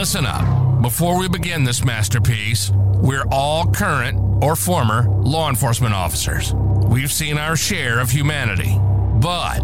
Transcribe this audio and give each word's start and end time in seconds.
Listen 0.00 0.24
up. 0.24 0.80
Before 0.80 1.18
we 1.18 1.28
begin 1.28 1.62
this 1.62 1.84
masterpiece, 1.84 2.70
we're 3.02 3.26
all 3.30 3.66
current 3.66 4.18
or 4.42 4.56
former 4.56 5.06
law 5.06 5.50
enforcement 5.50 5.92
officers. 5.92 6.54
We've 6.54 7.12
seen 7.12 7.36
our 7.36 7.54
share 7.54 8.00
of 8.00 8.08
humanity. 8.08 8.78
But 9.20 9.60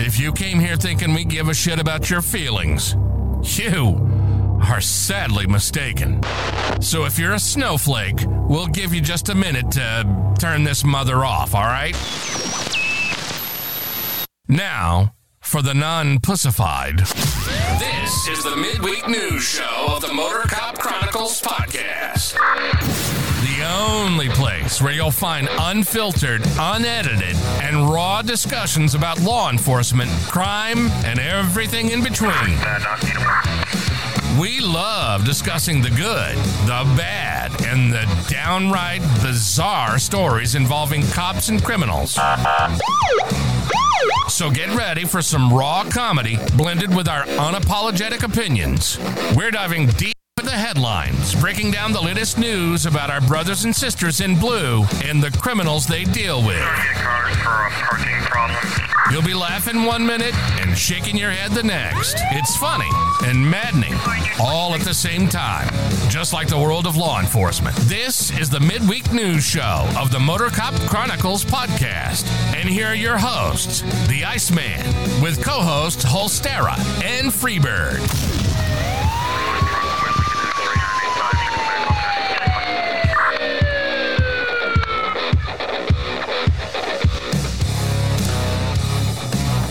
if 0.00 0.18
you 0.18 0.32
came 0.32 0.58
here 0.58 0.74
thinking 0.74 1.14
we 1.14 1.24
give 1.24 1.48
a 1.48 1.54
shit 1.54 1.78
about 1.78 2.10
your 2.10 2.20
feelings, 2.20 2.96
you 3.56 4.58
are 4.68 4.80
sadly 4.80 5.46
mistaken. 5.46 6.20
So 6.80 7.04
if 7.04 7.16
you're 7.16 7.34
a 7.34 7.38
snowflake, 7.38 8.18
we'll 8.26 8.66
give 8.66 8.92
you 8.92 9.00
just 9.00 9.28
a 9.28 9.36
minute 9.36 9.70
to 9.70 10.34
turn 10.40 10.64
this 10.64 10.82
mother 10.82 11.24
off, 11.24 11.54
all 11.54 11.62
right? 11.62 11.94
Now, 14.48 15.15
for 15.46 15.62
the 15.62 15.74
non 15.74 16.18
pussified. 16.18 16.98
This 16.98 18.28
is 18.28 18.42
the 18.42 18.56
midweek 18.56 19.08
news 19.08 19.44
show 19.44 19.86
of 19.88 20.02
the 20.02 20.12
Motor 20.12 20.42
Cop 20.48 20.76
Chronicles 20.78 21.40
podcast. 21.40 22.34
The 23.42 23.64
only 23.64 24.28
place 24.28 24.82
where 24.82 24.92
you'll 24.92 25.12
find 25.12 25.48
unfiltered, 25.58 26.42
unedited, 26.58 27.36
and 27.62 27.88
raw 27.88 28.22
discussions 28.22 28.96
about 28.96 29.20
law 29.20 29.48
enforcement, 29.48 30.10
crime, 30.26 30.88
and 31.04 31.20
everything 31.20 31.90
in 31.90 32.02
between. 32.02 32.58
We 34.40 34.60
love 34.60 35.24
discussing 35.24 35.80
the 35.80 35.90
good, 35.90 36.36
the 36.66 36.92
bad, 36.96 37.52
and 37.64 37.92
the 37.92 38.04
downright 38.28 39.00
bizarre 39.22 39.98
stories 40.00 40.56
involving 40.56 41.06
cops 41.06 41.48
and 41.48 41.62
criminals. 41.62 42.18
So 44.28 44.50
get 44.50 44.74
ready 44.74 45.04
for 45.04 45.22
some 45.22 45.52
raw 45.52 45.84
comedy 45.88 46.38
blended 46.56 46.94
with 46.94 47.08
our 47.08 47.24
unapologetic 47.24 48.22
opinions. 48.22 48.98
We're 49.36 49.50
diving 49.50 49.86
deep 49.88 50.15
the 50.46 50.52
headlines, 50.52 51.34
breaking 51.34 51.72
down 51.72 51.92
the 51.92 52.00
latest 52.00 52.38
news 52.38 52.86
about 52.86 53.10
our 53.10 53.20
brothers 53.20 53.64
and 53.64 53.74
sisters 53.74 54.20
in 54.20 54.38
blue 54.38 54.84
and 55.02 55.20
the 55.20 55.30
criminals 55.38 55.88
they 55.88 56.04
deal 56.04 56.40
with. 56.40 56.62
You'll 59.10 59.22
be 59.22 59.34
laughing 59.34 59.84
one 59.84 60.06
minute 60.06 60.34
and 60.60 60.78
shaking 60.78 61.16
your 61.16 61.32
head 61.32 61.50
the 61.50 61.64
next. 61.64 62.16
It's 62.30 62.56
funny 62.56 62.88
and 63.24 63.44
maddening 63.44 63.94
all 64.40 64.72
at 64.74 64.82
the 64.82 64.94
same 64.94 65.28
time, 65.28 65.68
just 66.08 66.32
like 66.32 66.46
the 66.46 66.58
world 66.58 66.86
of 66.86 66.96
law 66.96 67.18
enforcement. 67.18 67.74
This 67.88 68.30
is 68.38 68.48
the 68.48 68.60
midweek 68.60 69.12
news 69.12 69.44
show 69.44 69.88
of 69.98 70.12
the 70.12 70.20
Motor 70.20 70.48
Cop 70.50 70.74
Chronicles 70.88 71.44
podcast. 71.44 72.26
And 72.54 72.68
here 72.68 72.86
are 72.86 72.94
your 72.94 73.18
hosts, 73.18 73.82
the 74.06 74.24
Iceman, 74.24 74.86
with 75.20 75.42
co 75.42 75.60
hosts 75.60 76.04
Holstera 76.04 76.76
and 77.02 77.32
Freebird. 77.32 78.35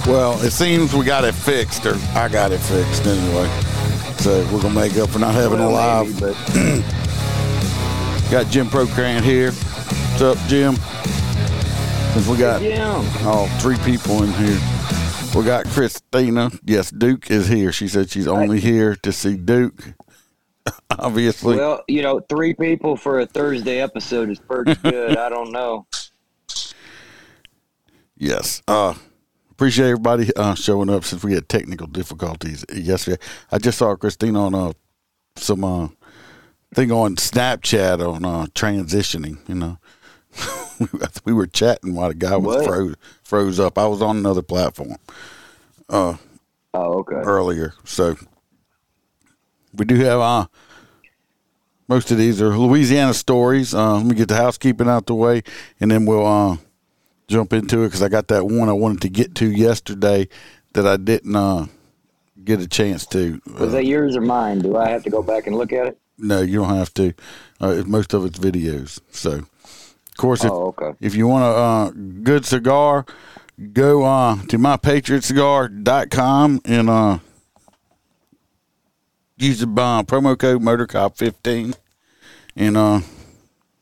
Well, 0.08 0.40
it 0.44 0.52
seems 0.52 0.94
we 0.94 1.04
got 1.04 1.24
it 1.24 1.34
fixed, 1.34 1.86
or 1.86 1.96
I 2.14 2.30
got 2.30 2.52
it 2.52 2.60
fixed 2.60 3.06
anyway. 3.08 3.50
So 4.18 4.44
we're 4.54 4.62
gonna 4.62 4.76
make 4.76 4.96
up 4.98 5.10
for 5.10 5.18
not 5.20 5.34
having 5.34 5.60
a 5.60 5.70
live. 5.70 6.20
but 6.20 6.36
Got 8.32 8.52
Jim 8.52 8.70
Procrant 8.70 9.24
here. 9.24 9.52
What's 9.52 10.22
up, 10.22 10.38
Jim? 10.48 10.76
Since 12.14 12.28
we 12.28 12.38
got 12.38 12.62
yeah, 12.62 12.94
all 13.24 13.48
three 13.60 13.78
people 13.78 14.24
in 14.24 14.32
here, 14.34 14.60
we 15.36 15.44
got 15.44 15.66
Christina. 15.66 16.52
Yes, 16.64 16.92
Duke 16.92 17.30
is 17.30 17.48
here. 17.48 17.72
She 17.72 17.88
said 17.88 18.10
she's 18.10 18.28
only 18.28 18.60
here 18.60 18.96
to 18.98 19.12
see 19.12 19.38
Duke. 19.38 19.94
Obviously, 21.00 21.58
well, 21.58 21.84
you 21.88 22.02
know, 22.02 22.20
three 22.20 22.54
people 22.54 22.96
for 22.96 23.20
a 23.20 23.26
Thursday 23.26 23.82
episode 23.82 24.30
is 24.30 24.40
pretty 24.40 24.76
good. 24.84 25.18
I 25.18 25.30
don't 25.30 25.52
know. 25.52 25.88
Yes. 28.18 28.62
Uh 28.68 28.94
appreciate 29.56 29.86
everybody 29.86 30.34
uh 30.36 30.54
showing 30.54 30.90
up 30.90 31.06
since 31.06 31.24
we 31.24 31.34
had 31.34 31.48
technical 31.48 31.88
difficulties 31.88 32.66
yesterday. 32.74 33.22
I 33.52 33.58
just 33.58 33.78
saw 33.78 33.96
Christina 33.96 34.46
on 34.46 34.54
uh 34.56 34.74
some 35.38 35.64
uh 35.64 35.88
thing 36.74 36.92
on 36.92 37.16
Snapchat 37.16 38.06
on 38.06 38.26
uh 38.26 38.46
transitioning, 38.54 39.38
you 39.48 39.56
know. 39.56 39.78
we 41.26 41.32
were 41.32 41.48
chatting 41.48 41.96
while 41.96 42.10
the 42.10 42.16
guy 42.16 42.36
was 42.36 42.66
froze 42.66 42.96
froze 43.24 43.60
up. 43.60 43.78
I 43.78 43.88
was 43.88 44.02
on 44.02 44.18
another 44.18 44.42
platform 44.42 44.98
Oh, 45.90 46.18
okay. 46.74 47.16
earlier. 47.16 47.74
So 47.86 48.16
we 49.74 49.86
do 49.86 49.96
have 49.96 50.20
uh 50.20 50.48
most 51.88 52.12
of 52.12 52.18
these 52.18 52.42
are 52.42 52.58
Louisiana 52.58 53.14
stories. 53.14 53.74
Uh, 53.74 53.98
let 53.98 54.06
me 54.08 54.16
get 54.16 54.28
the 54.28 54.36
housekeeping 54.36 54.90
out 54.90 55.06
the 55.06 55.14
way, 55.14 55.44
and 55.80 55.92
then 55.92 56.06
we'll 56.08 56.26
uh, 56.26 56.58
jump 57.28 57.54
into 57.54 57.82
it 57.84 57.88
because 57.88 58.02
I 58.04 58.10
got 58.10 58.28
that 58.30 58.46
one 58.46 58.70
I 58.70 58.74
wanted 58.74 59.02
to 59.02 59.10
get 59.10 59.34
to 59.36 59.52
yesterday 59.52 60.28
that 60.74 60.86
I 60.88 60.98
didn't 60.98 61.36
uh, 61.36 61.66
get 62.44 62.62
a 62.62 62.68
chance 62.68 63.06
to. 63.08 63.40
Was 63.48 63.62
Uh, 63.62 63.66
that 63.78 63.86
yours 63.86 64.16
or 64.16 64.22
mine? 64.22 64.60
Do 64.60 64.78
I 64.78 64.90
have 64.90 65.04
to 65.04 65.10
go 65.10 65.22
back 65.24 65.48
and 65.48 65.56
look 65.56 65.74
at 65.74 65.88
it? 65.88 65.98
no, 66.18 66.42
you 66.42 66.60
don't 66.60 66.76
have 66.76 66.94
to. 66.96 67.14
Uh, 67.60 67.84
most 67.86 68.14
of 68.14 68.24
it's 68.26 68.40
videos. 68.40 69.00
So, 69.12 69.32
of 69.34 69.50
course, 70.18 70.44
if, 70.46 70.52
Oh, 70.52 70.68
okay. 70.78 70.94
if 71.02 71.14
you 71.16 71.28
want 71.28 71.44
a 71.44 71.48
uh, 71.48 71.92
good 72.24 72.46
cigar, 72.46 73.06
go 73.74 74.04
uh, 74.04 74.36
to 74.48 74.58
mypatriotcigar.com 74.58 76.62
and 76.66 76.90
uh, 76.90 77.20
use 79.38 79.60
the 79.60 79.66
promo 79.68 80.38
code 80.38 80.62
MotorCop15. 80.62 81.76
And 82.56 82.78
uh, 82.78 83.02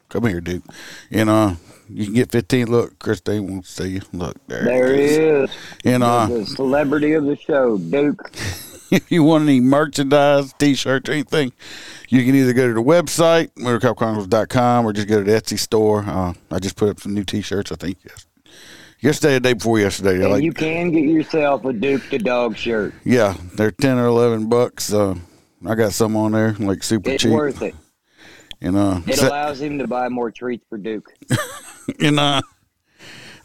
come 0.09 0.25
here, 0.25 0.41
dude. 0.41 0.63
And 1.11 1.29
uh, 1.29 1.55
you 1.93 2.05
can 2.05 2.13
get 2.13 2.31
15. 2.31 2.67
Look, 2.67 2.99
Christine 2.99 3.51
wants 3.51 3.75
to 3.75 3.83
see 3.83 3.89
you. 3.89 4.01
Look, 4.11 4.35
there, 4.47 4.63
There 4.63 4.93
it 4.93 4.99
he 4.99 5.05
is. 5.05 5.49
is. 5.49 5.55
And 5.85 6.03
uh, 6.03 6.25
the 6.27 6.45
celebrity 6.45 7.13
of 7.13 7.25
the 7.25 7.35
show, 7.37 7.77
Duke. 7.77 8.29
if 8.91 9.05
you 9.11 9.23
want 9.23 9.43
any 9.43 9.59
merchandise, 9.59 10.53
t-shirts, 10.53 11.09
or 11.09 11.13
anything, 11.13 11.51
you 12.09 12.23
can 12.25 12.35
either 12.35 12.53
go 12.53 12.67
to 12.67 12.73
the 12.73 12.81
website, 12.83 13.51
motorcopchronicles.com, 13.55 14.85
or 14.85 14.93
just 14.93 15.07
go 15.07 15.23
to 15.23 15.31
the 15.31 15.37
Etsy 15.39 15.57
store. 15.59 16.03
Uh, 16.07 16.33
I 16.51 16.59
just 16.59 16.75
put 16.75 16.89
up 16.89 16.99
some 16.99 17.13
new 17.13 17.23
t-shirts, 17.23 17.71
I 17.71 17.75
think, 17.75 17.97
yes. 18.05 18.25
yesterday, 19.01 19.33
the 19.35 19.39
day 19.39 19.53
before 19.53 19.79
yesterday. 19.79 20.21
And 20.21 20.31
like, 20.31 20.43
you 20.43 20.53
can 20.53 20.91
get 20.91 21.03
yourself 21.03 21.65
a 21.65 21.73
Duke 21.73 22.03
the 22.09 22.19
dog 22.19 22.55
shirt. 22.57 22.93
yeah, 23.03 23.35
they're 23.55 23.71
10 23.71 23.97
or 23.97 24.05
11 24.07 24.47
bucks. 24.49 24.93
Uh, 24.93 25.15
I 25.65 25.75
got 25.75 25.93
some 25.93 26.15
on 26.17 26.33
there, 26.33 26.53
like 26.59 26.83
super 26.83 27.11
It's 27.11 27.23
cheap. 27.23 27.29
It's 27.31 27.35
worth 27.37 27.61
it. 27.61 27.75
And, 28.63 28.77
uh, 28.77 29.01
It 29.05 29.21
allows 29.21 29.61
him 29.61 29.77
to 29.79 29.87
buy 29.87 30.07
more 30.07 30.31
treats 30.31 30.65
for 30.69 30.77
Duke. 30.77 31.13
and 31.99 32.17
uh, 32.17 32.41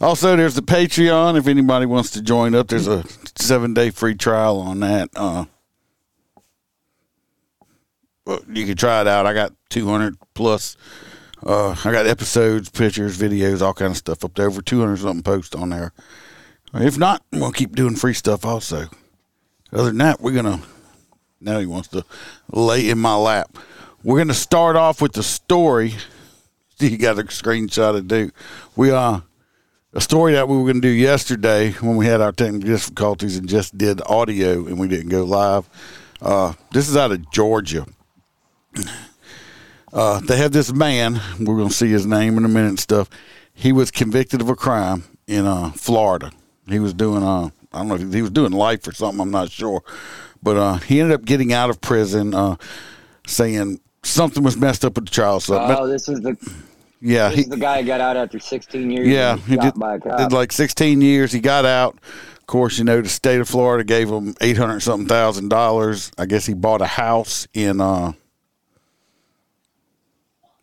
also, 0.01 0.37
there's 0.37 0.55
the 0.55 0.63
Patreon. 0.63 1.37
If 1.37 1.49
anybody 1.49 1.87
wants 1.87 2.11
to 2.13 2.23
join 2.23 2.55
up, 2.55 2.69
there's 2.69 2.87
a 2.87 3.05
seven 3.37 3.75
day 3.75 3.91
free 3.91 4.15
trial 4.15 4.61
on 4.61 4.79
that. 4.81 5.11
Uh, 5.17 5.47
well, 8.25 8.41
you 8.49 8.65
can 8.65 8.77
try 8.77 9.01
it 9.01 9.09
out. 9.09 9.27
I 9.27 9.35
got 9.35 9.53
200 9.71 10.17
plus. 10.35 10.77
Uh, 11.45 11.75
I 11.85 11.93
got 11.93 12.07
episodes, 12.07 12.69
pictures, 12.71 13.19
videos, 13.19 13.61
all 13.61 13.75
kind 13.75 13.91
of 13.91 13.97
stuff 13.97 14.25
up 14.25 14.35
there. 14.35 14.47
Over 14.47 14.63
200 14.63 14.99
something 14.99 15.23
posts 15.23 15.55
on 15.55 15.71
there. 15.71 15.93
If 16.75 16.97
not, 16.97 17.25
we'll 17.33 17.53
keep 17.53 17.75
doing 17.75 17.97
free 17.97 18.15
stuff 18.15 18.45
also. 18.45 18.87
Other 19.73 19.85
than 19.87 19.99
that, 19.99 20.21
we're 20.21 20.35
gonna. 20.35 20.61
Now 21.41 21.59
he 21.59 21.67
wants 21.67 21.89
to 21.89 22.05
lay 22.53 22.89
in 22.89 22.99
my 22.99 23.15
lap. 23.17 23.57
We're 24.09 24.17
gonna 24.17 24.33
start 24.33 24.75
off 24.75 25.03
with 25.03 25.13
the 25.13 25.23
story 25.23 25.93
you 26.79 26.97
got 26.97 27.19
a 27.19 27.25
screenshot 27.25 27.95
of 27.95 28.09
Duke. 28.09 28.33
We 28.75 28.91
uh 28.91 29.21
a 29.93 30.01
story 30.01 30.33
that 30.33 30.49
we 30.49 30.57
were 30.57 30.63
going 30.63 30.77
to 30.77 30.81
do 30.81 30.89
yesterday 30.89 31.73
when 31.73 31.97
we 31.97 32.07
had 32.07 32.23
our 32.23 32.33
technical 32.33 32.71
difficulties 32.71 33.37
and 33.37 33.47
just 33.47 33.77
did 33.77 34.01
audio 34.07 34.65
and 34.67 34.79
we 34.81 34.89
didn't 34.89 35.11
go 35.11 35.25
live. 35.25 35.69
Uh, 36.23 36.55
this 36.73 36.89
is 36.89 36.97
out 36.97 37.13
of 37.13 37.31
Georgia. 37.31 37.85
Uh, 39.93 40.21
they 40.21 40.39
have 40.39 40.53
this 40.53 40.73
man. 40.73 41.21
We're 41.39 41.57
going 41.57 41.69
to 41.69 41.75
see 41.75 41.91
his 41.91 42.07
name 42.07 42.39
in 42.39 42.47
a 42.47 42.49
minute 42.49 42.69
and 42.69 42.81
stuff. 42.81 43.11
He 43.53 43.73
was 43.73 43.91
convicted 43.91 44.41
of 44.41 44.49
a 44.49 44.57
crime 44.57 45.05
in 45.27 45.45
uh, 45.45 45.71
Florida. 45.73 46.33
He 46.67 46.79
was 46.79 46.95
doing 46.95 47.23
uh, 47.23 47.51
I 47.75 47.79
don't 47.79 47.89
know 47.89 47.95
if 47.97 48.13
he 48.15 48.23
was 48.23 48.31
doing 48.31 48.53
life 48.53 48.87
or 48.89 48.93
something. 48.93 49.21
I'm 49.21 49.31
not 49.31 49.51
sure, 49.51 49.83
but 50.43 50.57
uh, 50.57 50.75
he 50.77 50.99
ended 50.99 51.15
up 51.15 51.27
getting 51.27 51.53
out 51.53 51.69
of 51.69 51.83
prison, 51.83 52.35
uh, 52.35 52.57
saying 53.27 53.81
something 54.03 54.43
was 54.43 54.57
messed 54.57 54.85
up 54.85 54.95
with 54.97 55.07
the 55.07 55.11
trial. 55.11 55.41
So 55.41 55.59
Oh, 55.59 55.87
this 55.87 56.09
is 56.09 56.21
the 56.21 56.37
yeah, 57.01 57.29
this 57.29 57.37
he, 57.37 57.43
is 57.43 57.49
the 57.49 57.57
guy 57.57 57.81
who 57.81 57.87
got 57.87 58.01
out 58.01 58.17
after 58.17 58.39
16 58.41 58.91
years. 58.91 59.07
yeah, 59.07 59.37
he 59.37 59.57
did, 59.57 59.75
by 59.75 59.95
a 59.97 60.01
cop. 60.01 60.19
did 60.19 60.33
like 60.33 60.51
16 60.53 61.01
years. 61.01 61.31
He 61.31 61.39
got 61.41 61.65
out. 61.65 61.97
Of 62.39 62.47
course, 62.47 62.79
you 62.79 62.85
know 62.85 63.01
the 63.03 63.09
state 63.09 63.41
of 63.41 63.49
Florida 63.49 63.85
gave 63.85 64.09
him 64.09 64.35
800 64.41 64.81
something 64.81 65.07
thousand 65.07 65.49
dollars. 65.51 66.11
I 66.19 66.27
guess 66.27 66.47
he 66.47 66.55
bought 66.55 66.81
a 66.81 66.87
house 66.87 67.47
in. 67.55 67.81
uh 67.81 68.13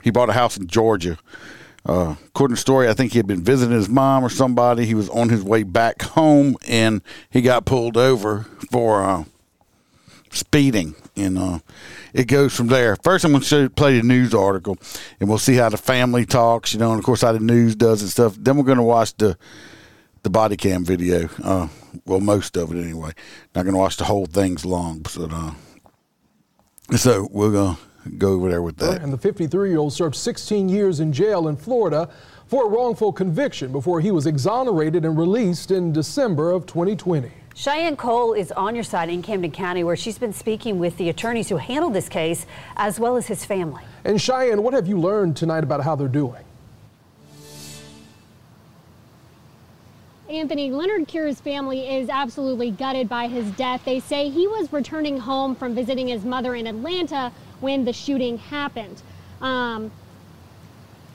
He 0.04 0.10
bought 0.12 0.30
a 0.30 0.34
house 0.34 0.58
in 0.58 0.68
Georgia. 0.68 1.18
Uh, 1.86 2.16
according 2.28 2.56
to 2.56 2.58
the 2.58 2.62
story, 2.62 2.90
I 2.90 2.94
think 2.94 3.12
he 3.12 3.20
had 3.20 3.28
been 3.28 3.44
visiting 3.44 3.76
his 3.76 3.88
mom 3.88 4.24
or 4.26 4.30
somebody. 4.30 4.86
He 4.88 4.96
was 4.96 5.08
on 5.10 5.30
his 5.30 5.44
way 5.44 5.62
back 5.62 6.02
home, 6.02 6.58
and 6.68 7.02
he 7.30 7.42
got 7.44 7.66
pulled 7.66 7.96
over 7.96 8.48
for 8.72 9.04
uh, 9.04 9.24
speeding, 10.32 10.96
and 11.16 11.38
uh, 11.38 11.60
it 12.15 12.27
goes 12.27 12.56
from 12.56 12.67
there. 12.67 12.95
First, 12.95 13.25
I'm 13.25 13.31
going 13.33 13.44
to 13.44 13.69
play 13.69 14.00
the 14.00 14.07
news 14.07 14.33
article, 14.33 14.77
and 15.19 15.27
we'll 15.27 15.38
see 15.38 15.56
how 15.56 15.67
the 15.67 15.77
family 15.77 16.25
talks, 16.25 16.73
you 16.73 16.79
know, 16.79 16.91
and 16.91 17.00
of 17.00 17.06
course 17.06 17.21
how 17.21 17.33
the 17.33 17.39
news 17.39 17.75
does 17.75 18.01
and 18.01 18.09
stuff. 18.09 18.38
Then 18.39 18.56
we're 18.56 18.63
going 18.63 18.77
to 18.77 18.83
watch 18.83 19.15
the 19.17 19.38
the 20.23 20.29
body 20.29 20.56
cam 20.56 20.83
video. 20.83 21.29
Uh, 21.44 21.67
well, 22.06 22.21
most 22.21 22.57
of 22.57 22.71
it 22.71 22.81
anyway. 22.81 23.12
Not 23.53 23.63
going 23.63 23.73
to 23.73 23.79
watch 23.79 23.97
the 23.97 24.06
whole 24.06 24.25
thing's 24.25 24.65
long, 24.65 25.00
but 25.00 25.31
uh, 25.31 25.51
so 26.97 27.27
we're 27.31 27.51
going 27.51 27.75
to 27.75 28.09
go 28.17 28.31
over 28.31 28.50
there 28.50 28.62
with 28.62 28.77
that. 28.77 29.03
And 29.03 29.12
the 29.12 29.17
53 29.17 29.69
year 29.69 29.77
old 29.77 29.94
served 29.94 30.15
16 30.15 30.69
years 30.69 31.01
in 31.01 31.12
jail 31.12 31.50
in 31.50 31.57
Florida 31.57 32.09
for 32.47 32.65
a 32.65 32.69
wrongful 32.69 33.12
conviction 33.12 33.71
before 33.71 34.00
he 34.00 34.09
was 34.09 34.25
exonerated 34.25 35.03
and 35.03 35.17
released 35.17 35.69
in 35.69 35.91
December 35.91 36.51
of 36.51 36.65
2020. 36.65 37.31
Cheyenne 37.57 37.96
Cole 37.96 38.34
is 38.34 38.52
on 38.52 38.75
your 38.75 38.84
side 38.84 39.10
in 39.10 39.22
Camden 39.22 39.50
County, 39.50 39.81
where 39.81 39.96
she's 39.96 40.18
been 40.18 40.34
speaking 40.34 40.78
with 40.78 40.98
the 40.98 41.07
attorneys 41.07 41.48
who 41.48 41.56
handled 41.56 41.94
this 41.94 42.10
case, 42.10 42.46
as 42.75 43.00
well 43.00 43.16
as 43.16 43.28
his 43.28 43.46
family. 43.46 43.81
And 44.04 44.22
Cheyenne, 44.22 44.62
what 44.62 44.74
have 44.74 44.88
you 44.88 45.00
learned 45.00 45.38
tonight 45.38 45.63
about 45.63 45.81
how 45.81 45.96
they're 45.96 46.10
doing? 46.10 46.44
Anthony, 50.30 50.69
Leonard 50.69 51.07
Cure's 51.07 51.40
family 51.40 51.88
is 51.96 52.10
absolutely 52.10 52.72
gutted 52.72 53.07
by 53.07 53.30
his 53.30 53.50
death. 53.52 53.86
They 53.86 54.01
say 54.01 54.30
he 54.30 54.48
was 54.48 54.74
returning 54.74 55.18
home 55.18 55.56
from 55.56 55.74
visiting 55.74 56.10
his 56.10 56.25
mother 56.25 56.56
in 56.56 56.68
Atlanta 56.68 57.31
when 57.62 57.86
the 57.86 57.94
shooting 57.94 58.38
happened. 58.38 59.01
Um, 59.40 59.92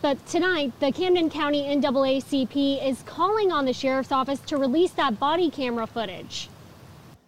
but 0.02 0.25
tonight, 0.26 0.73
the 0.81 0.93
Camden 0.93 1.29
County 1.29 1.64
NAACP 1.64 2.87
is 2.87 3.02
calling 3.02 3.52
on 3.52 3.64
the 3.64 3.73
sheriff's 3.73 4.12
office 4.12 4.41
to 4.41 4.56
release 4.56 4.93
that 4.93 5.19
body 5.19 5.50
camera 5.50 5.87
footage. 5.87 6.49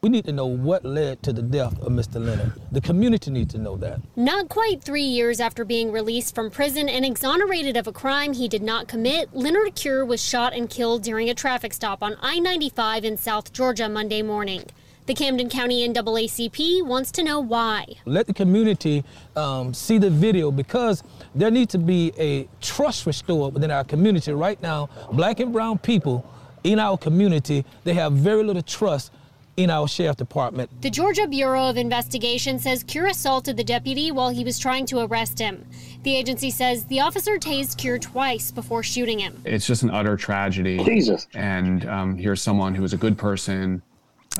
We 0.02 0.08
need 0.08 0.24
to 0.24 0.32
know 0.32 0.46
what 0.46 0.84
led 0.84 1.22
to 1.22 1.32
the 1.32 1.42
death 1.42 1.78
of 1.80 1.92
Mr. 1.92 2.14
Leonard. 2.24 2.54
The 2.72 2.80
community 2.80 3.30
needs 3.30 3.54
to 3.54 3.60
know 3.60 3.76
that. 3.76 4.00
Not 4.16 4.48
quite 4.48 4.82
three 4.82 5.04
years 5.04 5.38
after 5.38 5.64
being 5.64 5.92
released 5.92 6.34
from 6.34 6.50
prison 6.50 6.88
and 6.88 7.04
exonerated 7.04 7.76
of 7.76 7.86
a 7.86 7.92
crime 7.92 8.32
he 8.32 8.48
did 8.48 8.62
not 8.62 8.88
commit, 8.88 9.32
Leonard 9.32 9.76
Cure 9.76 10.04
was 10.04 10.20
shot 10.20 10.54
and 10.54 10.68
killed 10.68 11.02
during 11.02 11.30
a 11.30 11.34
traffic 11.34 11.72
stop 11.72 12.02
on 12.02 12.16
I 12.20 12.40
95 12.40 13.04
in 13.04 13.16
South 13.16 13.52
Georgia 13.52 13.88
Monday 13.88 14.22
morning. 14.22 14.64
The 15.04 15.14
Camden 15.14 15.48
County 15.48 15.88
NAACP 15.88 16.86
wants 16.86 17.10
to 17.12 17.24
know 17.24 17.40
why. 17.40 17.86
Let 18.04 18.28
the 18.28 18.32
community 18.32 19.02
um, 19.34 19.74
see 19.74 19.98
the 19.98 20.10
video 20.10 20.52
because 20.52 21.02
there 21.34 21.50
needs 21.50 21.72
to 21.72 21.78
be 21.78 22.12
a 22.16 22.48
trust 22.60 23.04
restored 23.04 23.52
within 23.52 23.72
our 23.72 23.82
community. 23.82 24.30
Right 24.32 24.62
now, 24.62 24.88
black 25.10 25.40
and 25.40 25.52
brown 25.52 25.78
people 25.78 26.24
in 26.62 26.78
our 26.78 26.96
community, 26.96 27.64
they 27.82 27.94
have 27.94 28.12
very 28.12 28.44
little 28.44 28.62
trust 28.62 29.10
in 29.56 29.70
our 29.70 29.88
sheriff 29.88 30.16
department. 30.16 30.70
The 30.82 30.90
Georgia 30.90 31.26
Bureau 31.26 31.68
of 31.68 31.76
Investigation 31.76 32.60
says 32.60 32.84
Cure 32.84 33.08
assaulted 33.08 33.56
the 33.56 33.64
deputy 33.64 34.12
while 34.12 34.30
he 34.30 34.44
was 34.44 34.56
trying 34.56 34.86
to 34.86 35.00
arrest 35.00 35.36
him. 35.36 35.66
The 36.04 36.14
agency 36.16 36.50
says 36.50 36.84
the 36.84 37.00
officer 37.00 37.38
tased 37.38 37.76
Cure 37.76 37.98
twice 37.98 38.52
before 38.52 38.84
shooting 38.84 39.18
him. 39.18 39.42
It's 39.44 39.66
just 39.66 39.82
an 39.82 39.90
utter 39.90 40.16
tragedy. 40.16 40.78
Jesus. 40.84 41.26
And 41.34 41.86
um, 41.88 42.16
here's 42.16 42.40
someone 42.40 42.72
who 42.76 42.84
is 42.84 42.92
a 42.92 42.96
good 42.96 43.18
person. 43.18 43.82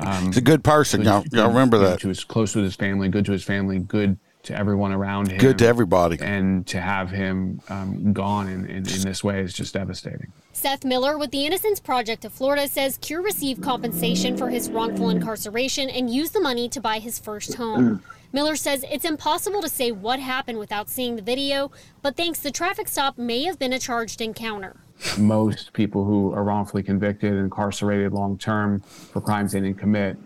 Um, 0.01 0.27
He's 0.27 0.39
a 0.39 0.43
good 0.43 0.65
person. 0.65 1.03
Y'all, 1.03 1.25
y'all 1.33 1.49
remember 1.49 1.79
that. 1.79 2.01
He 2.01 2.09
was 2.09 2.25
close 2.25 2.55
with 2.55 2.65
his 2.65 2.75
family, 2.75 3.09
good 3.09 3.25
to 3.27 3.33
his 3.33 3.45
family, 3.45 3.79
good 3.79 4.19
to 4.45 4.59
everyone 4.59 4.93
around 4.93 5.31
him. 5.31 5.39
Good 5.39 5.59
to 5.59 5.67
everybody. 5.67 6.19
And 6.21 6.67
to 6.69 6.81
have 6.81 7.11
him 7.11 7.61
um, 7.69 8.13
gone 8.13 8.49
in, 8.49 8.65
in, 8.67 8.77
in 8.79 9.03
this 9.03 9.23
way 9.23 9.41
is 9.41 9.53
just 9.53 9.75
devastating. 9.75 10.33
Seth 10.53 10.85
Miller 10.85 11.17
with 11.17 11.31
the 11.31 11.47
Innocence 11.47 11.79
Project 11.79 12.25
of 12.25 12.33
Florida 12.33 12.67
says 12.67 12.99
Cure 12.99 13.23
received 13.23 13.63
compensation 13.63 14.37
for 14.37 14.51
his 14.51 14.71
wrongful 14.71 15.11
incarceration 15.11 15.89
and 15.89 16.11
used 16.11 16.33
the 16.33 16.41
money 16.41 16.69
to 16.69 16.81
buy 16.81 16.99
his 16.99 17.19
first 17.19 17.55
home. 17.55 18.03
Miller 18.33 18.57
says 18.57 18.85
it's 18.91 19.05
impossible 19.05 19.61
to 19.61 19.69
say 19.69 19.93
what 19.93 20.19
happened 20.19 20.59
without 20.59 20.89
seeing 20.89 21.17
the 21.17 21.23
video, 21.23 21.71
but 22.01 22.17
thinks 22.17 22.41
the 22.41 22.51
traffic 22.51 22.89
stop 22.89 23.19
may 23.19 23.45
have 23.45 23.59
been 23.59 23.73
a 23.73 23.79
charged 23.79 24.21
encounter. 24.21 24.77
Most 25.19 25.73
people 25.73 26.05
who 26.05 26.33
are 26.33 26.45
wrongfully 26.45 26.83
convicted 26.83 27.33
and 27.33 27.45
incarcerated 27.45 28.13
long 28.13 28.39
term 28.39 28.81
for 28.81 29.21
crimes 29.21 29.53
they 29.53 29.61
didn't 29.61 29.79
commit 29.79 30.17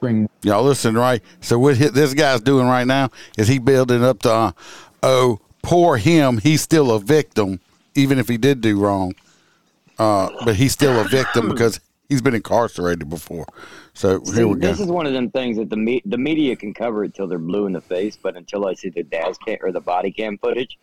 bring 0.00 0.28
Y'all 0.42 0.62
listen, 0.62 0.96
right? 0.96 1.22
So 1.40 1.58
what 1.58 1.78
this 1.78 2.14
guy's 2.14 2.40
doing 2.40 2.66
right 2.66 2.86
now 2.86 3.10
is 3.36 3.48
he 3.48 3.58
building 3.58 4.04
up 4.04 4.20
to, 4.20 4.32
uh, 4.32 4.52
oh, 5.02 5.40
poor 5.62 5.96
him. 5.96 6.38
He's 6.38 6.62
still 6.62 6.92
a 6.92 7.00
victim, 7.00 7.60
even 7.94 8.18
if 8.18 8.28
he 8.28 8.36
did 8.36 8.60
do 8.60 8.78
wrong. 8.78 9.14
Uh, 9.98 10.30
but 10.44 10.54
he's 10.54 10.72
still 10.72 11.00
a 11.00 11.04
victim 11.08 11.48
because 11.50 11.80
he's 12.08 12.22
been 12.22 12.34
incarcerated 12.34 13.10
before. 13.10 13.46
So 13.94 14.20
here 14.32 14.46
we 14.46 14.54
go. 14.54 14.68
This 14.68 14.78
is 14.78 14.86
one 14.86 15.06
of 15.06 15.12
them 15.12 15.28
things 15.30 15.56
that 15.56 15.70
the 15.70 15.76
me- 15.76 16.02
the 16.04 16.18
media 16.18 16.54
can 16.54 16.72
cover 16.72 17.02
it 17.02 17.14
till 17.14 17.26
they're 17.26 17.38
blue 17.38 17.66
in 17.66 17.72
the 17.72 17.80
face, 17.80 18.16
but 18.16 18.36
until 18.36 18.66
I 18.66 18.74
see 18.74 18.90
the 18.90 19.02
dash 19.02 19.36
cam 19.38 19.58
or 19.60 19.72
the 19.72 19.80
body 19.80 20.12
cam 20.12 20.38
footage, 20.38 20.78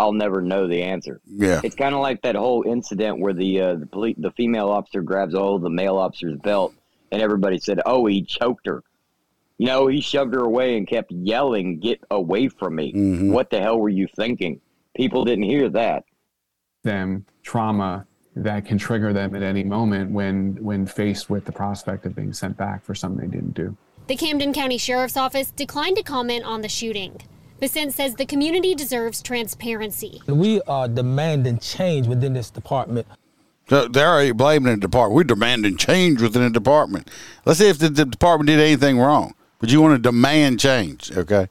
I'll 0.00 0.14
never 0.14 0.40
know 0.40 0.66
the 0.66 0.82
answer. 0.82 1.20
Yeah. 1.26 1.60
It's 1.62 1.74
kind 1.74 1.94
of 1.94 2.00
like 2.00 2.22
that 2.22 2.34
whole 2.34 2.64
incident 2.66 3.20
where 3.20 3.34
the 3.34 3.60
uh, 3.60 3.74
the 3.74 3.86
police, 3.86 4.16
the 4.18 4.30
female 4.32 4.70
officer 4.70 5.02
grabs 5.02 5.34
all 5.34 5.56
of 5.56 5.62
the 5.62 5.68
male 5.68 5.98
officer's 5.98 6.38
belt, 6.38 6.72
and 7.12 7.20
everybody 7.20 7.58
said, 7.58 7.80
"Oh, 7.84 8.06
he 8.06 8.22
choked 8.22 8.66
her." 8.66 8.82
You 9.58 9.66
know, 9.66 9.88
he 9.88 10.00
shoved 10.00 10.32
her 10.32 10.40
away 10.40 10.78
and 10.78 10.88
kept 10.88 11.12
yelling, 11.12 11.80
"Get 11.80 12.00
away 12.10 12.48
from 12.48 12.76
me!" 12.76 12.94
Mhm. 12.94 13.32
What 13.32 13.50
the 13.50 13.60
hell 13.60 13.78
were 13.78 13.90
you 13.90 14.08
thinking? 14.16 14.60
People 14.96 15.24
didn't 15.24 15.44
hear 15.44 15.68
that. 15.68 16.04
them 16.82 17.26
trauma 17.42 18.06
that 18.34 18.64
can 18.64 18.78
trigger 18.78 19.12
them 19.12 19.34
at 19.34 19.42
any 19.42 19.62
moment 19.62 20.10
when 20.12 20.56
when 20.62 20.86
faced 20.86 21.28
with 21.28 21.44
the 21.44 21.52
prospect 21.52 22.06
of 22.06 22.14
being 22.16 22.32
sent 22.32 22.56
back 22.56 22.82
for 22.82 22.94
something 22.94 23.28
they 23.28 23.36
didn't 23.36 23.52
do. 23.54 23.76
The 24.06 24.16
Camden 24.16 24.54
County 24.54 24.78
Sheriff's 24.78 25.18
Office 25.18 25.50
declined 25.50 25.96
to 25.98 26.02
comment 26.02 26.44
on 26.46 26.62
the 26.62 26.70
shooting. 26.70 27.20
Vicente 27.60 27.92
says 27.92 28.14
the 28.14 28.24
community 28.24 28.74
deserves 28.74 29.22
transparency. 29.22 30.22
We 30.26 30.62
are 30.62 30.88
demanding 30.88 31.58
change 31.58 32.06
within 32.06 32.32
this 32.32 32.48
department. 32.48 33.06
So 33.68 33.86
they're 33.86 34.08
already 34.08 34.32
blaming 34.32 34.74
the 34.74 34.80
department. 34.80 35.14
We're 35.14 35.24
demanding 35.24 35.76
change 35.76 36.22
within 36.22 36.42
the 36.42 36.50
department. 36.50 37.08
Let's 37.44 37.58
see 37.58 37.68
if 37.68 37.78
the, 37.78 37.90
the 37.90 38.06
department 38.06 38.46
did 38.48 38.58
anything 38.58 38.98
wrong. 38.98 39.34
But 39.58 39.70
you 39.70 39.82
want 39.82 39.94
to 39.94 39.98
demand 39.98 40.58
change, 40.58 41.12
okay? 41.12 41.48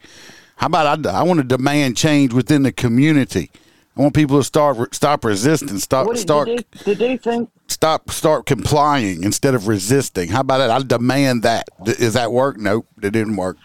How 0.56 0.68
about 0.68 1.06
I, 1.06 1.20
I 1.20 1.24
want 1.24 1.42
to 1.42 1.44
demand 1.44 1.96
change 1.96 2.34
within 2.34 2.64
the 2.64 2.72
community. 2.72 3.52
I 3.96 4.02
want 4.02 4.16
people 4.16 4.40
to 4.40 4.44
start 4.44 4.96
stop 4.96 5.24
resisting, 5.24 5.78
stop 5.78 6.08
What 6.08 6.16
did, 6.16 6.22
start 6.22 6.48
did, 6.48 6.66
they, 6.72 6.84
did 6.86 6.98
they 6.98 7.18
think? 7.18 7.50
stop 7.68 8.10
start 8.10 8.48
complying 8.48 9.24
instead 9.24 9.54
of 9.54 9.68
resisting. 9.68 10.30
How 10.30 10.42
about 10.42 10.58
that? 10.58 10.72
I 10.72 10.80
demand 10.82 11.44
that. 11.44 11.70
Th- 11.86 11.98
that 11.98 12.32
work? 12.32 12.58
Nope, 12.58 12.88
it 13.02 13.12
didn't 13.12 13.36
work. 13.36 13.58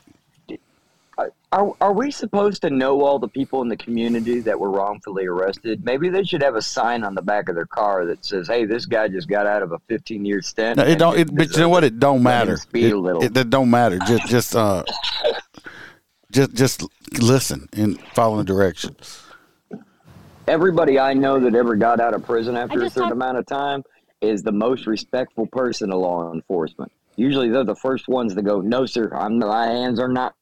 Are, 1.54 1.72
are 1.80 1.92
we 1.92 2.10
supposed 2.10 2.62
to 2.62 2.70
know 2.70 3.02
all 3.02 3.20
the 3.20 3.28
people 3.28 3.62
in 3.62 3.68
the 3.68 3.76
community 3.76 4.40
that 4.40 4.58
were 4.58 4.72
wrongfully 4.72 5.26
arrested? 5.26 5.84
Maybe 5.84 6.08
they 6.08 6.24
should 6.24 6.42
have 6.42 6.56
a 6.56 6.62
sign 6.62 7.04
on 7.04 7.14
the 7.14 7.22
back 7.22 7.48
of 7.48 7.54
their 7.54 7.64
car 7.64 8.04
that 8.06 8.24
says, 8.24 8.48
"Hey, 8.48 8.64
this 8.64 8.86
guy 8.86 9.06
just 9.06 9.28
got 9.28 9.46
out 9.46 9.62
of 9.62 9.70
a 9.70 9.78
15 9.86 10.24
year 10.24 10.42
stint." 10.42 10.78
No, 10.78 10.82
it 10.84 10.98
don't. 10.98 11.16
It, 11.16 11.32
but 11.32 11.52
you 11.52 11.58
know 11.60 11.68
what? 11.68 11.84
it." 11.84 11.92
It 11.94 12.00
don't 12.00 12.24
matter. 12.24 12.56
Speed 12.56 12.86
It, 12.86 12.92
a 12.92 12.98
little. 12.98 13.22
it, 13.22 13.36
it 13.36 13.50
don't 13.50 13.70
matter. 13.70 14.00
Just 14.00 14.26
just 14.28 14.56
uh, 14.56 14.82
just 16.32 16.54
just 16.54 16.82
listen 17.20 17.68
and 17.72 18.00
follow 18.14 18.38
the 18.38 18.44
directions. 18.44 19.22
Everybody 20.48 20.98
I 20.98 21.14
know 21.14 21.38
that 21.38 21.54
ever 21.54 21.76
got 21.76 22.00
out 22.00 22.14
of 22.14 22.24
prison 22.26 22.56
after 22.56 22.82
a 22.82 22.90
certain 22.90 23.02
talked- 23.02 23.12
amount 23.12 23.38
of 23.38 23.46
time 23.46 23.84
is 24.20 24.42
the 24.42 24.50
most 24.50 24.88
respectful 24.88 25.46
person 25.46 25.90
to 25.90 25.96
law 25.96 26.32
enforcement. 26.32 26.90
Usually, 27.14 27.48
they're 27.48 27.62
the 27.62 27.76
first 27.76 28.08
ones 28.08 28.34
to 28.34 28.42
go, 28.42 28.60
"No, 28.60 28.86
sir, 28.86 29.12
I'm 29.14 29.38
my 29.38 29.66
hands 29.68 30.00
are 30.00 30.08
not 30.08 30.34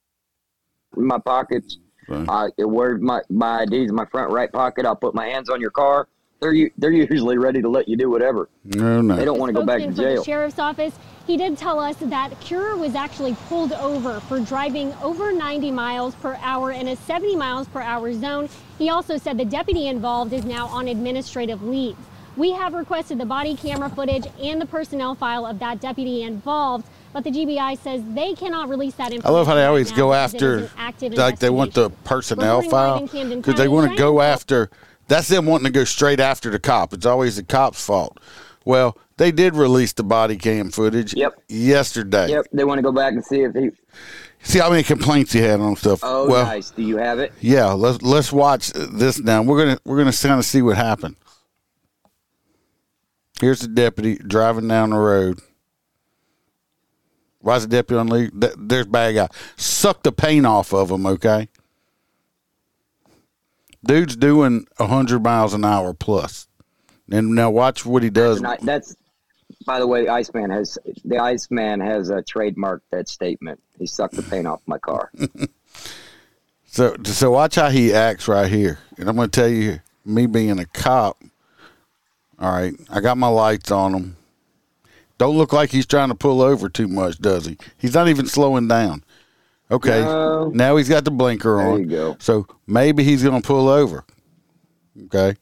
in 0.96 1.06
my 1.06 1.18
pockets. 1.18 1.78
Right. 2.08 2.28
I 2.58 2.62
where 2.64 2.98
my 2.98 3.20
my 3.30 3.62
ID's 3.62 3.90
in 3.90 3.94
my 3.94 4.06
front 4.06 4.32
right 4.32 4.50
pocket. 4.52 4.84
I'll 4.86 4.96
put 4.96 5.14
my 5.14 5.26
hands 5.26 5.48
on 5.48 5.60
your 5.60 5.70
car." 5.70 6.08
They're 6.40 6.52
u- 6.52 6.72
they're 6.76 6.90
usually 6.90 7.38
ready 7.38 7.62
to 7.62 7.68
let 7.68 7.86
you 7.86 7.96
do 7.96 8.10
whatever. 8.10 8.48
No, 8.64 9.00
no. 9.00 9.14
They 9.14 9.24
don't 9.24 9.38
want 9.38 9.50
to 9.50 9.60
go 9.60 9.64
back 9.64 9.76
to 9.78 9.84
Spokesman 9.84 9.94
for 9.94 10.10
the 10.10 10.14
jail. 10.16 10.24
sheriff's 10.24 10.58
office, 10.58 10.92
he 11.24 11.36
did 11.36 11.56
tell 11.56 11.78
us 11.78 11.94
that 12.00 12.40
Cure 12.40 12.76
was 12.76 12.96
actually 12.96 13.36
pulled 13.48 13.72
over 13.74 14.18
for 14.18 14.40
driving 14.40 14.92
over 14.94 15.30
90 15.32 15.70
miles 15.70 16.16
per 16.16 16.36
hour 16.42 16.72
in 16.72 16.88
a 16.88 16.96
70 16.96 17.36
miles 17.36 17.68
per 17.68 17.80
hour 17.80 18.12
zone. 18.12 18.48
He 18.76 18.90
also 18.90 19.18
said 19.18 19.38
the 19.38 19.44
deputy 19.44 19.86
involved 19.86 20.32
is 20.32 20.44
now 20.44 20.66
on 20.66 20.88
administrative 20.88 21.62
leave. 21.62 21.96
We 22.36 22.50
have 22.50 22.74
requested 22.74 23.18
the 23.18 23.24
body 23.26 23.54
camera 23.54 23.88
footage 23.88 24.26
and 24.42 24.60
the 24.60 24.66
personnel 24.66 25.14
file 25.14 25.46
of 25.46 25.60
that 25.60 25.80
deputy 25.80 26.24
involved, 26.24 26.88
but 27.12 27.24
the 27.24 27.30
GBI 27.30 27.78
says 27.78 28.02
they 28.08 28.34
cannot 28.34 28.68
release 28.68 28.94
that 28.94 29.12
information. 29.12 29.26
I 29.26 29.30
love 29.30 29.46
how 29.46 29.54
they 29.54 29.64
always 29.64 29.90
go 29.90 30.10
because 30.10 30.34
it 30.34 30.42
is 30.42 30.64
after, 30.64 30.70
active 30.78 31.14
like 31.14 31.38
they 31.38 31.50
want 31.50 31.74
the 31.74 31.90
personnel 32.04 32.62
file 32.62 33.00
because 33.00 33.54
they 33.54 33.68
want 33.68 33.90
to 33.90 33.96
go 33.96 34.20
after. 34.20 34.70
That's 35.08 35.28
them 35.28 35.46
wanting 35.46 35.66
to 35.66 35.70
go 35.72 35.84
straight 35.84 36.20
after 36.20 36.50
the 36.50 36.58
cop. 36.58 36.92
It's 36.92 37.06
always 37.06 37.36
the 37.36 37.42
cop's 37.42 37.84
fault. 37.84 38.18
Well, 38.64 38.96
they 39.16 39.32
did 39.32 39.54
release 39.54 39.92
the 39.92 40.04
body 40.04 40.36
cam 40.36 40.70
footage. 40.70 41.14
Yep. 41.14 41.42
Yesterday. 41.48 42.28
Yep, 42.30 42.46
they 42.52 42.64
want 42.64 42.78
to 42.78 42.82
go 42.82 42.92
back 42.92 43.12
and 43.12 43.24
see 43.24 43.42
if 43.42 43.54
he. 43.54 43.70
See 44.44 44.58
how 44.58 44.70
many 44.70 44.82
complaints 44.82 45.32
he 45.32 45.40
had 45.40 45.60
on 45.60 45.76
stuff. 45.76 46.00
Oh, 46.02 46.28
well, 46.28 46.44
nice. 46.44 46.70
Do 46.70 46.82
you 46.82 46.96
have 46.96 47.20
it? 47.20 47.32
yeah. 47.40 47.66
Let's 47.66 48.02
let's 48.02 48.32
watch 48.32 48.72
this 48.72 49.20
now. 49.20 49.42
We're 49.42 49.64
gonna 49.64 49.78
we're 49.84 49.98
gonna 49.98 50.12
kind 50.12 50.38
of 50.38 50.44
see 50.44 50.62
what 50.62 50.76
happened. 50.76 51.16
Here's 53.40 53.60
the 53.60 53.68
deputy 53.68 54.16
driving 54.16 54.66
down 54.68 54.90
the 54.90 54.98
road. 54.98 55.40
Why 57.42 57.56
is 57.56 57.62
the 57.66 57.68
deputy 57.76 57.98
on 58.00 58.06
leave? 58.08 58.40
Th- 58.40 58.54
There's 58.56 58.86
bad 58.86 59.12
guy. 59.14 59.28
Suck 59.56 60.02
the 60.02 60.12
paint 60.12 60.46
off 60.46 60.72
of 60.72 60.90
him, 60.90 61.06
okay? 61.06 61.48
Dude's 63.84 64.16
doing 64.16 64.66
hundred 64.78 65.22
miles 65.22 65.54
an 65.54 65.64
hour 65.64 65.92
plus. 65.92 66.46
And 67.10 67.34
now 67.34 67.50
watch 67.50 67.84
what 67.84 68.02
he 68.02 68.10
does. 68.10 68.42
I- 68.42 68.56
that's 68.62 68.96
by 69.66 69.78
the 69.78 69.86
way, 69.86 70.08
Iceman 70.08 70.50
has 70.50 70.78
the 71.04 71.18
Iceman 71.18 71.80
has 71.80 72.10
uh, 72.10 72.22
trademarked 72.22 72.80
that 72.90 73.08
statement. 73.08 73.60
He 73.78 73.86
sucked 73.86 74.14
the 74.14 74.22
paint 74.22 74.46
off 74.46 74.60
my 74.66 74.78
car. 74.78 75.10
So, 76.74 76.96
so 77.04 77.30
watch 77.32 77.56
how 77.56 77.68
he 77.68 77.92
acts 77.92 78.26
right 78.28 78.50
here. 78.50 78.78
And 78.96 79.06
I'm 79.06 79.14
going 79.16 79.28
to 79.28 79.40
tell 79.40 79.46
you, 79.48 79.80
me 80.06 80.24
being 80.24 80.58
a 80.58 80.64
cop, 80.64 81.22
all 82.38 82.50
right, 82.50 82.72
I 82.88 83.00
got 83.00 83.18
my 83.18 83.28
lights 83.28 83.70
on 83.70 83.92
him. 83.92 84.16
Don't 85.22 85.38
look 85.38 85.52
like 85.52 85.70
he's 85.70 85.86
trying 85.86 86.08
to 86.08 86.16
pull 86.16 86.42
over 86.42 86.68
too 86.68 86.88
much, 86.88 87.20
does 87.20 87.46
he? 87.46 87.56
He's 87.78 87.94
not 87.94 88.08
even 88.08 88.26
slowing 88.26 88.66
down. 88.66 89.04
Okay, 89.70 90.00
No. 90.02 90.50
now 90.52 90.74
he's 90.74 90.88
got 90.88 91.04
the 91.04 91.12
blinker 91.12 91.58
There 91.58 91.66
on. 91.68 91.86
go. 91.86 92.16
So 92.18 92.44
maybe 92.66 93.04
he's 93.04 93.22
going 93.22 93.40
to 93.40 93.46
pull 93.46 93.68
over. 93.68 94.04
Okay, 95.04 95.36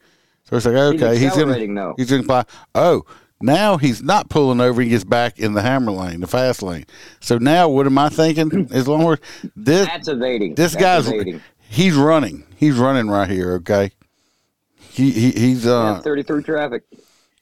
so 0.44 0.56
it's 0.58 0.66
like 0.66 0.74
okay, 0.74 1.16
he's, 1.16 1.28
accelerating, 1.28 1.74
going 1.74 1.88
though. 1.88 1.94
he's 1.96 2.10
going 2.10 2.20
to 2.22 2.26
apply. 2.26 2.44
Oh, 2.74 3.06
now 3.40 3.78
he's 3.78 4.02
not 4.02 4.28
pulling 4.28 4.60
over. 4.60 4.82
He 4.82 4.90
gets 4.90 5.02
back 5.02 5.38
in 5.38 5.54
the 5.54 5.62
hammer 5.62 5.92
lane, 5.92 6.20
the 6.20 6.26
fast 6.26 6.62
lane. 6.62 6.84
So 7.20 7.38
now, 7.38 7.70
what 7.70 7.86
am 7.86 7.96
I 7.96 8.10
thinking? 8.10 8.68
As 8.72 8.86
long 8.86 9.10
as 9.10 9.18
this 9.56 9.86
That's 9.88 10.08
evading. 10.08 10.56
this 10.56 10.72
That's 10.74 10.82
guy's 11.06 11.08
evading. 11.08 11.40
he's 11.70 11.94
running. 11.94 12.44
He's 12.54 12.74
running 12.76 13.08
right 13.08 13.30
here. 13.30 13.54
Okay. 13.54 13.92
He, 14.76 15.10
he 15.10 15.30
he's 15.30 15.66
uh 15.66 15.94
Yeah, 15.96 16.00
33 16.02 16.42
traffic. 16.42 16.82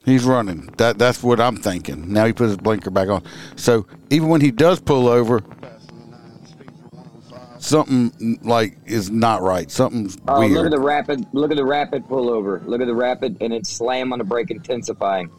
He's 0.04 0.24
running. 0.24 0.66
That 0.76 0.98
that's 0.98 1.22
what 1.22 1.40
I'm 1.40 1.56
thinking. 1.56 2.12
Now 2.12 2.26
he 2.26 2.32
put 2.32 2.48
his 2.48 2.56
blinker 2.56 2.90
back 2.90 3.08
on. 3.08 3.22
So 3.56 3.86
even 4.10 4.28
when 4.28 4.40
he 4.40 4.50
does 4.50 4.80
pull 4.80 5.08
over, 5.08 5.42
something 7.58 8.38
like 8.42 8.76
is 8.86 9.10
not 9.10 9.42
right. 9.42 9.70
Something's 9.70 10.16
Oh, 10.28 10.46
look 10.46 10.66
at 10.66 10.70
the 10.70 10.80
rapid! 10.80 11.26
Look 11.32 11.50
at 11.50 11.56
the 11.56 11.64
rapid 11.64 12.06
pullover. 12.06 12.64
Look 12.66 12.80
at 12.80 12.86
the 12.86 12.94
rapid, 12.94 13.36
and 13.40 13.52
it's 13.52 13.68
slam 13.68 14.12
on 14.12 14.18
the 14.18 14.24
brake, 14.24 14.50
intensifying. 14.50 15.30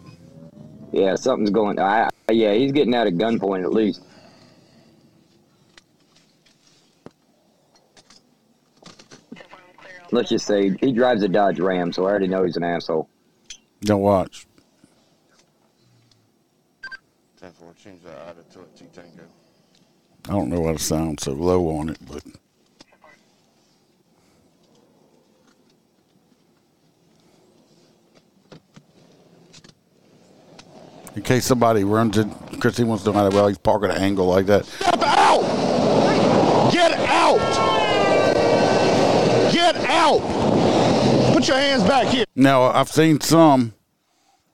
Yeah, 0.91 1.15
something's 1.15 1.51
going. 1.51 1.79
I, 1.79 2.09
yeah, 2.31 2.53
he's 2.53 2.71
getting 2.71 2.95
out 2.95 3.07
at 3.07 3.13
gunpoint 3.13 3.63
at 3.63 3.71
least. 3.71 4.01
Let's 10.11 10.29
just 10.29 10.47
say 10.47 10.75
he 10.81 10.91
drives 10.91 11.21
a 11.21 11.27
Dodge 11.27 11.59
Ram, 11.59 11.93
so 11.93 12.05
I 12.05 12.09
already 12.09 12.27
know 12.27 12.43
he's 12.43 12.57
an 12.57 12.63
asshole. 12.63 13.07
Don't 13.81 14.01
watch. 14.01 14.47
I 17.85 17.91
don't 20.31 20.49
know 20.49 20.59
why 20.59 20.71
it 20.71 20.81
sounds 20.81 21.23
so 21.23 21.31
low 21.31 21.77
on 21.77 21.89
it, 21.89 21.97
but 22.05 22.21
in 31.15 31.21
case 31.21 31.45
somebody 31.45 31.85
runs 31.85 32.17
in, 32.17 32.29
Christy 32.59 32.83
wants 32.83 33.05
to 33.05 33.13
know 33.13 33.19
how 33.19 33.29
well 33.29 33.47
he's 33.47 33.57
parking 33.57 33.91
at 33.91 33.97
an 33.97 34.03
angle 34.03 34.25
like 34.25 34.45
that. 34.47 34.65
Step 34.65 35.01
out! 35.01 35.41
Get 36.73 36.91
out! 36.91 37.39
Get 39.53 39.77
out! 39.77 40.19
Put 41.33 41.47
your 41.47 41.57
hands 41.57 41.83
back 41.83 42.07
here. 42.07 42.25
Now 42.35 42.63
I've 42.63 42.89
seen 42.89 43.21
some 43.21 43.73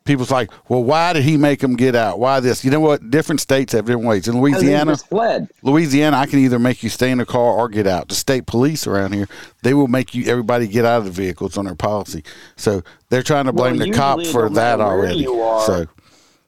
people's 0.06 0.32
like, 0.32 0.52
well, 0.70 0.84
why 0.84 1.14
did 1.14 1.24
he 1.24 1.36
make 1.36 1.62
him 1.62 1.76
get 1.76 1.96
out? 1.96 2.20
Why 2.20 2.40
this? 2.40 2.64
You 2.64 2.72
know 2.72 2.80
what? 2.80 3.10
Different 3.10 3.42
states 3.42 3.74
have 3.74 3.86
different 3.86 4.08
ways. 4.08 4.28
In 4.28 4.40
Louisiana, 4.40 4.96
fled. 4.96 5.50
Louisiana, 5.64 6.18
I 6.18 6.28
can 6.28 6.40
either 6.40 6.60
make 6.60 6.84
you 6.84 6.90
stay 6.90 7.12
in 7.12 7.18
the 7.18 7.26
car 7.26 7.42
or 7.42 7.68
get 7.68 7.88
out. 7.88 8.08
The 8.08 8.16
state 8.16 8.46
police 8.46 8.88
around 8.88 9.14
here, 9.14 9.28
they 9.64 9.74
will 9.74 9.88
make 9.88 10.14
you 10.16 10.26
everybody 10.32 10.68
get 10.68 10.86
out 10.86 11.00
of 11.00 11.06
the 11.06 11.12
vehicles 11.12 11.58
on 11.58 11.66
their 11.66 11.76
policy. 11.76 12.24
So 12.56 12.84
they're 13.10 13.24
trying 13.24 13.46
to 13.46 13.52
Well, 13.52 13.72
blame 13.74 13.78
the 13.80 13.92
cop 13.92 14.24
for 14.28 14.44
don't 14.44 14.54
that 14.54 14.80
already. 14.80 15.26
are. 15.28 15.62
So 15.66 15.86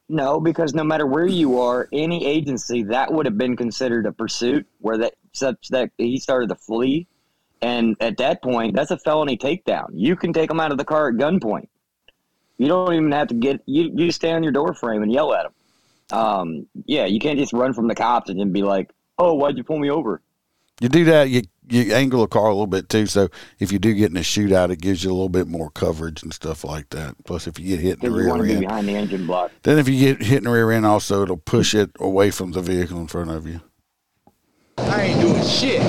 No, 0.07 0.39
because 0.39 0.73
no 0.73 0.83
matter 0.83 1.05
where 1.05 1.27
you 1.27 1.59
are, 1.59 1.89
any 1.91 2.25
agency 2.25 2.83
that 2.83 3.11
would 3.11 3.25
have 3.25 3.37
been 3.37 3.57
considered 3.57 4.05
a 4.05 4.11
pursuit, 4.13 4.65
where 4.79 4.97
that 4.99 5.15
such 5.33 5.67
that 5.69 5.89
he 5.97 6.19
started 6.19 6.49
to 6.49 6.55
flee, 6.55 7.07
and 7.61 7.95
at 7.99 8.17
that 8.17 8.43
point, 8.43 8.75
that's 8.75 8.91
a 8.91 8.99
felony 8.99 9.35
takedown. 9.35 9.87
You 9.91 10.15
can 10.15 10.31
take 10.31 10.49
him 10.51 10.59
out 10.59 10.71
of 10.71 10.77
the 10.77 10.85
car 10.85 11.09
at 11.09 11.15
gunpoint. 11.15 11.67
You 12.57 12.67
don't 12.67 12.93
even 12.93 13.11
have 13.11 13.27
to 13.27 13.35
get 13.35 13.61
you. 13.65 13.91
You 13.93 14.11
stay 14.11 14.31
on 14.31 14.43
your 14.43 14.51
door 14.51 14.73
frame 14.73 15.03
and 15.03 15.11
yell 15.11 15.33
at 15.33 15.45
him. 15.45 15.51
Um, 16.17 16.67
yeah, 16.85 17.05
you 17.05 17.19
can't 17.19 17.37
just 17.37 17.53
run 17.53 17.73
from 17.73 17.87
the 17.87 17.95
cops 17.95 18.29
and 18.29 18.39
then 18.39 18.51
be 18.51 18.63
like, 18.63 18.91
"Oh, 19.17 19.33
why'd 19.33 19.57
you 19.57 19.63
pull 19.63 19.79
me 19.79 19.89
over?" 19.89 20.21
you 20.79 20.89
do 20.89 21.05
that, 21.05 21.29
you 21.29 21.43
you 21.69 21.93
angle 21.93 22.23
a 22.23 22.27
car 22.27 22.45
a 22.45 22.53
little 22.53 22.67
bit 22.67 22.87
too. 22.87 23.07
So 23.07 23.29
if 23.59 23.71
you 23.71 23.79
do 23.79 23.93
get 23.93 24.11
in 24.11 24.17
a 24.17 24.21
shootout, 24.21 24.69
it 24.69 24.79
gives 24.79 25.03
you 25.03 25.09
a 25.09 25.13
little 25.13 25.29
bit 25.29 25.47
more 25.47 25.69
coverage 25.69 26.23
and 26.23 26.33
stuff 26.33 26.63
like 26.63 26.89
that. 26.89 27.15
Plus, 27.25 27.47
if 27.47 27.59
you 27.59 27.75
get 27.75 27.79
hit 27.79 28.03
in 28.03 28.11
the 28.11 28.17
rear 28.17 28.33
end, 28.33 28.59
behind 28.61 28.87
the 28.87 28.95
engine 28.95 29.27
block. 29.27 29.51
then 29.63 29.77
if 29.77 29.89
you 29.89 29.99
get 29.99 30.25
hit 30.25 30.39
in 30.39 30.43
the 30.45 30.51
rear 30.51 30.71
end, 30.71 30.85
also 30.85 31.23
it'll 31.23 31.37
push 31.37 31.73
it 31.73 31.91
away 31.99 32.31
from 32.31 32.51
the 32.51 32.61
vehicle 32.61 32.99
in 32.99 33.07
front 33.07 33.31
of 33.31 33.47
you. 33.47 33.61
I 34.77 35.03
ain't 35.03 35.21
doing 35.21 35.43
shit. 35.43 35.81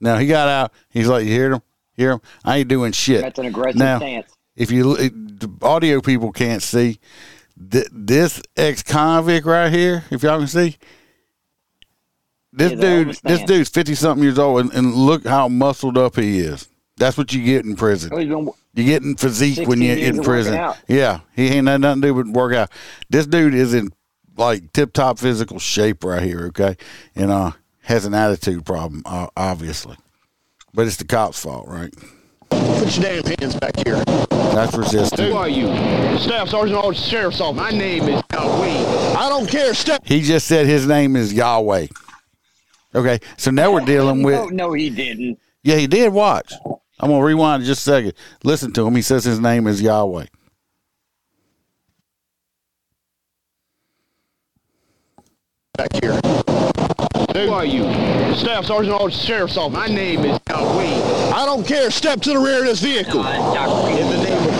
Now 0.00 0.16
he 0.16 0.26
got 0.26 0.48
out. 0.48 0.72
He's 0.88 1.08
like, 1.08 1.26
you 1.26 1.32
hear 1.32 1.52
him? 1.52 1.62
Hear 1.96 2.12
him? 2.12 2.20
I 2.44 2.58
ain't 2.58 2.68
doing 2.68 2.92
shit. 2.92 3.20
That's 3.20 3.38
an 3.38 3.46
aggressive 3.46 3.78
now, 3.78 3.98
stance. 3.98 4.32
If 4.60 4.70
you 4.70 4.94
the 4.94 5.50
audio 5.62 6.02
people 6.02 6.32
can't 6.32 6.62
see 6.62 6.98
th- 7.70 7.88
this 7.90 8.42
ex 8.58 8.82
convict 8.82 9.46
right 9.46 9.72
here, 9.72 10.04
if 10.10 10.22
y'all 10.22 10.38
can 10.38 10.48
see, 10.48 10.76
this 12.52 12.72
all 12.72 12.78
dude, 12.78 13.08
this 13.24 13.42
dude's 13.46 13.70
fifty 13.70 13.94
something 13.94 14.22
years 14.22 14.38
old, 14.38 14.60
and, 14.60 14.72
and 14.74 14.94
look 14.94 15.26
how 15.26 15.48
muscled 15.48 15.96
up 15.96 16.16
he 16.16 16.40
is. 16.40 16.68
That's 16.98 17.16
what 17.16 17.32
you 17.32 17.42
get 17.42 17.64
in 17.64 17.74
prison. 17.74 18.10
Oh, 18.12 18.18
You 18.74 18.84
get 18.84 19.02
in 19.02 19.16
physique 19.16 19.66
when 19.66 19.80
you're 19.80 19.96
in 19.96 20.22
prison. 20.22 20.52
Yeah, 20.88 21.20
he 21.34 21.48
ain't 21.48 21.66
had 21.66 21.80
nothing 21.80 22.02
to 22.02 22.08
do 22.08 22.14
but 22.22 22.26
work 22.26 22.52
out. 22.54 22.70
This 23.08 23.26
dude 23.26 23.54
is 23.54 23.72
in 23.72 23.88
like 24.36 24.74
tip 24.74 24.92
top 24.92 25.18
physical 25.18 25.58
shape 25.58 26.04
right 26.04 26.22
here. 26.22 26.48
Okay, 26.48 26.76
and 27.16 27.30
uh 27.30 27.52
has 27.84 28.04
an 28.04 28.12
attitude 28.12 28.66
problem, 28.66 29.02
uh, 29.06 29.28
obviously, 29.38 29.96
but 30.74 30.86
it's 30.86 30.96
the 30.98 31.06
cops' 31.06 31.42
fault, 31.42 31.66
right? 31.66 31.94
Put 32.50 32.96
your 32.96 33.22
damn 33.22 33.38
hands 33.38 33.56
back 33.56 33.76
here. 33.84 34.02
That's 34.30 34.76
resisting. 34.76 35.26
Who 35.26 35.36
are 35.36 35.48
you? 35.48 35.66
Staff 36.18 36.48
Sergeant 36.48 36.84
of 36.84 36.96
Sheriff's 36.96 37.40
Office. 37.40 37.56
My 37.60 37.70
name 37.70 38.04
is 38.04 38.22
Wade. 38.32 38.86
I 39.16 39.28
don't 39.28 39.48
care. 39.48 39.72
Step. 39.74 40.02
He 40.04 40.20
just 40.22 40.46
said 40.46 40.66
his 40.66 40.86
name 40.86 41.16
is 41.16 41.32
Yahweh. 41.32 41.86
Okay, 42.94 43.20
so 43.36 43.50
now 43.52 43.72
we're 43.72 43.84
dealing 43.84 44.22
No, 44.22 44.26
with. 44.44 44.52
no, 44.52 44.72
he 44.72 44.90
didn't. 44.90 45.38
Yeah, 45.62 45.76
he 45.76 45.86
did. 45.86 46.12
Watch. 46.12 46.52
I'm 46.98 47.08
gonna 47.10 47.24
rewind 47.24 47.64
just 47.64 47.86
a 47.86 47.90
second. 47.90 48.12
Listen 48.42 48.72
to 48.72 48.86
him. 48.86 48.96
He 48.96 49.02
says 49.02 49.24
his 49.24 49.38
name 49.38 49.66
is 49.66 49.80
Yahweh. 49.80 50.26
Back 55.76 55.88
here. 56.02 56.20
Who 57.34 57.52
are 57.52 57.64
you? 57.64 57.84
Staff 58.34 58.64
Sergeant 58.64 59.00
of 59.00 59.12
Sheriff's 59.12 59.56
Office. 59.56 59.72
My 59.72 59.86
name 59.86 60.24
is 60.24 60.38
Wade. 60.48 61.02
I 61.32 61.44
don't 61.46 61.64
care. 61.64 61.88
Step 61.90 62.20
to 62.22 62.30
the 62.30 62.38
rear 62.38 62.58
of 62.60 62.64
this 62.64 62.80
vehicle. 62.80 63.22
Dr. 63.22 63.90
In 63.90 64.08
the 64.08 64.16
name 64.16 64.36
of 64.36 64.54
who? 64.54 64.59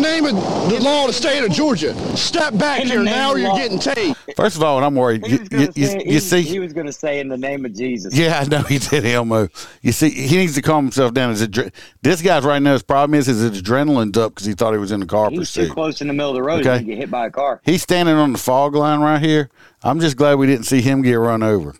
the 0.00 0.08
name 0.08 0.24
of 0.24 0.34
the 0.70 0.80
law 0.80 1.02
of 1.02 1.08
the 1.08 1.12
state 1.12 1.44
of 1.44 1.50
Georgia. 1.50 1.94
Step 2.16 2.56
back 2.56 2.82
here. 2.82 3.02
Now 3.02 3.34
you're 3.34 3.48
law. 3.48 3.56
getting 3.56 3.78
tased. 3.78 4.16
First 4.36 4.56
of 4.56 4.62
all, 4.62 4.76
and 4.76 4.86
I'm 4.86 4.94
worried. 4.94 5.26
You, 5.26 5.38
you, 5.50 5.72
you, 5.74 5.86
say, 5.86 5.98
you 6.04 6.12
he, 6.12 6.20
see, 6.20 6.42
he 6.42 6.58
was 6.58 6.72
going 6.72 6.86
to 6.86 6.92
say 6.92 7.20
in 7.20 7.28
the 7.28 7.36
name 7.36 7.64
of 7.64 7.74
Jesus. 7.74 8.14
Yeah, 8.14 8.38
I 8.38 8.44
know 8.44 8.62
he 8.62 8.78
did 8.78 9.04
Elmo. 9.04 9.48
You 9.82 9.92
see, 9.92 10.10
he 10.10 10.36
needs 10.36 10.54
to 10.54 10.62
calm 10.62 10.84
himself 10.84 11.12
down. 11.14 11.30
His 11.30 11.46
adre- 11.46 11.72
this 12.02 12.22
guy's 12.22 12.44
right 12.44 12.60
now. 12.60 12.72
His 12.72 12.82
problem 12.82 13.18
is 13.18 13.26
his 13.26 13.42
adrenaline's 13.42 14.16
up 14.18 14.34
because 14.34 14.46
he 14.46 14.54
thought 14.54 14.72
he 14.72 14.78
was 14.78 14.92
in 14.92 15.02
a 15.02 15.06
car 15.06 15.30
He's 15.30 15.52
too 15.52 15.70
close 15.72 16.00
in 16.00 16.08
the 16.08 16.14
middle 16.14 16.30
of 16.30 16.36
the 16.36 16.42
road 16.42 16.66
Okay. 16.66 16.78
to 16.78 16.84
get 16.84 16.98
hit 16.98 17.10
by 17.10 17.26
a 17.26 17.30
car. 17.30 17.60
He's 17.64 17.82
standing 17.82 18.14
on 18.14 18.32
the 18.32 18.38
fog 18.38 18.74
line 18.74 19.00
right 19.00 19.20
here. 19.20 19.50
I'm 19.82 20.00
just 20.00 20.16
glad 20.16 20.34
we 20.34 20.46
didn't 20.46 20.66
see 20.66 20.80
him 20.80 21.02
get 21.02 21.14
run 21.14 21.42
over. 21.42 21.74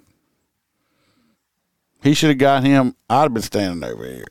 He 2.02 2.14
should 2.14 2.30
have 2.30 2.38
got 2.38 2.64
him. 2.64 2.94
I'd 3.10 3.22
have 3.22 3.34
been 3.34 3.42
standing 3.42 3.88
over 3.88 4.06
here, 4.06 4.26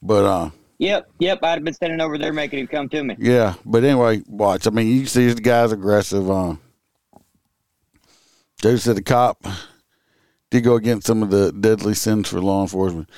but 0.00 0.24
uh, 0.24 0.50
Yep, 0.80 1.10
yep. 1.18 1.40
I'd 1.42 1.50
have 1.50 1.64
been 1.64 1.74
standing 1.74 2.00
over 2.00 2.16
there 2.16 2.32
making 2.32 2.60
him 2.60 2.66
come 2.66 2.88
to 2.88 3.04
me. 3.04 3.14
yeah. 3.18 3.54
But 3.66 3.84
anyway, 3.84 4.22
watch. 4.26 4.66
I 4.66 4.70
mean, 4.70 4.86
you 4.86 5.04
see 5.04 5.26
this 5.26 5.38
guy's 5.38 5.72
aggressive. 5.72 6.30
Uh, 6.30 6.54
Joe 8.62 8.76
said 8.76 8.96
the 8.96 9.02
cop 9.02 9.44
did 10.50 10.64
go 10.64 10.76
against 10.76 11.06
some 11.06 11.22
of 11.22 11.28
the 11.28 11.52
deadly 11.52 11.92
sins 11.92 12.30
for 12.30 12.40
law 12.40 12.62
enforcement. 12.62 13.10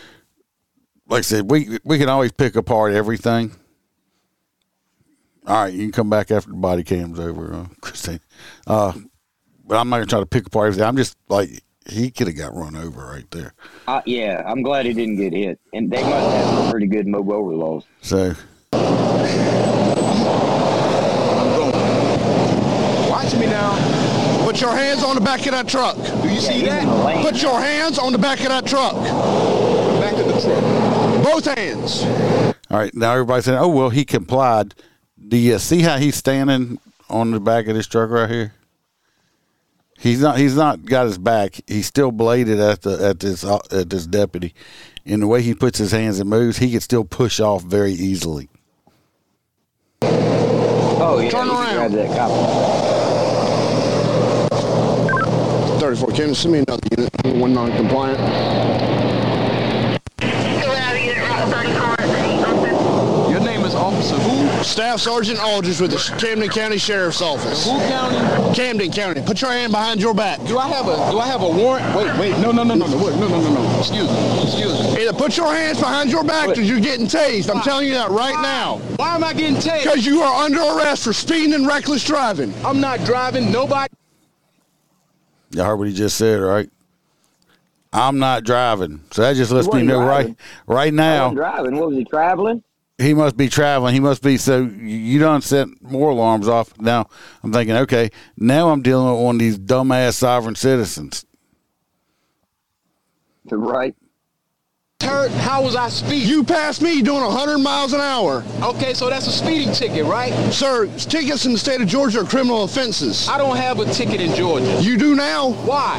Like 1.06 1.18
I 1.18 1.22
said, 1.22 1.50
we 1.52 1.78
we 1.84 1.98
can 1.98 2.08
always 2.08 2.32
pick 2.32 2.56
apart 2.56 2.94
everything. 2.94 3.52
All 5.46 5.62
right, 5.62 5.72
you 5.72 5.82
can 5.82 5.92
come 5.92 6.10
back 6.10 6.32
after 6.32 6.50
the 6.50 6.56
body 6.56 6.82
cam's 6.82 7.20
over, 7.20 7.54
uh, 7.54 7.66
Christine. 7.80 8.20
Uh, 8.66 8.92
but 9.64 9.76
I'm 9.78 9.88
not 9.88 9.98
gonna 9.98 10.06
try 10.06 10.20
to 10.20 10.26
pick 10.26 10.48
apart 10.48 10.66
everything. 10.66 10.86
I'm 10.86 10.96
just 10.96 11.16
like 11.28 11.62
he 11.88 12.10
could 12.10 12.26
have 12.28 12.36
got 12.36 12.54
run 12.54 12.76
over 12.76 13.06
right 13.06 13.30
there. 13.30 13.54
Uh, 13.86 14.02
yeah, 14.06 14.42
I'm 14.46 14.62
glad 14.62 14.86
he 14.86 14.92
didn't 14.92 15.16
get 15.16 15.32
hit. 15.32 15.58
And 15.72 15.90
they 15.90 16.02
must 16.02 16.36
have 16.36 16.46
some 16.46 16.70
pretty 16.70 16.86
good 16.86 17.06
move 17.06 17.28
over 17.28 17.52
laws. 17.52 17.84
So 18.00 18.34
I'm 18.72 18.82
going. 21.56 21.72
Watch 23.10 23.34
me 23.34 23.46
now. 23.46 24.44
Put 24.44 24.60
your 24.60 24.72
hands 24.72 25.02
on 25.02 25.14
the 25.14 25.20
back 25.20 25.40
of 25.46 25.52
that 25.52 25.68
truck. 25.68 25.96
Do 25.96 26.28
you 26.28 26.40
see 26.40 26.62
that? 26.66 27.22
Put 27.22 27.42
your 27.42 27.60
hands 27.60 27.98
on 27.98 28.12
the 28.12 28.18
back 28.18 28.40
of 28.40 28.48
that 28.48 28.66
truck. 28.66 28.94
Back 28.94 30.12
of 30.14 30.26
the 30.26 30.40
truck. 30.40 31.24
Both 31.24 31.44
hands. 31.56 32.02
All 32.70 32.78
right, 32.78 32.94
now 32.94 33.12
everybody's 33.12 33.44
saying, 33.44 33.58
"Oh 33.58 33.68
well, 33.68 33.90
he 33.90 34.04
complied." 34.04 34.74
Do 35.28 35.36
you 35.36 35.58
see 35.58 35.82
how 35.82 35.98
he's 35.98 36.16
standing 36.16 36.78
on 37.08 37.30
the 37.30 37.40
back 37.40 37.66
of 37.68 37.74
this 37.74 37.86
truck 37.86 38.10
right 38.10 38.28
here? 38.28 38.52
He's 40.02 40.20
not. 40.20 40.36
He's 40.36 40.56
not 40.56 40.84
got 40.84 41.06
his 41.06 41.16
back. 41.16 41.60
He's 41.68 41.86
still 41.86 42.10
bladed 42.10 42.58
at 42.58 42.82
the 42.82 43.06
at 43.06 43.20
this 43.20 43.44
uh, 43.44 43.60
at 43.70 43.88
this 43.88 44.04
deputy. 44.04 44.52
In 45.04 45.20
the 45.20 45.28
way 45.28 45.42
he 45.42 45.54
puts 45.54 45.78
his 45.78 45.92
hands 45.92 46.18
and 46.18 46.28
moves, 46.28 46.58
he 46.58 46.72
can 46.72 46.80
still 46.80 47.04
push 47.04 47.38
off 47.38 47.62
very 47.62 47.92
easily. 47.92 48.48
Oh 50.02 51.20
yeah, 51.22 51.30
Turn 51.30 51.46
you 51.46 51.52
can 51.52 51.76
around. 51.78 51.92
grab 51.92 52.08
that 52.08 52.16
cop. 52.16 52.30
34. 55.80 56.08
Can 56.12 56.34
send 56.34 56.52
me 56.52 56.58
another 56.66 56.82
unit. 56.96 57.10
One 57.40 57.54
non-compliant. 57.54 58.18
Your 63.30 63.40
name 63.40 63.64
is 63.64 63.74
Officer 63.74 64.16
who? 64.16 64.51
Staff 64.62 65.00
Sergeant 65.00 65.40
Aldridge 65.42 65.80
with 65.80 65.90
the 65.90 66.16
Camden 66.18 66.48
County 66.48 66.78
Sheriff's 66.78 67.20
Office. 67.20 67.64
Who 67.64 67.78
County? 67.88 68.54
Camden 68.54 68.90
County. 68.92 69.20
Put 69.22 69.40
your 69.40 69.50
hand 69.50 69.72
behind 69.72 70.00
your 70.00 70.14
back. 70.14 70.38
Do 70.46 70.58
I 70.58 70.68
have 70.68 70.86
a 70.86 70.96
Do 71.10 71.18
I 71.18 71.26
have 71.26 71.42
a 71.42 71.48
warrant? 71.48 71.84
Wait, 71.96 72.16
wait. 72.18 72.38
No, 72.38 72.52
no, 72.52 72.62
no, 72.62 72.74
no, 72.74 72.86
no. 72.86 72.96
Wait, 72.96 73.16
no, 73.16 73.28
no, 73.28 73.40
no, 73.40 73.52
no. 73.54 73.78
Excuse 73.78 74.08
me. 74.10 74.42
Excuse 74.42 74.82
me. 74.94 75.02
Either 75.02 75.12
put 75.12 75.36
your 75.36 75.52
hands 75.52 75.78
behind 75.80 76.10
your 76.10 76.24
back 76.24 76.48
Wait. 76.48 76.58
or 76.58 76.62
you're 76.62 76.80
getting 76.80 77.06
tased. 77.06 77.50
I'm 77.50 77.56
Why? 77.56 77.62
telling 77.62 77.88
you 77.88 77.94
that 77.94 78.10
right 78.10 78.34
Why? 78.34 78.42
now. 78.42 78.78
Why 78.96 79.14
am 79.14 79.24
I 79.24 79.32
getting 79.32 79.58
tagged? 79.60 79.84
Because 79.84 80.06
you 80.06 80.22
are 80.22 80.44
under 80.44 80.60
arrest 80.60 81.04
for 81.04 81.12
speeding 81.12 81.54
and 81.54 81.66
reckless 81.66 82.04
driving. 82.04 82.54
I'm 82.64 82.80
not 82.80 83.04
driving. 83.04 83.50
Nobody. 83.50 83.92
Y'all 85.50 85.66
heard 85.66 85.76
what 85.76 85.88
he 85.88 85.94
just 85.94 86.16
said, 86.16 86.40
right? 86.40 86.70
I'm 87.92 88.18
not 88.18 88.44
driving, 88.44 89.00
so 89.10 89.20
that 89.20 89.36
just 89.36 89.50
lets 89.52 89.70
me 89.70 89.82
know 89.82 90.00
driving. 90.02 90.36
right 90.66 90.76
right 90.78 90.86
I 90.86 90.96
now 90.96 91.22
wasn't 91.24 91.36
driving. 91.36 91.76
What 91.76 91.88
was 91.90 91.98
he 91.98 92.04
traveling? 92.06 92.62
He 93.02 93.14
must 93.14 93.36
be 93.36 93.48
traveling. 93.48 93.94
He 93.94 94.00
must 94.00 94.22
be 94.22 94.36
so 94.36 94.62
you 94.62 95.18
don't 95.18 95.42
set 95.42 95.68
more 95.82 96.10
alarms 96.10 96.48
off. 96.48 96.78
Now 96.80 97.08
I'm 97.42 97.52
thinking, 97.52 97.76
okay, 97.76 98.10
now 98.36 98.70
I'm 98.70 98.82
dealing 98.82 99.12
with 99.12 99.22
one 99.22 99.36
of 99.36 99.40
these 99.40 99.58
dumbass 99.58 100.14
sovereign 100.14 100.54
citizens. 100.54 101.26
Right. 103.50 103.94
Heard, 105.02 105.32
how 105.32 105.64
was 105.64 105.74
I 105.74 105.88
speeding? 105.88 106.28
You 106.28 106.44
passed 106.44 106.80
me 106.80 107.02
doing 107.02 107.24
100 107.24 107.58
miles 107.58 107.92
an 107.92 108.00
hour. 108.00 108.44
Okay, 108.62 108.94
so 108.94 109.10
that's 109.10 109.26
a 109.26 109.32
speeding 109.32 109.74
ticket, 109.74 110.04
right? 110.04 110.32
Sir, 110.52 110.86
tickets 110.96 111.44
in 111.44 111.52
the 111.52 111.58
state 111.58 111.80
of 111.80 111.88
Georgia 111.88 112.20
are 112.20 112.24
criminal 112.24 112.62
offenses. 112.62 113.28
I 113.28 113.36
don't 113.36 113.56
have 113.56 113.80
a 113.80 113.86
ticket 113.86 114.20
in 114.20 114.32
Georgia. 114.36 114.80
You 114.80 114.96
do 114.96 115.16
now. 115.16 115.50
Why? 115.64 115.98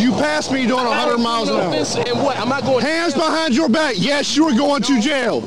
You 0.00 0.12
passed 0.12 0.52
me 0.52 0.66
doing 0.66 0.86
100 0.86 1.18
miles 1.18 1.50
an 1.50 1.56
hour. 1.56 1.68
Offense 1.68 1.96
And 1.96 2.22
what? 2.22 2.38
Am 2.38 2.50
I 2.50 2.62
going? 2.62 2.82
Hands 2.82 3.12
behind 3.12 3.54
your 3.54 3.68
back. 3.68 3.96
Yes, 3.98 4.34
you 4.34 4.46
are 4.46 4.56
going 4.56 4.82
to 4.84 5.00
jail. 5.02 5.42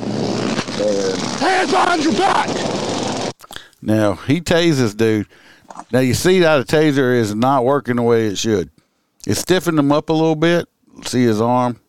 Hands 1.40 1.72
behind 1.72 2.04
your 2.04 2.14
back. 2.14 2.50
Now 3.82 4.14
he 4.14 4.42
tases 4.42 4.96
dude. 4.96 5.28
Now 5.92 6.00
you 6.00 6.14
see 6.14 6.40
that 6.40 6.62
a 6.62 6.64
taser 6.64 7.16
is 7.16 7.36
not 7.36 7.66
working 7.66 7.98
the 7.98 8.02
way 8.02 8.28
it 8.28 8.38
should. 8.38 8.70
It's 9.26 9.40
stiffened 9.40 9.80
him 9.80 9.92
up 9.92 10.10
a 10.10 10.14
little 10.14 10.36
bit. 10.36 10.68
See 11.06 11.24
his 11.24 11.42
arm. 11.42 11.80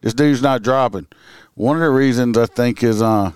This 0.00 0.14
dude's 0.14 0.42
not 0.42 0.62
dropping. 0.62 1.06
One 1.54 1.76
of 1.76 1.82
the 1.82 1.90
reasons 1.90 2.36
I 2.36 2.46
think 2.46 2.82
is 2.82 3.00
uh 3.02 3.32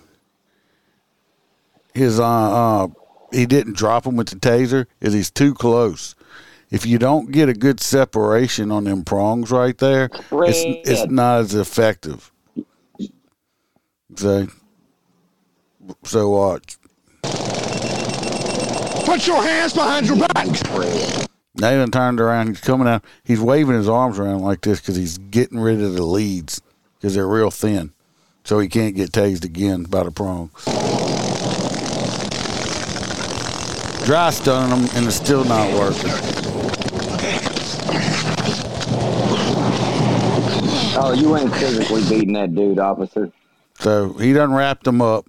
his 1.94 2.20
uh, 2.20 2.24
uh 2.24 2.88
he 3.32 3.46
didn't 3.46 3.76
drop 3.76 4.06
him 4.06 4.16
with 4.16 4.28
the 4.28 4.36
taser 4.36 4.86
is 5.00 5.12
he's 5.12 5.30
too 5.30 5.54
close. 5.54 6.14
If 6.70 6.86
you 6.86 6.98
don't 6.98 7.32
get 7.32 7.48
a 7.48 7.54
good 7.54 7.80
separation 7.80 8.70
on 8.70 8.84
them 8.84 9.04
prongs 9.04 9.50
right 9.50 9.76
there, 9.78 10.10
it's 10.12 10.88
it's 10.88 11.10
not 11.10 11.40
as 11.40 11.54
effective. 11.54 12.30
So 14.16 14.48
so 16.04 16.30
watch. 16.30 16.76
Put 19.04 19.26
your 19.26 19.42
hands 19.42 19.72
behind 19.74 20.06
your 20.06 20.16
back. 20.16 20.46
Nathan 21.54 21.90
turned 21.90 22.20
around. 22.20 22.48
He's 22.48 22.60
coming 22.60 22.86
out. 22.88 23.04
He's 23.24 23.40
waving 23.40 23.74
his 23.74 23.88
arms 23.88 24.18
around 24.18 24.42
like 24.42 24.60
this 24.62 24.80
because 24.80 24.96
he's 24.96 25.18
getting 25.18 25.58
rid 25.58 25.80
of 25.80 25.94
the 25.94 26.02
leads 26.02 26.60
because 26.94 27.14
they're 27.14 27.26
real 27.26 27.50
thin, 27.50 27.92
so 28.44 28.58
he 28.58 28.68
can't 28.68 28.94
get 28.94 29.10
tased 29.10 29.44
again 29.44 29.84
by 29.84 30.04
the 30.04 30.10
prongs. 30.10 30.52
Dry 34.04 34.30
stunning 34.30 34.76
him, 34.76 34.88
and 34.94 35.06
it's 35.06 35.16
still 35.16 35.44
not 35.44 35.72
working. 35.78 36.10
Oh, 41.02 41.14
you 41.16 41.36
ain't 41.36 41.54
physically 41.54 42.02
beating 42.08 42.34
that 42.34 42.54
dude, 42.54 42.78
officer. 42.78 43.32
So 43.78 44.12
he 44.14 44.32
done 44.32 44.52
wrapped 44.52 44.86
him 44.86 45.00
up. 45.00 45.26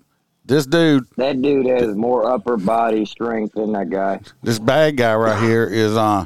This 0.52 0.66
dude, 0.66 1.06
That 1.16 1.42
dude 1.42 1.66
has 1.68 1.96
more 1.96 2.30
upper 2.30 2.58
body 2.58 3.06
strength 3.06 3.54
than 3.54 3.72
that 3.72 3.90
guy. 3.90 4.20
this 4.44 4.60
bad 4.60 4.98
guy 4.98 5.16
right 5.16 5.42
here 5.42 5.64
is 5.64 5.96
uh 5.96 6.26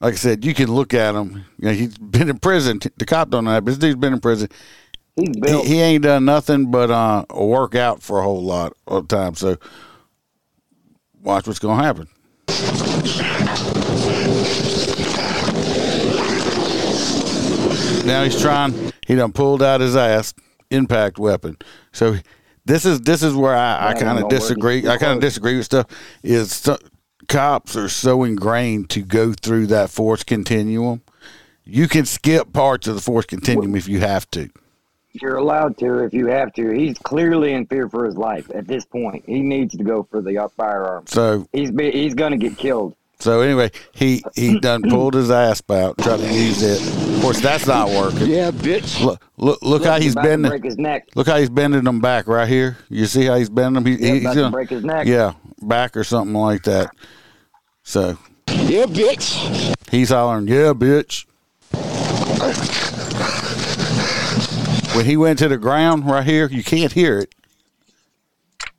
like 0.00 0.14
I 0.14 0.16
said, 0.16 0.46
you 0.46 0.54
can 0.54 0.72
look 0.72 0.94
at 0.94 1.14
him. 1.14 1.44
You 1.58 1.66
know, 1.66 1.72
he's 1.74 1.98
been 1.98 2.30
in 2.30 2.38
prison. 2.38 2.80
The 2.96 3.04
cop 3.04 3.28
don't 3.28 3.44
know 3.44 3.52
that, 3.52 3.66
but 3.66 3.72
this 3.72 3.78
dude's 3.78 3.96
been 3.96 4.14
in 4.14 4.20
prison. 4.20 4.48
He's 5.14 5.28
he, 5.28 5.40
built. 5.42 5.66
he 5.66 5.78
ain't 5.78 6.04
done 6.04 6.24
nothing 6.24 6.70
but 6.70 6.90
uh 6.90 7.26
work 7.34 7.74
out 7.74 8.02
for 8.02 8.18
a 8.18 8.22
whole 8.22 8.42
lot 8.42 8.72
of 8.86 9.08
time. 9.08 9.34
So 9.34 9.58
watch 11.20 11.46
what's 11.46 11.58
gonna 11.58 11.82
happen. 11.82 12.08
Now 18.06 18.24
he's 18.24 18.40
trying. 18.40 18.90
He 19.06 19.16
done 19.16 19.32
pulled 19.32 19.62
out 19.62 19.82
his 19.82 19.96
ass 19.96 20.32
impact 20.70 21.18
weapon. 21.18 21.58
So 21.92 22.16
this 22.64 22.84
is 22.84 23.00
this 23.00 23.22
is 23.22 23.34
where 23.34 23.54
I, 23.54 23.90
I 23.90 23.94
kind 23.94 24.18
of 24.18 24.28
disagree. 24.28 24.88
I 24.88 24.96
kind 24.96 25.12
of 25.12 25.20
disagree 25.20 25.56
with 25.56 25.66
stuff. 25.66 25.86
Is 26.22 26.52
so, 26.52 26.78
cops 27.28 27.76
are 27.76 27.88
so 27.88 28.24
ingrained 28.24 28.90
to 28.90 29.02
go 29.02 29.32
through 29.32 29.68
that 29.68 29.90
force 29.90 30.22
continuum. 30.22 31.02
You 31.64 31.88
can 31.88 32.04
skip 32.04 32.52
parts 32.52 32.86
of 32.86 32.94
the 32.94 33.00
force 33.00 33.26
continuum 33.26 33.74
if 33.76 33.88
you 33.88 34.00
have 34.00 34.30
to. 34.32 34.50
You're 35.12 35.36
allowed 35.36 35.76
to 35.78 36.04
if 36.04 36.14
you 36.14 36.26
have 36.28 36.52
to. 36.54 36.70
He's 36.70 36.98
clearly 36.98 37.52
in 37.52 37.66
fear 37.66 37.88
for 37.88 38.06
his 38.06 38.16
life 38.16 38.50
at 38.54 38.66
this 38.66 38.84
point. 38.84 39.24
He 39.26 39.40
needs 39.40 39.76
to 39.76 39.84
go 39.84 40.04
for 40.04 40.22
the 40.22 40.38
uh, 40.38 40.48
firearm. 40.56 41.06
So 41.06 41.46
He's 41.52 41.70
be, 41.70 41.90
he's 41.90 42.14
going 42.14 42.32
to 42.32 42.38
get 42.38 42.56
killed. 42.56 42.96
So 43.22 43.40
anyway, 43.40 43.70
he 43.92 44.22
he 44.34 44.58
done 44.58 44.82
pulled 44.90 45.14
his 45.14 45.30
ass 45.30 45.62
out, 45.70 45.96
tried 45.98 46.16
to 46.18 46.26
use 46.34 46.60
it. 46.62 46.80
Of 47.16 47.22
course, 47.22 47.40
that's 47.40 47.68
not 47.68 47.88
working. 47.88 48.26
Yeah, 48.28 48.50
bitch. 48.50 49.00
Look 49.04 49.22
look 49.36 49.62
look 49.62 49.84
how 49.84 50.00
he's 50.00 50.14
bending. 50.16 50.48
break 50.50 50.64
his 50.64 50.76
neck. 50.76 51.06
Look 51.14 51.28
how 51.28 51.36
he's 51.38 51.48
bending 51.50 51.84
them 51.84 52.00
back 52.00 52.26
right 52.26 52.48
here. 52.48 52.78
You 52.88 53.06
see 53.06 53.24
how 53.26 53.36
he's 53.36 53.48
bending 53.48 53.82
them? 53.82 53.86
He, 53.86 53.92
Yeah, 54.04 54.12
he's 54.14 54.22
about 54.22 54.32
to 54.34 54.40
gonna- 54.40 54.50
break 54.50 54.70
his 54.70 54.84
neck. 54.84 55.06
Yeah, 55.06 55.34
back 55.60 55.96
or 55.96 56.02
something 56.02 56.34
like 56.34 56.64
that. 56.64 56.90
So 57.84 58.18
Yeah, 58.48 58.86
bitch. 58.86 59.72
he's 59.90 60.10
hollering, 60.10 60.48
"Yeah, 60.48 60.72
bitch." 60.72 61.24
When 64.96 65.06
he 65.06 65.16
went 65.16 65.38
to 65.38 65.48
the 65.48 65.56
ground 65.56 66.06
right 66.06 66.24
here, 66.24 66.48
you 66.48 66.62
can't 66.62 66.92
hear 66.92 67.18
it. 67.20 67.34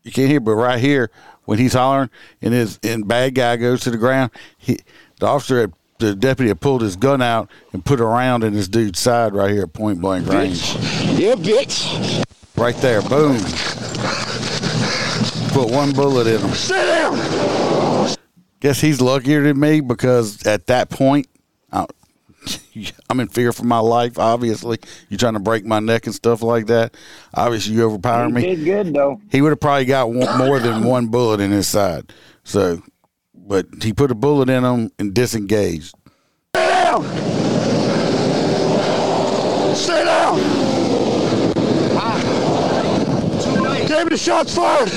You 0.03 0.11
can't 0.11 0.27
hear, 0.27 0.37
it, 0.37 0.43
but 0.43 0.53
right 0.55 0.79
here, 0.79 1.09
when 1.45 1.59
he's 1.59 1.73
hollering 1.73 2.09
and 2.41 2.53
his 2.53 2.79
and 2.83 3.07
bad 3.07 3.35
guy 3.35 3.55
goes 3.57 3.81
to 3.81 3.91
the 3.91 3.97
ground, 3.97 4.31
he 4.57 4.79
the 5.19 5.27
officer 5.27 5.61
had, 5.61 5.73
the 5.99 6.15
deputy 6.15 6.49
had 6.49 6.59
pulled 6.61 6.81
his 6.81 6.95
gun 6.95 7.21
out 7.21 7.49
and 7.71 7.83
put 7.85 7.99
a 7.99 8.05
round 8.05 8.43
in 8.43 8.53
this 8.53 8.67
dude's 8.67 8.99
side 8.99 9.33
right 9.33 9.51
here 9.51 9.63
at 9.63 9.73
point 9.73 10.01
blank 10.01 10.27
range. 10.27 10.75
Yeah, 11.17 11.35
bitch. 11.35 12.23
Right 12.57 12.75
there, 12.77 13.01
boom. 13.01 13.37
Put 15.53 15.71
one 15.71 15.93
bullet 15.93 16.27
in 16.27 16.39
him. 16.41 16.51
Sit 16.51 16.85
down. 16.85 18.15
Guess 18.59 18.79
he's 18.79 19.01
luckier 19.01 19.43
than 19.43 19.59
me 19.59 19.81
because 19.81 20.45
at 20.47 20.67
that 20.67 20.89
point, 20.89 21.27
I'm 23.09 23.19
in 23.19 23.27
fear 23.27 23.51
for 23.53 23.63
my 23.63 23.79
life. 23.79 24.17
Obviously, 24.19 24.79
you're 25.09 25.17
trying 25.17 25.33
to 25.33 25.39
break 25.39 25.65
my 25.65 25.79
neck 25.79 26.05
and 26.05 26.15
stuff 26.15 26.41
like 26.41 26.67
that. 26.67 26.95
Obviously, 27.33 27.75
you 27.75 27.83
overpower 27.85 28.29
me. 28.29 28.41
did 28.41 28.65
good 28.65 28.93
though. 28.93 29.21
He 29.31 29.41
would 29.41 29.49
have 29.49 29.59
probably 29.59 29.85
got 29.85 30.11
one, 30.11 30.37
more 30.37 30.59
than 30.59 30.83
one 30.83 31.07
bullet 31.07 31.39
in 31.39 31.51
his 31.51 31.67
side. 31.67 32.11
So, 32.43 32.81
but 33.33 33.67
he 33.81 33.93
put 33.93 34.11
a 34.11 34.15
bullet 34.15 34.49
in 34.49 34.63
him 34.63 34.91
and 34.99 35.13
disengaged. 35.13 35.95
Sit 36.55 36.67
down. 36.67 37.03
Sit 39.75 40.05
down. 40.05 40.73
Camden, 43.87 44.17
shots 44.17 44.55
fired. 44.55 44.89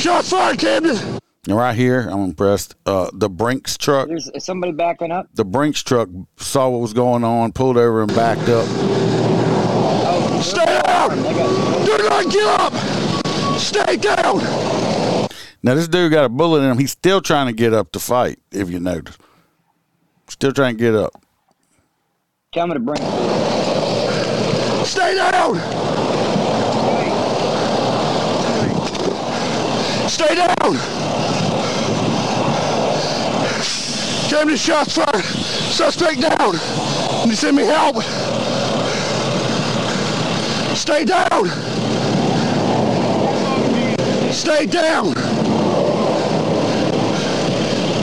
Shots 0.00 0.30
fired, 0.30 0.58
Camden. 0.58 1.19
Right 1.48 1.74
here, 1.74 2.00
I'm 2.10 2.24
impressed. 2.24 2.74
Uh, 2.84 3.08
the 3.14 3.30
Brinks 3.30 3.78
truck, 3.78 4.08
There's 4.08 4.30
somebody 4.44 4.72
backing 4.72 5.10
up. 5.10 5.26
the 5.32 5.44
Brinks 5.44 5.82
truck 5.82 6.10
saw 6.36 6.68
what 6.68 6.80
was 6.82 6.92
going 6.92 7.24
on, 7.24 7.52
pulled 7.52 7.78
over 7.78 8.02
and 8.02 8.14
backed 8.14 8.48
up. 8.50 8.66
Stay 10.42 10.66
down. 10.66 11.16
Do 11.86 11.96
not 11.98 12.30
get 12.30 12.60
up. 12.60 12.74
Stay 13.58 13.96
down. 13.96 14.40
Now 15.62 15.74
this 15.74 15.88
dude 15.88 16.12
got 16.12 16.26
a 16.26 16.28
bullet 16.28 16.60
in 16.62 16.72
him. 16.72 16.78
He's 16.78 16.90
still 16.92 17.22
trying 17.22 17.46
to 17.46 17.54
get 17.54 17.72
up 17.72 17.90
to 17.92 17.98
fight. 17.98 18.38
If 18.52 18.68
you 18.68 18.78
notice, 18.78 19.16
still 20.28 20.52
trying 20.52 20.76
to 20.76 20.82
get 20.82 20.94
up. 20.94 21.22
Tell 22.52 22.66
me 22.66 22.74
to 22.74 22.80
bring. 22.80 22.98
Stay 24.84 25.14
down! 25.14 25.56
Stay 30.08 30.34
down! 30.34 30.99
Camden 34.30 34.56
shots 34.56 34.94
fired. 34.94 35.24
Suspect 35.24 36.20
down. 36.20 36.52
You 37.26 37.34
send 37.34 37.56
me 37.56 37.64
help? 37.64 37.96
Stay 40.76 41.04
down! 41.04 41.48
Stay 44.30 44.66
down! 44.66 45.16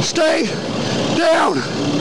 Stay 0.03 0.47
down! 1.15 1.97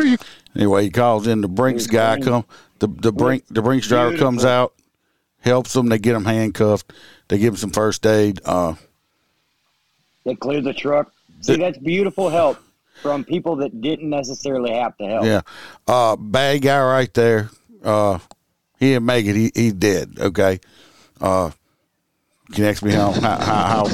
Are 0.00 0.06
you 0.06 0.16
Anyway, 0.60 0.84
he 0.84 0.90
calls 0.90 1.26
in 1.26 1.40
the 1.40 1.48
Brinks 1.48 1.86
guy. 1.86 2.20
Come 2.20 2.44
the 2.80 2.86
the 2.86 3.10
Brink 3.12 3.44
the 3.48 3.62
Brinks 3.62 3.88
driver 3.88 4.16
comes 4.18 4.44
out, 4.44 4.74
helps 5.40 5.72
them. 5.72 5.88
They 5.88 5.98
get 5.98 6.14
him 6.14 6.26
handcuffed. 6.26 6.92
They 7.28 7.38
give 7.38 7.54
him 7.54 7.56
some 7.56 7.70
first 7.70 8.04
aid. 8.06 8.40
Uh, 8.44 8.74
They 10.24 10.34
clear 10.34 10.60
the 10.60 10.74
truck. 10.74 11.12
See, 11.40 11.56
that's 11.56 11.78
beautiful 11.78 12.28
help 12.28 12.58
from 13.00 13.24
people 13.24 13.56
that 13.56 13.80
didn't 13.80 14.10
necessarily 14.10 14.72
have 14.74 14.94
to 14.98 15.06
help. 15.06 15.24
yeah, 15.24 15.40
uh, 15.88 16.16
bad 16.16 16.60
guy 16.60 16.78
right 16.82 17.12
there. 17.14 17.48
Uh, 17.82 18.18
he 18.78 18.88
didn't 18.90 19.06
make 19.06 19.24
it. 19.24 19.34
He 19.36 19.50
he's 19.54 19.72
dead. 19.72 20.12
Okay. 20.20 20.60
Uh, 21.22 21.50
can 22.52 22.64
you 22.64 22.70
ask 22.70 22.82
me 22.82 22.92
how 22.92 23.12
how 23.12 23.38
how, 23.38 23.86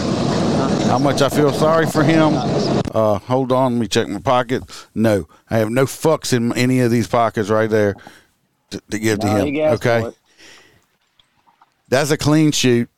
how 0.89 0.99
much 0.99 1.23
I 1.23 1.29
feel 1.29 1.53
sorry 1.53 1.87
for 1.87 2.03
him? 2.03 2.33
Uh, 2.97 3.19
hold 3.19 3.53
on, 3.53 3.75
let 3.75 3.81
me 3.81 3.87
check 3.89 4.09
my 4.09 4.19
pocket. 4.21 4.63
No, 4.95 5.29
I 5.51 5.59
have 5.59 5.69
no 5.69 5.85
fucks 5.85 6.33
in 6.33 6.57
any 6.57 6.81
of 6.81 6.91
these 6.91 7.07
pockets 7.07 7.51
right 7.51 7.69
there 7.69 7.95
to, 8.71 8.81
to 8.91 8.99
give 8.99 9.19
to 9.21 9.27
him. 9.29 9.57
Okay. 9.75 10.11
that's 11.89 12.11
a 12.11 12.17
clean 12.17 12.53
shoot. 12.53 12.89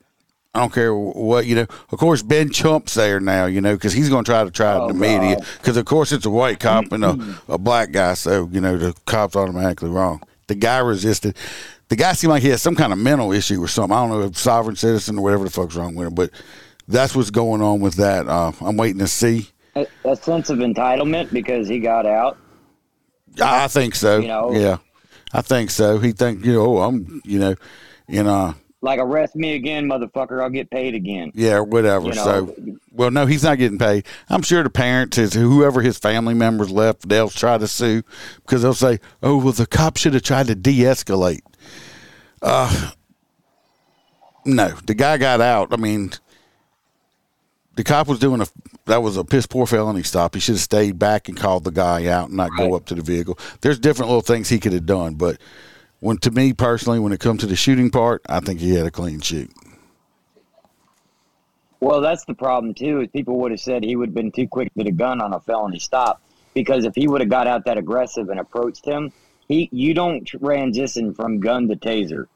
I 0.55 0.61
don't 0.61 0.73
care 0.73 0.95
what 0.95 1.47
you 1.47 1.55
know. 1.57 1.67
Of 1.91 1.99
course, 1.99 2.23
Ben 2.23 2.51
Chump's 2.51 2.95
there 2.95 3.19
now, 3.21 3.47
you 3.47 3.61
know, 3.61 3.75
because 3.75 3.93
he's 3.93 4.09
going 4.09 4.25
to 4.25 4.31
try 4.31 4.45
to 4.45 4.51
try 4.51 4.77
it 4.77 4.79
Oh, 4.79 4.89
in 4.89 4.99
the 4.99 5.01
media. 5.01 5.37
Because 5.59 5.77
of 5.77 5.85
course 5.85 6.13
it's 6.13 6.27
a 6.27 6.31
white 6.31 6.61
cop 6.61 6.91
and 6.93 7.05
a, 7.05 7.37
a 7.49 7.59
black 7.59 7.91
guy, 7.93 8.15
so 8.15 8.49
you 8.53 8.61
know 8.61 8.77
the 8.79 8.95
cop's 9.05 9.35
automatically 9.37 9.91
wrong. 9.91 10.23
The 10.47 10.55
guy 10.55 10.79
resisted. 10.79 11.37
The 11.89 11.97
guy 11.97 12.13
seemed 12.13 12.31
like 12.31 12.43
he 12.43 12.51
had 12.51 12.61
some 12.61 12.77
kind 12.77 12.93
of 12.93 12.99
mental 13.01 13.33
issue 13.33 13.61
or 13.63 13.67
something. 13.69 13.97
I 13.97 14.07
don't 14.07 14.11
know, 14.11 14.27
if 14.27 14.39
sovereign 14.39 14.77
citizen 14.77 15.19
or 15.19 15.23
whatever 15.23 15.45
the 15.45 15.51
fuck's 15.51 15.75
wrong 15.75 15.95
with 15.95 16.07
him. 16.09 16.15
But 16.15 16.31
that's 16.87 17.17
what's 17.17 17.31
going 17.31 17.63
on 17.63 17.81
with 17.81 17.95
that. 17.97 18.29
Uh, 18.29 18.53
I'm 18.61 18.77
waiting 18.77 19.01
to 19.01 19.09
see. 19.09 19.49
A, 19.79 19.87
a 20.05 20.17
sense 20.17 20.51
of 20.51 20.59
entitlement 20.59 21.33
because 21.33 21.69
he 21.69 21.79
got 21.79 22.07
out. 22.07 22.39
I, 23.41 23.69
think 23.69 23.95
so. 23.95 24.19
You 24.19 24.29
know? 24.29 24.53
yeah, 24.53 24.79
I 25.33 25.43
think 25.43 25.71
so. 25.71 25.99
He 25.99 26.13
think 26.13 26.45
you 26.45 26.55
know, 26.55 26.79
oh, 26.79 26.83
I'm 26.83 27.21
you 27.25 27.39
know, 27.39 27.55
you 28.09 28.23
know. 28.23 28.55
Like, 28.81 29.01
arrest 29.01 29.35
me 29.35 29.55
again, 29.55 29.89
motherfucker. 29.89 30.41
I'll 30.41 30.51
get 30.51 30.71
paid 30.71 30.95
again. 30.95 31.33
Yeah, 31.35 31.59
whatever. 31.61 32.07
You 32.07 32.15
know, 32.15 32.25
so, 32.25 32.57
well, 32.93 33.11
no, 33.11 33.27
he's 33.27 33.43
not 33.43 33.59
getting 33.59 33.79
paid. 33.79 34.07
I'm 34.29 34.43
sure 34.43 34.63
the 34.63 34.71
parents, 34.71 35.17
his, 35.17 35.35
whoever 35.35 35.81
his 35.81 35.99
family 35.99 36.35
members 36.35 36.71
left, 36.71 37.09
they'll 37.09 37.29
try 37.29 37.59
to 37.59 37.67
sue 37.67 38.05
because 38.37 38.63
they'll 38.63 38.75
say, 38.75 39.01
"Oh, 39.21 39.39
well, 39.39 39.53
the 39.53 39.67
cop 39.67 39.97
should 39.97 40.15
have 40.15 40.23
tried 40.23 40.47
to 40.47 40.55
de-escalate." 40.55 41.43
Uh, 42.41 42.93
no, 44.45 44.69
the 44.87 44.95
guy 44.95 45.19
got 45.19 45.41
out. 45.41 45.73
I 45.73 45.77
mean, 45.77 46.13
the 47.79 47.85
cop 47.85 48.09
was 48.09 48.19
doing 48.19 48.41
a 48.41 48.47
that 48.87 49.05
was 49.05 49.17
a 49.17 49.23
piss 49.23 49.47
poor 49.47 49.65
felony 49.65 50.03
stop. 50.03 50.35
He 50.35 50.41
should 50.41 50.57
have 50.57 50.61
stayed 50.61 50.99
back 50.99 51.29
and 51.29 51.39
called 51.39 51.63
the 51.63 51.71
guy 51.71 52.09
out 52.09 52.27
and 52.27 52.37
not 52.37 52.51
go 52.59 52.75
up 52.75 52.87
to 52.87 52.97
the 52.97 53.03
vehicle. 53.03 53.39
There's 53.61 53.79
different 53.79 54.09
little 54.09 54.21
things 54.21 54.49
he 54.49 54.59
could 54.59 54.73
have 54.73 54.85
done, 54.85 55.15
but 55.15 55.39
when 56.01 56.19
to 56.19 56.33
me 56.33 56.55
personally, 56.55 56.99
when 56.99 57.13
it 57.13 57.21
comes 57.21 57.43
to 57.43 57.47
the 57.47 57.55
shooting 57.55 57.91
part, 57.91 58.23
I 58.29 58.41
think 58.41 58.59
he 58.59 58.75
had 58.75 58.85
a 58.85 58.91
clean 58.91 59.21
shoot. 59.21 59.53
Well, 61.79 62.01
that's 62.01 62.25
the 62.25 62.35
problem 62.35 62.75
too. 62.75 63.03
Is 63.03 63.09
people 63.13 63.39
would 63.39 63.53
have 63.53 63.61
said 63.61 63.85
he 63.85 63.95
would 63.95 64.09
have 64.09 64.15
been 64.15 64.33
too 64.33 64.49
quick 64.49 64.75
to 64.75 64.83
the 64.83 64.91
gun 64.91 65.21
on 65.21 65.33
a 65.33 65.39
felony 65.39 65.79
stop 65.79 66.21
because 66.55 66.85
if 66.85 66.97
he 66.97 67.07
would 67.07 67.21
have 67.21 67.31
got 67.31 67.47
out 67.47 67.65
that 67.67 67.79
aggressive 67.79 68.29
and 68.29 68.41
approached 68.41 68.85
him, 68.85 69.13
he 69.47 69.69
you 69.71 69.95
don't 69.95 70.25
transition 70.25 71.15
from 71.15 71.39
gun 71.39 71.69
to 71.69 71.77
taser, 71.77 72.27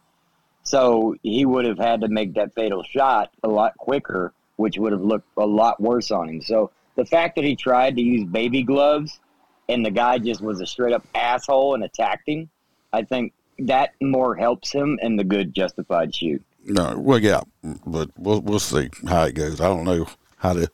so 0.63 1.17
he 1.25 1.45
would 1.45 1.65
have 1.65 1.79
had 1.79 2.03
to 2.03 2.09
make 2.09 2.35
that 2.35 2.55
fatal 2.55 2.85
shot 2.85 3.33
a 3.43 3.49
lot 3.49 3.77
quicker, 3.77 4.33
which 4.57 4.79
would 4.79 4.93
have 4.93 5.03
looked 5.03 5.29
a 5.37 5.47
lot 5.47 5.81
worse 5.81 6.11
on 6.11 6.29
him. 6.29 6.41
So 6.43 6.71
the 6.97 7.05
fact 7.05 7.37
that 7.37 7.45
he 7.45 7.57
tried 7.57 7.97
to 7.97 8.03
use 8.03 8.25
baby 8.25 8.63
gloves 8.63 9.21
and 9.69 9.85
the 9.85 9.91
guy 9.91 10.19
just 10.19 10.41
was 10.41 10.61
a 10.61 10.67
straight 10.67 10.93
up 10.93 11.05
asshole 11.15 11.75
and 11.75 11.85
attacked 11.85 12.29
him, 12.29 12.51
I 12.93 13.03
think 13.03 13.33
that 13.59 13.95
more 14.01 14.35
helps 14.35 14.73
him 14.73 14.99
in 15.03 15.17
the 15.17 15.25
good 15.25 15.55
justified 15.55 16.15
shoot. 16.15 16.43
No, 16.65 16.97
well, 16.99 17.19
yeah, 17.19 17.41
but 17.87 18.11
we'll 18.17 18.41
we'll 18.41 18.61
see 18.61 18.89
how 19.09 19.25
it 19.25 19.35
goes. 19.35 19.61
I 19.61 19.65
don't 19.67 19.85
know 19.85 20.07
how 20.37 20.53
the 20.55 20.71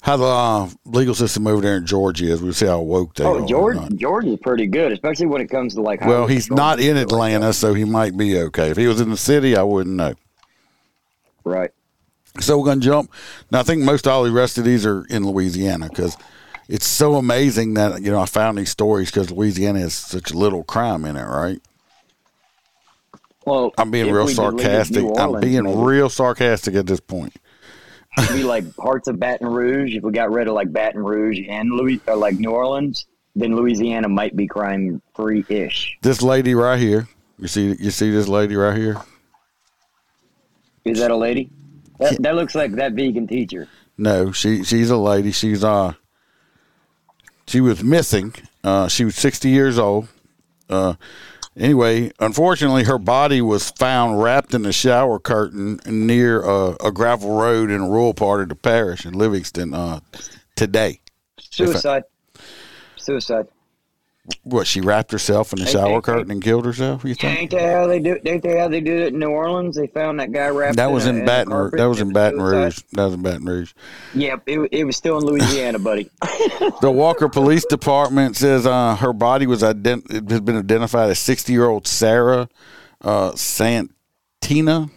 how 0.00 0.16
the 0.16 0.24
uh, 0.24 0.70
legal 0.86 1.14
system 1.14 1.46
over 1.46 1.60
there 1.60 1.76
in 1.76 1.84
Georgia 1.84 2.26
is. 2.32 2.40
We'll 2.40 2.52
see 2.52 2.66
how 2.66 2.80
woke 2.80 3.14
they 3.14 3.24
are. 3.24 3.34
Oh, 3.34 3.42
or 3.42 3.46
George, 3.48 3.76
not. 3.76 3.96
Georgia's 3.96 4.38
pretty 4.40 4.66
good, 4.66 4.92
especially 4.92 5.26
when 5.26 5.42
it 5.42 5.48
comes 5.48 5.74
to 5.74 5.82
like. 5.82 6.00
Well, 6.00 6.26
he's 6.26 6.50
not 6.50 6.78
in 6.78 6.96
shit 6.96 6.96
like 6.96 7.02
Atlanta, 7.04 7.52
so 7.52 7.74
he 7.74 7.84
might 7.84 8.16
be 8.16 8.38
okay. 8.38 8.70
If 8.70 8.76
he 8.78 8.86
was 8.86 9.00
in 9.00 9.10
the 9.10 9.16
city, 9.16 9.56
I 9.56 9.62
wouldn't 9.62 9.96
know. 9.96 10.14
right? 11.44 11.70
So 12.40 12.58
we're 12.58 12.66
gonna 12.66 12.80
jump. 12.80 13.12
Now 13.50 13.60
I 13.60 13.62
think 13.62 13.82
most 13.82 14.06
all 14.06 14.24
the 14.24 14.32
rest 14.32 14.58
of 14.58 14.64
these 14.64 14.86
are 14.86 15.04
in 15.06 15.26
Louisiana 15.26 15.88
because 15.88 16.16
it's 16.68 16.86
so 16.86 17.16
amazing 17.16 17.74
that 17.74 18.02
you 18.02 18.10
know 18.10 18.20
I 18.20 18.26
found 18.26 18.58
these 18.58 18.70
stories 18.70 19.10
because 19.10 19.30
Louisiana 19.30 19.80
has 19.80 19.94
such 19.94 20.34
little 20.34 20.62
crime 20.64 21.04
in 21.04 21.16
it, 21.16 21.24
right? 21.24 21.60
Well, 23.44 23.72
I'm 23.78 23.90
being 23.90 24.12
real 24.12 24.28
sarcastic. 24.28 25.02
New 25.02 25.14
I'm 25.14 25.40
being 25.40 25.64
maybe 25.64 25.78
real 25.78 26.10
sarcastic 26.10 26.74
at 26.74 26.86
this 26.86 27.00
point. 27.00 27.34
it'd 28.18 28.36
be 28.36 28.42
like 28.42 28.76
parts 28.76 29.08
of 29.08 29.18
Baton 29.18 29.46
Rouge. 29.46 29.94
If 29.94 30.02
we 30.02 30.12
got 30.12 30.30
rid 30.30 30.48
of 30.48 30.54
like 30.54 30.70
Baton 30.70 31.02
Rouge 31.02 31.40
and 31.48 31.70
Louis, 31.70 32.00
or 32.06 32.16
like 32.16 32.34
New 32.34 32.50
Orleans, 32.50 33.06
then 33.34 33.56
Louisiana 33.56 34.08
might 34.08 34.36
be 34.36 34.46
crime 34.46 35.00
free 35.14 35.44
ish. 35.48 35.96
This 36.02 36.20
lady 36.20 36.54
right 36.54 36.78
here, 36.78 37.08
you 37.38 37.48
see, 37.48 37.74
you 37.80 37.90
see 37.90 38.10
this 38.10 38.28
lady 38.28 38.54
right 38.54 38.76
here. 38.76 39.00
Is 40.84 40.98
that 40.98 41.10
a 41.10 41.16
lady? 41.16 41.50
That, 41.98 42.22
that 42.22 42.34
looks 42.34 42.54
like 42.54 42.72
that 42.72 42.92
vegan 42.92 43.26
teacher. 43.26 43.68
No, 43.96 44.32
she 44.32 44.62
she's 44.64 44.90
a 44.90 44.96
lady. 44.96 45.32
She's 45.32 45.64
uh 45.64 45.94
she 47.46 47.60
was 47.60 47.82
missing. 47.82 48.34
Uh 48.62 48.88
she 48.88 49.04
was 49.04 49.16
60 49.16 49.48
years 49.48 49.78
old. 49.78 50.08
Uh 50.68 50.94
anyway, 51.56 52.12
unfortunately 52.20 52.84
her 52.84 52.98
body 52.98 53.40
was 53.40 53.70
found 53.70 54.22
wrapped 54.22 54.54
in 54.54 54.64
a 54.64 54.72
shower 54.72 55.18
curtain 55.18 55.80
near 55.86 56.44
uh, 56.44 56.76
a 56.82 56.92
gravel 56.92 57.36
road 57.36 57.70
in 57.70 57.80
a 57.80 57.88
rural 57.88 58.14
part 58.14 58.42
of 58.42 58.48
the 58.48 58.54
parish 58.54 59.04
in 59.04 59.14
Livingston 59.14 59.74
uh 59.74 60.00
today. 60.54 61.00
Suicide. 61.38 62.04
Suicide. 62.96 63.46
What, 64.42 64.66
she 64.66 64.80
wrapped 64.80 65.12
herself 65.12 65.52
in 65.52 65.60
a 65.60 65.64
Hey, 65.64 65.72
shower 65.72 65.86
hey, 65.88 65.94
hey. 65.94 66.00
curtain 66.00 66.30
and 66.30 66.42
killed 66.42 66.64
herself, 66.66 67.04
you 67.04 67.14
think? 67.14 67.38
Ain't 67.38 67.50
that 67.52 67.72
how 67.74 67.86
they 67.86 67.98
do? 67.98 68.18
Ain't 68.26 68.42
that 68.42 68.58
how 68.58 68.68
they 68.68 68.80
do 68.80 68.94
it 68.96 69.12
in 69.14 69.18
New 69.18 69.28
Orleans? 69.28 69.76
They 69.76 69.86
found 69.86 70.20
that 70.20 70.32
guy 70.32 70.48
wrapped. 70.48 70.76
That 70.76 70.90
was 70.90 71.06
in 71.06 71.22
a 71.22 71.24
Baton 71.24 71.52
Rouge. 71.52 71.72
That 71.76 71.86
was 71.86 72.00
in 72.00 72.12
Baton. 72.12 72.40
Rouge. 72.42 72.80
That 72.92 73.04
was 73.04 73.14
in 73.14 73.22
Baton 73.22 73.46
Rouge. 73.46 73.72
Yep, 74.14 74.42
it, 74.46 74.68
it 74.72 74.84
was 74.84 74.96
still 74.96 75.18
in 75.18 75.24
Louisiana, 75.24 75.78
buddy. 75.78 76.10
The 76.80 76.90
Walker 76.90 77.28
Police 77.28 77.64
Department 77.66 78.36
says 78.36 78.66
uh, 78.66 78.96
her 78.96 79.12
body 79.12 79.46
was 79.46 79.62
ident- 79.62 80.10
it 80.12 80.30
has 80.30 80.40
been 80.40 80.56
identified 80.56 81.10
as 81.10 81.18
60 81.18 81.52
year 81.52 81.66
old 81.66 81.86
Sarah 81.86 82.48
uh, 83.02 83.34
Santina. 83.34 84.88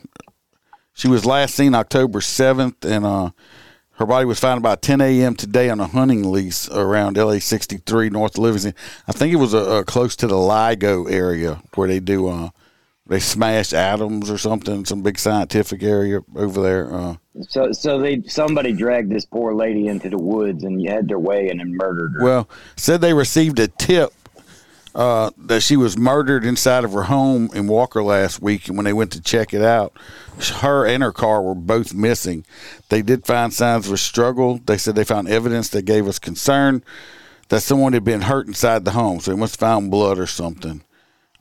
She 0.94 1.08
was 1.08 1.26
last 1.26 1.56
seen 1.56 1.74
October 1.74 2.20
7th, 2.20 2.86
and 2.86 3.06
uh, 3.06 3.32
her 4.02 4.08
body 4.08 4.26
was 4.26 4.40
found 4.40 4.58
about 4.58 4.82
10 4.82 5.00
a.m. 5.00 5.36
today 5.36 5.70
on 5.70 5.80
a 5.80 5.86
hunting 5.86 6.32
lease 6.32 6.68
around 6.70 7.18
LA 7.18 7.38
63 7.38 8.10
North 8.10 8.36
Livingston. 8.36 8.74
I 9.08 9.12
think 9.12 9.32
it 9.32 9.36
was 9.36 9.54
uh, 9.54 9.78
uh, 9.78 9.84
close 9.84 10.16
to 10.18 10.28
the 10.28 10.36
LIGO 10.36 11.10
area 11.10 11.62
where 11.76 11.88
they 11.88 12.00
do, 12.00 12.28
uh, 12.28 12.50
they 13.06 13.20
smash 13.20 13.74
atoms 13.74 14.32
or 14.32 14.40
something, 14.40 14.86
some 14.86 15.04
big 15.04 15.20
scientific 15.20 15.84
area 15.84 16.22
over 16.36 16.64
there. 16.64 16.92
Uh, 16.92 17.16
So, 17.42 17.72
so 17.74 18.00
they 18.00 18.24
somebody 18.24 18.74
dragged 18.74 19.12
this 19.12 19.26
poor 19.26 19.54
lady 19.54 19.86
into 19.86 20.10
the 20.10 20.18
woods 20.18 20.64
and 20.64 20.84
had 20.90 21.08
their 21.08 21.20
way 21.20 21.50
and 21.50 21.60
then 21.60 21.78
murdered 21.78 22.14
her. 22.16 22.24
Well, 22.24 22.50
said 22.76 23.02
they 23.02 23.14
received 23.14 23.60
a 23.60 23.68
tip 23.68 24.12
uh, 24.94 25.32
that 25.38 25.62
she 25.62 25.78
was 25.78 25.98
murdered 25.98 26.44
inside 26.44 26.84
of 26.84 26.94
her 26.94 27.04
home 27.04 27.50
in 27.54 27.68
Walker 27.68 28.04
last 28.04 28.42
week. 28.42 28.68
And 28.68 28.78
when 28.78 28.86
they 28.86 28.94
went 28.94 29.12
to 29.14 29.22
check 29.22 29.54
it 29.54 29.62
out, 29.62 29.94
her 30.60 30.86
and 30.86 31.02
her 31.02 31.12
car 31.12 31.42
were 31.42 31.56
both 31.56 31.94
missing. 31.94 32.46
They 32.90 33.02
did 33.02 33.26
find 33.26 33.54
signs 33.54 33.88
of 33.88 33.94
a 33.94 33.98
struggle. 33.98 34.60
They 34.66 34.78
said 34.78 34.96
they 34.96 35.04
found 35.04 35.30
evidence 35.30 35.70
that 35.70 35.84
gave 35.84 36.08
us 36.08 36.20
concern 36.20 36.84
that 37.50 37.62
someone 37.62 37.94
had 37.94 38.04
been 38.04 38.22
hurt 38.22 38.48
inside 38.48 38.86
the 38.86 38.92
home. 38.92 39.20
So 39.20 39.32
they 39.32 39.38
must 39.38 39.60
have 39.60 39.68
found 39.68 39.92
blood 39.92 40.20
or 40.20 40.28
something. 40.28 40.84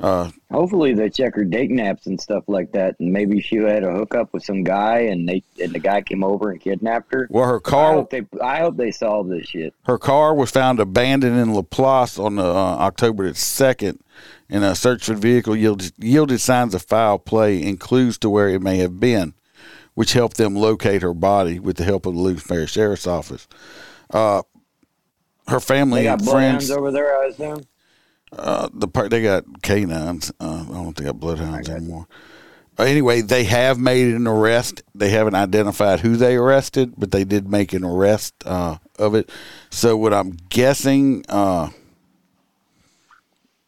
Uh, 0.01 0.31
Hopefully 0.51 0.95
they 0.95 1.11
check 1.11 1.35
her 1.35 1.45
date 1.45 1.71
naps 1.71 2.07
and 2.07 2.19
stuff 2.19 2.45
like 2.47 2.73
that, 2.73 2.97
and 2.99 3.13
maybe 3.13 3.41
she 3.41 3.57
had 3.57 3.85
a 3.85 3.93
hookup 3.93 4.33
with 4.33 4.43
some 4.43 4.65
guy, 4.65 5.01
and 5.01 5.29
they 5.29 5.43
and 5.63 5.73
the 5.73 5.79
guy 5.79 6.01
came 6.01 6.25
over 6.25 6.51
and 6.51 6.61
kidnapped 6.61 7.13
her. 7.13 7.29
well, 7.31 7.47
her 7.47 7.61
I 7.65 7.69
car 7.69 7.93
hope 7.95 8.11
they, 8.11 8.23
I 8.43 8.61
hope 8.61 8.79
they 8.79 8.91
solve 8.93 9.29
this 9.29 9.47
shit. 9.49 9.75
Her 9.85 9.99
car 9.99 10.35
was 10.35 10.51
found 10.51 10.81
abandoned 10.81 11.39
in 11.39 11.55
Laplace 11.55 12.19
on 12.19 12.37
the, 12.37 12.45
uh, 12.45 12.77
October 12.79 13.29
the 13.29 13.35
2nd, 13.35 13.99
and 14.49 14.65
a 14.65 14.75
search 14.75 15.05
for 15.05 15.13
the 15.13 15.21
vehicle 15.21 15.55
yielded, 15.55 15.93
yielded 15.99 16.41
signs 16.41 16.75
of 16.75 16.83
foul 16.83 17.19
play 17.19 17.63
and 17.63 17.79
clues 17.79 18.17
to 18.19 18.31
where 18.31 18.49
it 18.49 18.63
may 18.63 18.79
have 18.79 18.99
been, 18.99 19.35
which 19.95 20.15
helped 20.15 20.39
them 20.39 20.57
locate 20.57 21.03
her 21.03 21.15
body 21.15 21.59
with 21.59 21.77
the 21.77 21.85
help 21.85 22.07
of 22.07 22.15
the 22.15 22.45
Parish 22.49 22.73
Sheriff's 22.73 23.07
Office. 23.07 23.47
Uh, 24.09 24.43
her 25.47 25.61
family 25.61 26.07
and 26.07 26.25
friends, 26.25 26.71
over 26.71 26.91
there, 26.91 27.21
I 27.21 27.27
assume. 27.27 27.65
Uh, 28.37 28.69
the 28.73 28.89
part 28.89 29.11
they 29.11 29.23
got 29.23 29.63
canines. 29.63 30.33
Uh, 30.41 30.65
I 30.69 30.73
don't 30.73 30.85
think 30.85 30.97
they 30.97 31.05
got 31.05 31.21
bloodhounds 31.21 31.69
anymore. 31.69 32.07
Uh, 32.79 32.85
anyway, 32.85 33.21
they 33.21 33.45
have 33.45 33.79
made 33.79 34.15
an 34.15 34.27
arrest. 34.27 34.83
They 34.95 35.11
haven't 35.11 35.35
identified 35.35 36.01
who 36.01 36.17
they 36.17 36.37
arrested, 36.37 36.95
but 36.97 37.11
they 37.11 37.25
did 37.25 37.51
make 37.51 37.73
an 37.73 37.85
arrest 37.85 38.35
uh, 38.47 38.79
of 38.99 39.15
it. 39.15 39.29
So 39.69 39.97
what 39.97 40.15
I'm 40.15 40.37
guessing, 40.49 41.25
uh, 41.29 41.71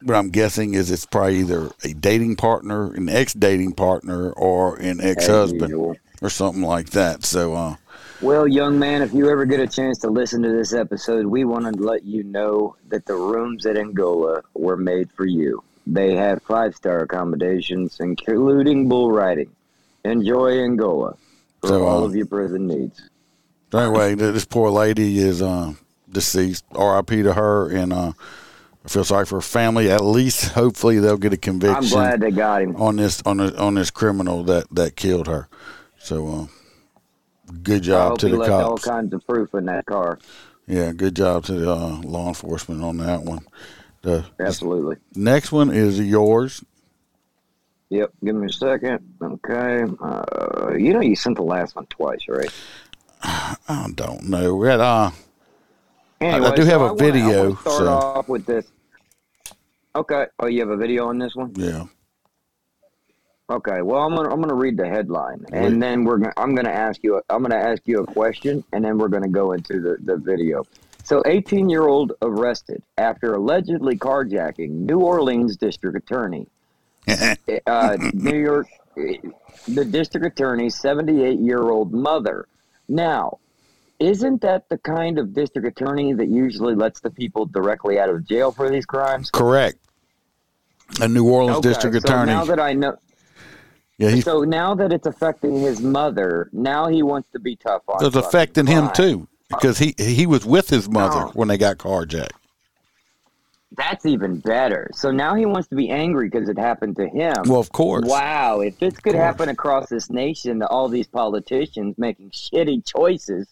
what 0.01 0.15
I'm 0.15 0.29
guessing 0.29 0.73
is 0.73 0.89
it's 0.89 1.05
probably 1.05 1.39
either 1.39 1.69
a 1.83 1.93
dating 1.93 2.37
partner, 2.37 2.93
an 2.93 3.07
ex-dating 3.07 3.73
partner, 3.73 4.31
or 4.31 4.77
an 4.77 4.99
ex-husband, 4.99 5.73
or 6.21 6.29
something 6.29 6.63
like 6.63 6.89
that. 6.91 7.23
So, 7.23 7.53
uh, 7.53 7.75
Well, 8.23 8.47
young 8.47 8.79
man, 8.79 9.01
if 9.01 9.13
you 9.13 9.29
ever 9.29 9.43
get 9.43 9.59
a 9.59 9.67
chance 9.67 9.97
to 9.99 10.09
listen 10.09 10.41
to 10.43 10.49
this 10.49 10.71
episode, 10.71 11.25
we 11.25 11.43
want 11.43 11.65
to 11.65 11.83
let 11.83 12.05
you 12.05 12.23
know 12.23 12.77
that 12.87 13.05
the 13.05 13.15
rooms 13.15 13.65
at 13.65 13.75
Angola 13.77 14.43
were 14.53 14.77
made 14.77 15.11
for 15.11 15.25
you. 15.25 15.61
They 15.85 16.15
have 16.15 16.41
five 16.43 16.73
star 16.73 17.01
accommodations, 17.01 17.99
including 17.99 18.87
bull 18.87 19.11
riding. 19.11 19.53
Enjoy 20.05 20.63
Angola 20.63 21.17
for 21.59 21.67
So, 21.67 21.85
all 21.85 22.03
uh, 22.03 22.05
of 22.05 22.15
your 22.15 22.25
prison 22.25 22.65
needs. 22.65 23.01
Anyway, 23.73 24.15
th- 24.15 24.33
this 24.33 24.45
poor 24.45 24.69
lady 24.69 25.17
is 25.19 25.41
uh, 25.41 25.73
deceased. 26.09 26.63
R.I.P. 26.73 27.23
to 27.23 27.33
her, 27.33 27.69
and 27.69 27.91
uh, 27.91 28.13
I 28.85 28.87
feel 28.87 29.03
sorry 29.03 29.25
for 29.25 29.35
her 29.35 29.41
family. 29.41 29.91
At 29.91 30.01
least, 30.01 30.53
hopefully, 30.53 30.99
they'll 30.99 31.17
get 31.17 31.33
a 31.33 31.35
I'm 31.35 31.41
conviction 31.41 31.89
glad 31.89 32.21
they 32.21 32.31
got 32.31 32.61
him. 32.61 32.77
on 32.77 32.95
this 32.95 33.21
on 33.25 33.35
this, 33.37 33.53
on 33.55 33.75
this 33.75 33.91
criminal 33.91 34.45
that 34.45 34.67
that 34.71 34.95
killed 34.95 35.27
her. 35.27 35.49
So, 35.99 36.27
uh, 36.29 36.62
good 37.61 37.81
I 37.83 37.85
job 37.85 38.09
hope 38.11 38.19
to 38.19 38.25
he 38.27 38.31
the 38.33 38.37
left 38.39 38.51
all 38.51 38.77
kinds 38.77 39.13
of 39.13 39.25
proof 39.25 39.53
in 39.53 39.65
that 39.65 39.85
car. 39.85 40.19
Yeah, 40.67 40.91
good 40.93 41.15
job 41.15 41.43
to 41.45 41.53
the 41.53 41.71
uh, 41.71 42.01
law 42.03 42.29
enforcement 42.29 42.81
on 42.83 42.97
that 42.97 43.21
one. 43.23 43.45
The 44.01 44.25
Absolutely. 44.39 44.97
next 45.15 45.51
one 45.51 45.71
is 45.71 45.99
yours. 45.99 46.63
Yep. 47.89 48.11
Give 48.23 48.35
me 48.35 48.47
a 48.47 48.51
second. 48.51 49.13
Okay. 49.21 49.83
Uh, 50.01 50.71
you 50.73 50.93
know, 50.93 51.01
you 51.01 51.15
sent 51.15 51.35
the 51.35 51.43
last 51.43 51.75
one 51.75 51.85
twice, 51.87 52.27
right? 52.27 52.49
I 53.23 53.87
don't 53.95 54.23
know. 54.29 54.55
We 54.55 54.67
had, 54.67 54.79
uh, 54.79 55.11
Anyway, 56.19 56.55
do 56.55 56.63
have 56.63 56.79
so 56.79 56.85
a 56.85 56.87
I 56.87 56.91
wanna- 56.91 56.93
I 56.93 57.11
video, 57.11 57.55
start 57.55 57.77
so- 57.77 57.87
off 57.87 58.29
with 58.29 58.45
this. 58.45 58.65
Okay. 59.95 60.25
Oh, 60.39 60.47
you 60.47 60.61
have 60.61 60.69
a 60.69 60.77
video 60.77 61.07
on 61.07 61.17
this 61.19 61.35
one? 61.35 61.51
yeah. 61.55 61.83
Okay. 63.49 63.81
Well, 63.81 64.01
I'm 64.01 64.15
gonna 64.15 64.29
I'm 64.29 64.41
gonna 64.41 64.53
read 64.53 64.77
the 64.77 64.87
headline, 64.87 65.45
and 65.51 65.81
then 65.81 66.05
we're 66.05 66.17
gonna 66.17 66.33
I'm 66.37 66.55
gonna 66.55 66.69
ask 66.69 67.03
you 67.03 67.17
a, 67.17 67.21
I'm 67.29 67.41
gonna 67.41 67.55
ask 67.55 67.81
you 67.85 67.99
a 67.99 68.05
question, 68.05 68.63
and 68.71 68.83
then 68.83 68.97
we're 68.97 69.09
gonna 69.09 69.27
go 69.27 69.51
into 69.51 69.81
the 69.81 69.97
the 70.01 70.17
video. 70.17 70.65
So, 71.03 71.21
18 71.25 71.69
year 71.69 71.87
old 71.87 72.13
arrested 72.21 72.81
after 72.97 73.33
allegedly 73.33 73.97
carjacking 73.97 74.69
New 74.69 74.99
Orleans 74.99 75.57
district 75.57 75.97
attorney. 75.97 76.47
uh, 77.67 77.97
New 78.13 78.39
York, 78.39 78.67
the 78.95 79.83
district 79.83 80.25
attorney's 80.25 80.79
78 80.79 81.39
year 81.39 81.69
old 81.69 81.93
mother. 81.93 82.47
Now, 82.87 83.39
isn't 83.99 84.41
that 84.41 84.69
the 84.69 84.77
kind 84.77 85.19
of 85.19 85.33
district 85.33 85.67
attorney 85.67 86.13
that 86.13 86.29
usually 86.29 86.75
lets 86.75 87.01
the 87.01 87.09
people 87.09 87.45
directly 87.45 87.99
out 87.99 88.09
of 88.09 88.25
jail 88.25 88.53
for 88.53 88.69
these 88.69 88.85
crimes? 88.85 89.29
Correct. 89.29 89.77
A 91.01 91.07
New 91.07 91.29
Orleans 91.29 91.57
Okay, 91.57 91.69
district 91.69 91.95
so 91.95 91.99
attorney. 91.99 92.31
Now 92.31 92.45
that 92.45 92.59
I 92.59 92.73
know, 92.73 92.95
yeah, 93.97 94.09
he, 94.09 94.21
so 94.21 94.41
now 94.43 94.73
that 94.75 94.91
it's 94.91 95.07
affecting 95.07 95.59
his 95.59 95.81
mother, 95.81 96.49
now 96.51 96.87
he 96.87 97.03
wants 97.03 97.29
to 97.33 97.39
be 97.39 97.55
tough 97.55 97.83
on. 97.87 98.01
it 98.01 98.05
was 98.05 98.13
fucking 98.13 98.27
affecting 98.27 98.67
him 98.67 98.83
crime. 98.85 98.95
too 98.95 99.27
because 99.49 99.77
he 99.77 99.93
he 99.97 100.25
was 100.25 100.45
with 100.45 100.69
his 100.69 100.89
mother 100.89 101.25
No. 101.25 101.31
when 101.33 101.47
they 101.47 101.57
got 101.57 101.77
carjacked. 101.77 102.31
That's 103.75 104.05
even 104.05 104.39
better. 104.39 104.89
So 104.93 105.09
now 105.09 105.33
he 105.33 105.45
wants 105.47 105.67
to 105.69 105.75
be 105.75 105.89
angry 105.89 106.29
because 106.29 106.47
it 106.47 106.59
happened 106.59 106.95
to 106.97 107.07
him. 107.07 107.33
Well, 107.45 107.59
of 107.59 107.71
course. 107.71 108.05
Wow, 108.07 108.59
if 108.59 108.77
this 108.77 108.99
could 108.99 109.15
happen 109.15 109.49
across 109.49 109.89
this 109.89 110.11
nation, 110.11 110.59
to 110.59 110.67
all 110.67 110.89
these 110.89 111.07
politicians 111.07 111.95
making 111.97 112.29
shitty 112.29 112.85
choices, 112.85 113.47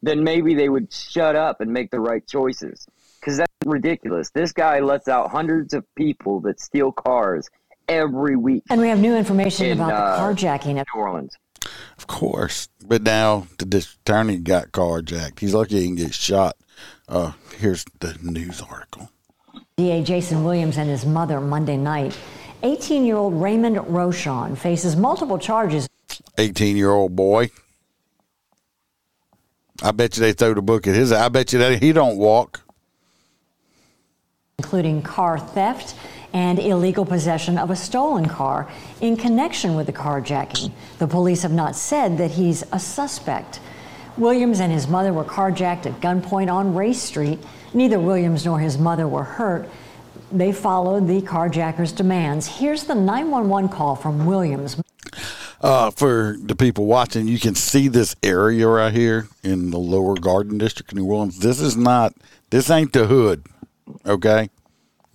then 0.00 0.22
maybe 0.22 0.54
they 0.54 0.68
would 0.68 0.92
shut 0.92 1.34
up 1.34 1.60
and 1.60 1.72
make 1.72 1.90
the 1.90 1.98
right 1.98 2.24
choices. 2.24 2.86
Because 3.18 3.38
that's 3.38 3.52
ridiculous. 3.66 4.30
This 4.30 4.52
guy 4.52 4.78
lets 4.78 5.08
out 5.08 5.32
hundreds 5.32 5.74
of 5.74 5.84
people 5.96 6.38
that 6.42 6.60
steal 6.60 6.92
cars 6.92 7.48
every 7.88 8.36
week 8.36 8.62
And 8.70 8.80
we 8.80 8.88
have 8.88 8.98
new 8.98 9.16
information 9.16 9.66
In, 9.66 9.80
about 9.80 9.92
uh, 9.92 10.16
the 10.16 10.34
carjacking. 10.34 10.78
At- 10.78 10.86
New 10.94 11.00
Orleans. 11.00 11.34
Of 11.98 12.06
course. 12.06 12.68
But 12.86 13.02
now 13.02 13.46
the 13.58 13.78
attorney 14.04 14.36
got 14.38 14.72
carjacked. 14.72 15.40
He's 15.40 15.54
lucky 15.54 15.80
he 15.80 15.86
can 15.86 15.96
get 15.96 16.14
shot. 16.14 16.56
Uh, 17.08 17.32
here's 17.56 17.84
the 18.00 18.16
news 18.22 18.62
article. 18.62 19.10
DA 19.76 20.02
Jason 20.02 20.44
Williams 20.44 20.76
and 20.78 20.88
his 20.88 21.04
mother 21.04 21.40
Monday 21.40 21.76
night. 21.76 22.16
18 22.62 23.04
year 23.04 23.16
old 23.16 23.34
Raymond 23.40 23.76
Rochon 23.76 24.56
faces 24.56 24.96
multiple 24.96 25.38
charges 25.38 25.88
18 26.38 26.76
year 26.76 26.90
old 26.90 27.14
boy. 27.14 27.50
I 29.82 29.92
bet 29.92 30.16
you 30.16 30.22
they 30.22 30.32
throw 30.32 30.54
the 30.54 30.62
book 30.62 30.86
at 30.86 30.94
his. 30.94 31.12
I 31.12 31.28
bet 31.28 31.52
you 31.52 31.58
that 31.60 31.80
he 31.82 31.92
don't 31.92 32.16
walk. 32.16 32.62
including 34.58 35.02
car 35.02 35.38
theft 35.38 35.94
and 36.32 36.58
illegal 36.58 37.04
possession 37.04 37.58
of 37.58 37.70
a 37.70 37.76
stolen 37.76 38.26
car 38.26 38.70
in 39.00 39.16
connection 39.16 39.74
with 39.74 39.86
the 39.86 39.92
carjacking. 39.92 40.70
The 40.98 41.06
police 41.06 41.42
have 41.42 41.52
not 41.52 41.76
said 41.76 42.18
that 42.18 42.32
he's 42.32 42.64
a 42.72 42.78
suspect. 42.78 43.60
Williams 44.16 44.60
and 44.60 44.72
his 44.72 44.88
mother 44.88 45.12
were 45.12 45.24
carjacked 45.24 45.86
at 45.86 46.00
gunpoint 46.00 46.52
on 46.52 46.74
Race 46.74 47.00
Street. 47.00 47.38
Neither 47.72 48.00
Williams 48.00 48.44
nor 48.44 48.58
his 48.58 48.76
mother 48.76 49.06
were 49.06 49.24
hurt. 49.24 49.68
They 50.32 50.52
followed 50.52 51.06
the 51.06 51.22
carjacker's 51.22 51.92
demands. 51.92 52.46
Here's 52.46 52.84
the 52.84 52.94
911 52.94 53.70
call 53.70 53.96
from 53.96 54.26
Williams. 54.26 54.80
Uh, 55.60 55.90
for 55.90 56.36
the 56.40 56.54
people 56.54 56.86
watching, 56.86 57.26
you 57.26 57.38
can 57.38 57.54
see 57.54 57.88
this 57.88 58.14
area 58.22 58.68
right 58.68 58.92
here 58.92 59.28
in 59.42 59.70
the 59.70 59.78
lower 59.78 60.14
Garden 60.14 60.58
District 60.58 60.92
of 60.92 60.98
New 60.98 61.06
Orleans. 61.06 61.38
This 61.38 61.60
is 61.60 61.76
not. 61.76 62.14
This 62.50 62.70
ain't 62.70 62.92
the 62.92 63.06
hood. 63.06 63.44
Okay, 64.06 64.50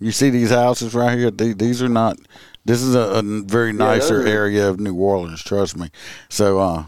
you 0.04 0.12
see 0.12 0.28
these 0.28 0.50
houses 0.50 0.94
right 0.94 1.18
here. 1.18 1.30
These, 1.30 1.56
these 1.56 1.82
are 1.82 1.88
not. 1.88 2.18
This 2.66 2.82
is 2.82 2.94
a, 2.94 2.98
a 3.00 3.22
very 3.22 3.72
nicer 3.72 4.18
those 4.18 4.26
are- 4.26 4.28
area 4.28 4.68
of 4.68 4.78
New 4.78 4.94
Orleans. 4.94 5.42
Trust 5.42 5.76
me. 5.78 5.88
So, 6.28 6.58
uh, 6.58 6.84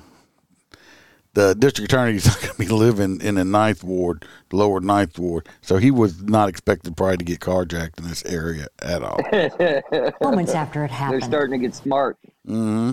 the 1.33 1.55
district 1.55 1.91
attorney 1.93 2.17
is 2.17 2.27
going 2.37 2.53
to 2.53 2.59
be 2.59 2.67
living 2.69 3.21
in 3.23 3.37
the 3.37 3.45
ninth 3.45 3.83
ward, 3.85 4.27
lower 4.53 4.81
ninth 4.81 5.19
ward. 5.19 5.49
So 5.63 5.77
he 5.79 5.91
was 5.91 6.23
not 6.23 6.49
expected 6.49 6.97
probably 6.97 7.19
to 7.19 7.25
get 7.25 7.41
carjacked 7.41 7.99
in 7.99 8.09
this 8.09 8.25
area 8.27 8.67
at 8.81 9.03
all. 9.03 9.19
Moments 10.23 10.53
after 10.53 10.85
it 10.85 10.91
happened, 10.91 11.23
They're 11.23 11.29
starting 11.29 11.61
to 11.61 11.67
get 11.67 11.75
smart. 11.75 12.17
hmm 12.47 12.91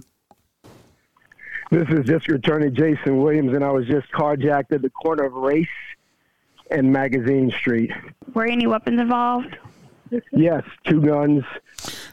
This 1.71 1.87
is 1.89 2.05
District 2.05 2.45
Attorney 2.45 2.69
Jason 2.69 3.21
Williams, 3.21 3.53
and 3.53 3.63
I 3.63 3.71
was 3.71 3.87
just 3.87 4.09
carjacked 4.11 4.71
at 4.73 4.81
the 4.81 4.89
corner 4.89 5.23
of 5.23 5.33
Race 5.33 5.67
and 6.69 6.91
Magazine 6.91 7.49
Street. 7.51 7.91
Were 8.33 8.45
any 8.45 8.67
weapons 8.67 8.99
involved? 8.99 9.57
Yes, 10.31 10.63
two 10.85 11.01
guns. 11.01 11.43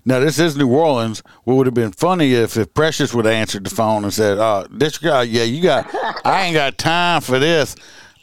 Now 0.04 0.20
this 0.20 0.38
is 0.38 0.56
New 0.56 0.68
Orleans. 0.68 1.22
What 1.44 1.54
would 1.54 1.66
have 1.66 1.74
been 1.74 1.92
funny 1.92 2.32
if, 2.34 2.56
if 2.56 2.72
Precious 2.74 3.12
would 3.14 3.24
have 3.24 3.34
answered 3.34 3.64
the 3.64 3.70
phone 3.70 4.04
and 4.04 4.12
said, 4.12 4.38
"Uh, 4.38 4.66
this 4.70 4.98
guy, 4.98 5.22
yeah, 5.24 5.42
you 5.44 5.62
got, 5.62 5.86
I 6.24 6.44
ain't 6.44 6.54
got 6.54 6.78
time 6.78 7.20
for 7.20 7.38
this. 7.38 7.76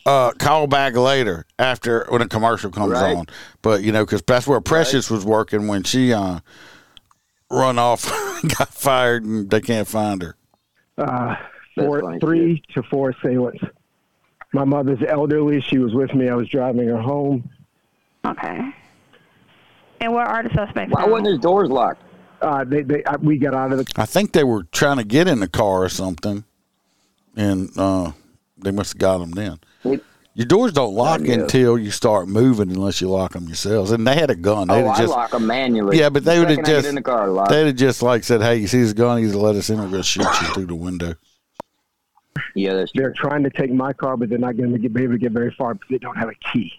Uh, 0.05 0.31
call 0.39 0.67
back 0.67 0.95
later 0.95 1.45
after 1.59 2.05
when 2.09 2.21
a 2.21 2.27
commercial 2.27 2.71
comes 2.71 2.93
Right. 2.93 3.15
on." 3.15 3.25
But 3.61 3.83
you 3.83 3.91
know, 3.91 4.05
because 4.05 4.21
that's 4.23 4.47
where 4.47 4.61
Precious 4.61 5.09
was 5.09 5.25
working 5.25 5.67
when 5.67 5.83
she 5.83 6.13
uh 6.13 6.39
run 7.49 7.79
off, 7.79 8.05
got 8.57 8.69
fired, 8.73 9.23
and 9.23 9.49
they 9.49 9.61
can't 9.61 9.87
find 9.87 10.21
her. 10.21 10.35
Uh, 10.97 11.35
four, 11.75 12.01
funny 12.01 12.19
three 12.19 12.63
to 12.73 12.83
four 12.83 13.11
assailants. 13.11 13.63
My 14.53 14.63
mother's 14.63 14.99
elderly. 15.07 15.61
She 15.61 15.77
was 15.77 15.93
with 15.93 16.13
me. 16.13 16.29
I 16.29 16.35
was 16.35 16.49
driving 16.49 16.87
her 16.87 16.99
home. 17.01 17.49
Okay. 18.25 18.59
And 20.01 20.13
where 20.13 20.25
are 20.25 20.43
the 20.43 20.49
suspects? 20.53 20.93
Why 20.93 21.05
now? 21.05 21.11
wasn't 21.11 21.27
his 21.29 21.39
doors 21.39 21.69
locked? 21.69 22.01
Uh, 22.41 22.63
they, 22.63 22.83
they, 22.83 23.03
uh, 23.03 23.17
we 23.19 23.37
got 23.37 23.55
out 23.55 23.71
of 23.71 23.79
the. 23.79 23.91
I 23.95 24.05
think 24.05 24.31
they 24.33 24.43
were 24.43 24.63
trying 24.71 24.97
to 24.97 25.03
get 25.03 25.27
in 25.27 25.39
the 25.39 25.47
car 25.47 25.83
or 25.83 25.89
something, 25.89 26.43
and 27.35 27.69
uh, 27.77 28.11
they 28.57 28.71
must 28.71 28.93
have 28.93 28.99
got 28.99 29.17
them 29.19 29.31
then. 29.31 29.59
Your 30.35 30.45
doors 30.45 30.71
don't 30.71 30.93
lock 30.93 31.21
until 31.21 31.79
you 31.79 31.89
start 31.89 32.27
moving, 32.27 32.69
unless 32.69 33.01
you 33.01 33.09
lock 33.09 33.33
them 33.33 33.47
yourselves. 33.47 33.89
And 33.89 34.05
they 34.05 34.13
had 34.13 34.29
a 34.29 34.35
gun. 34.35 34.67
They'd 34.67 34.83
Oh, 34.83 34.89
I 34.89 34.97
just, 34.99 35.09
lock 35.09 35.31
them 35.31 35.47
manually. 35.47 35.97
Yeah, 35.97 36.09
but 36.09 36.23
they 36.25 36.35
The 36.35 36.41
would 36.41 36.49
have 36.49 36.57
second 36.57 36.65
I 36.65 36.73
get 36.73 36.77
just 36.77 36.89
in 36.89 36.95
the 36.95 37.01
car. 37.01 37.27
Lock. 37.29 37.49
they'd 37.49 37.65
have 37.65 37.75
just 37.75 38.03
like 38.03 38.23
said, 38.23 38.43
"Hey, 38.43 38.57
you 38.57 38.67
see 38.67 38.81
this 38.81 38.93
gun? 38.93 39.17
He's 39.17 39.31
to 39.31 39.39
let 39.39 39.55
us 39.55 39.71
in. 39.71 39.77
We're 39.79 39.85
going 39.89 39.93
to 39.97 40.03
shoot 40.03 40.21
you 40.41 40.47
through 40.53 40.67
the 40.67 40.75
window." 40.75 41.15
Yeah, 42.53 42.73
that's 42.75 42.91
They're 42.93 43.13
trying 43.13 43.41
to 43.43 43.49
take 43.49 43.71
my 43.71 43.93
car, 43.93 44.15
but 44.15 44.29
they're 44.29 44.37
not 44.37 44.57
going 44.57 44.71
to 44.79 44.89
be 44.89 45.03
able 45.03 45.13
to 45.13 45.17
get 45.19 45.31
very 45.31 45.51
far 45.57 45.73
because 45.73 45.89
they 45.89 45.97
don't 45.97 46.17
have 46.17 46.29
a 46.29 46.35
key. 46.53 46.71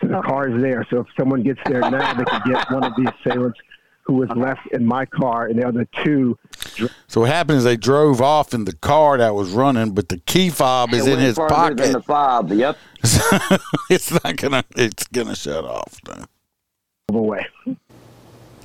So 0.00 0.08
the 0.08 0.18
oh. 0.18 0.22
car 0.22 0.48
is 0.48 0.60
there. 0.60 0.86
So 0.90 1.00
if 1.00 1.06
someone 1.18 1.42
gets 1.42 1.60
there 1.66 1.80
now, 1.80 2.14
they 2.14 2.24
can 2.24 2.42
get 2.50 2.70
one 2.70 2.84
of 2.84 2.94
the 2.96 3.12
assailants 3.14 3.58
who 4.08 4.14
was 4.14 4.30
left 4.30 4.66
in 4.68 4.86
my 4.86 5.04
car, 5.04 5.48
and 5.48 5.60
the 5.60 5.68
other 5.68 5.86
two. 6.02 6.36
So 7.08 7.20
what 7.20 7.30
happened 7.30 7.58
is 7.58 7.64
they 7.64 7.76
drove 7.76 8.22
off 8.22 8.54
in 8.54 8.64
the 8.64 8.72
car 8.72 9.18
that 9.18 9.34
was 9.34 9.50
running, 9.50 9.92
but 9.92 10.08
the 10.08 10.16
key 10.16 10.48
fob 10.48 10.94
is 10.94 11.06
It 11.06 11.14
in 11.14 11.18
his 11.18 11.36
pocket. 11.36 11.76
Than 11.76 11.92
the 11.92 12.02
fob. 12.02 12.50
Yep. 12.50 12.78
it's 13.90 14.10
not 14.10 14.36
gonna. 14.36 14.64
It's 14.76 15.06
gonna 15.08 15.36
shut 15.36 15.64
off. 15.64 16.00
Though. 16.04 16.24
Away. 17.10 17.46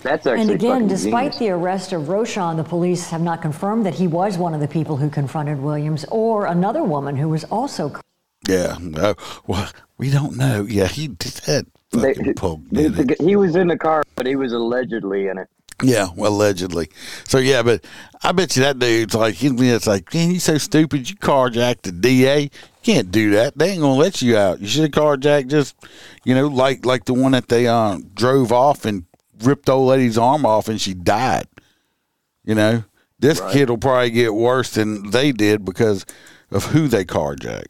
That's 0.02 0.28
actually 0.28 0.42
And 0.42 0.52
again, 0.52 0.88
despite 0.88 1.34
genius. 1.34 1.40
the 1.40 1.50
arrest 1.50 1.94
of 1.94 2.10
Roshan, 2.10 2.58
the 2.58 2.64
police 2.64 3.10
have 3.10 3.22
not 3.22 3.42
confirmed 3.42 3.86
that 3.86 3.96
he 3.96 4.08
was 4.08 4.38
one 4.38 4.54
of 4.54 4.60
the 4.60 4.68
people 4.68 4.98
who 4.98 5.10
confronted 5.10 5.60
Williams 5.60 6.06
or 6.10 6.46
another 6.46 6.84
woman 6.84 7.16
who 7.16 7.30
was 7.30 7.44
also. 7.46 7.94
Yeah. 8.48 8.78
No. 8.80 9.16
Well, 9.48 9.70
we 9.98 10.10
don't 10.10 10.36
know. 10.38 10.66
Yeah, 10.68 10.88
he 10.88 11.08
did 11.08 11.34
that. 11.46 11.66
They- 11.92 12.14
Fucking 12.16 12.34
poke 12.34 12.62
he, 12.72 12.76
did 12.90 13.12
it. 13.12 13.22
he 13.22 13.36
was 13.36 13.56
in 13.56 13.68
the 13.68 13.78
car, 13.78 14.04
but 14.16 14.26
he 14.26 14.36
was 14.36 14.52
allegedly 14.52 15.28
in 15.28 15.38
it. 15.38 15.48
Yeah, 15.82 16.08
well, 16.16 16.32
allegedly. 16.32 16.90
So 17.28 17.38
yeah, 17.40 17.62
but 17.62 17.84
I 18.24 18.32
bet 18.32 18.56
you 18.56 18.64
that 18.64 18.80
dude's 18.80 19.14
like, 19.16 19.36
he's 19.36 19.52
it's 19.60 19.88
like, 19.88 20.14
man, 20.14 20.32
you 20.32 20.40
so 20.40 20.58
stupid. 20.58 21.10
You 21.10 21.16
carjacked 21.18 21.82
the 21.82 21.92
DA. 21.92 22.42
You 22.44 22.50
can't 22.84 23.12
do 23.12 23.32
that. 23.32 23.58
They 23.58 23.72
ain't 23.72 23.82
gonna 23.82 23.96
let 24.00 24.22
you 24.22 24.38
out. 24.38 24.60
You 24.62 24.68
should 24.68 24.82
have 24.84 24.92
carjacked 24.92 25.48
just, 25.50 25.76
you 26.24 26.34
know, 26.36 26.48
like 26.48 26.86
like 26.86 27.06
the 27.06 27.14
one 27.14 27.34
that 27.34 27.48
they 27.50 27.68
uh, 27.68 28.00
drove 28.16 28.52
off 28.52 28.86
and 28.86 29.06
ripped 29.42 29.66
the 29.66 29.74
old 29.74 29.90
lady's 29.90 30.18
arm 30.18 30.46
off 30.46 30.68
and 30.70 30.80
she 30.80 30.94
died. 30.94 31.48
You 32.46 32.56
know, 32.56 32.84
this 33.20 33.40
Right. 33.40 33.54
kid 33.54 33.70
will 33.70 33.78
probably 33.78 34.12
get 34.12 34.34
worse 34.34 34.72
than 34.72 35.10
they 35.12 35.32
did 35.32 35.66
because 35.66 36.06
of 36.52 36.66
who 36.66 36.88
they 36.88 37.04
carjacked. 37.06 37.66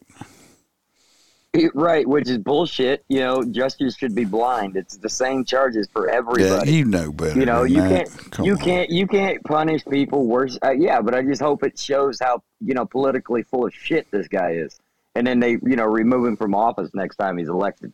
Right, 1.74 2.06
which 2.06 2.28
is 2.28 2.38
bullshit. 2.38 3.04
You 3.08 3.20
know, 3.20 3.44
justice 3.44 3.96
should 3.96 4.14
be 4.14 4.24
blind. 4.24 4.76
It's 4.76 4.96
the 4.96 5.08
same 5.08 5.44
charges 5.44 5.88
for 5.92 6.08
everybody. 6.08 6.70
Yeah, 6.72 6.78
you 6.78 6.84
know 6.84 7.12
better. 7.12 7.38
you 7.38 7.46
know, 7.46 7.62
you 7.64 7.80
that. 7.80 7.88
can't, 8.08 8.30
Come 8.30 8.44
you 8.46 8.52
on. 8.54 8.58
can't, 8.58 8.90
you 8.90 9.06
can't 9.06 9.42
punish 9.44 9.84
people 9.84 10.26
worse. 10.26 10.58
Uh, 10.64 10.70
yeah, 10.72 11.00
but 11.00 11.14
I 11.14 11.22
just 11.22 11.40
hope 11.40 11.62
it 11.64 11.78
shows 11.78 12.18
how 12.20 12.42
you 12.60 12.74
know 12.74 12.84
politically 12.86 13.42
full 13.42 13.66
of 13.66 13.74
shit 13.74 14.10
this 14.10 14.28
guy 14.28 14.52
is, 14.52 14.80
and 15.14 15.26
then 15.26 15.40
they, 15.40 15.52
you 15.52 15.76
know, 15.76 15.84
remove 15.86 16.26
him 16.26 16.36
from 16.36 16.54
office 16.54 16.90
next 16.94 17.16
time 17.16 17.38
he's 17.38 17.48
elected. 17.48 17.92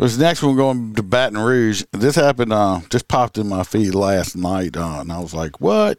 This 0.00 0.16
next 0.16 0.42
one 0.42 0.56
going 0.56 0.94
to 0.94 1.02
Baton 1.02 1.36
Rouge. 1.36 1.84
This 1.92 2.16
happened. 2.16 2.54
Uh, 2.54 2.80
just 2.88 3.06
popped 3.06 3.36
in 3.36 3.50
my 3.50 3.64
feed 3.64 3.94
last 3.94 4.34
night, 4.34 4.74
uh, 4.74 5.00
and 5.00 5.12
I 5.12 5.18
was 5.18 5.34
like, 5.34 5.60
"What?" 5.60 5.98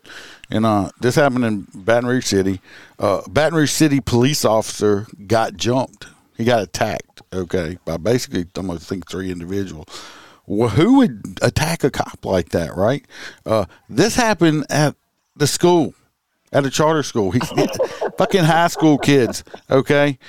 And 0.49 0.65
uh, 0.65 0.89
this 0.99 1.13
happened 1.13 1.45
in 1.45 1.67
Baton 1.75 2.09
Rouge 2.09 2.25
City. 2.25 2.61
Uh, 2.97 3.21
Baton 3.29 3.59
Rouge 3.59 3.69
City 3.69 3.99
police 4.01 4.43
officer 4.43 5.05
got 5.27 5.55
jumped. 5.55 6.07
He 6.35 6.45
got 6.45 6.63
attacked. 6.63 7.21
Okay, 7.31 7.77
by 7.85 7.97
basically, 7.97 8.47
almost 8.57 8.89
think 8.89 9.07
three 9.07 9.29
individuals. 9.29 9.85
Well, 10.47 10.69
who 10.69 10.97
would 10.97 11.37
attack 11.43 11.83
a 11.83 11.91
cop 11.91 12.25
like 12.25 12.49
that, 12.49 12.75
right? 12.75 13.05
Uh, 13.45 13.65
this 13.87 14.15
happened 14.15 14.65
at 14.71 14.95
the 15.35 15.45
school, 15.45 15.93
at 16.51 16.65
a 16.65 16.71
charter 16.71 17.03
school. 17.03 17.29
He, 17.29 17.39
fucking 18.21 18.43
high 18.43 18.67
school 18.67 18.97
kids. 18.97 19.43
Okay, 19.69 20.19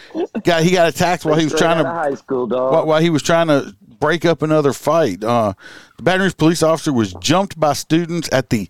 got 0.45 0.63
he 0.63 0.71
got 0.71 0.89
attacked 0.89 1.25
while 1.25 1.37
he 1.37 1.45
was 1.45 1.55
trying 1.55 1.83
to 1.83 1.89
outta 1.89 2.11
high 2.11 2.15
school 2.15 2.47
dog. 2.47 2.73
while, 2.73 2.87
while 2.87 3.01
he 3.01 3.11
was 3.11 3.23
trying 3.23 3.49
to 3.49 3.75
break 4.01 4.25
up 4.25 4.43
another 4.43 4.73
fight. 4.73 5.23
Uh, 5.23 5.53
the 5.97 6.03
Baton 6.03 6.23
Rouge 6.23 6.37
police 6.37 6.63
officer 6.63 6.93
was 6.93 7.13
jumped 7.15 7.59
by 7.61 7.73
students 7.73 8.29
at 8.33 8.51
the 8.51 8.69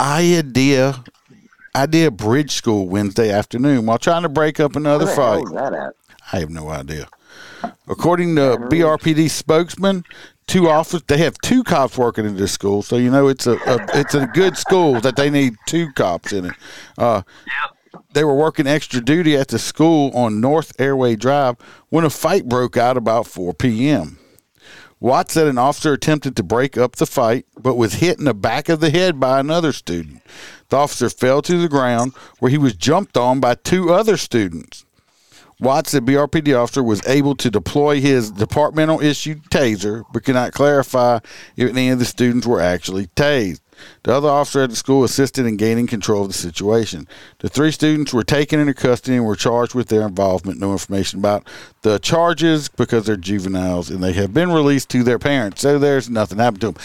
Idea 0.00 1.04
Idea 1.76 2.10
Bridge 2.10 2.52
School 2.52 2.88
Wednesday 2.88 3.30
afternoon 3.30 3.86
while 3.86 3.98
trying 3.98 4.22
to 4.22 4.28
break 4.28 4.58
up 4.58 4.76
another 4.76 5.06
Where 5.06 5.14
the 5.14 5.22
hell 5.22 5.34
fight. 5.34 5.44
is 5.44 5.52
that 5.52 5.72
at? 5.74 5.94
I 6.32 6.40
have 6.40 6.50
no 6.50 6.68
idea. 6.68 7.08
According 7.86 8.36
to 8.36 8.56
BRPD 8.56 9.30
spokesman, 9.30 10.04
two 10.46 10.68
officers 10.68 11.02
they 11.06 11.18
have 11.18 11.36
two 11.42 11.62
cops 11.62 11.96
working 11.96 12.24
in 12.24 12.36
this 12.36 12.52
school, 12.52 12.82
so 12.82 12.96
you 12.96 13.10
know 13.10 13.28
it's 13.28 13.46
a, 13.46 13.52
a 13.52 13.86
it's 13.94 14.14
a 14.14 14.26
good 14.28 14.56
school 14.56 15.00
that 15.00 15.16
they 15.16 15.30
need 15.30 15.54
two 15.66 15.92
cops 15.92 16.32
in 16.32 16.46
it. 16.46 16.54
Uh, 16.98 17.22
they 18.12 18.24
were 18.24 18.34
working 18.34 18.66
extra 18.66 19.00
duty 19.00 19.36
at 19.36 19.48
the 19.48 19.58
school 19.58 20.10
on 20.14 20.40
North 20.40 20.78
Airway 20.80 21.16
Drive 21.16 21.56
when 21.88 22.04
a 22.04 22.10
fight 22.10 22.48
broke 22.48 22.76
out 22.76 22.96
about 22.96 23.26
4 23.26 23.54
p.m. 23.54 24.18
Watts 25.00 25.34
said 25.34 25.48
an 25.48 25.58
officer 25.58 25.94
attempted 25.94 26.36
to 26.36 26.44
break 26.44 26.78
up 26.78 26.94
the 26.94 27.06
fight, 27.06 27.44
but 27.60 27.74
was 27.74 27.94
hit 27.94 28.20
in 28.20 28.24
the 28.24 28.34
back 28.34 28.68
of 28.68 28.78
the 28.78 28.90
head 28.90 29.18
by 29.18 29.40
another 29.40 29.72
student. 29.72 30.22
The 30.68 30.76
officer 30.76 31.10
fell 31.10 31.42
to 31.42 31.58
the 31.58 31.68
ground 31.68 32.12
where 32.38 32.50
he 32.50 32.58
was 32.58 32.76
jumped 32.76 33.16
on 33.16 33.40
by 33.40 33.56
two 33.56 33.92
other 33.92 34.16
students. 34.16 34.84
Watts, 35.62 35.92
the 35.92 36.00
BRPD 36.00 36.60
officer, 36.60 36.82
was 36.82 37.06
able 37.06 37.36
to 37.36 37.48
deploy 37.48 38.00
his 38.00 38.32
departmental 38.32 39.00
issued 39.00 39.44
taser, 39.44 40.02
but 40.12 40.24
could 40.24 40.34
not 40.34 40.52
clarify 40.52 41.20
if 41.56 41.70
any 41.70 41.88
of 41.90 42.00
the 42.00 42.04
students 42.04 42.48
were 42.48 42.60
actually 42.60 43.06
tased. 43.06 43.60
The 44.02 44.12
other 44.12 44.28
officer 44.28 44.64
at 44.64 44.70
the 44.70 44.76
school 44.76 45.04
assisted 45.04 45.46
in 45.46 45.56
gaining 45.56 45.86
control 45.86 46.22
of 46.22 46.28
the 46.28 46.34
situation. 46.34 47.06
The 47.38 47.48
three 47.48 47.70
students 47.70 48.12
were 48.12 48.24
taken 48.24 48.58
into 48.58 48.74
custody 48.74 49.16
and 49.16 49.24
were 49.24 49.36
charged 49.36 49.72
with 49.72 49.86
their 49.86 50.02
involvement. 50.02 50.58
No 50.58 50.72
information 50.72 51.20
about 51.20 51.48
the 51.82 52.00
charges 52.00 52.68
because 52.68 53.06
they're 53.06 53.16
juveniles 53.16 53.88
and 53.88 54.02
they 54.02 54.14
have 54.14 54.34
been 54.34 54.50
released 54.50 54.88
to 54.90 55.04
their 55.04 55.20
parents. 55.20 55.60
So 55.60 55.78
there's 55.78 56.10
nothing 56.10 56.38
happened 56.38 56.62
to 56.62 56.72
them. 56.72 56.82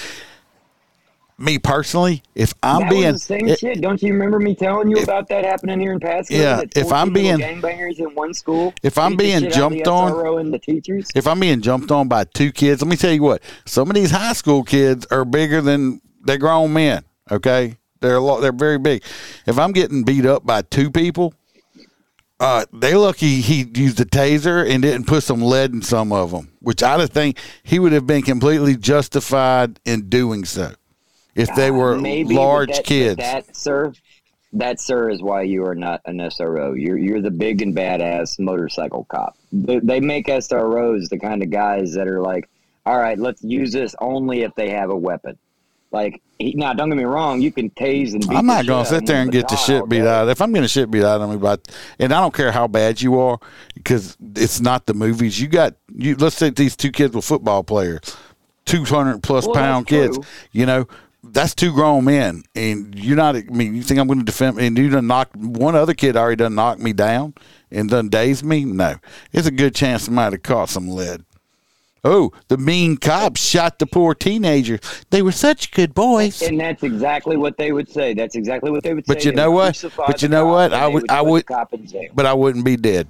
Me 1.39 1.59
personally, 1.59 2.23
if 2.33 2.51
I'm 2.63 2.81
that 2.81 2.89
being 2.89 3.17
same 3.17 3.47
it- 3.47 3.59
shit. 3.59 3.79
Don't 3.79 4.01
you 4.01 4.11
remember 4.11 4.39
me 4.39 4.55
telling 4.55 4.89
you 4.89 4.97
about 5.03 5.27
that 5.29 5.45
happening 5.45 5.79
here 5.79 5.91
in 5.91 5.99
Pasco? 5.99 6.33
Yeah, 6.33 6.61
if 6.75 6.91
I'm 6.91 7.13
14 7.13 7.13
little 7.13 7.37
being- 7.37 7.61
gangbangers 7.61 7.99
in 7.99 8.15
one 8.15 8.33
school, 8.33 8.73
if 8.81 8.97
I'm 8.97 9.15
being 9.15 9.51
jumped 9.51 9.87
on- 9.87 10.39
and 10.39 10.51
the 10.51 10.57
teachers, 10.57 11.07
if 11.13 11.27
I'm 11.27 11.39
being 11.39 11.61
jumped 11.61 11.91
on 11.91 12.07
by 12.07 12.23
two 12.23 12.51
kids, 12.51 12.81
let 12.81 12.89
me 12.89 12.95
tell 12.95 13.11
you 13.13 13.21
what. 13.21 13.43
Some 13.65 13.87
of 13.87 13.95
these 13.95 14.09
high 14.09 14.33
school 14.33 14.63
kids 14.63 15.05
are 15.11 15.25
bigger 15.25 15.61
than 15.61 16.01
they're 16.23 16.39
grown 16.39 16.73
men. 16.73 17.03
Okay, 17.31 17.77
they're 18.01 18.15
a 18.15 18.19
lot. 18.19 18.39
They're 18.41 18.51
very 18.51 18.79
big. 18.79 19.03
If 19.45 19.59
I'm 19.59 19.73
getting 19.73 20.03
beat 20.03 20.25
up 20.25 20.43
by 20.43 20.63
two 20.63 20.89
people, 20.89 21.35
uh, 22.39 22.65
they 22.73 22.95
lucky 22.95 23.41
he 23.41 23.67
used 23.75 23.99
a 23.99 24.05
taser 24.05 24.67
and 24.67 24.81
didn't 24.81 25.05
put 25.05 25.21
some 25.21 25.43
lead 25.43 25.71
in 25.71 25.83
some 25.83 26.11
of 26.11 26.31
them, 26.31 26.49
which 26.61 26.81
I 26.81 27.05
think 27.05 27.37
he 27.61 27.77
would 27.77 27.91
have 27.91 28.07
been 28.07 28.23
completely 28.23 28.75
justified 28.75 29.79
in 29.85 30.09
doing 30.09 30.43
so 30.43 30.73
if 31.37 31.53
they 31.55 31.69
uh, 31.69 31.73
were 31.73 31.97
Maybe, 31.97 32.35
large 32.35 32.75
that, 32.75 32.85
kids. 32.85 33.17
That, 33.17 33.55
sir, 33.55 33.93
that, 34.53 34.81
sir, 34.81 35.09
is 35.09 35.21
why 35.21 35.43
you 35.43 35.65
are 35.65 35.75
not 35.75 36.01
an 36.05 36.17
SRO. 36.17 36.79
You're 36.79 36.97
you're 36.97 37.21
the 37.21 37.31
big 37.31 37.61
and 37.61 37.75
badass 37.75 38.39
motorcycle 38.39 39.05
cop. 39.05 39.37
They, 39.51 39.79
they 39.79 39.99
make 39.99 40.27
SROs 40.27 41.09
the 41.09 41.19
kind 41.19 41.43
of 41.43 41.49
guys 41.49 41.93
that 41.93 42.07
are 42.07 42.21
like, 42.21 42.49
all 42.85 42.97
right, 42.97 43.17
let's 43.17 43.43
use 43.43 43.71
this 43.71 43.95
only 44.01 44.41
if 44.41 44.55
they 44.55 44.71
have 44.71 44.89
a 44.89 44.95
weapon. 44.95 45.37
Like, 45.91 46.21
he, 46.37 46.53
now, 46.53 46.73
don't 46.73 46.89
get 46.89 46.97
me 46.97 47.05
wrong, 47.05 47.41
you 47.41 47.51
can 47.51 47.69
tase 47.71 48.13
and. 48.13 48.27
Beat 48.27 48.35
I'm 48.35 48.45
not 48.45 48.65
gonna 48.65 48.85
sit 48.85 49.05
there 49.05 49.21
and 49.21 49.31
get 49.31 49.47
the 49.47 49.55
shit 49.55 49.87
beat 49.87 50.01
out. 50.01 50.27
If 50.27 50.41
I'm 50.41 50.51
going 50.51 50.63
to 50.63 50.67
shit 50.67 50.91
beat 50.91 51.03
out 51.03 51.21
of 51.21 51.29
me, 51.29 51.37
but 51.37 51.67
and 51.97 52.13
I 52.13 52.19
don't 52.19 52.33
care 52.33 52.51
how 52.51 52.67
bad 52.67 53.01
you 53.01 53.19
are, 53.19 53.39
because 53.73 54.17
it's 54.35 54.59
not 54.59 54.85
the 54.85 54.93
movies. 54.93 55.39
You 55.39 55.47
got 55.47 55.75
you. 55.95 56.15
Let's 56.15 56.35
say 56.35 56.49
these 56.49 56.75
two 56.75 56.91
kids 56.91 57.15
were 57.15 57.21
football 57.21 57.63
players, 57.63 58.17
two 58.65 58.83
hundred 58.83 59.23
plus 59.23 59.45
Well, 59.45 59.55
pound 59.55 59.87
kids. 59.87 60.19
You 60.51 60.65
know, 60.65 60.87
that's 61.31 61.55
two 61.55 61.73
grown 61.73 62.05
men, 62.05 62.43
and 62.55 62.97
you're 62.97 63.17
not. 63.17 63.35
I 63.35 63.41
mean, 63.43 63.75
you 63.75 63.83
think 63.83 63.99
I'm 63.99 64.07
going 64.07 64.19
to 64.19 64.25
defend? 64.25 64.59
And 64.59 64.77
you 64.77 64.89
done 64.89 65.07
knocked 65.07 65.35
one 65.35 65.75
other 65.75 65.93
kid 65.93 66.15
already 66.15 66.37
done 66.37 66.55
knocked 66.55 66.81
me 66.81 66.93
down 66.93 67.33
and 67.71 67.89
done 67.89 68.09
dazed 68.09 68.43
me. 68.43 68.65
No, 68.65 68.95
it's 69.31 69.47
a 69.47 69.51
good 69.51 69.75
chance 69.75 70.03
somebody 70.03 70.25
might 70.25 70.33
have 70.33 70.43
caught 70.43 70.69
some 70.69 70.89
lead. 70.89 71.23
Oh, 72.03 72.31
the 72.47 72.57
mean 72.57 72.97
cops 72.97 73.41
shot 73.41 73.79
the 73.79 73.85
poor 73.85 74.15
teenager. 74.15 74.79
They 75.09 75.21
were 75.21 75.31
such 75.31 75.71
good 75.71 75.93
boys. 75.93 76.41
And 76.41 76.59
that's 76.59 76.83
exactly 76.83 77.35
what 77.37 77.57
they 77.57 77.71
would 77.71 77.89
say. 77.89 78.13
That's 78.13 78.35
exactly 78.35 78.71
what 78.71 78.83
they 78.83 78.93
would 78.93 79.05
say. 79.05 79.13
But 79.13 79.25
you 79.25 79.31
They 79.31 79.37
know 79.37 79.51
what? 79.51 79.83
But 79.97 80.21
you 80.21 80.29
know 80.29 80.45
what? 80.45 80.73
I 80.73 80.87
they 80.87 80.93
would 80.93 81.11
I 81.11 81.21
would. 81.21 81.45
Cop 81.45 81.73
in 81.73 81.85
jail. 81.85 82.09
But 82.13 82.25
I 82.25 82.33
wouldn't 82.33 82.63
be 82.63 82.77
dead. 82.77 83.09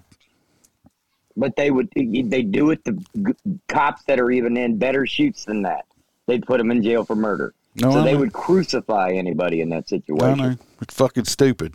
But 1.35 1.55
they 1.55 1.69
would 1.69 1.89
they 1.95 2.41
do 2.41 2.71
it 2.71 2.83
to 2.85 2.93
g- 2.93 3.59
cops 3.67 4.03
that 4.05 4.19
are 4.19 4.31
even 4.31 4.57
in 4.57 4.77
better 4.77 5.05
shoots 5.05 5.45
than 5.45 5.61
that. 5.61 5.85
They'd 6.25 6.45
put 6.45 6.57
them 6.57 6.71
in 6.71 6.81
jail 6.81 7.05
for 7.05 7.15
murder. 7.15 7.53
No, 7.81 7.91
so 7.91 7.99
I 7.99 8.03
they 8.05 8.13
know. 8.13 8.19
would 8.19 8.33
crucify 8.33 9.11
anybody 9.11 9.61
in 9.61 9.69
that 9.69 9.87
situation. 9.89 10.57
It's 10.81 10.93
fucking 10.93 11.25
stupid. 11.25 11.73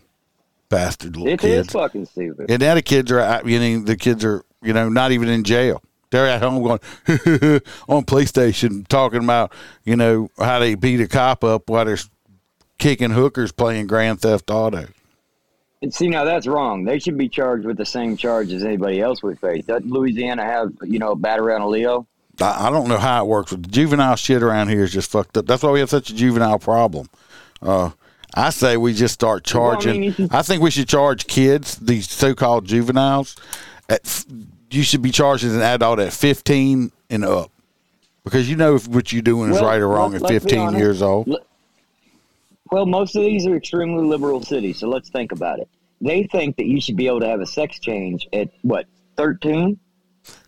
Bastard 0.69 1.17
little 1.17 1.29
It 1.33 1.45
is 1.45 1.67
kids. 1.67 1.73
fucking 1.73 2.07
stupid. 2.07 2.51
And 2.51 2.61
now 2.61 2.75
the 2.75 2.83
kids 2.83 3.11
are, 3.13 3.21
out- 3.21 3.47
you 3.47 3.59
know, 3.59 3.85
the 3.85 3.97
kids 3.97 4.25
are, 4.25 4.43
you 4.63 4.73
know, 4.73 4.89
not 4.89 5.13
even 5.13 5.29
in 5.29 5.45
jail. 5.45 5.83
They're 6.11 6.27
at 6.27 6.43
home 6.43 6.63
going 6.63 6.79
on 7.89 8.05
PlayStation 8.05 8.87
talking 8.87 9.25
about 9.25 9.51
you 9.85 9.97
know 9.97 10.31
how 10.39 10.59
they 10.59 10.75
beat 10.75 11.01
a 11.01 11.09
cop 11.09 11.43
up 11.43 11.71
while 11.71 11.87
they're 11.87 11.97
kicking 12.79 13.11
hookers 13.13 13.51
playing 13.51 13.87
Grand 13.87 14.21
Theft 14.21 14.51
Auto. 14.51 14.89
And 15.81 15.93
see, 15.93 16.09
now 16.09 16.25
that's 16.25 16.47
wrong. 16.47 16.85
They 16.85 16.99
should 16.99 17.17
be 17.17 17.29
charged 17.31 17.65
with 17.65 17.77
the 17.79 17.87
same 17.87 18.17
charge 18.19 18.53
as 18.53 18.63
anybody 18.63 19.01
else 19.01 19.23
would 19.23 19.39
face. 19.41 19.65
Doesn't 19.65 19.91
Louisiana 19.91 20.45
have, 20.45 20.71
you 20.83 20.99
know, 20.99 21.15
battery 21.15 21.55
on 21.55 21.63
a 21.63 21.69
Leo? 21.69 22.07
I, 22.43 22.71
don't 22.71 22.89
know 22.89 22.99
how 22.99 23.25
it 23.25 23.29
works, 23.29 23.51
the 23.53 23.57
juvenile 23.59 24.17
shit 24.17 24.43
around 24.43 24.69
here 24.69 24.83
is 24.83 24.93
just 24.93 25.11
fucked 25.11 25.37
up. 25.37 25.47
That's 25.47 25.63
why 25.63 25.71
we 25.71 25.81
have 25.81 25.91
such 25.91 26.11
a 26.11 26.15
juvenile 26.15 26.59
problem. 26.59 27.09
Uh, 27.61 27.91
I 28.35 28.51
say 28.51 28.77
we 28.77 28.95
just 28.95 29.15
start 29.15 29.53
Well, 29.55 29.71
I 29.71 29.75
charging. 29.75 30.01
mean, 30.01 30.29
I 30.31 30.43
think 30.43 30.63
we 30.63 30.71
should 30.71 30.89
charge 30.89 31.27
kids, 31.27 31.77
these 31.77 32.11
so-called 32.11 32.65
juveniles. 32.65 33.37
At 33.89 34.25
you 34.71 34.83
should 34.83 35.03
be 35.03 35.11
charged 35.11 35.45
as 35.45 35.55
an 35.55 35.61
adult 35.61 35.99
at 35.99 36.13
15 36.13 36.93
and 37.11 37.25
up, 37.25 37.51
because 38.25 38.49
you 38.49 38.57
know 38.57 38.77
if 38.77 38.89
what 38.89 39.13
you're 39.13 39.21
doing 39.23 39.51
is 39.51 39.57
Well, 39.57 39.67
right 39.67 39.81
or 39.81 39.89
wrong 39.89 40.15
at 40.15 40.27
15 40.27 40.73
years 40.75 41.03
old. 41.03 41.29
Well, 42.71 42.87
most 42.87 43.15
of 43.17 43.23
these 43.23 43.47
are 43.47 43.55
extremely 43.55 44.03
liberal 44.05 44.43
cities, 44.43 44.79
so 44.79 44.89
let's 44.89 45.11
think 45.11 45.33
about 45.33 45.59
it. 45.59 45.69
They 46.01 46.23
think 46.25 46.57
that 46.57 46.65
you 46.65 46.81
should 46.81 46.97
be 46.97 47.07
able 47.07 47.21
to 47.21 47.29
have 47.29 47.41
a 47.41 47.47
sex 47.47 47.79
change 47.79 48.27
at 48.33 48.49
what, 48.63 48.87
13? 49.17 49.79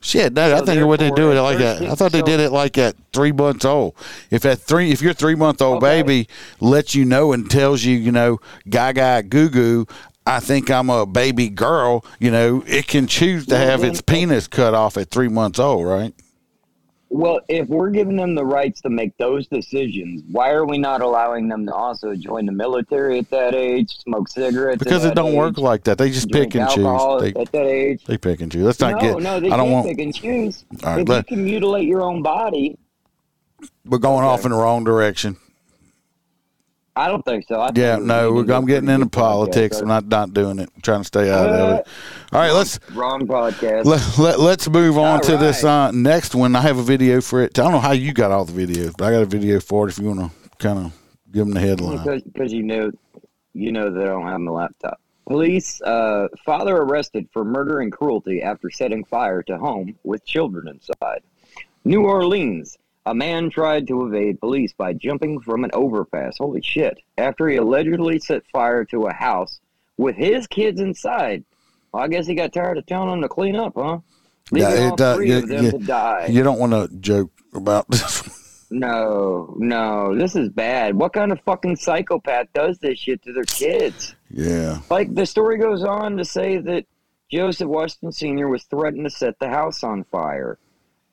Shit, 0.00 0.34
no, 0.34 0.54
I 0.54 0.60
think 0.60 0.86
what 0.86 1.00
they 1.00 1.10
do 1.10 1.32
it 1.32 1.40
like 1.40 1.58
that. 1.58 1.80
I 1.80 1.94
thought 1.94 2.12
they 2.12 2.20
13 2.20 2.24
did 2.24 2.40
it 2.40 2.50
like 2.50 2.76
at 2.76 2.94
three 3.12 3.32
months 3.32 3.64
old. 3.64 3.94
If 4.30 4.44
at 4.44 4.58
three, 4.58 4.90
if 4.90 5.00
your 5.00 5.14
three 5.14 5.34
month 5.34 5.62
old 5.62 5.82
Okay. 5.82 6.02
baby 6.02 6.28
lets 6.60 6.94
you 6.94 7.06
know 7.06 7.32
and 7.32 7.50
tells 7.50 7.84
you, 7.84 7.96
you 7.96 8.12
know, 8.12 8.38
gaga 8.68 9.22
goo 9.22 9.48
goo, 9.48 9.86
I 10.26 10.40
think 10.40 10.70
I'm 10.70 10.90
a 10.90 11.06
baby 11.06 11.48
girl. 11.48 12.04
You 12.18 12.30
know, 12.30 12.62
it 12.66 12.86
can 12.86 13.06
choose 13.06 13.46
to 13.46 13.56
have 13.56 13.82
its 13.82 14.00
penis 14.00 14.46
cut 14.46 14.74
off 14.74 14.96
at 14.96 15.10
three 15.10 15.28
months 15.28 15.58
old, 15.58 15.86
right? 15.86 16.14
Well, 17.14 17.38
if 17.48 17.68
we're 17.68 17.90
giving 17.90 18.16
them 18.16 18.34
the 18.34 18.44
rights 18.44 18.80
to 18.80 18.90
make 18.90 19.16
those 19.18 19.46
decisions, 19.46 20.24
why 20.32 20.50
are 20.50 20.66
we 20.66 20.78
not 20.78 21.00
allowing 21.00 21.46
them 21.46 21.64
to 21.66 21.72
also 21.72 22.16
join 22.16 22.44
the 22.44 22.50
military 22.50 23.20
at 23.20 23.30
that 23.30 23.54
age, 23.54 23.98
smoke 23.98 24.28
cigarettes? 24.28 24.82
Because 24.82 25.04
it 25.04 25.14
don't 25.14 25.34
work 25.34 25.56
like 25.56 25.84
that. 25.84 25.96
They 25.96 26.10
just 26.10 26.28
pick 26.32 26.56
and 26.56 26.68
choose. 26.70 27.20
They, 27.20 27.40
at 27.40 27.52
that 27.52 27.66
age. 27.66 28.02
they 28.06 28.18
pick 28.18 28.40
and 28.40 28.50
choose. 28.50 28.64
Let's 28.64 28.80
not 28.80 28.94
no, 28.94 28.98
get. 28.98 29.22
no, 29.22 29.38
they 29.38 29.46
I 29.52 29.56
don't 29.56 29.66
can't 29.66 29.70
want. 29.70 29.86
pick 29.86 29.98
and 30.00 30.12
choose. 30.12 30.64
Right, 30.82 31.02
if 31.02 31.08
let- 31.08 31.30
you 31.30 31.36
can 31.36 31.44
mutilate 31.44 31.86
your 31.86 32.02
own 32.02 32.20
body, 32.20 32.76
We're 33.84 33.98
going 33.98 34.24
off 34.24 34.44
in 34.44 34.50
the 34.50 34.56
wrong 34.56 34.82
direction. 34.82 35.36
I 36.96 37.08
don't 37.08 37.24
think 37.24 37.46
so. 37.48 37.60
I 37.60 37.70
Yeah, 37.74 37.96
no, 37.96 38.28
leading 38.28 38.34
we're, 38.34 38.44
to 38.44 38.52
a 38.52 38.56
I'm 38.56 38.66
getting 38.66 38.88
into 38.88 39.06
good 39.06 39.12
podcast, 39.12 39.20
politics. 39.20 39.80
I'm 39.80 39.88
not 39.88 40.06
not 40.06 40.32
doing 40.32 40.58
it. 40.60 40.70
I'm 40.74 40.80
trying 40.80 41.00
to 41.00 41.04
stay 41.04 41.30
out 41.30 41.48
of 41.48 41.78
it. 41.78 41.86
All 42.32 42.40
right, 42.40 42.52
let's 42.52 42.78
Wrong 42.92 43.26
podcast. 43.26 43.84
Let, 43.84 44.18
let, 44.18 44.40
let's 44.40 44.68
move 44.68 44.96
on 44.96 45.16
All 45.16 45.20
to 45.20 45.36
this 45.36 45.64
uh, 45.64 45.90
next 45.90 46.34
one. 46.34 46.54
I 46.54 46.60
have 46.60 46.78
a 46.78 46.82
video 46.82 47.20
for 47.20 47.42
it. 47.42 47.58
I 47.58 47.62
don't 47.62 47.72
know 47.72 47.80
how 47.80 47.92
you 47.92 48.12
got 48.12 48.30
all 48.30 48.44
the 48.44 48.52
videos, 48.52 48.94
but 48.96 49.06
I 49.06 49.10
got 49.10 49.22
a 49.22 49.26
video 49.26 49.58
for 49.58 49.88
it 49.88 49.90
if 49.90 49.98
you 49.98 50.06
want 50.06 50.20
to 50.20 50.58
kind 50.58 50.78
of 50.78 50.92
give 51.32 51.46
them 51.46 51.54
the 51.54 51.60
headline. 51.60 52.20
because 52.20 52.52
you 52.52 52.62
know 52.62 52.92
you 53.54 53.72
know 53.72 53.90
they 53.90 54.04
don't 54.04 54.26
have 54.26 54.40
my 54.40 54.52
laptop. 54.52 55.00
Police 55.26 55.80
uh, 55.82 56.28
father 56.44 56.76
arrested 56.76 57.28
for 57.32 57.44
murder 57.44 57.80
and 57.80 57.90
cruelty 57.90 58.42
after 58.42 58.70
setting 58.70 59.04
fire 59.04 59.42
to 59.44 59.58
home 59.58 59.96
with 60.04 60.24
children 60.24 60.68
inside. 60.68 61.22
New 61.84 62.02
Orleans. 62.02 62.78
A 63.06 63.14
man 63.14 63.50
tried 63.50 63.86
to 63.88 64.06
evade 64.06 64.40
police 64.40 64.72
by 64.72 64.94
jumping 64.94 65.40
from 65.40 65.64
an 65.64 65.70
overpass. 65.74 66.38
Holy 66.38 66.62
shit. 66.62 66.98
After 67.18 67.48
he 67.48 67.56
allegedly 67.56 68.18
set 68.18 68.42
fire 68.52 68.84
to 68.86 69.06
a 69.06 69.12
house 69.12 69.60
with 69.98 70.16
his 70.16 70.46
kids 70.46 70.80
inside. 70.80 71.44
Well, 71.92 72.02
I 72.02 72.08
guess 72.08 72.26
he 72.26 72.34
got 72.34 72.52
tired 72.52 72.78
of 72.78 72.86
telling 72.86 73.10
them 73.10 73.20
to 73.22 73.28
clean 73.28 73.56
up, 73.56 73.74
huh? 73.76 73.98
Leaving 74.50 74.90
all 74.90 74.96
does- 74.96 75.16
three 75.16 75.28
you, 75.30 75.38
of 75.38 75.48
them 75.48 75.64
you- 75.66 75.70
to 75.72 75.78
die. 75.78 76.26
you 76.30 76.42
don't 76.42 76.58
want 76.58 76.72
to 76.72 76.88
joke 76.98 77.30
about 77.52 77.88
this. 77.90 78.40
No, 78.70 79.54
no, 79.58 80.16
this 80.18 80.34
is 80.34 80.48
bad. 80.48 80.96
What 80.96 81.12
kind 81.12 81.30
of 81.30 81.40
fucking 81.42 81.76
psychopath 81.76 82.48
does 82.54 82.78
this 82.78 82.98
shit 82.98 83.22
to 83.22 83.32
their 83.32 83.44
kids? 83.44 84.16
yeah. 84.30 84.80
Like 84.90 85.14
the 85.14 85.26
story 85.26 85.58
goes 85.58 85.84
on 85.84 86.16
to 86.16 86.24
say 86.24 86.56
that 86.58 86.84
Joseph 87.30 87.68
Weston 87.68 88.10
Sr. 88.10 88.48
was 88.48 88.64
threatened 88.64 89.04
to 89.04 89.10
set 89.10 89.38
the 89.38 89.48
house 89.48 89.84
on 89.84 90.02
fire. 90.04 90.58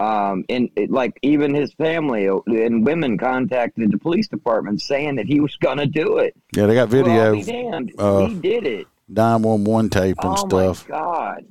Um, 0.02 0.46
and 0.50 0.70
it, 0.76 0.90
like 0.90 1.20
even 1.22 1.54
his 1.54 1.72
family 1.74 2.26
and 2.48 2.86
women 2.86 3.18
contacted 3.18 3.92
the 3.92 3.98
police 3.98 4.28
department 4.28 4.82
saying 4.82 5.16
that 5.18 5.28
he 5.28 5.40
was 5.40 5.56
gonna 5.58 5.86
do 5.86 6.18
it. 6.18 6.36
Yeah, 6.56 6.66
they 6.66 6.74
got 6.74 6.90
Well, 6.90 7.04
video, 7.04 7.24
I'll 7.26 7.32
be 7.34 7.44
damned. 7.44 7.94
uh, 8.00 8.26
he 8.28 8.36
did 8.36 8.66
it. 8.66 8.88
911 9.10 9.90
tape 9.90 10.18
and 10.24 10.38
stuff. 10.40 10.54
Oh 10.54 10.74
stuff. 10.74 10.90
my 10.90 10.96
god! 10.96 11.46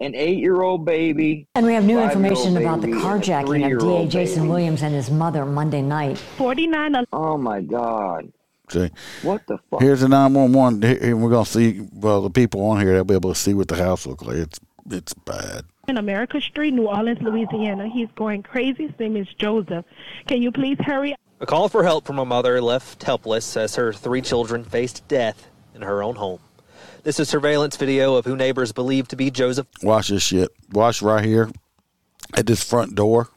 An 0.00 0.14
eight-year-old 0.14 0.84
baby. 0.84 1.46
And 1.54 1.64
we 1.64 1.72
have 1.72 1.84
new 1.84 1.98
information 2.00 2.56
about 2.56 2.80
the 2.82 2.88
baby, 2.88 2.98
and 2.98 3.22
carjacking 3.22 3.72
of 3.74 3.80
DA 3.80 4.06
Jason 4.08 4.42
baby. 4.42 4.50
Williams 4.50 4.82
and 4.82 4.92
his 4.94 5.10
mother 5.10 5.46
Monday 5.46 5.80
night. 5.80 6.18
49 6.18 7.04
Oh 7.12 7.38
my 7.38 7.60
god! 7.62 8.30
See, 8.68 8.90
What 9.22 9.46
the 9.46 9.58
fuck? 9.70 9.80
here's 9.80 10.00
the 10.00 10.08
911. 10.08 10.82
And 11.02 11.22
we're 11.22 11.30
going 11.30 11.44
to 11.44 11.50
see, 11.50 11.86
well, 11.92 12.22
the 12.22 12.30
people 12.30 12.62
on 12.66 12.80
here, 12.80 12.92
they'll 12.94 13.04
be 13.04 13.14
able 13.14 13.32
to 13.32 13.38
see 13.38 13.54
what 13.54 13.68
the 13.68 13.76
house 13.76 14.06
looks 14.06 14.24
like. 14.24 14.36
It's 14.36 14.58
it's 14.90 15.14
bad. 15.14 15.64
In 15.88 15.98
America 15.98 16.40
Street, 16.40 16.72
New 16.72 16.86
Orleans, 16.86 17.20
Louisiana. 17.20 17.88
He's 17.88 18.08
going 18.16 18.42
crazy. 18.42 18.86
His 18.86 18.98
name 18.98 19.16
is 19.16 19.28
Joseph. 19.38 19.84
Can 20.26 20.42
you 20.42 20.50
please 20.50 20.78
hurry? 20.80 21.14
A 21.40 21.46
call 21.46 21.68
for 21.68 21.84
help 21.84 22.06
from 22.06 22.18
a 22.18 22.24
mother 22.24 22.60
left 22.60 23.02
helpless 23.02 23.56
as 23.56 23.74
her 23.76 23.92
three 23.92 24.22
children 24.22 24.64
faced 24.64 25.06
death 25.08 25.48
in 25.74 25.82
her 25.82 26.02
own 26.02 26.16
home. 26.16 26.40
This 27.02 27.20
is 27.20 27.28
surveillance 27.28 27.76
video 27.76 28.14
of 28.14 28.24
who 28.24 28.36
neighbors 28.36 28.72
believe 28.72 29.08
to 29.08 29.16
be 29.16 29.30
Joseph. 29.30 29.66
Watch 29.82 30.08
this 30.08 30.22
shit. 30.22 30.48
Watch 30.72 31.02
right 31.02 31.24
here 31.24 31.50
at 32.34 32.46
this 32.46 32.62
front 32.62 32.94
door. 32.94 33.28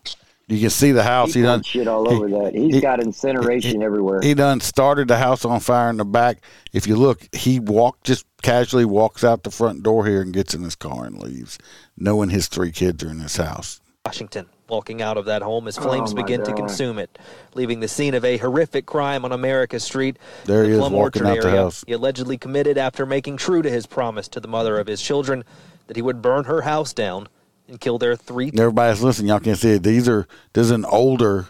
You 0.49 0.61
can 0.61 0.69
see 0.69 0.93
the 0.93 1.03
house. 1.03 1.33
He 1.33 1.41
He 1.41 1.45
done 1.45 1.61
shit 1.61 1.87
all 1.87 2.07
over 2.09 2.29
that. 2.29 2.55
He's 2.55 2.75
he- 2.75 2.81
got 2.81 3.01
incineration 3.01 3.83
everywhere. 3.83 4.21
He 4.21 4.33
done 4.33 4.61
started 4.61 5.09
the 5.09 5.17
house 5.17 5.43
on 5.43 5.59
fire 5.59 5.89
in 5.89 5.97
the 5.97 6.05
back. 6.05 6.41
If 6.71 6.87
you 6.87 6.95
look, 6.95 7.27
he 7.35 7.59
walked 7.59 8.05
just 8.05 8.25
casually 8.41 8.85
walks 8.85 9.23
out 9.25 9.43
the 9.43 9.51
front 9.51 9.83
door 9.83 10.05
here 10.05 10.21
and 10.21 10.33
gets 10.33 10.53
in 10.53 10.63
his 10.63 10.75
car 10.75 11.03
and 11.03 11.17
leaves, 11.21 11.57
knowing 11.97 12.29
his 12.29 12.47
three 12.47 12.71
kids 12.71 13.03
are 13.03 13.09
in 13.09 13.19
this 13.19 13.35
house. 13.35 13.81
Washington, 14.05 14.45
walking 14.69 15.01
out 15.01 15.17
of 15.17 15.25
that 15.25 15.41
home 15.41 15.67
as 15.67 15.77
oh, 15.77 15.81
flames 15.81 16.13
Oh, 16.13 16.15
my 16.15 16.21
begin 16.21 16.41
to 16.45 16.53
consume 16.53 16.97
it, 16.97 17.19
leaving 17.53 17.81
the 17.81 17.89
scene 17.89 18.13
of 18.13 18.23
a 18.23 18.37
horrific 18.37 18.85
crime 18.85 19.25
on 19.25 19.33
America 19.33 19.81
Street. 19.81 20.17
There 20.45 20.61
the 20.61 20.67
he 20.69 20.73
is 20.75 20.79
Plum 20.79 20.93
walking 20.93 21.23
Orchard 21.25 21.27
out 21.39 21.41
the 21.41 21.47
area. 21.49 21.61
house. 21.63 21.83
He 21.85 21.91
allegedly 21.91 22.37
committed 22.37 22.77
after 22.77 23.05
making 23.05 23.35
true 23.35 23.61
to 23.61 23.69
his 23.69 23.85
promise 23.85 24.29
to 24.29 24.39
the 24.39 24.47
mother 24.47 24.79
of 24.79 24.87
his 24.87 25.01
children 25.01 25.43
that 25.87 25.97
he 25.97 26.01
would 26.01 26.21
burn 26.21 26.45
her 26.45 26.61
house 26.61 26.93
down 26.93 27.27
and 27.67 27.79
kill 27.79 27.97
their 27.97 28.15
three. 28.15 28.51
Everybody's 28.57 29.01
listening. 29.01 29.29
Y'all 29.29 29.39
can't 29.39 29.57
see 29.57 29.71
it. 29.71 29.83
These 29.83 30.07
are 30.07 30.27
this 30.53 30.65
is 30.65 30.71
an 30.71 30.85
older 30.85 31.45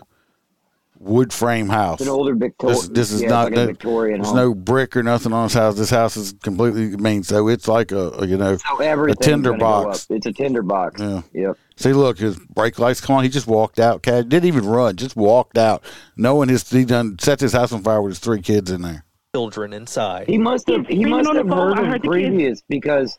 wood 0.99 1.32
frame 1.32 1.70
house. 1.70 1.99
It's 2.01 2.07
an 2.09 2.13
older 2.13 2.34
Victor- 2.34 2.68
This, 2.68 2.88
this 2.88 3.11
is 3.11 3.22
yeah, 3.22 3.28
it's 3.28 3.32
not 3.32 3.43
like 3.45 3.53
a 3.53 3.55
no- 3.57 3.65
Victorian 3.68 4.18
There's 4.22 4.28
home. 4.30 4.36
no 4.38 4.53
brick 4.55 4.97
or 4.97 5.03
nothing 5.03 5.32
on 5.32 5.45
this 5.45 5.53
house. 5.53 5.76
This 5.78 5.89
house 5.91 6.18
is 6.18 6.34
completely. 6.41 6.93
I 6.93 6.97
mean, 6.97 7.24
so 7.24 7.47
it's 7.47 7.68
like 7.68 7.91
a, 7.91 8.09
a, 8.11 8.26
you 8.26 8.38
know 8.38 8.57
So 8.57 8.82
a 8.82 9.15
tinder 9.15 9.53
box. 9.53 10.07
It's 10.09 10.26
a 10.26 10.34
tinder 10.34 10.63
box. 10.63 10.99
Yeah. 10.99 11.22
Yep. 11.34 11.57
See, 11.76 11.93
look, 11.93 12.18
his 12.18 12.38
brake 12.39 12.80
lights 12.80 12.99
come 13.01 13.18
on. 13.18 13.24
He 13.24 13.30
just 13.30 13.45
walked 13.47 13.80
out. 13.80 14.01
Cat 14.01 14.28
didn't 14.30 14.47
even 14.47 14.65
run. 14.65 14.95
Just 14.95 15.15
walked 15.15 15.57
out, 15.57 15.84
knowing 16.15 16.49
his 16.49 16.68
he 16.70 16.84
done 16.86 17.18
set 17.20 17.39
his 17.39 17.53
house 17.53 17.72
on 17.72 17.84
fire 17.84 18.01
with 18.01 18.11
his 18.13 18.20
three 18.20 18.41
kids 18.41 18.72
in 18.72 18.82
there. 18.82 19.03
Children 19.36 19.74
inside. 19.74 20.28
He 20.28 20.39
must 20.39 20.68
have. 20.68 20.88
He 20.88 20.95
screaming 21.03 21.11
must 21.26 21.34
have 21.38 21.47
phone. 21.47 21.57
heard 21.57 21.78
I 21.78 21.82
them 21.84 21.91
the 21.91 21.99
kids. 21.99 22.07
previous 22.07 22.61
because 22.68 23.15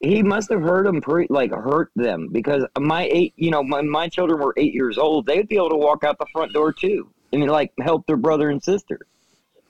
he 0.00 0.22
must 0.22 0.50
have 0.50 0.62
hurt 0.62 0.84
them 0.84 1.00
pre 1.00 1.26
like 1.30 1.52
hurt 1.52 1.90
them 1.96 2.28
because 2.30 2.64
my 2.78 3.08
eight. 3.10 3.34
You 3.36 3.50
know, 3.50 3.62
when 3.62 3.88
my 3.88 4.08
children 4.08 4.40
were 4.40 4.54
eight 4.56 4.74
years 4.74 4.98
old, 4.98 5.26
they'd 5.26 5.48
be 5.48 5.56
able 5.56 5.70
to 5.70 5.76
walk 5.76 6.04
out 6.04 6.18
the 6.18 6.26
front 6.32 6.52
door 6.52 6.72
too 6.72 7.08
and 7.32 7.50
like 7.50 7.72
help 7.80 8.06
their 8.06 8.16
brother 8.16 8.50
and 8.50 8.62
sister. 8.62 9.00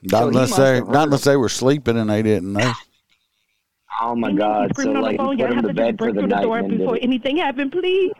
Not 0.02 0.20
So 0.20 0.28
unless 0.28 0.56
they 0.56 0.80
not 0.80 0.88
heard 0.88 1.04
unless 1.04 1.24
they 1.24 1.36
were 1.36 1.48
sleeping 1.48 1.96
and 1.96 2.10
they 2.10 2.22
didn't 2.22 2.52
know. 2.52 2.72
Oh 3.98 4.14
my 4.14 4.30
God! 4.30 4.72
So 4.76 4.82
screaming 4.82 4.96
on 4.98 5.02
like, 5.02 5.16
the 5.16 5.24
put 5.24 5.38
Y'all 5.38 5.48
them 5.48 5.62
to 5.62 5.68
to 5.68 5.72
bed 5.72 5.96
for 5.96 6.12
the 6.12 6.20
the 6.20 6.26
night 6.26 6.42
door 6.42 6.58
and 6.58 6.64
then 6.64 6.70
did 6.72 6.78
before 6.80 6.98
anything 7.00 7.38
happened, 7.38 7.72
please. 7.72 8.12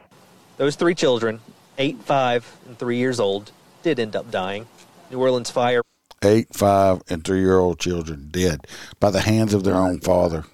Those 0.56 0.74
three 0.74 0.94
children, 0.94 1.40
eight, 1.76 1.98
five, 2.02 2.50
and 2.66 2.78
three 2.78 2.96
years 2.96 3.20
old, 3.20 3.52
did 3.82 4.00
end 4.00 4.16
up 4.16 4.30
dying. 4.30 4.66
New 5.10 5.20
Orleans 5.20 5.50
fire 5.50 5.82
Eight, 6.22 6.48
five, 6.54 7.02
and 7.08 7.22
three 7.22 7.40
year 7.40 7.58
old 7.58 7.78
children 7.78 8.28
dead 8.30 8.66
by 8.98 9.10
the 9.10 9.20
hands 9.20 9.52
of 9.52 9.64
their 9.64 9.74
own 9.74 10.00
father. 10.00 10.44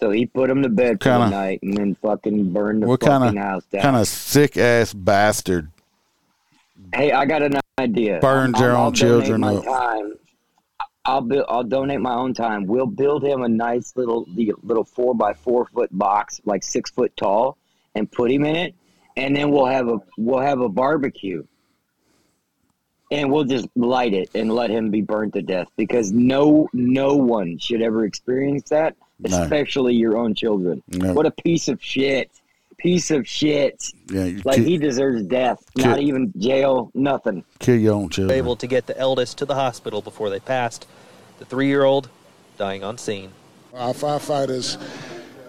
So 0.00 0.10
he 0.10 0.26
put 0.26 0.48
him 0.48 0.62
to 0.62 0.68
bed 0.68 1.02
for 1.02 1.10
Kinda- 1.10 1.24
the 1.26 1.30
night 1.30 1.58
and 1.62 1.76
then 1.76 1.94
fucking 1.96 2.52
burned 2.52 2.82
the 2.82 2.86
What 2.86 3.00
fucking 3.00 3.18
kind 3.20 3.36
of 3.38 3.44
house 3.44 3.64
down. 3.66 3.82
kind 3.82 3.96
of 3.96 4.06
sick 4.06 4.56
ass 4.56 4.92
bastard 4.94 5.68
Hey, 6.94 7.10
I 7.12 7.26
got 7.26 7.42
an 7.42 7.60
idea. 7.80 8.20
I'll- 8.22 8.52
their 8.52 8.76
I'll 8.76 8.86
own 8.86 8.92
children 8.94 9.40
my 9.40 9.54
up? 9.56 9.64
time. 9.64 10.12
I'll 11.04 11.20
build. 11.22 11.44
I'll 11.48 11.64
donate 11.64 12.00
my 12.00 12.14
own 12.14 12.34
time. 12.34 12.66
We'll 12.66 12.86
build 12.86 13.24
him 13.24 13.42
a 13.42 13.48
nice 13.48 13.94
little 13.96 14.26
the 14.36 14.52
little 14.62 14.84
four 14.84 15.14
by 15.14 15.32
four 15.34 15.66
foot 15.66 15.88
box, 15.92 16.40
like 16.44 16.62
six 16.62 16.90
foot 16.90 17.16
tall, 17.16 17.56
and 17.94 18.10
put 18.10 18.30
him 18.30 18.44
in 18.44 18.54
it. 18.56 18.74
And 19.16 19.34
then 19.34 19.50
we'll 19.50 19.66
have 19.66 19.88
a 19.88 20.00
we'll 20.18 20.40
have 20.40 20.60
a 20.60 20.68
barbecue, 20.68 21.44
and 23.10 23.32
we'll 23.32 23.44
just 23.44 23.68
light 23.74 24.12
it 24.14 24.30
and 24.34 24.52
let 24.54 24.70
him 24.70 24.90
be 24.90 25.00
burned 25.00 25.32
to 25.32 25.42
death 25.42 25.68
because 25.76 26.12
no 26.12 26.68
no 26.72 27.16
one 27.16 27.58
should 27.58 27.80
ever 27.82 28.04
experience 28.04 28.68
that, 28.68 28.94
No. 29.20 29.42
especially 29.42 29.94
your 29.94 30.16
own 30.16 30.34
children. 30.34 30.82
No. 30.88 31.12
What 31.12 31.26
a 31.26 31.30
piece 31.30 31.68
of 31.68 31.82
shit! 31.82 32.30
piece 32.78 33.10
of 33.10 33.26
shit. 33.28 33.92
Yeah, 34.08 34.40
Like 34.44 34.58
ki- 34.58 34.64
he 34.64 34.78
deserves 34.78 35.24
death. 35.24 35.58
Ki- 35.76 35.82
Not 35.82 35.98
even 36.00 36.32
jail. 36.38 36.92
Nothing. 36.94 37.42
kill 37.58 37.74
your 37.74 37.94
own 37.94 38.08
children. 38.08 38.38
able 38.38 38.54
to 38.54 38.68
get 38.68 38.86
the 38.86 38.96
eldest 38.96 39.38
to 39.38 39.44
the 39.44 39.56
hospital 39.56 40.00
before 40.00 40.30
they 40.30 40.38
passed. 40.38 40.86
The 41.40 41.44
three-year-old 41.44 42.08
dying 42.56 42.84
on 42.84 42.96
scene. 42.96 43.32
Our 43.74 43.92
firefighters, 43.92 44.80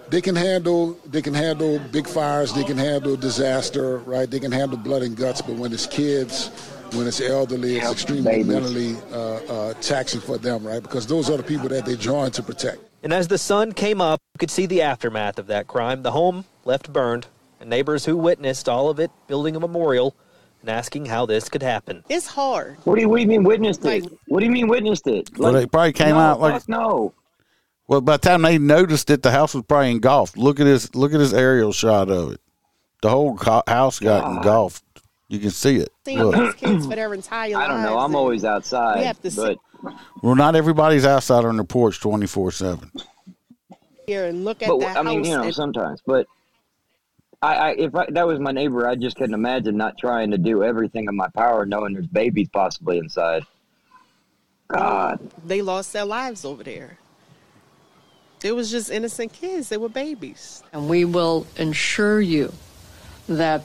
they 0.10 0.22
can 0.22 0.36
handle 0.36 0.98
they 1.06 1.22
can 1.22 1.36
handle 1.36 1.78
big 1.92 2.08
fires, 2.08 2.52
they 2.54 2.64
can 2.64 2.78
handle 2.80 3.16
disaster, 3.16 4.00
right? 4.00 4.30
They 4.30 4.40
can 4.40 4.52
handle 4.52 4.78
blood 4.80 5.04
and 5.04 5.16
guts. 5.16 5.42
But 5.44 5.56
when 5.56 5.72
it's 5.72 5.86
kids, 5.86 6.48
when 6.94 7.06
it's 7.06 7.22
elderly, 7.22 7.78
it's 7.78 7.92
extremely 7.92 8.24
babies. 8.24 8.48
mentally 8.48 8.96
uh, 9.12 9.36
uh, 9.54 9.74
taxing 9.82 10.22
for 10.22 10.40
them, 10.40 10.66
right? 10.66 10.82
Because 10.82 11.06
those 11.06 11.30
are 11.30 11.38
the 11.38 11.44
people 11.44 11.70
that 11.70 11.86
they're 11.86 11.96
drawn 11.96 12.32
to 12.32 12.42
protect. 12.42 12.80
And 13.02 13.14
as 13.14 13.28
the 13.28 13.38
sun 13.38 13.72
came 13.72 14.02
up, 14.02 14.20
you 14.34 14.40
could 14.40 14.52
see 14.52 14.66
the 14.66 14.82
aftermath 14.82 15.40
of 15.40 15.48
that 15.48 15.68
crime. 15.68 16.04
The 16.04 16.12
home 16.12 16.46
left 16.66 16.92
burned, 16.92 17.28
and 17.60 17.70
neighbors 17.70 18.06
who 18.06 18.18
witnessed 18.18 18.68
all 18.68 18.90
of 18.90 19.00
it 19.00 19.12
building 19.28 19.56
a 19.56 19.60
memorial 19.60 20.16
and 20.62 20.70
asking 20.70 21.06
how 21.06 21.26
this 21.26 21.48
could 21.48 21.64
happen. 21.64 22.04
It's 22.10 22.28
hard. 22.28 22.78
What 22.84 22.96
do 22.96 23.02
you, 23.02 23.10
what 23.10 23.18
do 23.18 23.22
you 23.22 23.28
mean 23.28 23.44
witnessed 23.44 23.86
it? 23.86 24.06
What 24.28 24.40
do 24.40 24.46
you 24.46 24.52
mean 24.52 24.68
witnessed 24.68 25.08
it? 25.08 25.38
Well, 25.38 25.54
they 25.54 25.66
probably 25.66 25.94
came 25.94 26.10
no, 26.10 26.20
out 26.20 26.42
like 26.42 26.54
fuck 26.54 26.70
no. 26.70 27.14
Well, 27.88 28.02
by 28.02 28.18
the 28.18 28.30
time 28.30 28.44
they 28.44 28.58
noticed 28.58 29.10
it, 29.10 29.24
the 29.24 29.32
house 29.32 29.56
was 29.56 29.64
probably 29.64 29.92
engulfed. 29.92 30.38
Look 30.38 30.60
at 30.60 30.66
this. 30.66 30.94
Look 30.94 31.14
at 31.14 31.18
this 31.18 31.34
aerial 31.34 31.74
shot 31.74 32.10
of 32.10 32.34
it. 32.34 32.42
The 33.02 33.10
whole 33.10 33.36
co- 33.38 33.64
house 33.68 34.00
got 34.00 34.24
God. 34.24 34.38
engulfed. 34.38 34.84
You 35.28 35.40
can 35.40 35.52
see 35.52 35.78
it. 35.78 35.90
Seen 36.06 36.20
Look. 36.20 36.36
these 36.36 36.54
kids 36.56 36.86
for 36.86 36.96
their 36.96 37.14
entire 37.14 37.56
I 37.56 37.68
don't 37.68 37.82
know. 37.82 37.98
I'm 37.98 38.16
always 38.16 38.44
outside, 38.44 39.00
We 39.00 39.06
have 39.06 39.22
to 39.22 39.32
but 39.32 39.58
Well, 40.22 40.36
not 40.36 40.56
everybody's 40.56 41.06
outside 41.06 41.46
on 41.46 41.56
their 41.56 41.64
porch 41.66 42.00
twenty 42.00 42.28
four 42.28 42.52
seven. 42.52 42.92
here 44.08 44.26
and 44.26 44.44
look 44.44 44.62
at 44.62 44.68
but 44.70 44.80
that 44.80 44.98
I 44.98 45.04
mean, 45.04 45.20
house. 45.20 45.28
you 45.28 45.38
know, 45.38 45.44
and- 45.44 45.56
sometimes. 45.56 46.02
But 46.06 46.28
I, 47.42 47.56
I 47.56 47.70
if 47.72 47.96
I, 47.96 48.06
that 48.10 48.28
was 48.28 48.40
my 48.40 48.52
neighbor, 48.52 48.88
I 48.88 48.96
just 48.96 49.16
couldn't 49.16 49.34
imagine 49.34 49.78
not 49.78 49.98
trying 49.98 50.32
to 50.32 50.38
do 50.38 50.64
everything 50.64 51.06
in 51.08 51.16
my 51.16 51.28
power, 51.30 51.66
knowing 51.66 51.94
there's 51.94 52.08
babies 52.08 52.50
possibly 52.52 52.98
inside. 52.98 53.44
God, 54.68 55.20
they 55.46 55.62
lost 55.62 55.94
their 55.94 56.06
lives 56.06 56.46
over 56.46 56.64
there. 56.64 56.98
It 58.44 58.56
was 58.56 58.70
just 58.72 58.92
innocent 58.92 59.34
kids. 59.34 59.68
They 59.70 59.78
were 59.78 59.90
babies. 59.90 60.64
And 60.72 60.88
we 60.90 61.06
will 61.06 61.46
ensure 61.58 62.22
you 62.22 62.54
that 63.28 63.64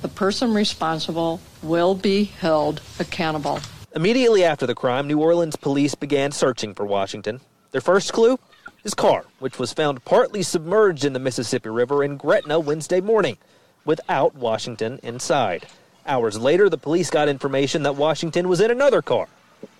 the 0.00 0.08
person 0.08 0.54
responsible 0.54 1.40
will 1.62 1.94
be 1.94 2.24
held 2.24 2.80
accountable. 2.98 3.60
Immediately 3.94 4.42
after 4.42 4.66
the 4.66 4.74
crime, 4.74 5.06
New 5.06 5.20
Orleans 5.20 5.54
police 5.54 5.94
began 5.94 6.32
searching 6.32 6.74
for 6.74 6.84
Washington. 6.84 7.40
Their 7.70 7.80
first 7.80 8.12
clue? 8.12 8.40
His 8.82 8.92
car, 8.92 9.24
which 9.38 9.60
was 9.60 9.72
found 9.72 10.04
partly 10.04 10.42
submerged 10.42 11.04
in 11.04 11.12
the 11.12 11.20
Mississippi 11.20 11.68
River 11.68 12.02
in 12.02 12.16
Gretna 12.16 12.58
Wednesday 12.58 13.00
morning, 13.00 13.38
without 13.84 14.34
Washington 14.34 14.98
inside. 15.04 15.66
Hours 16.08 16.36
later, 16.36 16.68
the 16.68 16.76
police 16.76 17.08
got 17.08 17.28
information 17.28 17.84
that 17.84 17.94
Washington 17.94 18.48
was 18.48 18.60
in 18.60 18.72
another 18.72 19.00
car. 19.00 19.28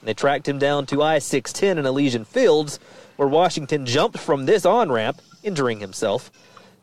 They 0.05 0.15
tracked 0.15 0.47
him 0.47 0.61
down 0.61 0.87
to 0.87 1.03
I 1.03 1.19
610 1.19 1.79
in 1.79 1.85
Elysian 1.85 2.25
Fields, 2.25 2.79
where 3.17 3.27
Washington 3.27 3.85
jumped 3.85 4.19
from 4.19 4.47
this 4.47 4.65
on 4.65 4.93
ramp, 4.93 5.21
injuring 5.43 5.81
himself. 5.81 6.31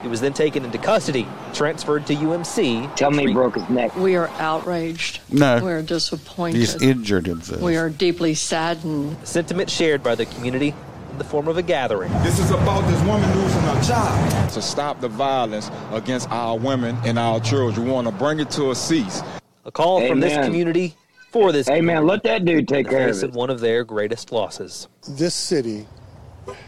He 0.01 0.07
was 0.07 0.19
then 0.19 0.33
taken 0.33 0.65
into 0.65 0.79
custody, 0.79 1.27
transferred 1.53 2.07
to 2.07 2.15
UMC. 2.15 2.95
Tell 2.95 3.11
me 3.11 3.27
he 3.27 3.33
broke 3.33 3.55
his 3.55 3.69
neck. 3.69 3.95
We 3.95 4.15
are 4.15 4.29
outraged. 4.39 5.19
No. 5.29 5.63
We 5.63 5.71
are 5.71 5.83
disappointed. 5.83 6.59
just 6.59 6.81
injured 6.81 7.27
himself. 7.27 7.61
we 7.61 7.77
are 7.77 7.89
deeply 7.89 8.33
saddened. 8.33 9.15
Sentiment 9.27 9.69
shared 9.69 10.01
by 10.01 10.15
the 10.15 10.25
community 10.25 10.73
in 11.11 11.17
the 11.19 11.23
form 11.23 11.47
of 11.47 11.57
a 11.57 11.61
gathering. 11.61 12.11
This 12.23 12.39
is 12.39 12.49
about 12.49 12.81
this 12.89 12.99
woman 13.03 13.31
losing 13.37 13.61
her 13.61 13.83
child. 13.83 14.49
To 14.53 14.61
stop 14.61 15.01
the 15.01 15.07
violence 15.07 15.69
against 15.91 16.29
our 16.31 16.57
women 16.57 16.97
and 17.05 17.19
our 17.19 17.39
children, 17.39 17.85
we 17.85 17.91
want 17.91 18.07
to 18.07 18.13
bring 18.13 18.39
it 18.39 18.49
to 18.51 18.71
a 18.71 18.75
cease. 18.75 19.21
A 19.65 19.71
call 19.71 20.07
from 20.07 20.19
this 20.19 20.43
community 20.43 20.95
for 21.29 21.51
this. 21.51 21.67
Hey, 21.67 21.81
man, 21.81 22.07
let 22.07 22.23
that 22.23 22.43
dude 22.43 22.67
take 22.67 22.89
care 22.89 23.09
of 23.09 23.23
it. 23.23 23.33
one 23.33 23.51
of 23.51 23.59
their 23.59 23.83
greatest 23.83 24.31
losses. 24.31 24.87
This 25.07 25.35
city. 25.35 25.85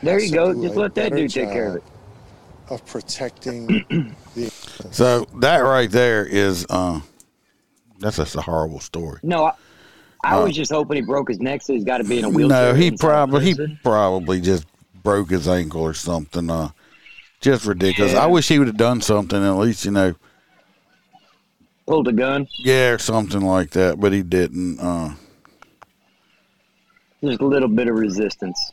There 0.04 0.20
you 0.20 0.32
go. 0.32 0.54
Just 0.54 0.76
let 0.76 0.94
that 0.96 1.10
better 1.12 1.16
dude 1.24 1.32
take 1.32 1.50
care 1.50 1.70
of 1.70 1.76
it. 1.78 1.84
Of 2.70 2.86
protecting 2.86 3.68
the. 4.36 4.50
So 4.92 5.26
that 5.42 5.58
right 5.60 5.92
there 5.92 6.26
is 6.26 6.66
uh, 6.70 7.02
that's 8.00 8.18
just 8.18 8.36
a 8.36 8.42
horrible 8.42 8.80
story. 8.80 9.20
No, 9.22 9.46
I, 9.46 9.54
I 10.24 10.36
Uh, 10.38 10.46
was 10.46 10.56
just 10.56 10.72
hoping 10.72 10.96
he 10.96 11.02
broke 11.02 11.28
his 11.30 11.40
neck, 11.40 11.62
so 11.62 11.74
he's 11.74 11.84
got 11.84 11.98
to 12.00 12.04
be 12.06 12.20
in 12.20 12.26
a 12.26 12.30
wheelchair. 12.30 12.72
No, 12.72 12.80
he 12.80 12.92
probably 12.92 13.54
he 13.54 13.78
probably 13.84 14.40
just 14.42 14.66
broke 15.04 15.30
his 15.30 15.48
ankle 15.48 15.82
or 15.82 15.94
something. 15.94 16.50
Uh, 16.50 16.70
just 17.42 17.66
ridiculous. 17.66 18.14
Yeah. 18.14 18.24
I 18.24 18.28
wish 18.28 18.48
he 18.48 18.58
would 18.58 18.68
have 18.68 18.78
done 18.78 19.02
something 19.02 19.44
at 19.44 19.58
least, 19.58 19.84
you 19.84 19.92
know, 19.92 20.16
pulled 21.86 22.08
a 22.08 22.14
gun. 22.14 22.48
yeah, 22.60 22.92
or 22.92 22.98
something 22.98 23.42
like 23.42 23.72
that. 23.72 24.00
But 24.00 24.14
he 24.14 24.24
didn't. 24.24 24.80
Uh, 24.80 25.16
Just 27.22 27.42
a 27.42 27.46
little 27.46 27.68
bit 27.68 27.90
of 27.90 27.96
resistance. 27.96 28.72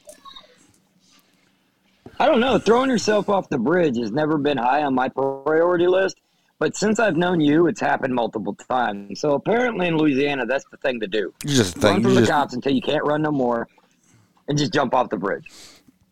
I 2.21 2.27
don't 2.27 2.41
know. 2.41 2.59
Throwing 2.59 2.91
yourself 2.91 3.31
off 3.31 3.49
the 3.49 3.59
bridge 3.59 3.97
has 3.97 4.13
never 4.13 4.37
been 4.37 4.59
high 4.59 4.83
on 4.83 4.95
my 4.95 5.09
priority 5.09 5.87
list. 5.87 6.21
But 6.59 6.77
since 6.77 7.01
I've 7.01 7.17
known 7.17 7.41
you, 7.41 7.67
it's 7.67 7.81
happened 7.81 8.15
multiple 8.15 8.55
times. 8.55 9.21
So 9.21 9.33
apparently 9.33 9.87
in 9.87 9.97
Louisiana, 9.97 10.45
that's 10.45 10.67
the 10.71 10.77
thing 10.77 11.01
to 11.01 11.07
do. 11.07 11.33
You 11.45 11.55
just 11.55 11.77
run 11.79 11.95
think- 11.95 12.05
from 12.05 12.15
the 12.15 12.21
just- 12.21 12.31
cops 12.31 12.53
until 12.55 12.73
you 12.73 12.83
can't 12.83 13.03
run 13.05 13.23
no 13.23 13.33
more, 13.33 13.67
and 14.49 14.59
just 14.59 14.71
jump 14.71 14.95
off 14.95 15.09
the 15.09 15.17
bridge. 15.17 15.51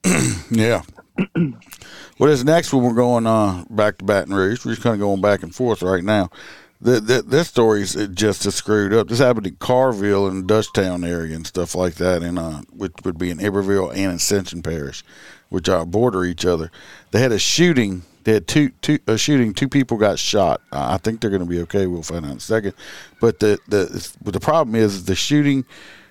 yeah. 0.50 0.80
what 2.16 2.30
is 2.30 2.42
next 2.42 2.72
one 2.72 2.84
we're 2.84 2.94
going 2.94 3.26
uh, 3.26 3.64
back 3.68 3.98
to 3.98 4.04
Baton 4.06 4.32
Rouge. 4.32 4.64
We're 4.64 4.72
just 4.72 4.82
kind 4.82 4.94
of 4.94 5.00
going 5.00 5.20
back 5.20 5.42
and 5.42 5.54
forth 5.54 5.82
right 5.82 6.02
now. 6.02 6.30
The, 6.80 7.00
the, 7.00 7.22
this 7.22 7.48
story's 7.48 7.94
just 8.14 8.46
as 8.46 8.54
screwed 8.54 8.94
up. 8.94 9.08
This 9.08 9.18
happened 9.18 9.48
in 9.48 9.56
Carville 9.56 10.28
and 10.28 10.48
Dutchtown 10.48 11.06
area 11.06 11.34
and 11.34 11.46
stuff 11.46 11.74
like 11.74 11.96
that, 11.96 12.22
and 12.22 12.38
uh, 12.38 12.62
which 12.72 12.92
would 13.04 13.18
be 13.18 13.30
in 13.30 13.44
Iberville 13.44 13.90
and 13.90 14.12
Ascension 14.12 14.62
Parish, 14.62 15.02
which 15.48 15.68
are 15.68 15.84
border 15.84 16.24
each 16.24 16.44
other. 16.44 16.70
They 17.10 17.20
had 17.20 17.32
a 17.32 17.38
shooting. 17.38 18.02
They 18.24 18.34
had 18.34 18.46
two, 18.46 18.70
two 18.82 18.98
a 19.06 19.16
shooting. 19.16 19.54
Two 19.54 19.68
people 19.68 19.96
got 19.96 20.18
shot. 20.18 20.60
Uh, 20.72 20.88
I 20.90 20.98
think 20.98 21.20
they're 21.20 21.30
going 21.30 21.42
to 21.42 21.48
be 21.48 21.60
okay. 21.62 21.86
We'll 21.86 22.02
find 22.02 22.24
out 22.24 22.32
in 22.32 22.36
a 22.38 22.40
second. 22.40 22.74
But 23.20 23.40
the 23.40 23.58
the 23.68 24.12
but 24.22 24.34
the 24.34 24.40
problem 24.40 24.74
is 24.74 25.04
the 25.04 25.14
shooting 25.14 25.64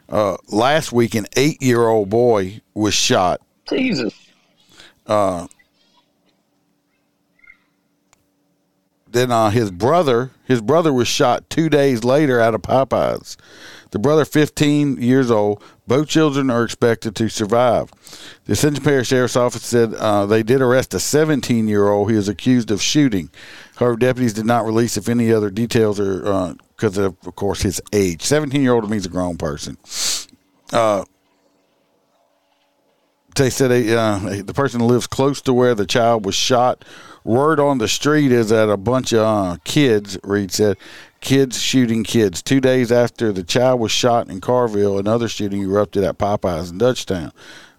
uh, 0.10 0.38
last 0.48 0.92
week. 0.92 1.16
An 1.16 1.28
eight 1.36 1.62
year 1.62 1.88
old 1.88 2.10
boy 2.10 2.62
was 2.74 2.94
shot. 2.94 3.42
Jesus. 3.70 4.14
Uh, 5.06 5.48
then 9.12 9.32
uh, 9.32 9.50
his 9.50 9.72
brother, 9.72 10.32
his 10.46 10.62
brother 10.62 10.92
was 10.92 11.08
shot 11.08 11.50
two 11.50 11.70
days 11.70 12.04
later 12.04 12.40
out 12.40 12.54
of 12.54 12.62
Popeyes. 12.62 13.38
The 13.92 14.00
brother, 14.00 14.26
15 14.26 15.02
years 15.02 15.32
old. 15.32 15.64
Both 15.88 16.10
children 16.10 16.50
are 16.50 16.64
expected 16.64 17.16
to 17.16 17.30
survive. 17.30 17.92
The 18.46 18.54
Ascension 18.54 18.84
Parish 18.84 19.08
Sheriff's 19.08 19.38
Office 19.38 19.64
said 19.64 19.94
uh, 19.94 20.26
they 20.26 20.44
did 20.44 20.62
arrest 20.62 20.94
a 20.94 21.00
17 21.00 21.68
year 21.68 21.88
old 21.88 22.12
he 22.12 22.18
is 22.18 22.28
accused 22.28 22.72
of 22.72 22.82
shooting. 22.82 23.30
However, 23.78 23.96
deputies 23.96 24.34
did 24.34 24.46
not 24.46 24.66
release 24.66 24.98
if 24.98 25.08
any 25.08 25.32
other 25.32 25.50
details 25.50 26.00
are 26.00 26.56
because 26.76 26.98
of, 26.98 27.16
of 27.26 27.36
course, 27.36 27.62
his 27.62 27.82
age. 27.94 28.22
17 28.22 28.62
year 28.62 28.74
old 28.74 28.90
means 28.90 29.06
a 29.06 29.10
grown 29.10 29.38
person. 29.38 29.78
Uh, 30.74 31.06
they 33.38 33.50
said 33.50 33.72
uh, 33.72 34.42
the 34.44 34.54
person 34.54 34.82
lives 34.82 35.08
close 35.08 35.42
to 35.42 35.54
where 35.54 35.76
the 35.76 35.86
child 35.86 36.26
was 36.26 36.36
shot. 36.36 36.84
Word 37.24 37.60
on 37.60 37.78
the 37.78 37.88
street 37.88 38.32
is 38.32 38.50
that 38.50 38.70
a 38.70 38.78
bunch 38.78 39.14
of 39.14 39.20
uh, 39.20 39.58
kids, 39.64 40.18
Reed 40.24 40.52
said, 40.52 40.78
kids 41.22 41.60
shooting 41.62 42.04
kids. 42.04 42.42
Two 42.42 42.60
days 42.62 42.92
after 42.92 43.32
the 43.32 43.44
child 43.44 43.80
was 43.80 43.92
shot 43.92 44.30
in 44.30 44.40
Carville, 44.42 44.98
another 45.00 45.28
shooting 45.28 45.62
erupted 45.64 46.04
at 46.04 46.18
Popeyes 46.18 46.72
in 46.72 46.78
Dutchtown. 46.78 47.32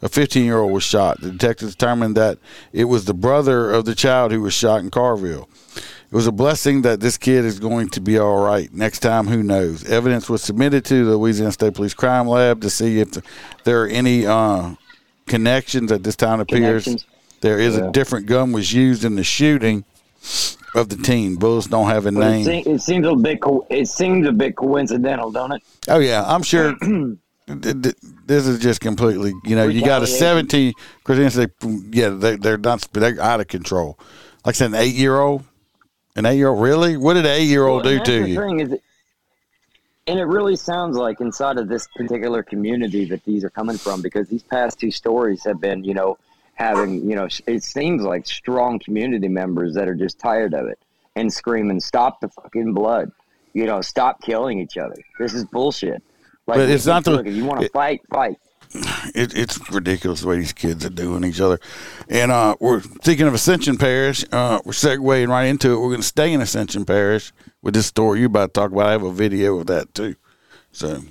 A 0.02 0.08
15 0.08 0.44
year 0.44 0.58
old 0.58 0.72
was 0.72 0.84
shot. 0.84 1.20
The 1.20 1.30
detectives 1.32 1.74
determined 1.74 2.16
that 2.16 2.38
it 2.72 2.84
was 2.84 3.04
the 3.04 3.14
brother 3.14 3.70
of 3.72 3.84
the 3.84 3.94
child 3.94 4.30
who 4.32 4.40
was 4.42 4.54
shot 4.54 4.80
in 4.80 4.90
Carville. 4.90 5.48
It 5.76 6.14
was 6.14 6.26
a 6.26 6.32
blessing 6.32 6.82
that 6.82 7.00
this 7.00 7.18
kid 7.18 7.44
is 7.44 7.58
going 7.58 7.90
to 7.90 8.00
be 8.00 8.16
all 8.18 8.42
right. 8.42 8.72
Next 8.72 9.00
time, 9.00 9.26
who 9.26 9.42
knows? 9.42 9.84
Evidence 9.90 10.28
was 10.30 10.42
submitted 10.42 10.84
to 10.86 11.04
the 11.04 11.16
Louisiana 11.16 11.52
State 11.52 11.74
Police 11.74 11.94
Crime 11.94 12.26
Lab 12.28 12.62
to 12.62 12.70
see 12.70 13.00
if 13.00 13.08
there 13.64 13.82
are 13.82 13.88
any 13.88 14.24
uh, 14.26 14.74
connections. 15.26 15.92
At 15.92 16.04
this 16.04 16.16
time, 16.16 16.40
appears 16.40 17.04
there 17.42 17.58
is 17.58 17.76
Yeah. 17.76 17.88
a 17.88 17.92
different 17.92 18.26
gun 18.26 18.52
was 18.52 18.72
used 18.72 19.04
in 19.04 19.16
the 19.16 19.24
shooting 19.24 19.84
of 20.74 20.88
the 20.88 20.96
team. 20.96 21.36
Bulls 21.36 21.66
don't 21.66 21.88
have 21.88 22.06
a 22.06 22.12
But 22.12 22.20
it, 22.22 22.46
name. 22.46 22.62
it 22.66 22.80
seems 22.80 23.06
a 23.06 23.14
bit. 23.14 23.40
Co- 23.40 23.66
it 23.70 23.86
seems 23.88 24.26
a 24.26 24.32
bit 24.32 24.56
coincidental, 24.56 25.30
don't 25.30 25.52
it? 25.52 25.62
Oh 25.88 25.98
yeah, 25.98 26.24
I'm 26.26 26.42
sure. 26.42 26.76
th- 26.82 27.82
th- 27.82 27.94
this 28.26 28.46
is 28.46 28.58
just 28.60 28.80
completely. 28.80 29.32
You 29.44 29.56
know, 29.56 29.66
you 29.68 29.80
got 29.80 30.02
a 30.02 30.06
Retaliation. 30.06 30.48
17. 30.48 30.72
Christians, 31.04 31.34
they 31.34 31.46
yeah, 31.98 32.08
they, 32.10 32.36
they're 32.36 32.58
not. 32.58 32.86
They're 32.92 33.20
out 33.20 33.40
of 33.40 33.48
control. 33.48 33.98
Like 34.44 34.54
I 34.54 34.56
said, 34.56 34.70
an 34.70 34.76
eight 34.76 34.94
year 34.94 35.18
old. 35.18 35.44
An 36.16 36.26
eight 36.26 36.36
year 36.36 36.48
old. 36.48 36.60
Really? 36.62 36.96
What 36.96 37.14
did 37.14 37.26
an 37.26 37.32
eight 37.32 37.44
year 37.48 37.66
old 37.66 37.84
Well, 37.84 37.98
do 37.98 38.04
to 38.04 38.26
you? 38.28 38.36
thing 38.40 38.60
is, 38.60 38.70
and 40.06 40.18
it 40.18 40.24
really 40.24 40.56
sounds 40.56 40.96
like 40.96 41.20
inside 41.20 41.58
of 41.58 41.68
this 41.68 41.86
particular 41.96 42.42
community 42.42 43.04
that 43.06 43.22
these 43.24 43.44
are 43.44 43.50
coming 43.50 43.76
from 43.76 44.00
because 44.02 44.26
these 44.28 44.42
past 44.42 44.78
two 44.80 44.90
stories 44.90 45.44
have 45.44 45.60
been, 45.60 45.84
you 45.84 45.92
know, 45.94 46.16
having, 46.58 47.08
you 47.08 47.14
know, 47.14 47.28
it 47.46 47.62
seems 47.62 48.02
like 48.02 48.26
strong 48.26 48.80
community 48.80 49.28
members 49.28 49.74
that 49.74 49.88
are 49.88 49.94
just 49.94 50.18
tired 50.18 50.54
of 50.54 50.66
it. 50.66 50.78
and 51.16 51.32
screaming, 51.32 51.80
"Stop 51.80 52.20
the 52.20 52.28
fucking 52.28 52.74
blood!" 52.74 53.10
You 53.52 53.66
know, 53.66 53.80
stop 53.80 54.22
killing 54.22 54.60
each 54.60 54.76
other. 54.76 54.94
This 55.18 55.34
is 55.34 55.44
bullshit. 55.44 56.00
Like, 56.46 56.58
But 56.58 56.70
it's 56.70 56.86
not 56.86 57.02
the- 57.04 57.20
if 57.24 57.34
you 57.34 57.44
want 57.44 57.60
to 57.62 57.68
fight, 57.70 58.02
fight. 58.08 58.36
it, 59.16 59.36
it's 59.36 59.58
ridiculous 59.72 60.20
the 60.20 60.28
way 60.28 60.36
these 60.36 60.52
kids 60.52 60.84
are 60.86 60.90
doing 60.90 61.24
each 61.24 61.40
other. 61.40 61.58
And 62.08 62.30
uh, 62.30 62.54
we're 62.60 62.82
speaking 62.82 63.26
of 63.26 63.34
Ascension 63.34 63.78
Parish. 63.78 64.24
Uh, 64.30 64.60
we're 64.64 64.72
segueing 64.72 65.28
right 65.28 65.46
into 65.46 65.72
it. 65.72 65.80
We're 65.80 65.88
going 65.88 66.02
to 66.02 66.06
stay 66.06 66.32
in 66.32 66.40
Ascension 66.40 66.84
Parish 66.84 67.32
with 67.62 67.74
this 67.74 67.86
story 67.86 68.20
you 68.20 68.26
about 68.26 68.54
to 68.54 68.60
talk 68.60 68.70
about. 68.70 68.86
I 68.86 68.92
have 68.92 69.02
a 69.02 69.12
video 69.12 69.58
of 69.58 69.66
that 69.66 69.92
too. 69.94 70.14
So 70.70 71.02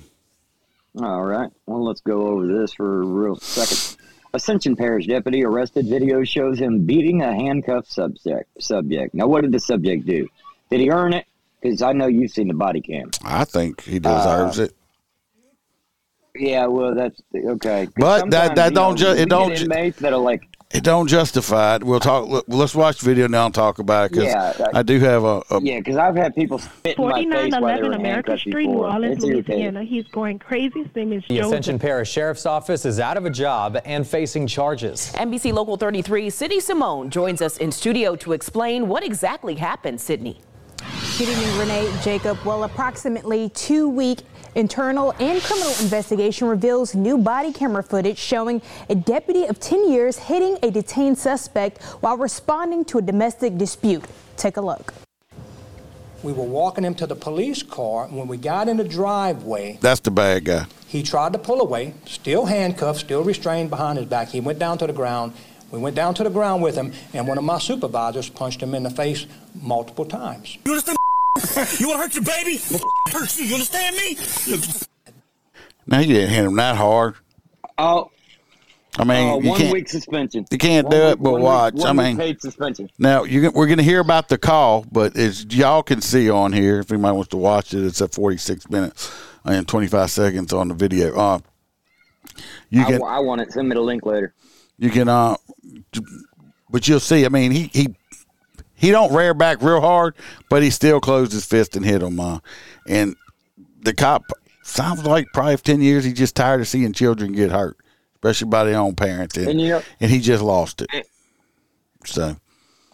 All 1.02 1.22
right. 1.24 1.50
Well, 1.66 1.84
let's 1.84 2.00
go 2.00 2.28
over 2.28 2.46
this 2.46 2.72
for 2.72 3.02
a 3.02 3.04
real 3.04 3.36
second. 3.36 3.96
Ascension 4.38 4.76
Parish 4.76 5.06
deputy 5.08 5.44
arrested. 5.44 5.86
Video 5.86 6.22
shows 6.22 6.60
him 6.60 6.86
beating 6.86 7.22
a 7.22 7.34
handcuffed 7.34 7.90
subject. 7.90 8.48
Subject. 8.62 9.12
Now, 9.12 9.26
what 9.26 9.40
did 9.42 9.50
the 9.50 9.58
subject 9.58 10.06
do? 10.06 10.28
Did 10.70 10.78
he 10.80 10.90
earn 10.90 11.12
it? 11.12 11.26
Because 11.60 11.82
I 11.82 11.92
know 11.92 12.06
you've 12.06 12.30
seen 12.30 12.46
the 12.46 12.54
body 12.54 12.80
cam. 12.80 13.10
I 13.24 13.44
think 13.44 13.80
he 13.82 13.98
deserves 13.98 14.60
Uh, 14.60 14.64
it. 14.64 14.72
Yeah. 16.36 16.66
Well, 16.66 16.94
that's 16.94 17.20
okay. 17.34 17.88
But 17.96 18.30
that- 18.30 18.54
that 18.54 18.74
don't 18.74 18.96
just 18.96 19.18
it 19.18 19.28
don't 19.28 19.56
ju- 19.56 19.64
inmates 19.64 19.98
that 19.98 20.12
are 20.12 20.20
like, 20.20 20.42
It 20.70 20.84
don't 20.84 21.06
justify 21.06 21.76
it. 21.76 21.82
We'll 21.84 21.98
talk. 21.98 22.28
Look, 22.28 22.44
let's 22.46 22.74
watch 22.74 22.98
the 22.98 23.06
video 23.06 23.26
now 23.26 23.46
and 23.46 23.54
talk 23.54 23.78
about 23.78 24.06
it 24.06 24.10
because 24.12 24.24
Yeah, 24.26 24.52
that- 24.52 24.76
I 24.76 24.82
do 24.82 25.00
have 25.00 25.24
a. 25.24 25.42
a 25.50 25.62
yeah, 25.62 25.78
because 25.78 25.96
I've 25.96 26.14
had 26.14 26.34
people 26.34 26.58
spit 26.58 26.98
in 26.98 27.08
my 27.08 27.22
face 27.22 27.26
while 27.32 27.40
they 27.40 27.80
4911 27.80 27.88
were 27.88 27.96
America 27.96 28.38
Street, 28.38 28.66
New. 28.68 28.84
Orleans, 28.84 29.24
Louisiana. 29.24 29.82
He's 29.82 30.06
going 30.08 30.38
crazy. 30.38 30.82
His 30.82 30.94
name 30.94 31.14
is 31.14 31.22
The 31.26 31.36
Joseph. 31.36 31.46
Ascension 31.52 31.78
Parish 31.78 32.10
Sheriff's 32.10 32.44
Office 32.44 32.84
is 32.84 33.00
out 33.00 33.16
of 33.16 33.24
a 33.24 33.30
job 33.30 33.78
and 33.86 34.06
facing 34.06 34.46
charges. 34.46 35.10
NBC 35.16 35.52
Local 35.54 35.78
33, 35.78 36.28
Sydney 36.28 36.60
Simone 36.60 37.08
joins 37.08 37.40
us 37.40 37.56
in 37.56 37.72
studio 37.72 38.14
to 38.16 38.34
explain 38.34 38.88
what 38.88 39.02
exactly 39.02 39.54
happened, 39.54 39.98
Sydney. 39.98 40.38
Good 41.16 41.30
evening, 41.30 41.58
Renee 41.58 41.90
Jacob. 42.02 42.38
Well, 42.44 42.64
approximately 42.64 43.48
two 43.48 43.88
week 43.88 44.18
internal 44.54 45.12
and 45.18 45.40
criminal 45.42 45.72
investigation 45.80 46.48
reveals 46.48 46.94
new 46.94 47.18
body 47.18 47.52
camera 47.52 47.82
footage 47.82 48.18
showing 48.18 48.62
a 48.88 48.94
deputy 48.94 49.44
of 49.44 49.60
10 49.60 49.90
years 49.90 50.16
hitting 50.18 50.58
a 50.62 50.70
detained 50.70 51.18
suspect 51.18 51.82
while 52.00 52.16
responding 52.16 52.84
to 52.86 52.98
a 52.98 53.02
domestic 53.02 53.56
dispute. 53.58 54.04
Take 54.36 54.56
a 54.56 54.60
look. 54.60 54.94
We 56.22 56.32
were 56.32 56.44
walking 56.44 56.82
him 56.84 56.94
to 56.96 57.06
the 57.06 57.14
police 57.14 57.62
car, 57.62 58.06
and 58.06 58.16
when 58.16 58.26
we 58.26 58.36
got 58.38 58.68
in 58.68 58.76
the 58.76 58.84
driveway, 58.84 59.78
That's 59.80 60.00
the 60.00 60.10
bad 60.10 60.44
guy. 60.44 60.66
he 60.88 61.02
tried 61.04 61.32
to 61.34 61.38
pull 61.38 61.60
away, 61.60 61.94
still 62.06 62.46
handcuffed, 62.46 62.98
still 63.00 63.22
restrained 63.22 63.70
behind 63.70 63.98
his 63.98 64.08
back. 64.08 64.28
He 64.28 64.40
went 64.40 64.58
down 64.58 64.78
to 64.78 64.86
the 64.88 64.92
ground. 64.92 65.32
We 65.70 65.78
went 65.78 65.94
down 65.94 66.14
to 66.14 66.24
the 66.24 66.30
ground 66.30 66.62
with 66.62 66.74
him, 66.74 66.92
and 67.12 67.28
one 67.28 67.38
of 67.38 67.44
my 67.44 67.58
supervisors 67.58 68.28
punched 68.30 68.60
him 68.62 68.74
in 68.74 68.82
the 68.82 68.90
face 68.90 69.26
multiple 69.54 70.06
times. 70.06 70.58
You 71.78 71.88
want 71.88 71.98
to 71.98 71.98
hurt 71.98 72.14
your 72.14 72.24
baby? 72.24 72.60
Hurt 73.12 73.36
you. 73.38 73.44
You 73.44 73.54
understand 73.54 73.96
me? 73.96 74.16
Now 75.86 76.00
you 76.00 76.14
didn't 76.14 76.30
hit 76.30 76.44
him 76.44 76.56
that 76.56 76.76
hard. 76.76 77.14
Oh, 77.78 78.10
I 78.98 79.04
mean, 79.04 79.28
uh, 79.28 79.38
you 79.38 79.48
one 79.50 79.58
can't. 79.60 79.72
week 79.72 79.88
suspension. 79.88 80.44
You 80.50 80.58
can't 80.58 80.86
One 80.86 80.90
do 80.96 81.02
week- 81.04 81.12
it, 81.12 81.22
but 81.22 81.30
one 81.32 81.40
week- 81.40 81.46
watch. 81.46 81.74
I 81.84 81.92
week 81.92 81.96
mean, 82.00 82.16
paid 82.16 82.40
suspension. 82.42 82.90
Now 82.98 83.22
you 83.24 83.50
we're 83.52 83.66
going 83.66 83.78
to 83.78 83.84
hear 83.84 84.00
about 84.00 84.28
the 84.28 84.38
call, 84.38 84.84
but 84.90 85.16
as 85.16 85.44
y'all 85.54 85.82
can 85.84 86.00
see 86.00 86.28
on 86.28 86.52
here, 86.52 86.80
if 86.80 86.90
anybody 86.90 87.14
wants 87.14 87.28
to 87.30 87.36
watch 87.36 87.72
it, 87.74 87.84
it's 87.84 88.02
at 88.02 88.12
46 88.12 88.68
minutes 88.70 89.10
and 89.44 89.68
25 89.68 90.10
seconds 90.10 90.52
on 90.52 90.68
the 90.68 90.74
video. 90.74 91.16
Uh, 91.16 91.38
you 92.70 92.82
I, 92.82 92.84
can 92.84 93.02
I 93.02 93.20
want 93.20 93.40
it. 93.40 93.52
Send 93.52 93.68
me 93.68 93.74
the 93.74 93.80
link 93.80 94.04
later. 94.04 94.34
you 94.78 94.90
can 94.90 95.08
uh, 95.08 95.36
but 96.70 96.88
you'll 96.88 97.00
see. 97.00 97.24
I 97.24 97.28
mean, 97.28 97.52
he 97.52 97.70
he 97.72 97.94
he 98.78 98.90
don't 98.90 99.12
rear 99.12 99.34
back 99.34 99.60
real 99.60 99.80
hard, 99.80 100.14
but 100.48 100.62
he 100.62 100.70
still 100.70 101.00
closed 101.00 101.32
his 101.32 101.44
fist 101.44 101.76
and 101.76 101.84
hit 101.84 102.02
him. 102.02 102.18
Uh, 102.20 102.38
and 102.86 103.16
the 103.82 103.92
cop 103.92 104.22
sounds 104.62 105.04
like 105.04 105.26
probably 105.34 105.56
for 105.56 105.64
10 105.64 105.80
years 105.82 106.04
he's 106.04 106.14
just 106.14 106.36
tired 106.36 106.60
of 106.60 106.68
seeing 106.68 106.92
children 106.92 107.32
get 107.32 107.50
hurt, 107.50 107.76
especially 108.16 108.48
by 108.48 108.64
their 108.64 108.78
own 108.78 108.94
parents, 108.94 109.36
and 109.36 109.48
And 109.48 109.60
you 109.60 109.68
know- 109.70 109.82
and 110.00 110.10
he 110.10 110.20
just 110.20 110.42
lost 110.42 110.82
it. 110.82 110.88
So. 112.04 112.36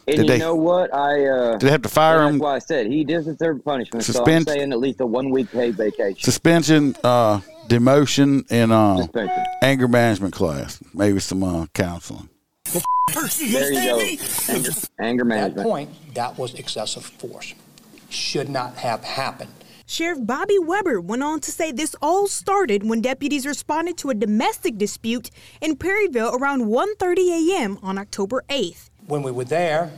And 0.07 0.16
Did 0.18 0.26
you 0.26 0.32
they- 0.32 0.39
know 0.39 0.55
what? 0.55 0.95
I 0.95 1.24
uh, 1.26 1.53
Did 1.53 1.61
they 1.66 1.70
have 1.70 1.80
to 1.82 1.89
fire 1.89 2.18
and 2.20 2.28
him? 2.28 2.32
That's 2.35 2.43
why 2.43 2.55
I 2.57 2.59
said 2.59 2.87
he 2.89 3.05
does 3.05 3.24
deserve 3.24 3.64
punishment. 3.64 4.05
So 4.05 4.22
I'm 4.24 4.45
saying 4.45 4.70
at 4.72 4.78
least 4.78 5.01
a 5.01 5.07
one 5.07 5.30
week 5.30 5.51
paid 5.51 5.76
vacation. 5.76 6.20
suspension, 6.20 6.95
uh, 7.03 7.41
demotion, 7.68 8.45
and 8.51 8.70
uh, 8.70 9.07
anger 9.62 9.89
management 9.89 10.35
class. 10.35 10.78
Maybe 10.93 11.20
some 11.20 11.43
uh, 11.43 11.66
counseling. 11.72 12.28
Hurt 13.12 13.39
you. 13.39 13.47
You 13.47 13.53
There 13.53 13.72
you 13.72 13.91
go. 13.91 13.97
me? 13.99 14.18
Anger, 14.49 14.70
anger 14.99 15.33
At 15.33 15.55
that 15.57 15.62
point, 15.62 16.14
that 16.14 16.39
was 16.39 16.55
excessive 16.55 17.05
force. 17.05 17.55
Should 18.09 18.49
not 18.49 18.77
have 18.77 19.05
happened. 19.05 19.51
Sheriff 19.87 20.18
Bobby 20.22 20.57
Webre 20.59 21.03
went 21.03 21.22
on 21.22 21.41
to 21.41 21.51
say 21.53 21.70
this 21.70 21.95
all 22.01 22.27
started 22.27 22.89
when 22.89 23.03
deputies 23.03 23.47
responded 23.47 23.99
to 23.99 24.11
a 24.11 24.14
domestic 24.14 24.79
dispute 24.79 25.31
in 25.61 25.77
Prairieville 25.77 26.33
around 26.41 26.62
1:30 26.62 27.53
a.m. 27.53 27.79
on 27.83 27.99
October 27.99 28.43
8th. 28.49 28.89
When 29.07 29.22
we 29.22 29.31
were 29.31 29.45
there, 29.45 29.93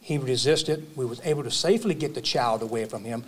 he 0.00 0.16
resisted. 0.16 0.96
We 0.96 1.04
was 1.04 1.20
able 1.24 1.44
to 1.44 1.50
safely 1.50 1.94
get 1.94 2.14
the 2.14 2.22
child 2.22 2.62
away 2.62 2.86
from 2.86 3.04
him, 3.04 3.24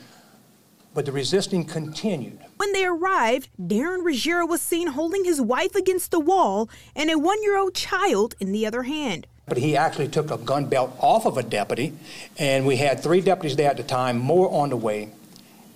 but 0.95 1.05
the 1.05 1.13
resisting 1.13 1.65
continued. 1.65 2.39
When 2.57 2.73
they 2.73 2.87
arrived, 2.87 3.51
Darren 3.61 4.05
Ruggiero 4.05 4.47
was 4.47 4.63
seen 4.63 4.87
holding 4.89 5.25
his 5.25 5.41
wife 5.41 5.75
against 5.75 6.13
the 6.13 6.21
wall 6.21 6.71
and 6.95 7.11
a 7.11 7.19
one-year-old 7.19 7.75
child 7.75 8.37
in 8.39 8.53
the 8.53 8.65
other 8.65 8.85
hand. 8.85 9.27
But 9.47 9.59
he 9.59 9.77
actually 9.77 10.09
took 10.09 10.31
a 10.31 10.39
gun 10.39 10.67
belt 10.67 10.97
off 11.01 11.27
of 11.27 11.37
a 11.37 11.43
deputy, 11.43 11.93
and 12.39 12.65
we 12.65 12.77
had 12.77 13.01
three 13.01 13.21
deputies 13.21 13.57
there 13.57 13.69
at 13.71 13.77
the 13.77 13.83
time, 13.83 14.19
more 14.19 14.51
on 14.51 14.71
the 14.71 14.77
way, 14.77 15.11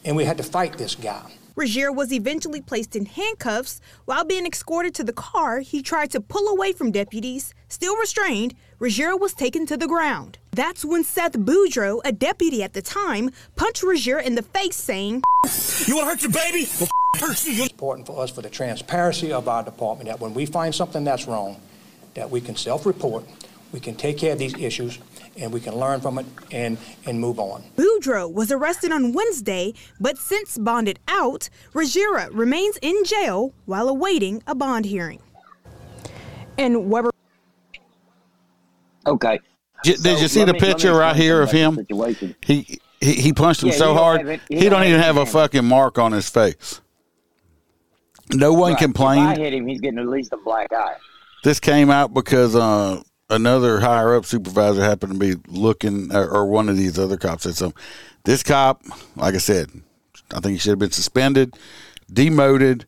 and 0.05 0.17
we 0.17 0.25
had 0.25 0.39
to 0.39 0.43
fight 0.45 0.79
this 0.79 0.95
guy. 0.95 1.33
Ruggiero 1.55 1.93
was 1.93 2.13
eventually 2.13 2.63
placed 2.63 2.95
in 2.95 3.05
handcuffs. 3.05 3.81
While 4.05 4.25
being 4.25 4.47
escorted 4.47 4.95
to 4.95 5.05
the 5.05 5.13
car, 5.13 5.59
he 5.59 5.83
tried 5.83 6.13
to 6.13 6.21
pull 6.21 6.47
away 6.47 6.73
from 6.73 6.93
deputies. 6.93 7.53
Still 7.69 7.97
restrained, 7.97 8.55
Ruggiero 8.81 9.17
was 9.17 9.35
taken 9.35 9.67
to 9.67 9.77
the 9.77 9.89
ground. 9.89 10.39
That's 10.53 10.85
when 10.85 11.03
Seth 11.03 11.33
Boudreau, 11.33 12.01
a 12.05 12.13
deputy 12.13 12.63
at 12.63 12.75
the 12.75 12.83
time, 12.83 13.31
punched 13.57 13.83
Ruggiero 13.83 14.23
in 14.23 14.37
the 14.37 14.43
face, 14.43 14.77
saying, 14.77 15.23
You 15.87 15.97
want 15.97 16.07
to 16.07 16.11
hurt 16.11 16.23
your 16.23 16.31
baby? 16.31 16.65
Hurt 17.19 17.45
you. 17.45 17.65
It's 17.65 17.73
important 17.73 18.07
for 18.07 18.23
us 18.23 18.31
for 18.31 18.41
the 18.41 18.49
transparency 18.49 19.33
of 19.33 19.49
our 19.49 19.65
department 19.65 20.09
that 20.09 20.21
when 20.21 20.33
we 20.33 20.47
find 20.47 20.73
something 20.73 21.03
that's 21.03 21.27
wrong, 21.27 21.61
that 22.15 22.31
we 22.31 22.41
can 22.41 22.55
self-report, 22.55 23.25
we 23.73 23.81
can 23.81 23.97
take 23.97 24.17
care 24.17 24.35
of 24.35 24.39
these 24.39 24.55
issues, 24.55 25.01
and 25.37 25.53
we 25.53 25.59
can 25.59 25.75
learn 25.75 26.01
from 26.01 26.19
it 26.21 26.27
and, 26.53 26.79
and 27.05 27.19
move 27.19 27.41
on. 27.41 27.65
Boudreaux 27.77 28.33
was 28.33 28.53
arrested 28.53 28.93
on 28.93 29.13
Wednesday, 29.13 29.75
but 29.99 30.19
since 30.19 30.57
bonded 30.57 31.01
out, 31.09 31.49
Ruggiero 31.75 32.31
remains 32.31 32.79
in 32.81 33.03
jail 33.05 33.53
while 33.67 33.89
awaiting 33.89 34.41
a 34.47 34.55
bond 34.55 34.85
hearing. 34.85 35.21
And 36.57 36.77
Webre. 36.93 37.11
Okay. 39.09 39.41
Did 39.85 40.01
So 40.01 40.17
you 40.17 40.29
see 40.29 40.45
the 40.45 40.53
me- 40.55 40.59
picture 40.61 40.95
right 40.95 41.15
here 41.17 41.41
of 41.43 41.51
him? 41.51 41.77
situation. 41.77 42.35
He, 42.45 42.79
he 43.01 43.13
he 43.15 43.33
punched 43.33 43.63
him 43.63 43.69
Yeah, 43.69 43.75
so 43.77 43.95
hard 43.95 44.21
he, 44.49 44.57
he 44.57 44.61
don't 44.69 44.81
don't 44.81 44.89
even 44.89 45.01
have 45.01 45.17
a 45.17 45.27
fucking 45.27 45.65
mark 45.65 45.99
on 45.99 46.13
his 46.13 46.29
face. 46.29 46.81
No 48.33 48.53
one 48.53 48.73
Right. 48.73 48.73
If 48.73 48.77
I 48.79 48.83
complained. 48.85 49.39
hit 49.39 49.55
him, 49.55 49.67
he's 49.67 49.81
getting 49.81 49.99
at 50.01 50.07
least 50.09 50.33
a 50.33 50.37
black 50.37 50.73
eye. 50.73 50.97
This 51.45 51.61
came 51.61 51.91
out 51.91 52.13
because 52.13 52.55
uh, 52.57 53.01
another 53.31 53.81
higher 53.81 54.15
up 54.17 54.27
supervisor 54.27 54.83
happened 54.83 55.13
to 55.15 55.19
be 55.19 55.41
looking, 55.49 56.15
or, 56.15 56.29
or 56.29 56.47
one 56.47 56.69
of 56.69 56.77
these 56.77 56.99
other 56.99 57.17
cops 57.17 57.45
said 57.45 57.55
something. 57.55 57.81
This 58.25 58.43
cop, 58.43 58.83
like 59.17 59.35
I 59.35 59.39
said, 59.39 59.71
I 60.35 60.41
think 60.41 60.53
he 60.55 60.59
should 60.59 60.71
have 60.73 60.79
been 60.81 60.91
suspended, 60.91 61.57
demoted, 62.13 62.85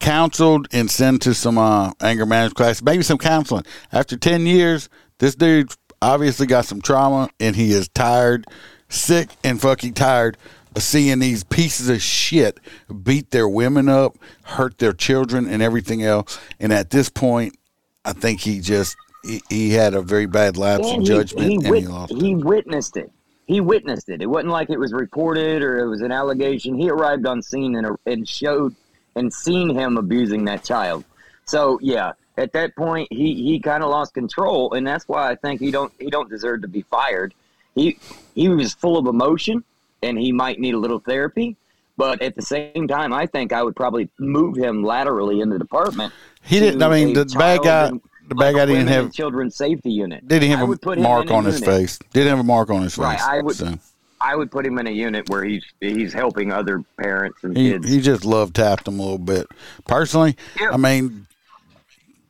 counseled, 0.00 0.66
and 0.72 0.90
sent 0.90 1.22
to 1.22 1.32
some 1.34 1.56
uh, 1.56 1.92
anger 2.00 2.26
management 2.26 2.56
class, 2.56 2.82
maybe 2.82 3.02
some 3.02 3.16
counseling. 3.18 3.64
After 3.92 4.16
10 4.18 4.44
years, 4.44 4.90
this 5.22 5.36
dude 5.36 5.72
obviously 6.02 6.48
got 6.48 6.64
some 6.64 6.82
trauma 6.82 7.30
and 7.38 7.54
he 7.54 7.70
is 7.72 7.88
tired, 7.88 8.44
sick, 8.88 9.28
and 9.44 9.60
fucking 9.60 9.94
tired 9.94 10.36
of 10.74 10.82
seeing 10.82 11.20
these 11.20 11.44
pieces 11.44 11.88
of 11.88 12.02
shit 12.02 12.58
beat 13.04 13.30
their 13.30 13.48
women 13.48 13.88
up, 13.88 14.18
hurt 14.42 14.78
their 14.78 14.92
children, 14.92 15.46
and 15.46 15.62
everything 15.62 16.02
else. 16.02 16.40
And 16.58 16.72
at 16.72 16.90
this 16.90 17.08
point, 17.08 17.56
I 18.04 18.12
think 18.14 18.40
he 18.40 18.58
just 18.58 18.96
he, 19.22 19.40
he 19.48 19.70
had 19.70 19.94
a 19.94 20.02
very 20.02 20.26
bad 20.26 20.56
lapse 20.56 20.88
in 20.88 20.94
And 20.94 21.02
he- 21.02 21.08
judgment, 21.08 21.48
he, 21.50 21.58
wit- 21.70 21.82
he 21.82 21.86
lost. 21.86 22.12
he 22.14 22.34
witnessed 22.34 22.96
it. 22.96 23.12
He 23.46 23.60
witnessed 23.60 24.08
it. 24.08 24.22
It 24.22 24.26
wasn't 24.26 24.50
like 24.50 24.70
it 24.70 24.78
was 24.80 24.92
reported 24.92 25.62
or 25.62 25.78
it 25.78 25.86
was 25.88 26.00
an 26.00 26.10
allegation. 26.10 26.74
He 26.74 26.90
arrived 26.90 27.26
on 27.26 27.42
scene 27.42 27.76
and, 27.76 27.96
and 28.06 28.26
showed 28.28 28.74
and 29.14 29.32
seen 29.32 29.68
him 29.70 29.98
abusing 29.98 30.46
that 30.46 30.64
child. 30.64 31.04
So 31.44 31.78
yeah, 31.80 32.12
at 32.38 32.52
that 32.54 32.74
point 32.76 33.08
he, 33.10 33.34
he 33.34 33.60
kind 33.60 33.82
of 33.82 33.90
lost 33.90 34.14
control, 34.14 34.72
and 34.74 34.86
that's 34.86 35.06
why 35.08 35.30
I 35.30 35.34
think 35.34 35.60
he 35.60 35.70
don't 35.70 35.92
he 35.98 36.10
don't 36.10 36.30
deserve 36.30 36.62
to 36.62 36.68
be 36.68 36.82
fired. 36.82 37.34
He 37.74 37.98
he 38.34 38.48
was 38.48 38.74
full 38.74 38.96
of 38.98 39.06
emotion, 39.06 39.64
and 40.02 40.18
he 40.18 40.32
might 40.32 40.58
need 40.60 40.74
a 40.74 40.78
little 40.78 40.98
therapy. 41.00 41.56
But 41.96 42.22
at 42.22 42.34
the 42.34 42.42
same 42.42 42.88
time, 42.88 43.12
I 43.12 43.26
think 43.26 43.52
I 43.52 43.62
would 43.62 43.76
probably 43.76 44.08
move 44.18 44.56
him 44.56 44.82
laterally 44.82 45.40
in 45.40 45.50
the 45.50 45.58
department. 45.58 46.12
He 46.42 46.58
didn't. 46.58 46.82
I 46.82 46.88
mean, 46.88 47.12
the 47.12 47.26
bad 47.38 47.62
guy. 47.62 47.88
and- 47.88 48.00
The 48.28 48.34
bad 48.36 48.54
guy 48.54 48.64
didn't 48.66 48.86
have. 48.88 49.12
children's 49.12 49.56
safety 49.56 49.90
unit. 49.90 50.26
Didn't 50.26 50.48
have 50.50 50.68
a 50.70 50.76
put 50.76 50.98
mark 50.98 51.26
in 51.26 51.32
a 51.32 51.34
on 51.36 51.44
his 51.44 51.60
unit. 51.60 51.74
face. 51.74 51.98
Didn't 52.14 52.30
have 52.30 52.38
a 52.38 52.42
mark 52.44 52.70
on 52.70 52.82
his 52.82 52.94
face. 52.94 53.04
Right, 53.04 53.20
I 53.20 53.42
would. 53.42 53.56
So. 53.56 53.74
I 54.22 54.36
would 54.36 54.50
put 54.50 54.64
him 54.64 54.78
in 54.78 54.86
a 54.86 54.90
unit 54.90 55.28
where 55.28 55.44
he's 55.44 55.64
he's 55.80 56.12
helping 56.14 56.50
other 56.52 56.82
parents 56.96 57.42
and 57.42 57.54
He, 57.56 57.72
kids. 57.72 57.88
he 57.88 58.00
just 58.00 58.24
love 58.24 58.52
tapped 58.54 58.86
him 58.88 59.00
a 59.00 59.02
little 59.02 59.18
bit. 59.18 59.48
Personally, 59.86 60.36
yeah. 60.58 60.70
I 60.72 60.76
mean, 60.78 61.26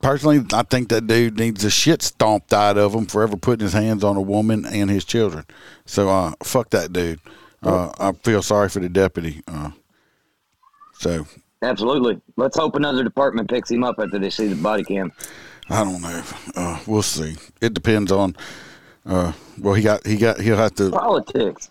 personally, 0.03 0.45
I 0.53 0.63
think 0.63 0.91
that 0.91 1.07
dude 1.07 1.39
needs 1.39 1.63
the 1.63 1.71
shit 1.71 2.03
stomped 2.03 2.53
out 2.53 2.77
of 2.77 2.95
him 2.95 3.07
for 3.07 3.23
ever 3.23 3.37
putting 3.37 3.65
his 3.65 3.73
hands 3.73 4.05
on 4.05 4.17
a 4.17 4.21
woman 4.21 4.67
and 4.67 4.91
his 4.91 5.05
children. 5.05 5.47
So, 5.87 6.11
uh, 6.11 6.33
fuck 6.43 6.71
that 6.71 6.93
dude. 6.93 7.21
Uh, 7.63 7.93
I 7.99 8.13
feel 8.13 8.43
sorry 8.43 8.69
for 8.69 8.81
the 8.81 8.89
deputy. 8.89 9.41
Uh, 9.47 9.71
so 10.95 11.27
Absolutely. 11.63 12.21
Let's 12.37 12.57
hope 12.57 12.75
another 12.75 13.05
department 13.05 13.49
picks 13.49 13.71
him 13.71 13.85
up 13.85 13.97
after 14.01 14.19
they 14.19 14.31
see 14.31 14.49
the 14.49 14.57
body 14.57 14.83
cam. 14.83 15.13
I 15.71 15.85
don't 15.85 16.03
know. 16.03 16.23
Uh, 16.57 16.81
we'll 16.87 17.03
see. 17.03 17.37
It 17.61 17.73
depends 17.73 18.11
on. 18.11 18.37
Uh, 19.07 19.33
well, 19.59 19.75
he 19.75 19.83
got 19.83 20.05
he 20.07 20.17
got 20.17 20.41
he'll 20.41 20.57
have 20.57 20.75
to 20.77 20.91
politics. 20.91 21.71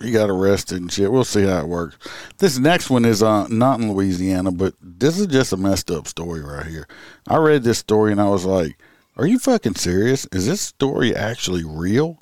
He 0.00 0.12
got 0.12 0.30
arrested 0.30 0.80
and 0.80 0.90
shit. 0.90 1.12
We'll 1.12 1.24
see 1.24 1.44
how 1.44 1.60
it 1.60 1.68
works. 1.68 1.96
This 2.38 2.58
next 2.58 2.88
one 2.88 3.04
is 3.04 3.22
uh, 3.22 3.46
not 3.48 3.80
in 3.80 3.92
Louisiana, 3.92 4.50
but 4.50 4.74
this 4.80 5.18
is 5.18 5.26
just 5.26 5.52
a 5.52 5.56
messed 5.58 5.90
up 5.90 6.08
story 6.08 6.40
right 6.40 6.66
here. 6.66 6.88
I 7.28 7.36
read 7.36 7.62
this 7.64 7.78
story 7.78 8.12
and 8.12 8.20
I 8.20 8.28
was 8.28 8.44
like, 8.46 8.78
"Are 9.16 9.26
you 9.26 9.38
fucking 9.38 9.74
serious? 9.74 10.26
Is 10.32 10.46
this 10.46 10.62
story 10.62 11.14
actually 11.14 11.64
real?" 11.64 12.18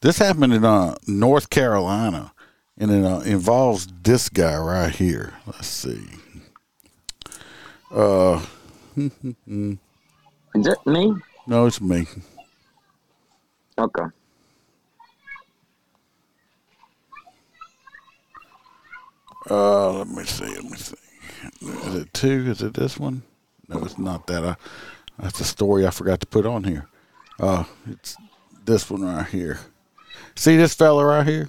This 0.00 0.18
happened 0.18 0.54
in 0.54 0.64
uh, 0.64 0.96
North 1.06 1.50
Carolina, 1.50 2.32
and 2.76 2.90
it 2.90 3.04
uh, 3.04 3.20
involves 3.20 3.86
this 4.02 4.28
guy 4.28 4.56
right 4.56 4.94
here. 4.94 5.34
Let's 5.46 5.68
see. 5.68 6.06
Uh, 7.92 8.44
Is 8.96 10.66
it 10.66 10.78
me? 10.86 11.14
no, 11.46 11.66
it's 11.66 11.80
me. 11.80 12.06
Okay. 13.78 14.04
Uh, 19.50 19.92
let 19.92 20.08
me 20.08 20.24
see. 20.24 20.44
Let 20.46 20.64
me 20.64 20.76
see. 20.76 20.96
Is 21.62 21.94
it 21.96 22.14
two? 22.14 22.46
Is 22.50 22.62
it 22.62 22.74
this 22.74 22.98
one? 22.98 23.22
No, 23.68 23.82
it's 23.84 23.98
not 23.98 24.26
that. 24.28 24.44
I, 24.44 24.56
that's 25.18 25.40
a 25.40 25.44
story 25.44 25.86
I 25.86 25.90
forgot 25.90 26.20
to 26.20 26.26
put 26.26 26.46
on 26.46 26.64
here. 26.64 26.86
Uh, 27.38 27.64
it's 27.90 28.16
this 28.64 28.90
one 28.90 29.02
right 29.02 29.26
here. 29.26 29.58
See 30.36 30.56
this 30.56 30.74
fella 30.74 31.04
right 31.04 31.26
here? 31.26 31.48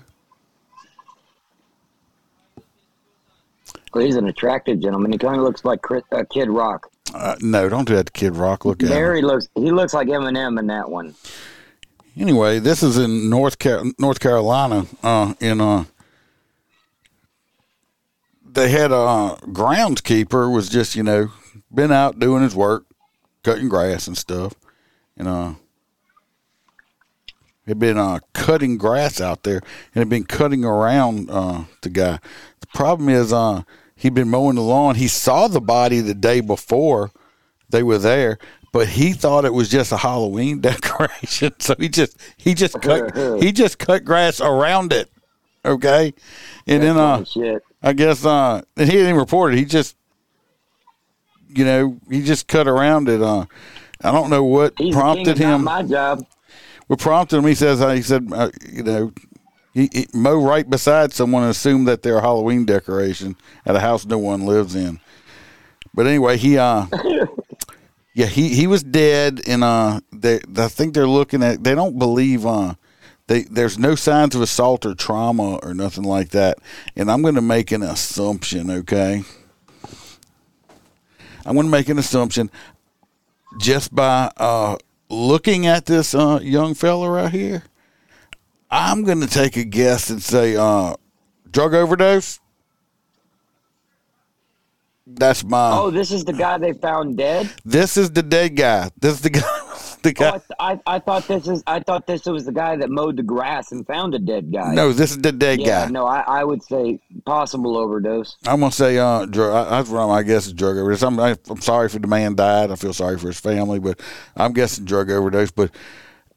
Well, 3.94 4.06
he's 4.06 4.16
an 4.16 4.28
attractive 4.28 4.80
gentleman. 4.80 5.12
He 5.12 5.18
kind 5.18 5.36
of 5.36 5.44
looks 5.44 5.66
like 5.66 5.82
Chris, 5.82 6.04
uh, 6.12 6.24
Kid 6.30 6.50
Rock. 6.50 6.90
Uh, 7.14 7.36
no, 7.42 7.68
don't 7.68 7.88
do 7.88 7.96
that 7.96 8.06
to 8.08 8.12
Kid 8.14 8.36
Rock. 8.38 8.64
Look 8.64 8.82
at 8.82 8.88
him. 8.90 8.96
There 8.96 9.16
he 9.16 9.22
looks. 9.22 9.50
He 9.56 9.70
looks 9.70 9.94
like 9.94 10.08
Eminem 10.08 10.58
in 10.60 10.68
that 10.68 10.90
one. 10.90 11.14
Anyway, 12.18 12.60
this 12.60 12.84
is 12.84 12.98
in 12.98 13.30
North 13.30 13.60
Car- 13.60 13.84
North 14.00 14.20
Carolina. 14.20 14.86
Uh, 15.04 15.34
in 15.42 15.60
uh, 15.60 15.86
they 18.54 18.70
had 18.70 18.92
a 18.92 19.38
groundskeeper 19.48 20.54
was 20.54 20.70
just 20.70 20.96
you 20.96 21.04
know 21.04 21.32
been 21.74 21.92
out 21.92 22.20
doing 22.20 22.44
his 22.44 22.56
work, 22.56 22.86
cutting 23.44 23.70
grass 23.70 24.08
and 24.08 24.18
stuff, 24.18 24.54
and 25.18 25.28
uh, 25.28 25.54
had 27.68 27.80
been 27.80 27.98
uh 27.98 28.20
cutting 28.34 28.78
grass 28.78 29.22
out 29.22 29.44
there 29.44 29.62
and 29.94 30.02
had 30.02 30.10
been 30.10 30.26
cutting 30.26 30.66
around 30.66 31.30
uh 31.30 31.64
the 31.82 31.90
guy. 31.90 32.20
The 32.60 32.68
problem 32.74 33.10
is 33.10 33.32
uh 33.32 33.64
he'd 33.96 34.14
been 34.14 34.30
mowing 34.30 34.56
the 34.56 34.62
lawn. 34.62 34.96
He 34.96 35.08
saw 35.08 35.48
the 35.48 35.62
body 35.62 36.00
the 36.00 36.14
day 36.16 36.42
before 36.42 37.12
they 37.70 37.84
were 37.84 38.00
there, 38.00 38.38
but 38.74 38.90
he 38.90 39.14
thought 39.14 39.46
it 39.46 39.54
was 39.54 39.70
just 39.70 39.92
a 39.92 39.98
Halloween 39.98 40.60
decoration. 40.62 41.54
So 41.60 41.76
he 41.80 41.88
just 41.88 42.18
he 42.38 42.54
just 42.54 42.82
cut 42.82 43.16
he 43.42 43.52
just 43.52 43.80
cut 43.80 44.04
grass 44.04 44.42
around 44.42 44.92
it. 44.92 45.10
Okay, 45.64 46.14
and 46.66 46.82
then 46.82 46.98
uh, 46.98 47.24
I 47.84 47.94
guess 47.94 48.26
uh, 48.26 48.62
and 48.78 48.90
he 48.90 48.96
didn't 48.98 49.16
report 49.16 49.54
it. 49.54 49.58
He 49.58 49.66
just 49.66 49.96
you 51.50 51.66
know 51.66 51.98
he 52.10 52.24
just 52.24 52.48
cut 52.48 52.68
around 52.68 53.10
it. 53.10 53.22
Uh, 53.22 53.46
I 54.02 54.12
don't 54.12 54.30
know 54.30 54.44
what 54.44 54.74
He's 54.78 54.94
prompted 54.94 55.38
him. 55.38 55.64
My 55.64 55.84
job. 55.84 56.26
What 56.88 57.00
prompted 57.00 57.38
him? 57.38 57.46
He 57.46 57.56
says 57.56 57.82
uh, 57.82 57.92
he 57.92 58.02
said 58.02 58.28
uh, 58.32 58.50
you 58.70 58.84
know. 58.84 59.14
He, 59.74 59.90
he 59.94 60.08
mow 60.14 60.36
right 60.36 60.70
beside 60.70 61.14
someone 61.14 61.44
and 61.44 61.52
assume 61.52 61.86
that 61.86 62.02
they're 62.02 62.18
a 62.18 62.22
Halloween 62.22 62.66
decoration 62.66 63.38
at 63.66 63.74
a 63.74 63.80
house 63.80 64.06
no 64.06 64.18
one 64.18 64.46
lives 64.46 64.76
in. 64.76 65.00
But 65.94 66.08
anyway, 66.08 66.36
he 66.36 66.58
uh 66.58 66.88
yeah, 68.14 68.26
he 68.26 68.50
he 68.50 68.68
was 68.68 68.84
dead 68.84 69.40
and 69.48 69.64
uh 69.64 70.02
they 70.12 70.42
I 70.58 70.68
think 70.68 70.94
they're 70.94 71.08
looking 71.08 71.42
at 71.42 71.64
they 71.64 71.74
don't 71.74 71.98
believe 71.98 72.46
uh 72.46 72.76
they 73.32 73.44
there's 73.44 73.80
no 73.80 73.96
signs 73.96 74.36
of 74.36 74.42
assault 74.42 74.86
or 74.86 74.94
trauma 74.94 75.56
or 75.64 75.74
nothing 75.74 76.04
like 76.04 76.30
that. 76.30 76.58
And 76.98 77.10
I'm 77.10 77.22
going 77.22 77.36
to 77.36 77.42
make 77.42 77.72
an 77.72 77.82
assumption, 77.82 78.70
okay? 78.70 79.24
I'm 81.46 81.56
going 81.56 81.66
to 81.66 81.72
make 81.72 81.88
an 81.88 81.98
assumption 81.98 82.52
just 83.58 83.96
by 83.96 84.32
uh 84.36 84.78
looking 85.10 85.66
at 85.66 85.86
this 85.86 86.14
uh 86.14 86.40
young 86.42 86.74
fella 86.74 87.10
right 87.10 87.32
here. 87.32 87.64
I'm 88.70 89.04
going 89.06 89.22
to 89.22 89.28
take 89.28 89.56
a 89.56 89.64
guess 89.64 90.10
and 90.10 90.22
say 90.22 90.58
uh 90.58 90.96
drug 91.50 91.74
overdose. 91.74 92.40
That's 95.08 95.44
my 95.44 95.72
Oh, 95.72 95.90
this 95.90 96.12
is 96.12 96.26
the 96.26 96.34
guy 96.34 96.58
they 96.58 96.74
found 96.74 97.18
dead. 97.18 97.50
This 97.64 97.96
is 97.96 98.12
the 98.12 98.24
dead 98.24 98.58
guy. 98.58 98.90
This 99.00 99.14
is 99.14 99.22
the 99.22 99.30
guy. 99.30 99.61
The 100.04 100.14
guy. 100.14 100.32
Oh, 100.36 100.54
I, 100.60 100.72
I, 100.74 100.80
I 100.96 101.00
thought 101.00 101.28
this 101.28 101.48
is 101.48 101.64
I 101.68 101.80
thought 101.80 102.08
this 102.08 102.26
was 102.26 102.46
the 102.46 102.52
guy 102.52 102.76
that 102.76 102.90
mowed 102.90 103.18
the 103.18 103.24
grass 103.24 103.72
and 103.72 103.86
found 103.86 104.16
a 104.16 104.20
dead 104.20 104.52
guy. 104.52 104.74
No, 104.74 104.92
this 104.94 105.12
is 105.12 105.20
the 105.20 105.32
dead 105.32 105.60
yeah, 105.60 105.86
guy. 105.86 105.92
No, 105.92 106.08
I, 106.08 106.22
I 106.22 106.44
would 106.44 106.64
say 106.64 107.00
possible 107.26 107.78
overdose. 107.78 108.36
I'm 108.48 108.62
gonna 108.62 108.72
say 108.72 108.98
uh, 108.98 109.26
drug. 109.26 109.54
I, 109.54 109.70
that's 109.70 109.90
what 109.90 110.10
I 110.10 110.24
guess 110.24 110.52
drug 110.52 110.78
overdose. 110.78 111.04
I'm, 111.04 111.20
I, 111.20 111.38
I'm 111.50 111.62
sorry 111.62 111.90
for 111.90 112.00
the 112.00 112.08
man 112.08 112.36
died. 112.36 112.72
I 112.72 112.76
feel 112.76 112.94
sorry 112.94 113.18
for 113.20 113.28
his 113.28 113.40
family, 113.40 113.80
but 113.80 114.00
I'm 114.36 114.54
guessing 114.54 114.86
drug 114.86 115.12
overdose. 115.12 115.52
But 115.52 115.72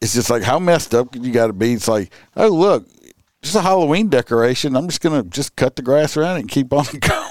it's 0.00 0.12
just 0.14 0.28
like 0.28 0.42
how 0.42 0.58
messed 0.58 0.94
up 0.94 1.14
you 1.16 1.32
got 1.32 1.46
to 1.46 1.54
be. 1.54 1.72
It's 1.72 1.88
like, 1.88 2.12
oh 2.36 2.48
look, 2.48 2.86
just 3.42 3.56
a 3.56 3.62
Halloween 3.62 4.08
decoration. 4.10 4.76
I'm 4.76 4.88
just 4.88 5.00
gonna 5.00 5.22
just 5.22 5.56
cut 5.56 5.76
the 5.76 5.82
grass 5.82 6.16
around 6.16 6.36
it 6.36 6.40
and 6.40 6.48
keep 6.50 6.72
on 6.72 6.84
going. 7.00 7.30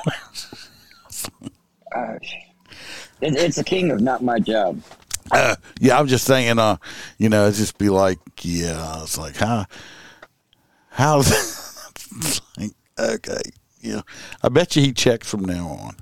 Gosh. 1.93 2.35
It, 3.21 3.35
it's 3.35 3.57
the 3.57 3.63
king 3.63 3.91
of 3.91 4.01
not 4.01 4.23
my 4.23 4.39
job. 4.39 4.81
Uh, 5.31 5.55
yeah, 5.79 5.99
I'm 5.99 6.07
just 6.07 6.25
saying. 6.25 6.59
Uh, 6.59 6.77
you 7.17 7.29
know, 7.29 7.47
it's 7.47 7.57
just 7.57 7.77
be 7.77 7.89
like, 7.89 8.19
yeah, 8.41 9.03
it's 9.03 9.17
like 9.17 9.35
how, 9.35 9.65
how's 10.89 11.31
like, 12.57 12.71
okay, 12.99 13.41
yeah. 13.81 14.01
I 14.41 14.49
bet 14.49 14.75
you 14.75 14.81
he 14.81 14.93
checks 14.93 15.29
from 15.29 15.45
now 15.45 15.67
on. 15.67 15.95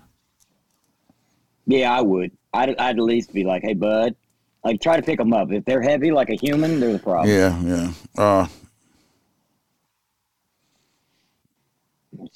Yeah, 1.67 1.95
I 1.95 2.01
would. 2.01 2.31
I'd, 2.53 2.69
I'd 2.77 2.97
at 2.97 2.99
least 2.99 3.33
be 3.33 3.43
like, 3.43 3.63
hey, 3.63 3.73
bud, 3.73 4.15
like 4.63 4.81
try 4.81 4.97
to 4.97 5.03
pick 5.03 5.17
them 5.17 5.33
up. 5.33 5.51
If 5.51 5.65
they're 5.65 5.81
heavy 5.81 6.11
like 6.11 6.29
a 6.29 6.35
human, 6.35 6.79
they're 6.79 6.93
the 6.93 6.99
problem. 6.99 7.29
Yeah, 7.29 7.59
yeah. 7.61 7.93
Uh, 8.17 8.47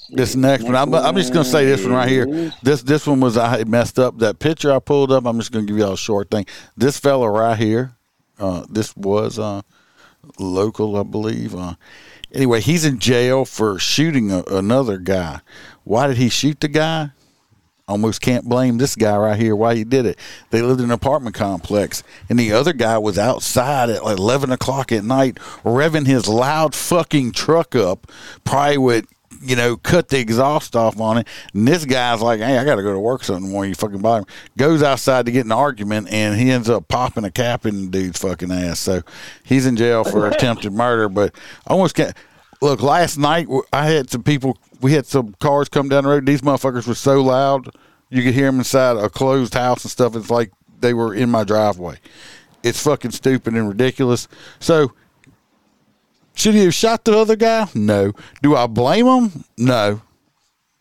this 0.10 0.36
next 0.36 0.64
one, 0.64 0.76
I'm, 0.76 0.94
I'm 0.94 1.16
just 1.16 1.34
gonna 1.34 1.46
say 1.46 1.66
this 1.66 1.84
one 1.84 1.94
right 1.94 2.10
here. 2.10 2.52
This 2.64 2.82
this 2.82 3.08
one 3.08 3.20
was 3.20 3.38
I 3.38 3.64
messed 3.64 4.00
up. 4.00 4.18
That 4.20 4.40
picture 4.40 4.72
I 4.72 4.80
pulled 4.80 5.12
up. 5.12 5.26
I'm 5.26 5.38
just 5.40 5.52
gonna 5.52 5.66
give 5.66 5.78
you 5.78 5.86
all 5.86 5.94
a 5.94 5.98
short 5.98 6.30
thing. 6.30 6.46
This 6.78 7.00
fella 7.00 7.30
right 7.30 7.58
here, 7.58 7.96
uh, 8.40 8.66
this 8.70 8.96
was 8.96 9.40
uh, 9.40 9.62
local, 10.40 10.98
I 10.98 11.04
believe. 11.04 11.56
Uh, 11.56 11.76
anyway, 12.32 12.62
he's 12.62 12.86
in 12.86 13.00
jail 13.00 13.46
for 13.46 13.80
shooting 13.80 14.32
a, 14.32 14.44
another 14.44 14.98
guy. 14.98 15.42
Why 15.84 16.08
did 16.08 16.18
he 16.18 16.30
shoot 16.30 16.60
the 16.60 16.68
guy? 16.68 17.12
Almost 17.88 18.22
can't 18.22 18.46
blame 18.46 18.80
this 18.80 18.96
guy 18.96 19.16
right 19.16 19.40
here 19.40 19.56
why 19.56 19.76
he 19.76 19.84
did 19.84 20.08
it. 20.08 20.18
They 20.50 20.64
lived 20.64 20.80
in 20.80 20.86
an 20.86 20.92
apartment 20.92 21.36
complex, 21.36 22.02
and 22.28 22.40
the 22.40 22.52
other 22.52 22.74
guy 22.74 22.98
was 22.98 23.20
outside 23.20 23.92
at 23.92 24.04
like 24.04 24.18
11 24.18 24.52
o'clock 24.52 24.92
at 24.92 25.04
night, 25.04 25.36
revving 25.64 26.08
his 26.08 26.28
loud 26.28 26.74
fucking 26.74 27.34
truck 27.34 27.76
up, 27.76 28.12
probably 28.44 28.80
would, 28.80 29.08
you 29.46 29.56
know, 29.56 29.78
cut 29.78 30.10
the 30.10 30.20
exhaust 30.20 30.76
off 30.76 31.00
on 31.00 31.20
it. 31.20 31.28
And 31.54 31.68
this 31.68 31.86
guy's 31.86 32.22
like, 32.22 32.39
hey, 32.39 32.58
I 32.58 32.66
got 32.66 32.76
to 32.76 32.84
go 32.84 32.93
to 32.93 33.00
work 33.00 33.24
something 33.24 33.52
more. 33.52 33.66
You 33.66 33.76
fucking 33.76 34.00
bother 34.00 34.22
me. 34.22 34.28
Goes 34.58 34.84
outside 34.84 35.26
to 35.26 35.32
get 35.32 35.46
an 35.46 35.52
argument, 35.52 36.10
and 36.12 36.39
he 36.39 36.52
ends 36.52 36.70
up 36.70 36.88
popping 36.88 37.24
a 37.24 37.32
cap 37.32 37.66
in 37.66 37.86
the 37.86 37.91
dude's 37.91 38.20
fucking 38.20 38.52
ass. 38.52 38.80
So 38.80 39.02
he's 39.43 39.66
in 39.66 39.76
jail 39.76 40.04
for 40.04 40.28
attempted 40.32 40.74
murder, 40.74 41.10
but 41.10 41.36
I 41.68 41.74
almost 41.74 41.96
can't. 41.96 42.16
Look, 42.62 42.82
last 42.82 43.18
night 43.18 43.48
I 43.72 43.88
had 43.88 44.10
some 44.10 44.24
people. 44.24 44.58
We 44.82 44.93
had 44.93 45.06
some 45.06 45.36
cars 45.39 45.70
come 45.70 45.89
down 45.89 46.04
the 46.04 46.10
road. 46.10 46.26
These 46.26 46.41
motherfuckers 46.41 46.88
were 46.88 46.96
so 46.96 47.22
loud, 47.22 47.70
you 48.10 48.24
could 48.24 48.34
hear 48.34 48.46
them 48.46 48.60
inside 48.60 48.98
a 48.98 49.10
closed 49.10 49.54
house 49.54 49.84
and 49.84 49.91
stuff. 49.91 50.16
It's 50.16 50.30
like 50.30 50.52
they 50.80 50.93
were 50.93 51.14
in 51.14 51.30
my 51.30 51.43
driveway. 51.43 51.98
It's 52.64 52.82
fucking 52.82 53.12
stupid 53.12 53.54
and 53.54 53.68
ridiculous. 53.68 54.28
So, 54.60 54.93
should 56.36 56.54
he 56.54 56.64
have 56.66 56.74
shot 56.74 57.06
the 57.06 57.18
other 57.18 57.36
guy? 57.36 57.68
No. 57.74 58.14
Do 58.42 58.56
I 58.56 58.68
blame 58.68 59.06
him? 59.06 59.44
No. 59.58 60.02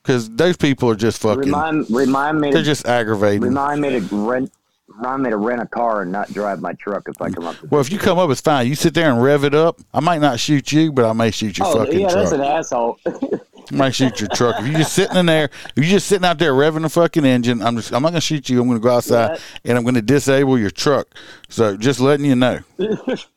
Because 0.02 0.28
those 0.28 0.56
people 0.56 0.90
are 0.90 0.96
just 0.96 1.18
fucking. 1.20 1.44
Remind 1.44 1.90
remind 1.90 2.40
me. 2.40 2.50
they're 2.50 2.60
to, 2.60 2.66
just 2.66 2.86
aggravating. 2.86 3.40
Remind 3.40 3.80
me 3.80 4.00
to 4.00 4.00
rent 4.14 4.52
remind 4.88 5.22
me 5.22 5.30
to 5.30 5.36
rent 5.36 5.62
a 5.62 5.66
car 5.66 6.02
and 6.02 6.12
not 6.12 6.32
drive 6.32 6.60
my 6.60 6.72
truck 6.74 7.08
if 7.08 7.20
I 7.20 7.30
come 7.30 7.44
up. 7.44 7.56
Well, 7.70 7.80
if 7.80 7.90
you 7.90 7.98
come 7.98 8.18
up, 8.18 8.30
it's 8.30 8.40
fine. 8.40 8.66
You 8.66 8.74
sit 8.74 8.94
there 8.94 9.10
and 9.10 9.22
rev 9.22 9.44
it 9.44 9.54
up. 9.54 9.80
I 9.92 10.00
might 10.00 10.20
not 10.20 10.38
shoot 10.38 10.72
you, 10.72 10.92
but 10.92 11.04
I 11.04 11.12
may 11.12 11.30
shoot 11.30 11.58
your 11.58 11.66
oh 11.66 11.78
fucking 11.78 12.00
yeah, 12.00 12.12
that's 12.12 12.30
truck. 12.30 12.40
an 12.40 12.46
asshole. 12.46 12.98
I 13.06 13.74
might 13.74 13.94
shoot 13.94 14.20
your 14.20 14.28
truck. 14.28 14.56
If 14.58 14.66
you're 14.66 14.78
just 14.78 14.92
sitting 14.92 15.16
in 15.16 15.26
there, 15.26 15.44
if 15.44 15.72
you're 15.76 15.84
just 15.86 16.06
sitting 16.06 16.24
out 16.24 16.38
there 16.38 16.52
revving 16.52 16.82
the 16.82 16.90
fucking 16.90 17.24
engine, 17.24 17.62
I'm 17.62 17.76
just 17.76 17.92
I'm 17.92 18.02
not 18.02 18.10
gonna 18.10 18.20
shoot 18.20 18.48
you. 18.48 18.60
I'm 18.60 18.68
gonna 18.68 18.80
go 18.80 18.90
outside 18.90 19.40
and 19.64 19.78
I'm 19.78 19.84
gonna 19.84 20.02
disable 20.02 20.58
your 20.58 20.70
truck. 20.70 21.08
So 21.48 21.76
just 21.76 22.00
letting 22.00 22.26
you 22.26 22.36
know. 22.36 22.60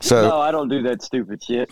So 0.00 0.28
no, 0.28 0.38
I 0.38 0.50
don't 0.50 0.68
do 0.68 0.82
that 0.82 1.02
stupid 1.02 1.42
shit. 1.42 1.70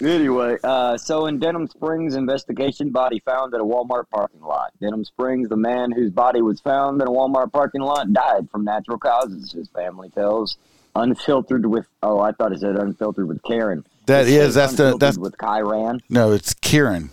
Anyway, 0.00 0.56
uh, 0.64 0.96
so 0.96 1.26
in 1.26 1.38
Denham 1.38 1.68
Springs, 1.68 2.16
investigation 2.16 2.90
body 2.90 3.20
found 3.24 3.54
at 3.54 3.60
a 3.60 3.64
Walmart 3.64 4.08
parking 4.10 4.40
lot. 4.40 4.72
Denham 4.80 5.04
Springs, 5.04 5.48
the 5.48 5.56
man 5.56 5.92
whose 5.92 6.10
body 6.10 6.42
was 6.42 6.60
found 6.60 7.00
in 7.00 7.06
a 7.06 7.10
Walmart 7.10 7.52
parking 7.52 7.82
lot 7.82 8.12
died 8.12 8.50
from 8.50 8.64
natural 8.64 8.98
causes. 8.98 9.52
His 9.52 9.68
family 9.68 10.08
tells 10.10 10.56
unfiltered 10.96 11.66
with. 11.66 11.86
Oh, 12.02 12.18
I 12.18 12.32
thought 12.32 12.52
it 12.52 12.60
said 12.60 12.76
unfiltered 12.76 13.28
with 13.28 13.42
Karen. 13.42 13.84
That 14.06 14.26
It 14.26 14.32
is 14.32 14.54
that's 14.54 14.74
the 14.74 14.96
that's 14.98 15.18
with 15.18 15.36
Kiran. 15.36 16.00
no, 16.08 16.32
it's 16.32 16.54
Kiran. 16.54 17.10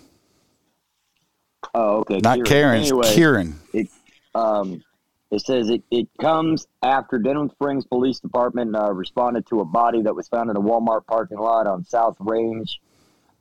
Oh, 1.75 1.97
okay. 1.97 2.19
Not 2.19 2.45
Karen, 2.45 2.81
it's 2.81 2.91
Kiran. 2.91 3.53
It, 3.73 3.89
um, 4.33 4.83
it 5.31 5.41
says 5.41 5.69
it, 5.69 5.83
it 5.91 6.07
comes 6.19 6.67
after 6.81 7.19
Denham 7.19 7.49
Springs 7.49 7.85
Police 7.85 8.19
Department 8.19 8.75
uh, 8.75 8.91
responded 8.91 9.45
to 9.47 9.61
a 9.61 9.65
body 9.65 10.01
that 10.01 10.15
was 10.15 10.27
found 10.27 10.49
in 10.49 10.55
a 10.55 10.61
Walmart 10.61 11.05
parking 11.05 11.37
lot 11.37 11.67
on 11.67 11.85
South 11.85 12.17
Range 12.19 12.79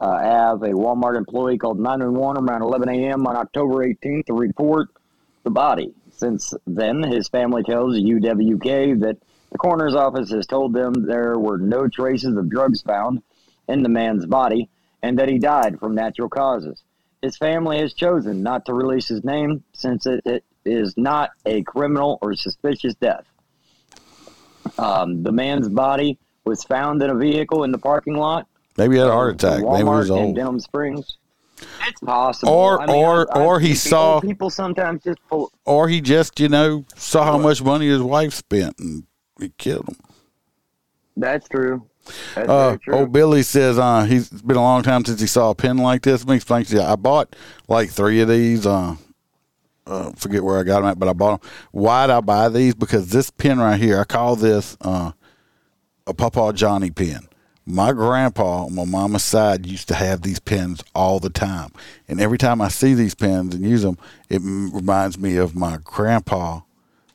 uh, 0.00 0.04
Ave. 0.04 0.70
A 0.70 0.74
Walmart 0.74 1.16
employee 1.16 1.58
called 1.58 1.78
911 1.78 2.44
around 2.44 2.62
11 2.62 2.88
a.m. 2.90 3.26
on 3.26 3.36
October 3.36 3.86
18th 3.86 4.26
to 4.26 4.34
report 4.34 4.88
the 5.44 5.50
body. 5.50 5.94
Since 6.12 6.52
then, 6.66 7.02
his 7.02 7.28
family 7.28 7.62
tells 7.62 7.96
UWK 7.96 9.00
that 9.00 9.16
the 9.50 9.58
coroner's 9.58 9.94
office 9.94 10.30
has 10.30 10.46
told 10.46 10.74
them 10.74 10.92
there 11.06 11.38
were 11.38 11.58
no 11.58 11.88
traces 11.88 12.36
of 12.36 12.50
drugs 12.50 12.82
found 12.82 13.22
in 13.66 13.82
the 13.82 13.88
man's 13.88 14.26
body 14.26 14.68
and 15.02 15.18
that 15.18 15.28
he 15.28 15.38
died 15.38 15.78
from 15.78 15.94
natural 15.94 16.28
causes. 16.28 16.82
His 17.22 17.36
family 17.36 17.78
has 17.78 17.94
chosen 17.94 18.42
not 18.42 18.66
to 18.66 18.74
release 18.74 19.08
his 19.08 19.24
name 19.24 19.64
since 19.72 20.06
it, 20.06 20.20
it 20.24 20.44
is 20.68 20.94
not 20.96 21.30
a 21.46 21.62
criminal 21.62 22.18
or 22.22 22.34
suspicious 22.34 22.94
death. 22.94 23.24
Um, 24.78 25.22
the 25.22 25.32
man's 25.32 25.68
body 25.68 26.18
was 26.44 26.62
found 26.64 27.02
in 27.02 27.10
a 27.10 27.14
vehicle 27.14 27.64
in 27.64 27.72
the 27.72 27.78
parking 27.78 28.14
lot. 28.16 28.46
Maybe 28.76 28.94
he 28.94 29.00
had 29.00 29.08
a 29.08 29.12
heart 29.12 29.34
attack. 29.34 29.60
Maybe 29.62 29.76
he 29.78 29.82
Walmart 29.82 29.98
was 29.98 30.10
in 30.10 30.16
old. 30.16 30.36
Denham 30.36 30.60
Springs. 30.60 31.16
It's 31.88 32.00
possible. 32.00 32.52
Or- 32.52 32.80
I 32.80 32.86
mean, 32.86 32.94
or- 33.04 33.36
I- 33.36 33.40
I 33.40 33.44
or 33.44 33.58
he 33.60 33.74
saw- 33.74 34.20
people 34.20 34.50
sometimes 34.50 35.02
just 35.02 35.18
pull. 35.28 35.50
Or 35.64 35.88
he 35.88 36.00
just, 36.00 36.38
you 36.38 36.48
know, 36.48 36.84
saw 36.94 37.24
how 37.24 37.38
much 37.38 37.62
money 37.62 37.88
his 37.88 38.00
wife 38.02 38.32
spent 38.34 38.78
and 38.78 39.04
he 39.40 39.52
killed 39.58 39.88
him. 39.88 39.96
That's 41.16 41.48
true. 41.48 41.82
That's 42.36 42.48
Uh, 42.48 42.68
very 42.68 42.78
true. 42.78 42.94
old 42.94 43.12
Billy 43.12 43.42
says 43.42 43.78
uh, 43.78 44.04
he's 44.04 44.30
it's 44.30 44.40
been 44.42 44.56
a 44.56 44.62
long 44.62 44.82
time 44.82 45.04
since 45.04 45.20
he 45.20 45.26
saw 45.26 45.50
a 45.50 45.54
pen 45.54 45.78
like 45.78 46.02
this. 46.02 46.20
Let 46.22 46.28
me 46.30 46.36
explain 46.36 46.64
to 46.66 46.76
you. 46.76 46.82
I 46.82 46.94
bought 46.94 47.34
like 47.66 47.90
three 47.90 48.20
of 48.20 48.28
these. 48.28 48.64
Uh, 48.64 48.94
uh, 49.88 50.12
forget 50.12 50.44
where 50.44 50.58
I 50.58 50.62
got 50.62 50.80
them 50.80 50.90
at, 50.90 50.98
but 50.98 51.08
I 51.08 51.12
bought 51.12 51.40
them. 51.40 51.50
Why'd 51.72 52.10
I 52.10 52.20
buy 52.20 52.48
these? 52.48 52.74
Because 52.74 53.10
this 53.10 53.30
pen 53.30 53.58
right 53.58 53.80
here, 53.80 54.00
I 54.00 54.04
call 54.04 54.36
this 54.36 54.76
uh, 54.80 55.12
a 56.06 56.14
Papa 56.14 56.52
Johnny 56.54 56.90
pen. 56.90 57.28
My 57.66 57.92
grandpa 57.92 58.64
on 58.64 58.74
my 58.74 58.84
mama's 58.84 59.22
side 59.24 59.66
used 59.66 59.88
to 59.88 59.94
have 59.94 60.22
these 60.22 60.38
pens 60.38 60.82
all 60.94 61.20
the 61.20 61.30
time, 61.30 61.70
and 62.06 62.20
every 62.20 62.38
time 62.38 62.62
I 62.62 62.68
see 62.68 62.94
these 62.94 63.14
pens 63.14 63.54
and 63.54 63.64
use 63.64 63.82
them, 63.82 63.98
it 64.30 64.36
m- 64.36 64.70
reminds 64.70 65.18
me 65.18 65.36
of 65.36 65.54
my 65.54 65.78
grandpa 65.84 66.60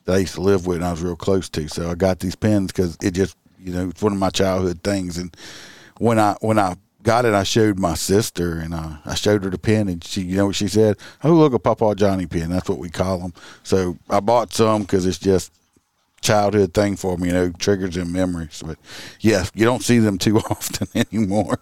that 0.04 0.14
I 0.14 0.18
used 0.18 0.34
to 0.34 0.40
live 0.42 0.66
with 0.66 0.76
and 0.76 0.84
I 0.84 0.92
was 0.92 1.02
real 1.02 1.16
close 1.16 1.48
to. 1.50 1.68
So 1.68 1.90
I 1.90 1.94
got 1.94 2.20
these 2.20 2.36
pens 2.36 2.72
because 2.72 2.96
it 3.02 3.12
just, 3.12 3.36
you 3.58 3.72
know, 3.72 3.88
it's 3.88 4.02
one 4.02 4.12
of 4.12 4.18
my 4.18 4.30
childhood 4.30 4.82
things. 4.84 5.18
And 5.18 5.34
when 5.98 6.18
I 6.18 6.36
when 6.40 6.58
I 6.58 6.76
got 7.04 7.24
it, 7.24 7.34
I 7.34 7.44
showed 7.44 7.78
my 7.78 7.94
sister 7.94 8.58
and 8.58 8.74
uh, 8.74 8.96
I 9.04 9.14
showed 9.14 9.44
her 9.44 9.50
the 9.50 9.58
pin 9.58 9.88
and 9.88 10.02
she, 10.02 10.22
you 10.22 10.36
know, 10.36 10.46
what 10.46 10.56
she 10.56 10.66
said, 10.66 10.96
"Oh, 11.22 11.32
look, 11.32 11.52
a 11.52 11.58
Papa 11.60 11.94
Johnny 11.94 12.26
pin. 12.26 12.50
That's 12.50 12.68
what 12.68 12.78
we 12.78 12.90
call 12.90 13.18
them." 13.18 13.34
So 13.62 13.96
I 14.10 14.18
bought 14.20 14.52
some 14.52 14.82
because 14.82 15.06
it's 15.06 15.18
just 15.18 15.52
childhood 16.20 16.74
thing 16.74 16.96
for 16.96 17.16
me, 17.16 17.28
you 17.28 17.34
know, 17.34 17.50
triggers 17.50 17.96
and 17.96 18.12
memories. 18.12 18.62
But 18.66 18.78
yeah, 19.20 19.44
you 19.54 19.64
don't 19.64 19.82
see 19.82 19.98
them 19.98 20.18
too 20.18 20.38
often 20.50 20.88
anymore. 20.94 21.60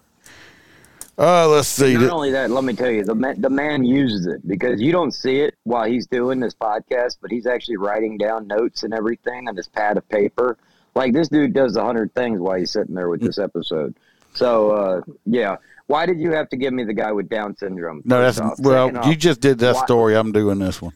Uh, 1.15 1.47
let's 1.47 1.67
see. 1.67 1.95
Not 1.95 2.09
only 2.09 2.31
that, 2.31 2.49
let 2.49 2.63
me 2.63 2.73
tell 2.73 2.89
you, 2.89 3.03
the 3.03 3.13
man, 3.13 3.39
the 3.39 3.49
man 3.49 3.83
uses 3.83 4.25
it 4.25 4.47
because 4.47 4.81
you 4.81 4.91
don't 4.91 5.11
see 5.11 5.41
it 5.41 5.55
while 5.63 5.83
he's 5.83 6.07
doing 6.07 6.39
this 6.39 6.55
podcast, 6.55 7.17
but 7.21 7.29
he's 7.29 7.45
actually 7.45 7.77
writing 7.77 8.17
down 8.17 8.47
notes 8.47 8.81
and 8.81 8.95
everything 8.95 9.47
on 9.47 9.55
this 9.55 9.67
pad 9.67 9.97
of 9.97 10.09
paper. 10.09 10.57
Like 10.95 11.13
this 11.13 11.27
dude 11.29 11.53
does 11.53 11.75
a 11.75 11.83
hundred 11.83 12.15
things 12.15 12.39
while 12.39 12.57
he's 12.57 12.71
sitting 12.71 12.95
there 12.95 13.09
with 13.09 13.21
this 13.21 13.37
episode. 13.37 13.95
So 14.33 14.71
uh, 14.71 15.01
yeah, 15.25 15.57
why 15.87 16.05
did 16.05 16.19
you 16.19 16.31
have 16.31 16.49
to 16.49 16.57
give 16.57 16.73
me 16.73 16.83
the 16.83 16.93
guy 16.93 17.11
with 17.11 17.29
Down 17.29 17.55
syndrome? 17.57 18.01
No, 18.05 18.21
that's 18.21 18.39
off. 18.39 18.59
well. 18.59 18.87
Second 18.87 19.03
You 19.05 19.11
off, 19.13 19.17
just 19.19 19.41
did 19.41 19.59
that 19.59 19.75
why- 19.75 19.85
story. 19.85 20.15
I'm 20.15 20.31
doing 20.31 20.59
this 20.59 20.81
one. 20.81 20.93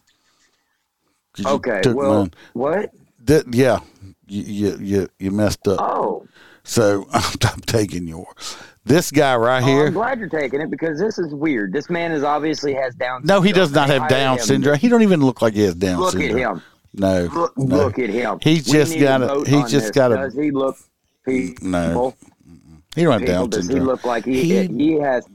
Okay, 1.45 1.81
well, 1.85 2.21
mine. 2.21 2.33
what? 2.53 2.91
That, 3.25 3.53
yeah, 3.53 3.79
you, 4.27 4.41
you 4.43 4.77
you 4.81 5.09
you 5.19 5.31
messed 5.31 5.67
up. 5.67 5.79
Oh. 5.79 6.25
So 6.63 7.07
I'm, 7.13 7.23
I'm 7.43 7.59
taking 7.61 8.07
yours. 8.07 8.57
This 8.85 9.11
guy 9.11 9.35
right 9.35 9.61
Oh, 9.61 9.65
here. 9.65 9.87
I'm 9.87 9.93
glad 9.93 10.17
you're 10.19 10.29
taking 10.29 10.61
it 10.61 10.71
because 10.71 10.97
this 10.99 11.19
is 11.19 11.33
weird. 11.33 11.73
This 11.73 11.89
man 11.89 12.11
is 12.11 12.23
obviously 12.23 12.73
has 12.73 12.95
Down. 12.95 13.21
Syndrome. 13.21 13.37
no, 13.37 13.41
he 13.41 13.51
does 13.51 13.71
not 13.71 13.89
have 13.89 14.07
Down 14.09 14.39
syndrome. 14.39 14.77
He 14.79 14.87
don't 14.87 15.03
even 15.03 15.19
look 15.21 15.41
like 15.41 15.53
he 15.53 15.61
has 15.63 15.75
Down 15.75 15.99
Look 15.99 16.15
at 16.15 16.21
syndrome. 16.21 16.57
him. 16.57 16.63
No, 16.93 17.23
Look, 17.25 17.57
no. 17.57 17.75
look 17.75 17.99
at 17.99 18.09
him. 18.09 18.39
He's 18.41 18.65
just 18.65 18.97
got 18.99 19.21
a. 19.21 19.43
He's 19.47 19.69
just 19.69 19.87
this. 19.87 19.91
got 19.91 20.11
a. 20.13 20.15
Does 20.15 20.35
he 20.35 20.49
look 20.51 20.77
people? 21.25 21.67
No. 21.67 22.15
He 22.97 23.03
don't 23.03 23.19
have 23.19 23.25
Down 23.27 23.49
does 23.49 23.65
syndrome. 23.67 23.81
he 23.81 23.85
look 23.85 24.03
like 24.05 24.25
he 24.25 24.41
He- 24.41 24.67
he, 24.67 24.93
has? 24.99 25.25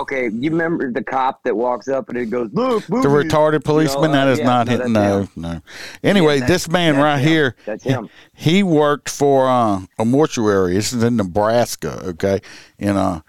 Okay, 0.00 0.28
you 0.30 0.50
remember 0.50 0.90
the 0.90 1.02
cop 1.02 1.42
that 1.44 1.56
walks 1.56 1.88
up 1.88 2.08
and 2.08 2.18
it 2.18 2.26
goes, 2.26 2.50
"Look, 2.52 2.84
the 2.86 2.92
movies." 2.96 3.32
retarded 3.32 3.64
policeman 3.64 4.02
You 4.02 4.08
know, 4.08 4.12
that 4.14 4.28
uh, 4.28 4.32
is 4.32 4.38
yeah, 4.40 4.44
not 4.44 4.66
no, 4.66 4.76
that's 4.76 4.90
No, 4.90 5.18
him. 5.20 5.28
no. 5.36 5.60
Anyway, 6.02 6.40
that's- 6.40 6.50
this 6.66 6.68
man 6.68 6.96
right 6.96 7.18
him. 7.18 7.28
here. 7.28 7.56
That's 7.64 7.84
him. 7.84 8.08
He 8.34 8.62
worked 8.62 9.08
for 9.08 9.48
uh, 9.48 9.82
a 9.98 10.04
mortuary. 10.04 10.74
This 10.74 10.92
is 10.92 11.02
in 11.02 11.16
Nebraska. 11.16 12.02
Okay, 12.08 12.40
and 12.78 12.98
uh, 12.98 13.20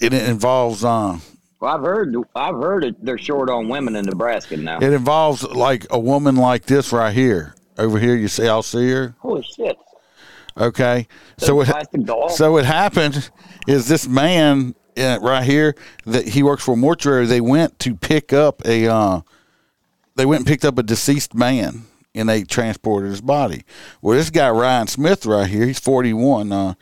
it 0.00 0.12
involves 0.12 0.82
uh, 0.84 1.18
Well, 1.60 1.74
I've 1.74 1.82
heard, 1.82 2.14
I've 2.34 2.54
heard 2.56 2.84
it. 2.84 3.04
They're 3.04 3.18
short 3.18 3.48
on 3.50 3.68
women 3.68 3.94
in 3.96 4.04
Nebraska 4.06 4.56
now. 4.56 4.78
it 4.78 4.92
involves 4.92 5.42
like 5.44 5.86
a 5.90 5.98
woman 6.00 6.36
like 6.36 6.64
this 6.66 6.92
right 6.92 7.12
here. 7.14 7.54
Over 7.78 7.98
here, 7.98 8.14
you 8.16 8.28
see, 8.28 8.48
I'll 8.48 8.62
see 8.62 8.90
her. 8.90 9.14
Holy 9.20 9.42
shit! 9.42 9.76
Okay, 10.56 11.06
so 11.38 11.60
it 11.62 11.70
doll? 12.04 12.28
so 12.28 12.58
it 12.58 12.64
happened 12.64 13.30
is 13.66 13.88
this 13.88 14.06
man 14.06 14.74
uh, 14.98 15.18
right 15.22 15.44
here 15.44 15.74
that 16.04 16.28
he 16.28 16.42
works 16.42 16.64
for 16.64 16.74
a 16.74 16.76
mortuary. 16.76 17.26
They 17.26 17.40
went 17.40 17.78
to 17.80 17.94
pick 17.94 18.32
up 18.32 18.62
a 18.66 18.86
uh, 18.86 19.20
they 20.16 20.26
went 20.26 20.40
and 20.40 20.46
picked 20.46 20.64
up 20.64 20.78
a 20.78 20.82
deceased 20.82 21.34
man 21.34 21.84
and 22.14 22.28
they 22.28 22.44
transported 22.44 23.10
his 23.10 23.20
body. 23.20 23.64
Well, 24.02 24.16
this 24.16 24.30
guy 24.30 24.50
Ryan 24.50 24.86
Smith 24.86 25.24
right 25.24 25.48
here, 25.48 25.66
he's 25.66 25.80
forty 25.80 26.12
one. 26.12 26.52
Uh, 26.52 26.74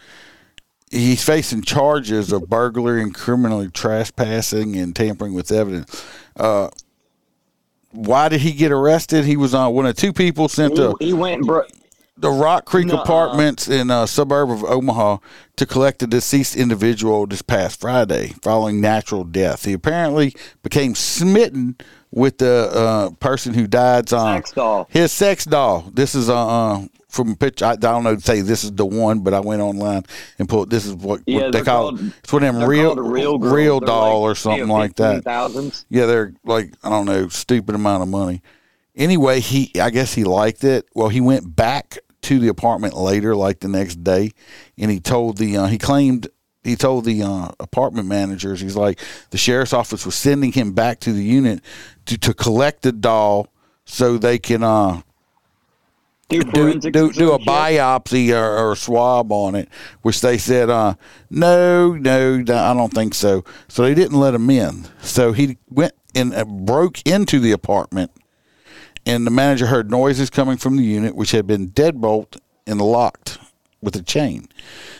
he's 0.90 1.22
facing 1.22 1.62
charges 1.62 2.32
of 2.32 2.48
burglary 2.48 3.02
and 3.02 3.14
criminally 3.14 3.70
trespassing 3.70 4.76
and 4.76 4.94
tampering 4.94 5.32
with 5.32 5.52
evidence. 5.52 6.04
Uh, 6.36 6.68
why 7.92 8.28
did 8.28 8.40
he 8.40 8.52
get 8.52 8.72
arrested? 8.72 9.24
He 9.24 9.36
was 9.36 9.54
on 9.54 9.74
one 9.74 9.86
of 9.86 9.96
two 9.96 10.12
people 10.12 10.48
sent 10.48 10.76
to 10.76 10.94
He, 10.98 11.06
he 11.06 11.12
went 11.12 11.38
and 11.38 11.46
bro- 11.46 11.66
the 12.20 12.30
Rock 12.30 12.64
Creek 12.66 12.86
Nuh-uh. 12.86 13.02
Apartments 13.02 13.68
in 13.68 13.90
a 13.90 14.06
suburb 14.06 14.50
of 14.50 14.64
Omaha 14.64 15.18
to 15.56 15.66
collect 15.66 16.02
a 16.02 16.06
deceased 16.06 16.56
individual 16.56 17.26
this 17.26 17.42
past 17.42 17.80
Friday 17.80 18.34
following 18.42 18.80
natural 18.80 19.24
death. 19.24 19.64
He 19.64 19.72
apparently 19.72 20.34
became 20.62 20.94
smitten 20.94 21.76
with 22.10 22.38
the 22.38 22.70
uh, 22.72 23.10
person 23.20 23.54
who 23.54 23.66
died's 23.66 24.12
uh, 24.12 24.34
Sex 24.36 24.52
doll. 24.52 24.86
His 24.90 25.12
sex 25.12 25.44
doll. 25.44 25.90
This 25.92 26.14
is 26.14 26.28
uh, 26.28 26.46
uh, 26.74 26.84
from 27.08 27.32
a 27.32 27.36
picture. 27.36 27.64
I 27.66 27.76
don't 27.76 28.02
know 28.04 28.16
to 28.16 28.20
say 28.20 28.40
this 28.40 28.64
is 28.64 28.72
the 28.72 28.84
one, 28.86 29.20
but 29.20 29.32
I 29.32 29.40
went 29.40 29.62
online 29.62 30.04
and 30.38 30.48
pulled. 30.48 30.70
This 30.70 30.86
is 30.86 30.94
what, 30.94 31.20
Yeah, 31.26 31.42
what 31.42 31.52
they 31.52 31.62
call 31.62 31.90
called- 31.96 32.12
it's 32.22 32.32
one 32.32 32.42
of 32.44 32.54
them 32.54 32.68
real 32.68 32.96
real 32.96 33.38
real 33.38 33.80
doll 33.80 34.22
like, 34.22 34.30
or 34.32 34.34
something 34.34 34.68
like 34.68 34.96
that. 34.96 35.24
Thousands. 35.24 35.86
Yeah, 35.88 36.06
they're 36.06 36.32
like 36.44 36.72
I 36.82 36.90
don't 36.90 37.06
know, 37.06 37.28
stupid 37.28 37.74
amount 37.74 38.02
of 38.02 38.08
money. 38.08 38.42
Anyway, 38.96 39.38
he 39.40 39.70
I 39.80 39.90
guess 39.90 40.12
he 40.14 40.24
liked 40.24 40.64
it. 40.64 40.86
Well, 40.94 41.08
he 41.08 41.20
went 41.20 41.54
back 41.54 41.98
to 42.22 42.38
the 42.38 42.48
apartment 42.48 42.94
later, 42.94 43.34
like 43.34 43.60
the 43.60 43.68
next 43.68 44.04
day, 44.04 44.32
and 44.78 44.90
he 44.90 45.00
told 45.00 45.38
the 45.38 45.56
uh, 45.56 45.66
he 45.66 45.78
claimed 45.78 46.28
he 46.62 46.76
told 46.76 47.04
the 47.04 47.22
uh, 47.22 47.50
apartment 47.58 48.06
managers 48.06 48.60
he's 48.60 48.76
like 48.76 49.00
the 49.30 49.38
sheriff's 49.38 49.72
office 49.72 50.04
was 50.04 50.14
sending 50.14 50.52
him 50.52 50.72
back 50.72 51.00
to 51.00 51.12
the 51.12 51.24
unit 51.24 51.60
to 52.06 52.18
to 52.18 52.34
collect 52.34 52.82
the 52.82 52.92
doll 52.92 53.48
so 53.84 54.18
they 54.18 54.38
can 54.38 54.62
uh 54.62 55.00
do 56.30 56.42
do, 56.44 56.78
do, 56.78 57.12
do 57.12 57.32
a 57.32 57.38
biopsy 57.40 58.30
or, 58.32 58.56
or 58.56 58.72
a 58.72 58.76
swab 58.76 59.32
on 59.32 59.56
it, 59.56 59.68
which 60.02 60.20
they 60.20 60.38
said, 60.38 60.70
uh, 60.70 60.94
no, 61.28 61.94
no, 61.94 62.36
no, 62.36 62.56
I 62.56 62.72
don't 62.72 62.92
think 62.92 63.14
so. 63.14 63.44
So 63.66 63.82
they 63.82 63.94
didn't 63.94 64.18
let 64.18 64.32
him 64.32 64.48
in. 64.48 64.86
So 65.00 65.32
he 65.32 65.58
went 65.68 65.92
and 66.14 66.32
uh, 66.32 66.44
broke 66.44 67.04
into 67.04 67.40
the 67.40 67.50
apartment 67.50 68.12
and 69.10 69.26
the 69.26 69.30
manager 69.30 69.66
heard 69.66 69.90
noises 69.90 70.30
coming 70.30 70.56
from 70.56 70.76
the 70.76 70.84
unit, 70.84 71.16
which 71.16 71.32
had 71.32 71.44
been 71.44 71.70
deadbolt 71.70 72.38
and 72.64 72.80
locked 72.80 73.38
with 73.82 73.96
a 73.96 74.02
chain. 74.02 74.48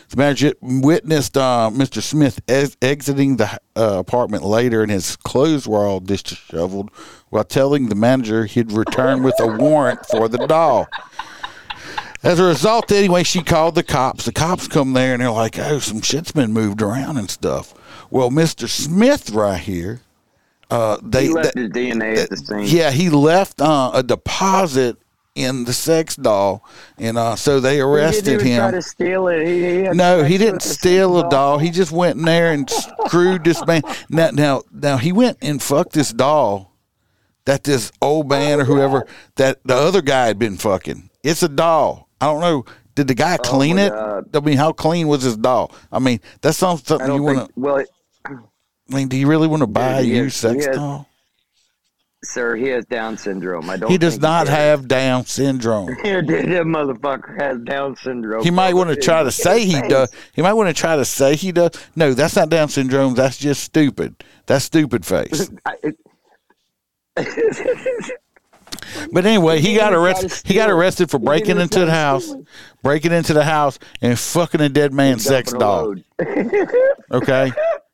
The 0.09 0.17
manager 0.17 0.53
witnessed 0.59 1.37
uh, 1.37 1.69
Mr. 1.73 2.01
Smith 2.01 2.41
ex- 2.49 2.75
exiting 2.81 3.37
the 3.37 3.57
uh, 3.77 3.99
apartment 3.99 4.43
later, 4.43 4.81
and 4.81 4.91
his 4.91 5.15
clothes 5.15 5.65
were 5.65 5.85
all 5.85 6.01
disheveled, 6.01 6.89
while 7.29 7.45
telling 7.45 7.87
the 7.87 7.95
manager 7.95 8.45
he'd 8.45 8.73
return 8.73 9.23
with 9.23 9.35
a 9.39 9.47
warrant 9.47 10.05
for 10.07 10.27
the 10.27 10.45
doll. 10.45 10.87
As 12.21 12.37
a 12.37 12.43
result, 12.43 12.91
anyway, 12.91 13.23
she 13.23 13.41
called 13.41 13.75
the 13.75 13.83
cops. 13.83 14.25
The 14.25 14.33
cops 14.33 14.67
come 14.67 14.91
there 14.93 15.13
and 15.13 15.21
they're 15.21 15.31
like, 15.31 15.57
"Oh, 15.57 15.79
some 15.79 16.01
shit's 16.01 16.33
been 16.33 16.51
moved 16.51 16.81
around 16.81 17.17
and 17.17 17.29
stuff." 17.29 17.73
Well, 18.11 18.29
Mr. 18.29 18.67
Smith 18.67 19.29
right 19.31 19.59
here, 19.59 20.01
uh, 20.71 20.97
they 21.03 21.25
he 21.27 21.29
left 21.33 21.53
that- 21.55 21.61
his 21.61 21.69
DNA 21.71 22.17
at 22.17 22.29
the 22.29 22.37
scene. 22.37 22.61
yeah, 22.65 22.91
he 22.91 23.09
left 23.09 23.61
uh, 23.61 23.91
a 23.93 24.01
deposit 24.03 24.97
in 25.35 25.63
the 25.63 25.71
sex 25.73 26.15
doll, 26.17 26.63
and 26.97 27.17
uh, 27.17 27.35
so 27.37 27.59
they 27.61 27.75
He 27.75 27.81
arrested 27.81 28.33
even 28.33 28.45
him. 28.47 28.59
try 28.59 28.71
to 28.71 28.81
steal 28.81 29.27
it. 29.29 29.45
He, 29.47 29.75
he 29.83 29.89
No, 29.89 30.23
he 30.23 30.37
didn't 30.37 30.61
steal 30.61 31.17
a 31.19 31.21
doll. 31.21 31.29
doll. 31.29 31.57
He 31.59 31.69
just 31.71 31.91
went 31.91 32.17
in 32.17 32.25
there 32.25 32.51
and 32.51 32.69
screwed 32.69 33.43
this 33.45 33.65
man. 33.65 33.81
Now, 34.09 34.31
now, 34.31 34.61
now 34.73 34.97
he 34.97 35.11
went 35.13 35.37
and 35.41 35.61
fucked 35.61 35.93
this 35.93 36.11
doll 36.11 36.73
that 37.45 37.63
this 37.63 37.91
old 38.01 38.29
man 38.29 38.59
or 38.59 38.65
whoever 38.65 39.07
that 39.35 39.59
the 39.63 39.73
other 39.75 40.01
guy 40.01 40.27
had 40.27 40.37
been 40.37 40.57
fucking. 40.57 41.09
It's 41.23 41.43
a 41.43 41.49
doll. 41.49 42.09
I 42.19 42.25
don't 42.25 42.41
know. 42.41 42.65
Did 42.93 43.07
the 43.07 43.15
guy 43.15 43.37
clean 43.37 43.77
my 43.77 43.83
it? 43.83 43.89
God. 43.91 44.35
I 44.35 44.39
mean, 44.41 44.57
how 44.57 44.73
clean 44.73 45.07
was 45.07 45.23
his 45.23 45.37
doll? 45.37 45.71
I 45.93 45.99
mean, 45.99 46.19
that's 46.41 46.57
something 46.57 46.99
you 47.05 47.23
want 47.23 47.47
to. 47.47 47.53
Well, 47.55 47.77
it, 47.77 47.89
mean, 48.95 49.07
do 49.07 49.17
you 49.17 49.27
really 49.27 49.47
want 49.47 49.61
to 49.61 49.67
buy 49.67 50.01
he 50.03 50.09
has- 50.11 50.17
used 50.17 50.35
sex 50.37 50.63
he 50.63 50.67
has- 50.67 50.75
doll? 50.75 51.07
sir, 52.23 52.55
he 52.55 52.67
has 52.67 52.85
Down 52.85 53.17
syndrome. 53.17 53.67
I 53.69 53.77
don't. 53.77 53.89
He 53.89 53.97
does 53.97 54.19
not 54.19 54.45
cares. 54.45 54.57
have 54.57 54.87
Down 54.87 55.25
syndrome. 55.25 55.87
that 56.03 56.63
motherfucker 56.67 57.41
has 57.41 57.59
Down 57.61 57.95
syndrome. 57.95 58.43
He 58.43 58.51
might 58.51 58.75
want 58.75 58.91
to 58.91 58.95
try 58.95 59.23
to 59.23 59.31
say 59.31 59.65
he 59.65 59.81
does. 59.87 60.11
He 60.33 60.41
might 60.43 60.53
want 60.53 60.69
to 60.69 60.73
try 60.79 60.95
to 60.95 61.05
say 61.05 61.35
he 61.35 61.51
does. 61.51 61.71
No, 61.95 62.13
that's 62.13 62.35
not 62.35 62.49
Down 62.49 62.69
syndrome. 62.69 63.15
That's 63.15 63.37
just 63.37 63.63
stupid. 63.63 64.23
That's 64.45 64.65
stupid 64.65 65.05
face. 65.05 65.49
But 69.11 69.25
anyway, 69.25 69.59
he 69.59 69.71
He 69.71 69.75
got 69.75 69.93
arrested. 69.93 70.31
He 70.45 70.53
got 70.53 70.69
arrested 70.69 71.09
for 71.11 71.19
breaking 71.19 71.59
into 71.59 71.85
the 71.85 71.91
house, 71.91 72.33
breaking 72.83 73.11
into 73.11 73.33
the 73.33 73.43
house, 73.43 73.79
and 74.01 74.17
fucking 74.17 74.61
a 74.61 74.69
dead 74.69 74.93
man's 74.93 75.23
sex 75.23 75.51
doll. 75.51 75.95
Okay, 77.11 77.51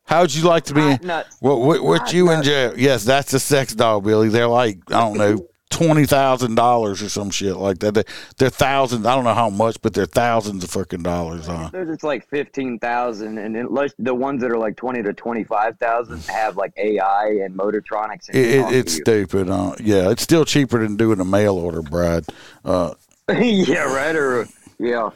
how'd 0.08 0.32
you 0.32 0.42
like 0.42 0.64
to 0.64 0.74
be? 0.74 0.80
Hot 0.80 1.02
nuts. 1.04 1.36
What? 1.40 1.60
What? 1.60 1.82
what 1.84 2.00
Hot 2.00 2.12
you 2.12 2.30
in 2.32 2.42
jail? 2.42 2.74
Yes, 2.76 3.04
that's 3.04 3.32
a 3.34 3.38
sex 3.40 3.74
doll, 3.74 4.00
Billy. 4.00 4.28
They're 4.28 4.48
like 4.48 4.78
I 4.88 5.00
don't 5.00 5.18
know. 5.18 5.46
Twenty 5.70 6.06
thousand 6.06 6.54
dollars 6.54 7.02
or 7.02 7.10
some 7.10 7.28
shit 7.28 7.54
like 7.54 7.80
that. 7.80 7.92
They, 7.92 8.02
they're 8.38 8.48
thousands. 8.48 9.04
I 9.04 9.14
don't 9.14 9.24
know 9.24 9.34
how 9.34 9.50
much, 9.50 9.76
but 9.82 9.92
they're 9.92 10.06
thousands 10.06 10.64
of 10.64 10.70
fucking 10.70 11.02
dollars 11.02 11.46
on. 11.46 11.70
There's 11.72 11.90
it's 11.90 12.02
like 12.02 12.26
fifteen 12.30 12.78
thousand, 12.78 13.36
and 13.36 13.54
then 13.54 13.68
the 13.98 14.14
ones 14.14 14.40
that 14.40 14.50
are 14.50 14.56
like 14.56 14.76
twenty 14.76 15.02
to 15.02 15.12
twenty 15.12 15.44
five 15.44 15.78
thousand 15.78 16.24
have 16.24 16.56
like 16.56 16.72
AI 16.78 17.40
and 17.44 17.54
motortronics. 17.54 18.28
And 18.28 18.36
It, 18.36 18.46
it, 18.46 18.72
it's 18.72 18.94
stupid. 18.94 19.50
Uh, 19.50 19.74
yeah, 19.78 20.10
it's 20.10 20.22
still 20.22 20.46
cheaper 20.46 20.78
than 20.78 20.96
doing 20.96 21.20
a 21.20 21.24
mail 21.24 21.56
order, 21.56 21.82
Brad. 21.82 22.24
Uh, 22.64 22.94
yeah, 23.28 23.94
right. 23.94 24.16
Or 24.16 24.48
yeah, 24.78 25.10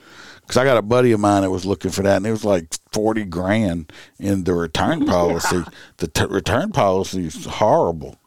Because 0.53 0.61
I 0.61 0.65
got 0.67 0.77
a 0.77 0.83
buddy 0.83 1.13
of 1.13 1.21
mine 1.21 1.41
that 1.41 1.51
was 1.51 1.65
looking 1.65 1.91
for 1.91 2.03
that, 2.03 2.19
and 2.19 2.27
it 2.27 2.31
was 2.31 2.45
like 2.45 2.67
forty 2.93 3.25
grand 3.25 3.91
in 4.19 4.45
the 4.45 4.53
return 4.53 5.07
policy. 5.07 5.65
the 5.97 6.09
t- 6.09 6.27
return 6.27 6.73
policy 6.73 7.25
is 7.25 7.47
horrible. 7.47 8.21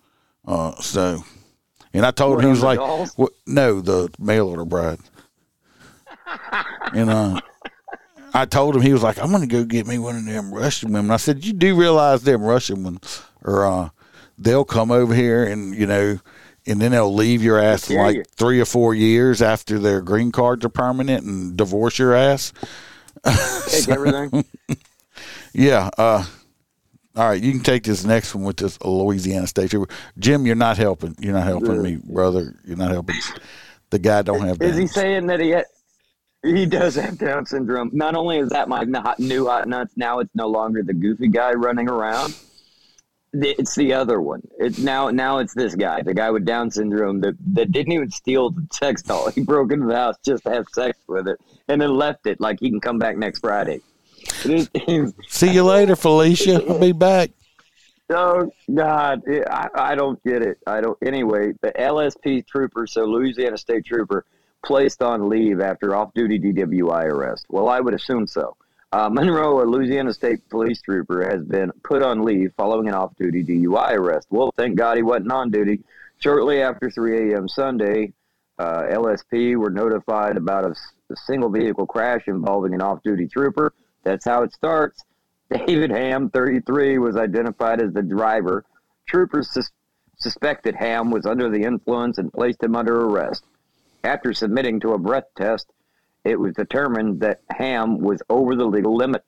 Uh, 0.43 0.73
so, 0.81 1.23
and 1.93 2.03
I 2.03 2.09
told 2.09 2.39
him 2.39 2.45
he 2.45 2.49
was 2.49 2.63
like, 2.63 2.79
"No, 3.45 3.79
the 3.79 4.11
mail 4.17 4.47
order 4.47 4.65
bride." 4.65 4.97
and 6.95 7.11
uh, 7.11 7.41
I 8.33 8.45
told 8.45 8.75
him 8.75 8.81
he 8.81 8.91
was 8.91 9.03
like, 9.03 9.19
"I'm 9.21 9.29
gonna 9.29 9.45
go 9.45 9.63
get 9.63 9.85
me 9.85 9.99
one 9.99 10.15
of 10.17 10.25
them 10.25 10.51
Russian 10.51 10.93
women." 10.93 11.11
I 11.11 11.17
said, 11.17 11.45
"You 11.45 11.53
do 11.53 11.75
realize 11.75 12.23
them 12.23 12.41
Russian 12.41 12.83
ones, 12.83 13.21
or 13.43 13.67
uh, 13.67 13.89
they'll 14.39 14.65
come 14.65 14.89
over 14.89 15.13
here 15.13 15.43
and 15.43 15.75
you 15.75 15.85
know." 15.85 16.17
And 16.67 16.81
then 16.81 16.91
they'll 16.91 17.13
leave 17.13 17.43
your 17.43 17.59
ass 17.59 17.89
in 17.89 17.97
like 17.97 18.17
yeah. 18.17 18.23
three 18.35 18.59
or 18.59 18.65
four 18.65 18.95
years 18.95 19.41
after 19.41 19.77
their 19.77 20.01
green 20.01 20.31
cards 20.31 20.65
are 20.65 20.69
permanent 20.69 21.23
and 21.23 21.55
divorce 21.55 21.99
your 21.99 22.15
ass. 22.15 22.53
take 23.69 23.89
everything. 23.89 24.45
Yeah. 25.55 25.89
Uh, 25.97 26.25
all 27.15 27.29
right, 27.29 27.41
you 27.41 27.51
can 27.53 27.61
take 27.61 27.83
this 27.83 28.03
next 28.03 28.35
one 28.35 28.43
with 28.43 28.57
this 28.57 28.77
Louisiana 28.83 29.47
State 29.47 29.69
Trooper. 29.69 29.93
Jim, 30.19 30.45
you're 30.45 30.55
not 30.55 30.77
helping. 30.77 31.15
You're 31.17 31.33
not 31.33 31.45
helping 31.45 31.81
me, 31.81 31.95
brother. 31.95 32.59
You're 32.65 32.75
not 32.75 32.91
helping. 32.91 33.15
The 33.89 33.99
guy 33.99 34.21
don't 34.21 34.41
have 34.41 34.61
Is 34.61 34.75
he 34.75 34.87
saying 34.87 35.27
that 35.27 35.39
he 35.39 35.53
ha- 35.53 35.63
he 36.43 36.65
does 36.65 36.95
have 36.95 37.17
Down 37.17 37.45
syndrome? 37.45 37.89
Not 37.93 38.15
only 38.15 38.39
is 38.39 38.49
that 38.49 38.67
my 38.67 38.85
hot, 38.95 39.19
new 39.19 39.47
hot 39.47 39.65
nuts, 39.67 39.93
now 39.95 40.19
it's 40.19 40.35
no 40.35 40.47
longer 40.47 40.83
the 40.83 40.93
goofy 40.93 41.29
guy 41.29 41.53
running 41.53 41.89
around. 41.89 42.35
It's 43.37 43.75
the 43.75 43.93
other 43.93 44.21
one. 44.21 44.41
It's 44.57 44.79
now 44.79 45.09
now 45.09 45.39
it's 45.39 45.53
this 45.53 45.75
guy, 45.75 46.01
the 46.01 46.13
guy 46.13 46.31
with 46.31 46.45
Down 46.45 46.71
syndrome 46.71 47.21
that, 47.21 47.35
that 47.53 47.71
didn't 47.71 47.91
even 47.91 48.11
steal 48.11 48.51
the 48.51 48.65
sex 48.71 49.01
doll. 49.01 49.29
He 49.35 49.41
broke 49.43 49.71
into 49.71 49.87
the 49.87 49.95
house 49.95 50.15
just 50.23 50.43
to 50.43 50.51
have 50.51 50.65
sex 50.73 50.97
with 51.07 51.27
it, 51.27 51.39
and 51.67 51.81
then 51.81 51.93
left 51.95 52.27
it 52.27 52.39
like 52.39 52.59
he 52.59 52.69
can 52.69 52.79
come 52.79 52.97
back 52.97 53.17
next 53.17 53.39
Friday. 53.39 53.81
Is- 54.45 54.69
See 55.27 55.51
you 55.53 55.63
later, 55.63 55.95
Felicia. 55.95 56.63
I'll 56.67 56.79
be 56.79 56.91
back. 56.91 57.31
Oh 58.09 58.51
God, 58.73 59.23
I, 59.49 59.67
I 59.73 59.95
don't 59.95 60.21
get 60.23 60.41
it. 60.41 60.59
I 60.67 60.79
don't. 60.79 60.97
Anyway, 61.03 61.53
the 61.61 61.71
LSP 61.71 62.45
trooper, 62.45 62.85
so 62.85 63.03
Louisiana 63.05 63.57
State 63.57 63.85
Trooper, 63.85 64.25
placed 64.63 65.01
on 65.01 65.27
leave 65.27 65.59
after 65.59 65.95
off-duty 65.95 66.39
DWI 66.39 67.05
arrest. 67.05 67.45
Well, 67.49 67.67
I 67.67 67.79
would 67.79 67.93
assume 67.93 68.27
so. 68.27 68.55
Uh, 68.95 69.09
Monroe, 69.09 69.61
a 69.61 69.65
Louisiana 69.65 70.13
State 70.13 70.47
Police 70.47 70.81
trooper, 70.81 71.29
has 71.29 71.43
been 71.43 71.69
put 71.83 72.01
on 72.01 72.23
leave 72.23 72.53
following 72.55 72.87
an 72.87 72.93
off-duty 72.93 73.43
DUI 73.43 73.91
arrest. 73.91 74.25
Well, 74.29 74.53
thank 74.55 74.77
God 74.77 74.95
he 74.95 75.03
wasn't 75.03 75.33
on 75.33 75.51
duty. 75.51 75.81
Shortly 76.19 76.61
after 76.61 76.89
3 76.89 77.33
a.m. 77.33 77.49
Sunday, 77.49 78.13
uh, 78.57 78.83
LSP 78.83 79.57
were 79.57 79.69
notified 79.69 80.37
about 80.37 80.63
a 80.63 81.15
single 81.17 81.49
vehicle 81.49 81.85
crash 81.85 82.21
involving 82.27 82.73
an 82.73 82.81
off-duty 82.81 83.27
trooper. 83.27 83.73
That's 84.05 84.23
how 84.23 84.43
it 84.43 84.53
starts. 84.53 85.03
David 85.49 85.91
Ham, 85.91 86.29
33, 86.29 86.97
was 86.97 87.17
identified 87.17 87.81
as 87.81 87.91
the 87.91 88.01
driver. 88.01 88.63
Troopers 89.09 89.51
sus- 89.51 89.73
suspected 90.19 90.73
Ham 90.73 91.11
was 91.11 91.25
under 91.25 91.49
the 91.49 91.63
influence 91.63 92.17
and 92.17 92.31
placed 92.31 92.63
him 92.63 92.77
under 92.77 92.95
arrest. 93.01 93.43
After 94.05 94.33
submitting 94.33 94.79
to 94.79 94.93
a 94.93 94.97
breath 94.97 95.27
test, 95.35 95.69
it 96.25 96.39
was 96.39 96.53
determined 96.53 97.21
that 97.21 97.41
Ham 97.51 97.99
was 97.99 98.21
over 98.29 98.55
the 98.55 98.65
legal 98.65 98.95
limit. 98.95 99.23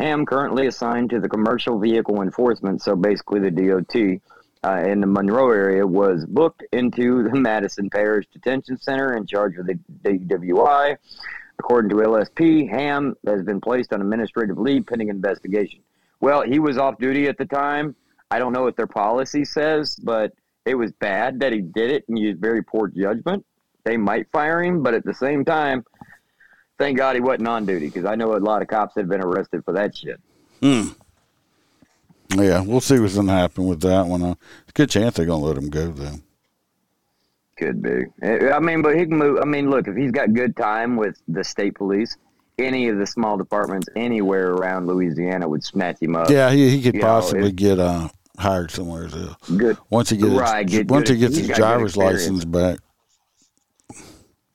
Ham, 0.00 0.26
currently 0.26 0.66
assigned 0.66 1.10
to 1.10 1.20
the 1.20 1.28
Commercial 1.28 1.78
Vehicle 1.78 2.22
Enforcement, 2.22 2.82
so 2.82 2.96
basically 2.96 3.38
the 3.38 3.50
DOT, 3.50 4.20
uh, 4.64 4.82
in 4.82 5.00
the 5.00 5.06
Monroe 5.06 5.50
area, 5.50 5.86
was 5.86 6.24
booked 6.24 6.64
into 6.72 7.22
the 7.22 7.34
Madison 7.38 7.88
Parish 7.90 8.26
Detention 8.32 8.78
Center 8.78 9.16
in 9.16 9.26
charge 9.26 9.56
of 9.58 9.66
the 9.66 9.78
DWI. 10.02 10.96
According 11.60 11.90
to 11.90 11.96
LSP, 11.96 12.68
Ham 12.68 13.14
has 13.26 13.42
been 13.42 13.60
placed 13.60 13.92
on 13.92 14.00
administrative 14.00 14.58
leave 14.58 14.86
pending 14.86 15.10
investigation. 15.10 15.80
Well, 16.20 16.42
he 16.42 16.58
was 16.58 16.78
off 16.78 16.98
duty 16.98 17.28
at 17.28 17.38
the 17.38 17.44
time. 17.44 17.94
I 18.30 18.38
don't 18.38 18.52
know 18.52 18.62
what 18.62 18.76
their 18.76 18.88
policy 18.88 19.44
says, 19.44 19.94
but 20.02 20.32
it 20.64 20.74
was 20.74 20.90
bad 20.92 21.38
that 21.40 21.52
he 21.52 21.60
did 21.60 21.90
it 21.92 22.04
and 22.08 22.18
used 22.18 22.40
very 22.40 22.62
poor 22.62 22.88
judgment. 22.88 23.44
They 23.84 23.96
might 23.98 24.30
fire 24.32 24.62
him, 24.62 24.82
but 24.82 24.94
at 24.94 25.04
the 25.04 25.14
same 25.14 25.44
time, 25.44 25.84
thank 26.78 26.96
God 26.98 27.14
he 27.16 27.20
wasn't 27.20 27.48
on 27.48 27.66
duty 27.66 27.86
because 27.86 28.04
I 28.04 28.14
know 28.14 28.36
a 28.36 28.38
lot 28.38 28.62
of 28.62 28.68
cops 28.68 28.94
have 28.96 29.08
been 29.08 29.22
arrested 29.22 29.64
for 29.64 29.72
that 29.72 29.96
shit. 29.96 30.20
Hmm. 30.60 30.88
Yeah, 32.36 32.62
we'll 32.62 32.80
see 32.80 32.98
what's 32.98 33.14
going 33.14 33.26
to 33.28 33.32
happen 33.32 33.66
with 33.66 33.80
that 33.82 34.06
one. 34.06 34.22
Uh, 34.22 34.34
good 34.72 34.90
chance 34.90 35.14
they're 35.16 35.26
going 35.26 35.40
to 35.40 35.46
let 35.46 35.58
him 35.58 35.68
go, 35.70 35.90
though. 35.92 36.16
Could 37.56 37.82
be. 37.82 38.06
Eh, 38.22 38.50
I 38.50 38.58
mean, 38.58 38.82
but 38.82 38.96
he 38.96 39.06
can 39.06 39.18
move. 39.18 39.38
I 39.40 39.44
mean, 39.44 39.70
look, 39.70 39.86
if 39.86 39.94
he's 39.96 40.10
got 40.10 40.32
good 40.32 40.56
time 40.56 40.96
with 40.96 41.16
the 41.28 41.44
state 41.44 41.76
police, 41.76 42.16
any 42.58 42.88
of 42.88 42.98
the 42.98 43.06
small 43.06 43.36
departments 43.36 43.86
anywhere 43.94 44.52
around 44.52 44.86
Louisiana 44.88 45.48
would 45.48 45.62
snatch 45.62 46.00
him 46.00 46.16
up. 46.16 46.30
Yeah, 46.30 46.50
he, 46.50 46.70
he 46.70 46.82
could 46.82 46.94
You 46.94 47.02
know, 47.02 47.06
possibly 47.06 47.48
if- 47.50 47.56
get 47.56 47.78
uh, 47.78 48.08
hired 48.38 48.72
somewhere 48.72 49.04
else. 49.04 49.36
Good. 49.56 49.76
Once 49.90 50.10
he 50.10 50.16
gets 50.16 50.30
Right, 50.32 50.66
once 50.88 51.08
good- 51.08 51.14
he 51.14 51.20
gets 51.20 51.36
his 51.36 51.48
driver's 51.48 51.96
license 51.96 52.44
back. 52.44 52.78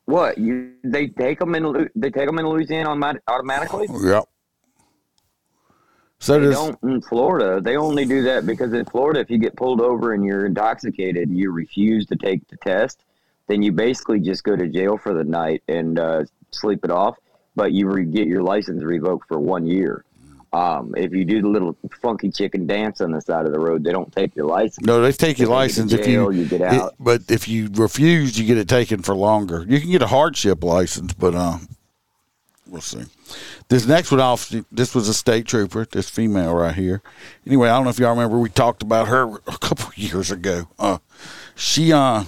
What 0.09 0.39
you? 0.39 0.73
They 0.83 1.05
take 1.05 1.37
them 1.37 1.53
in. 1.53 1.87
They 1.95 2.09
take 2.09 2.25
them 2.25 2.39
in 2.39 2.47
Louisiana 2.47 2.89
automatically. 3.27 3.87
Yep. 4.03 4.23
So 6.17 6.39
they 6.39 6.47
does 6.47 6.55
don't 6.55 6.79
in 6.81 7.01
Florida. 7.01 7.61
They 7.61 7.77
only 7.77 8.05
do 8.05 8.23
that 8.23 8.47
because 8.47 8.73
in 8.73 8.85
Florida, 8.85 9.19
if 9.19 9.29
you 9.29 9.37
get 9.37 9.55
pulled 9.55 9.81
over 9.81 10.13
and 10.13 10.25
you're 10.25 10.47
intoxicated, 10.47 11.29
you 11.29 11.51
refuse 11.51 12.07
to 12.07 12.15
take 12.15 12.47
the 12.47 12.57
test, 12.57 13.03
then 13.45 13.61
you 13.61 13.71
basically 13.71 14.19
just 14.19 14.43
go 14.43 14.55
to 14.55 14.67
jail 14.67 14.97
for 14.97 15.13
the 15.13 15.23
night 15.23 15.61
and 15.67 15.99
uh, 15.99 16.23
sleep 16.49 16.83
it 16.83 16.89
off. 16.89 17.15
But 17.55 17.73
you 17.73 17.87
re- 17.87 18.03
get 18.03 18.25
your 18.25 18.41
license 18.41 18.83
revoked 18.83 19.27
for 19.27 19.37
one 19.37 19.67
year. 19.67 20.05
Um, 20.51 20.95
if 20.97 21.13
you 21.13 21.25
do 21.25 21.41
the 21.43 21.47
little 21.47 21.77
funky 22.01 22.31
chicken 22.31 22.65
dance 22.65 23.01
on 23.01 23.11
the 23.11 23.21
side 23.21 23.45
of 23.45 23.51
the 23.51 23.59
road, 23.59 23.83
they 23.83 23.91
don't 23.91 24.11
take 24.11 24.35
your 24.35 24.45
license. 24.47 24.85
No, 24.85 24.99
they 25.01 25.11
take 25.11 25.37
your 25.37 25.47
They 25.49 25.53
license 25.53 25.91
you 25.91 25.97
to 25.97 26.03
if 26.03 26.09
you, 26.09 26.31
you 26.31 26.45
get 26.45 26.61
it- 26.61 26.91
but 26.99 27.21
if 27.29 27.47
you 27.47 27.69
refuse, 27.73 28.37
you 28.39 28.45
get 28.47 28.57
it 28.57 28.67
taken 28.67 29.01
for 29.03 29.13
longer. 29.15 29.63
You 29.67 29.79
can 29.79 29.91
get 29.91 30.01
a 30.01 30.07
hardship 30.07 30.63
license, 30.63 31.13
but 31.13 31.35
uh, 31.35 31.57
we'll 32.67 32.81
see. 32.81 33.03
This 33.67 33.85
next 33.85 34.09
one 34.09 34.19
off, 34.21 34.51
this 34.71 34.95
was 34.95 35.07
a 35.07 35.13
state 35.13 35.45
trooper. 35.45 35.85
This 35.85 36.09
female 36.09 36.55
right 36.55 36.73
here. 36.73 37.03
Anyway, 37.45 37.69
I 37.69 37.75
don't 37.75 37.83
know 37.83 37.91
if 37.91 37.99
y'all 37.99 38.09
remember 38.09 38.39
we 38.39 38.49
talked 38.49 38.81
about 38.81 39.07
her 39.07 39.35
a 39.45 39.57
couple 39.59 39.91
years 39.95 40.31
ago. 40.31 40.67
Uh, 40.79 40.97
she 41.55 41.93
uh, 41.93 42.23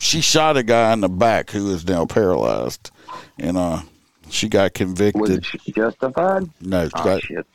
she 0.00 0.20
shot 0.20 0.56
a 0.56 0.64
guy 0.64 0.92
in 0.92 1.02
the 1.02 1.08
back 1.08 1.50
who 1.50 1.70
is 1.72 1.86
now 1.86 2.04
paralyzed, 2.04 2.90
and 3.38 3.56
uh, 3.56 3.82
she 4.30 4.48
got 4.48 4.74
convicted. 4.74 5.46
Was 5.52 5.74
justified? 5.74 6.48
No, 6.60 6.86
she 6.86 6.92
Oh, 6.96 7.04
got- 7.04 7.22
shit. 7.22 7.46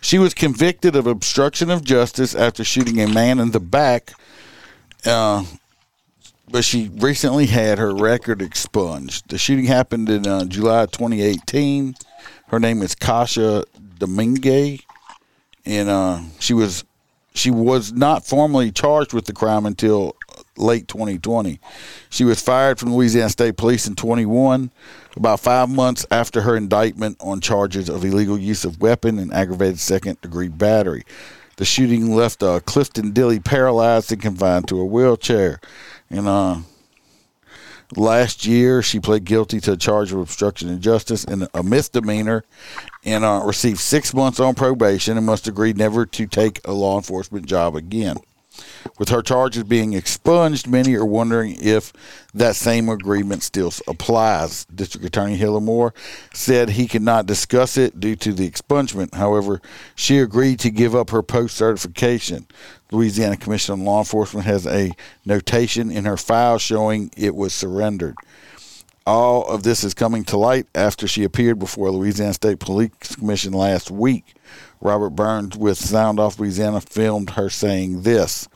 she 0.00 0.18
was 0.18 0.34
convicted 0.34 0.94
of 0.96 1.06
obstruction 1.06 1.70
of 1.70 1.82
justice 1.84 2.34
after 2.34 2.62
shooting 2.64 3.00
a 3.00 3.08
man 3.08 3.38
in 3.40 3.50
the 3.50 3.60
back. 3.60 4.12
Uh, 5.04 5.44
but 6.50 6.64
she 6.64 6.90
recently 6.96 7.46
had 7.46 7.78
her 7.78 7.94
record 7.94 8.42
expunged. 8.42 9.28
The 9.28 9.38
shooting 9.38 9.66
happened 9.66 10.08
in 10.08 10.26
uh, 10.26 10.44
July 10.46 10.86
2018. 10.86 11.94
Her 12.48 12.58
name 12.60 12.82
is 12.82 12.94
Kasha 12.96 13.64
Domingue, 13.98 14.80
and 15.64 15.88
uh, 15.88 16.20
she 16.40 16.52
was 16.54 16.84
she 17.34 17.50
was 17.52 17.92
not 17.92 18.26
formally 18.26 18.72
charged 18.72 19.12
with 19.12 19.26
the 19.26 19.32
crime 19.32 19.64
until 19.66 20.16
late 20.60 20.88
2020. 20.88 21.58
She 22.08 22.24
was 22.24 22.40
fired 22.40 22.78
from 22.78 22.94
Louisiana 22.94 23.30
State 23.30 23.56
Police 23.56 23.86
in 23.86 23.96
21, 23.96 24.70
about 25.16 25.40
five 25.40 25.68
months 25.68 26.06
after 26.10 26.42
her 26.42 26.56
indictment 26.56 27.16
on 27.20 27.40
charges 27.40 27.88
of 27.88 28.04
illegal 28.04 28.38
use 28.38 28.64
of 28.64 28.80
weapon 28.80 29.18
and 29.18 29.32
aggravated 29.32 29.78
second 29.78 30.20
degree 30.20 30.48
battery. 30.48 31.04
The 31.56 31.64
shooting 31.64 32.14
left 32.14 32.42
uh, 32.42 32.60
Clifton 32.60 33.12
Dilly 33.12 33.38
paralyzed 33.38 34.12
and 34.12 34.22
confined 34.22 34.68
to 34.68 34.80
a 34.80 34.84
wheelchair. 34.84 35.60
And 36.08 36.26
uh, 36.26 36.56
last 37.96 38.46
year, 38.46 38.82
she 38.82 38.98
pled 38.98 39.24
guilty 39.24 39.60
to 39.60 39.72
a 39.72 39.76
charge 39.76 40.12
of 40.12 40.20
obstruction 40.20 40.72
of 40.72 40.80
justice 40.80 41.24
and 41.24 41.48
a 41.52 41.62
misdemeanor 41.62 42.44
and 43.04 43.24
uh, 43.24 43.42
received 43.44 43.78
six 43.78 44.14
months 44.14 44.40
on 44.40 44.54
probation 44.54 45.16
and 45.16 45.26
must 45.26 45.48
agree 45.48 45.72
never 45.72 46.06
to 46.06 46.26
take 46.26 46.60
a 46.66 46.72
law 46.72 46.96
enforcement 46.96 47.46
job 47.46 47.76
again. 47.76 48.16
With 48.98 49.08
her 49.08 49.22
charges 49.22 49.64
being 49.64 49.92
expunged, 49.92 50.66
many 50.66 50.94
are 50.94 51.04
wondering 51.04 51.56
if 51.60 51.92
that 52.34 52.56
same 52.56 52.88
agreement 52.88 53.42
still 53.42 53.72
applies. 53.86 54.64
District 54.66 55.04
Attorney 55.04 55.36
Hillar 55.36 55.60
Moore 55.60 55.94
said 56.32 56.70
he 56.70 56.86
could 56.86 57.02
not 57.02 57.26
discuss 57.26 57.76
it 57.76 58.00
due 58.00 58.16
to 58.16 58.32
the 58.32 58.48
expungement. 58.50 59.14
However, 59.14 59.60
she 59.94 60.18
agreed 60.18 60.60
to 60.60 60.70
give 60.70 60.94
up 60.94 61.10
her 61.10 61.22
POST 61.22 61.56
certification. 61.56 62.46
Louisiana 62.90 63.36
Commission 63.36 63.74
on 63.74 63.84
Law 63.84 64.00
Enforcement 64.00 64.46
has 64.46 64.66
a 64.66 64.92
notation 65.24 65.90
in 65.90 66.04
her 66.04 66.16
file 66.16 66.58
showing 66.58 67.10
it 67.16 67.34
was 67.34 67.52
surrendered. 67.52 68.16
All 69.06 69.46
of 69.48 69.62
this 69.62 69.82
is 69.82 69.94
coming 69.94 70.24
to 70.24 70.36
light 70.36 70.66
after 70.74 71.08
she 71.08 71.24
appeared 71.24 71.58
before 71.58 71.90
Louisiana 71.90 72.34
State 72.34 72.60
Police 72.60 73.16
Commission 73.16 73.52
last 73.52 73.90
week. 73.90 74.34
Robert 74.80 75.10
Burns 75.10 75.56
with 75.56 75.78
Sound 75.78 76.20
Off 76.20 76.38
Louisiana 76.38 76.80
filmed 76.80 77.30
her 77.30 77.48
saying 77.50 78.02
this 78.02 78.48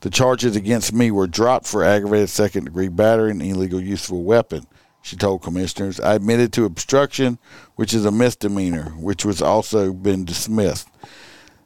The 0.00 0.10
charges 0.10 0.56
against 0.56 0.92
me 0.92 1.10
were 1.10 1.26
dropped 1.26 1.66
for 1.66 1.84
aggravated 1.84 2.28
second 2.28 2.64
degree 2.64 2.88
battery 2.88 3.30
and 3.30 3.42
illegal 3.42 3.80
use 3.80 4.08
of 4.08 4.16
a 4.16 4.20
weapon. 4.20 4.66
She 5.02 5.16
told 5.16 5.42
commissioners, 5.42 6.00
I 6.00 6.14
admitted 6.14 6.52
to 6.54 6.64
obstruction, 6.64 7.38
which 7.76 7.92
is 7.92 8.04
a 8.04 8.10
misdemeanor, 8.10 8.94
which 8.96 9.24
was 9.24 9.42
also 9.42 9.92
been 9.92 10.24
dismissed. 10.24 10.88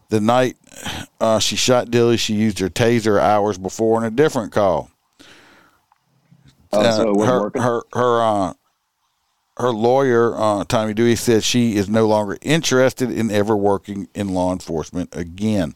The 0.08 0.20
night 0.20 0.56
uh, 1.20 1.38
she 1.38 1.56
shot 1.56 1.90
Dilly, 1.90 2.16
she 2.16 2.34
used 2.34 2.58
her 2.58 2.68
taser 2.68 3.20
hours 3.20 3.56
before 3.56 3.98
in 3.98 4.04
a 4.04 4.14
different 4.14 4.52
call. 4.52 4.90
Oh, 6.72 6.82
so 6.96 7.22
it 7.22 7.26
her, 7.26 7.50
her 7.60 7.82
her 7.92 8.22
uh, 8.22 8.52
her 9.58 9.70
lawyer, 9.70 10.36
uh, 10.36 10.64
Tommy 10.64 10.94
Dewey, 10.94 11.16
said 11.16 11.42
she 11.42 11.76
is 11.76 11.88
no 11.88 12.06
longer 12.06 12.38
interested 12.42 13.10
in 13.10 13.30
ever 13.30 13.56
working 13.56 14.08
in 14.14 14.28
law 14.28 14.52
enforcement 14.52 15.14
again. 15.16 15.74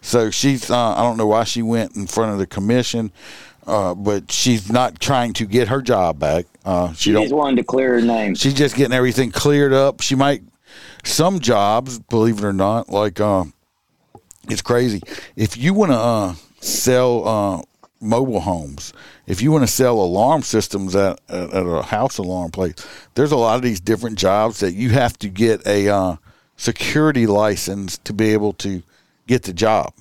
So 0.00 0.30
she's, 0.30 0.70
uh, 0.70 0.94
I 0.94 1.02
don't 1.02 1.16
know 1.16 1.26
why 1.26 1.44
she 1.44 1.60
went 1.62 1.96
in 1.96 2.06
front 2.06 2.32
of 2.32 2.38
the 2.38 2.46
commission, 2.46 3.10
uh, 3.66 3.94
but 3.94 4.30
she's 4.30 4.70
not 4.70 5.00
trying 5.00 5.32
to 5.34 5.46
get 5.46 5.68
her 5.68 5.82
job 5.82 6.20
back. 6.20 6.46
Uh, 6.64 6.92
she 6.92 7.04
She 7.04 7.12
don't, 7.12 7.22
just 7.22 7.34
wanted 7.34 7.56
to 7.56 7.64
clear 7.64 7.94
her 7.94 8.00
name. 8.00 8.36
She's 8.36 8.54
just 8.54 8.76
getting 8.76 8.94
everything 8.94 9.32
cleared 9.32 9.72
up. 9.72 10.00
She 10.00 10.14
might 10.14 10.42
some 11.02 11.40
jobs, 11.40 11.98
believe 11.98 12.38
it 12.38 12.44
or 12.44 12.52
not, 12.52 12.88
like 12.88 13.20
uh, 13.20 13.44
it's 14.48 14.62
crazy. 14.62 15.00
If 15.34 15.56
you 15.56 15.74
want 15.74 15.90
to 15.90 15.98
uh, 15.98 16.34
sell 16.60 17.26
uh, 17.26 17.62
mobile 18.00 18.40
homes, 18.40 18.92
if 19.26 19.40
you 19.40 19.50
want 19.50 19.62
to 19.62 19.72
sell 19.72 20.00
alarm 20.00 20.42
systems 20.42 20.94
at, 20.94 21.20
at, 21.28 21.50
at 21.52 21.66
a 21.66 21.82
house 21.82 22.18
alarm 22.18 22.50
place, 22.50 22.74
there's 23.14 23.32
a 23.32 23.36
lot 23.36 23.56
of 23.56 23.62
these 23.62 23.80
different 23.80 24.18
jobs 24.18 24.60
that 24.60 24.72
you 24.72 24.90
have 24.90 25.18
to 25.18 25.28
get 25.28 25.66
a 25.66 25.88
uh, 25.88 26.16
security 26.56 27.26
license 27.26 27.98
to 27.98 28.12
be 28.12 28.32
able 28.32 28.52
to 28.54 28.82
get 29.26 29.42
the 29.44 29.52
job. 29.52 29.92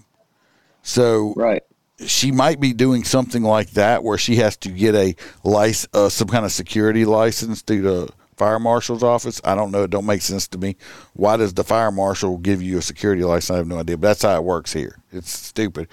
So 0.82 1.34
right. 1.36 1.64
she 2.06 2.32
might 2.32 2.60
be 2.60 2.74
doing 2.74 3.04
something 3.04 3.44
like 3.44 3.72
that 3.72 4.04
where 4.04 4.18
she 4.18 4.36
has 4.38 4.58
to 4.58 4.70
get 4.70 4.96
a 4.96 5.16
license, 5.44 5.94
uh, 5.94 6.10
some 6.10 6.28
kind 6.28 6.46
of 6.46 6.52
security 6.52 7.06
license 7.06 7.62
through 7.62 7.84
the 7.84 8.10
fire 8.36 8.60
marshal's 8.60 9.04
office. 9.04 9.40
I 9.44 9.56
don't 9.56 9.72
know. 9.72 9.84
It 9.84 9.92
don't 9.92 10.06
make 10.06 10.22
sense 10.22 10.48
to 10.50 10.58
me. 10.58 10.76
Why 11.14 11.38
does 11.38 11.54
the 11.54 11.64
fire 11.64 11.92
marshal 11.92 12.38
give 12.38 12.62
you 12.62 12.80
a 12.80 12.82
security 12.82 13.24
license? 13.24 13.52
I 13.52 13.58
have 13.58 13.68
no 13.68 13.80
idea. 13.80 13.98
But 13.98 14.10
that's 14.10 14.24
how 14.24 14.36
it 14.36 14.44
works 14.44 14.74
here. 14.74 14.98
It's 15.12 15.32
stupid. 15.32 15.88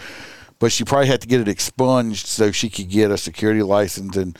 But 0.60 0.70
she 0.70 0.84
probably 0.84 1.08
had 1.08 1.20
to 1.22 1.26
get 1.26 1.40
it 1.40 1.48
expunged 1.48 2.26
so 2.26 2.52
she 2.52 2.70
could 2.70 2.88
get 2.88 3.10
a 3.10 3.18
security 3.18 3.62
license 3.62 4.16
and 4.16 4.38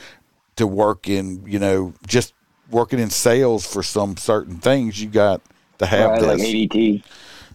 to 0.55 0.65
work 0.67 1.09
in, 1.09 1.43
you 1.45 1.59
know, 1.59 1.93
just 2.07 2.33
working 2.69 2.99
in 2.99 3.09
sales 3.09 3.65
for 3.65 3.83
some 3.83 4.15
certain 4.15 4.57
things. 4.59 5.01
You 5.01 5.09
got 5.09 5.41
to 5.79 5.85
have 5.87 6.11
Right, 6.11 6.19
this. 6.21 6.27
like 6.39 6.39
ADT. 6.39 7.03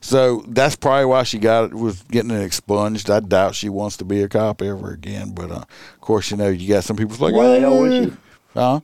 So 0.01 0.45
that's 0.49 0.77
probably 0.77 1.07
why 1.07 1.23
she 1.23 1.39
got 1.39 1.65
it 1.71 1.75
was 1.75 2.03
getting 2.03 2.31
it 2.31 2.43
expunged. 2.43 3.09
I 3.09 3.21
doubt 3.21 3.55
she 3.55 3.69
wants 3.69 3.97
to 3.99 4.05
be 4.05 4.21
a 4.23 4.29
cop 4.29 4.61
ever 4.61 4.91
again. 4.93 5.31
But 5.33 5.51
uh, 5.51 5.55
of 5.65 6.01
course, 6.01 6.31
you 6.31 6.37
know, 6.37 6.49
you 6.49 6.69
got 6.69 6.85
some 6.85 6.97
people 6.97 7.17
like, 7.19 7.35
Why 7.35 7.47
the 7.49 7.61
hell 7.61 7.79
would 7.79 7.93
she? 8.11 8.17
Huh? 8.53 8.81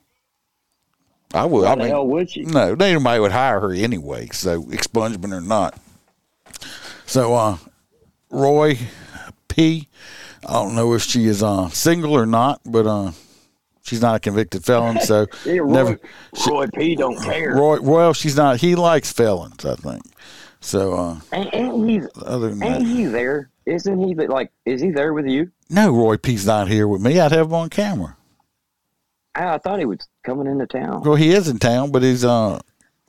I 1.35 1.45
would. 1.45 1.65
Why 1.65 1.73
I 1.73 1.75
the 1.75 1.81
mean, 1.81 1.89
hell 1.91 2.07
would 2.07 2.31
she? 2.31 2.43
No, 2.45 2.75
nobody 2.75 3.21
would 3.21 3.33
hire 3.33 3.61
her 3.61 3.73
anyway. 3.75 4.29
So 4.33 4.63
expungement 4.65 5.33
or 5.33 5.41
not. 5.41 5.79
So 7.07 7.35
uh, 7.35 7.59
Roy 8.31 8.79
P. 9.55 9.89
I 10.47 10.53
don't 10.55 10.75
know 10.75 10.93
if 10.95 11.03
she 11.03 11.27
is 11.27 11.43
uh, 11.43 11.69
single 11.69 12.13
or 12.17 12.27
not, 12.27 12.61
but 12.65 12.87
uh, 12.87 13.13
she's 13.83 14.01
not 14.01 14.17
a 14.17 14.21
convicted 14.21 14.65
felon. 14.65 15.01
So 15.01 15.27
Yeah, 15.47 15.59
Roy, 15.59 15.73
never. 15.73 16.01
Roy 16.49 16.67
P. 16.75 16.95
don't 16.97 17.21
care. 17.23 17.55
Roy, 17.55 17.81
well, 17.81 18.13
she's 18.13 18.37
not. 18.37 18.61
He 18.61 18.75
likes 18.75 19.13
felons, 19.13 19.65
I 19.65 19.77
think. 19.77 20.03
So 20.61 20.95
uh, 20.95 21.21
Ain't, 21.33 21.55
ain't 21.55 21.89
he? 21.91 22.01
other 22.25 22.51
than 22.51 22.63
Ain't 22.63 22.79
that, 22.81 22.83
he 22.87 23.05
there? 23.07 23.51
Isn't 23.67 24.03
he? 24.07 24.15
the- 24.15 24.27
Like, 24.29 24.51
is 24.65 24.81
he 24.81 24.91
there 24.91 25.13
with 25.13 25.27
you? 25.27 25.51
no, 25.71 25.91
Roy 25.91 26.17
P's 26.19 26.47
not 26.47 26.69
here 26.69 26.87
with 26.87 27.01
me. 27.01 27.19
I'd 27.19 27.33
have 27.33 27.47
him 27.47 27.55
on 27.55 27.71
camera. 27.71 28.17
I, 29.35 29.55
I 29.55 29.59
thought 29.59 29.79
he 29.79 29.87
was 29.87 29.99
coming 30.25 30.47
into 30.47 30.67
town. 30.67 31.03
Well, 31.03 31.15
he 31.15 31.31
is 31.31 31.49
in 31.49 31.59
town, 31.59 31.91
but 31.91 32.03
he's 32.03 32.25
uh, 32.25 32.61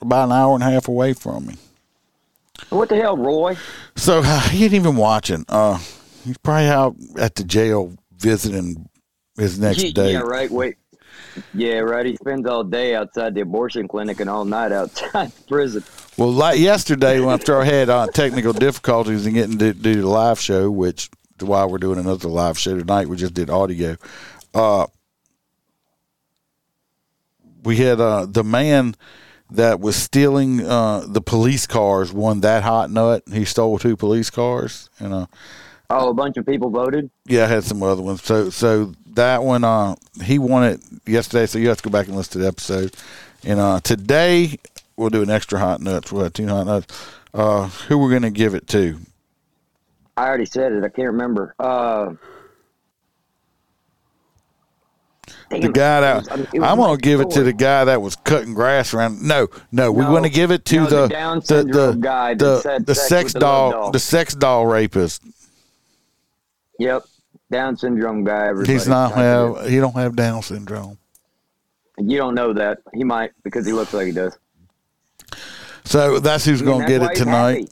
about 0.01 0.25
an 0.25 0.31
hour 0.31 0.53
and 0.55 0.63
a 0.63 0.69
half 0.71 0.87
away 0.87 1.13
from 1.13 1.45
me. 1.47 1.55
What 2.69 2.89
the 2.89 2.95
hell, 2.95 3.17
Roy? 3.17 3.57
So 3.95 4.21
uh, 4.23 4.39
he 4.49 4.63
ain't 4.65 4.73
even 4.73 4.95
watching. 4.95 5.45
Uh, 5.49 5.79
he's 6.23 6.37
probably 6.37 6.67
out 6.67 6.95
at 7.17 7.35
the 7.35 7.43
jail 7.43 7.93
visiting 8.17 8.89
his 9.37 9.59
next 9.59 9.83
yeah, 9.83 9.91
day. 9.91 10.11
yeah, 10.13 10.19
right. 10.19 10.49
Wait. 10.49 10.77
Yeah, 11.53 11.79
right. 11.79 12.05
He 12.05 12.15
spends 12.15 12.47
all 12.47 12.63
day 12.63 12.95
outside 12.95 13.33
the 13.33 13.41
abortion 13.41 13.87
clinic 13.87 14.19
and 14.19 14.29
all 14.29 14.45
night 14.45 14.71
outside 14.71 15.31
the 15.31 15.43
prison. 15.47 15.83
Well, 16.17 16.31
like 16.31 16.59
yesterday, 16.59 17.19
when 17.19 17.33
after 17.33 17.59
I 17.59 17.65
had 17.65 17.89
uh, 17.89 18.07
technical 18.07 18.53
difficulties 18.53 19.25
in 19.25 19.33
getting 19.33 19.57
to 19.57 19.73
do 19.73 20.01
the 20.01 20.07
live 20.07 20.39
show, 20.39 20.69
which 20.69 21.09
is 21.39 21.47
why 21.47 21.65
we're 21.65 21.79
doing 21.79 21.99
another 21.99 22.27
live 22.27 22.57
show 22.57 22.77
tonight, 22.77 23.07
we 23.07 23.17
just 23.17 23.33
did 23.33 23.49
audio. 23.49 23.97
Uh, 24.53 24.87
we 27.63 27.77
had 27.77 27.99
uh, 27.99 28.27
the 28.29 28.43
man 28.43 28.95
that 29.49 29.79
was 29.79 29.95
stealing 29.95 30.61
uh, 30.61 31.03
the 31.07 31.21
police 31.21 31.65
cars 31.67 32.11
won 32.11 32.41
that 32.41 32.63
hot 32.63 32.91
nut. 32.91 33.23
He 33.31 33.45
stole 33.45 33.79
two 33.79 33.95
police 33.95 34.29
cars, 34.29 34.89
and 34.99 35.13
uh, 35.13 35.25
Oh, 35.89 36.09
a 36.09 36.13
bunch 36.13 36.37
of 36.37 36.45
people 36.45 36.69
voted. 36.69 37.09
yeah, 37.25 37.43
I 37.43 37.47
had 37.47 37.63
some 37.63 37.83
other 37.83 38.01
ones. 38.01 38.23
So 38.23 38.49
so 38.49 38.93
that 39.13 39.43
one, 39.43 39.63
uh, 39.63 39.95
he 40.23 40.39
won 40.39 40.63
it 40.63 40.81
yesterday. 41.05 41.45
So 41.45 41.59
you 41.59 41.67
have 41.69 41.77
to 41.77 41.83
go 41.83 41.89
back 41.91 42.07
and 42.07 42.15
listen 42.15 42.33
to 42.33 42.37
the 42.39 42.47
episode. 42.47 42.95
And 43.43 43.59
uh, 43.59 43.79
today 43.81 44.57
we'll 44.95 45.09
do 45.09 45.21
an 45.21 45.29
extra 45.29 45.59
hot 45.59 45.81
nuts. 45.81 46.11
We'll 46.11 46.23
have 46.23 46.33
two 46.33 46.47
hot 46.47 46.65
nuts. 46.65 47.11
Uh, 47.33 47.67
who 47.87 47.97
we're 47.97 48.11
gonna 48.11 48.31
give 48.31 48.53
it 48.55 48.67
to? 48.69 48.97
I 50.17 50.27
already 50.27 50.45
said 50.45 50.71
it. 50.71 50.83
I 50.83 50.89
can't 50.89 51.07
remember. 51.07 51.53
Uh, 51.59 52.13
the 55.49 55.69
guy 55.69 56.01
that 56.01 56.15
was- 56.17 56.27
I 56.29 56.35
mean, 56.35 56.47
it 56.53 56.59
was 56.59 56.69
I'm 56.69 56.77
gonna 56.77 56.97
give 56.97 57.21
it 57.21 57.29
to 57.31 57.43
the 57.43 57.53
guy 57.53 57.85
that 57.85 58.01
was 58.01 58.15
cutting 58.17 58.53
grass 58.53 58.93
around. 58.93 59.21
No, 59.21 59.47
no, 59.71 59.91
we 59.91 60.03
No, 60.03 60.11
want 60.11 60.25
to 60.25 60.29
give 60.31 60.51
it 60.51 60.65
to 60.65 60.75
no, 60.77 60.85
the 60.87 61.07
the 61.07 61.63
the 61.63 61.63
the, 61.91 61.97
guy 61.99 62.33
the, 62.33 62.81
the 62.85 62.95
sex 62.95 63.07
sex 63.09 63.23
with 63.25 63.33
the 63.33 63.39
love 63.47 63.71
doll, 63.71 63.81
doll. 63.83 63.91
the 63.91 63.99
sex 63.99 64.33
doll 64.35 64.65
rapist. 64.65 65.21
Yep. 66.83 67.03
Down 67.51 67.77
syndrome 67.77 68.23
guy. 68.23 68.47
Everybody. 68.47 68.73
He's 68.73 68.87
not 68.87 69.13
I 69.13 69.15
get 69.15 69.19
it. 69.21 69.57
have 69.61 69.69
he 69.69 69.77
don't 69.77 69.95
have 69.95 70.15
Down 70.15 70.41
syndrome. 70.41 70.97
You 71.97 72.17
don't 72.17 72.33
know 72.35 72.51
that. 72.53 72.79
He 72.93 73.03
might 73.03 73.31
because 73.43 73.65
he 73.65 73.71
looks 73.73 73.93
like 73.93 74.07
he 74.07 74.11
does. 74.11 74.37
So 75.85 76.19
that's 76.19 76.45
who's 76.45 76.61
gonna 76.61 76.87
get 76.87 77.01
it 77.03 77.15
tonight. 77.15 77.69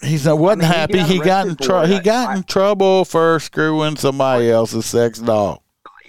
happy. 0.00 0.08
He's 0.08 0.26
not 0.26 0.38
wasn't 0.38 0.64
I 0.64 0.86
mean, 0.88 0.98
he 0.98 0.98
happy. 0.98 0.98
got 0.98 1.08
He 1.08 1.18
got 1.18 1.46
in 1.46 1.48
arrested 1.48 1.58
for 1.58 1.64
trouble. 1.64 1.84
it. 1.90 1.94
He 1.94 2.00
got 2.00 2.36
in 2.36 2.42
trouble 2.44 3.04
for 3.04 3.40
screwing 3.40 3.96
somebody 3.96 4.50
else's 4.50 4.84
sex 4.86 5.18
doll. 5.18 5.62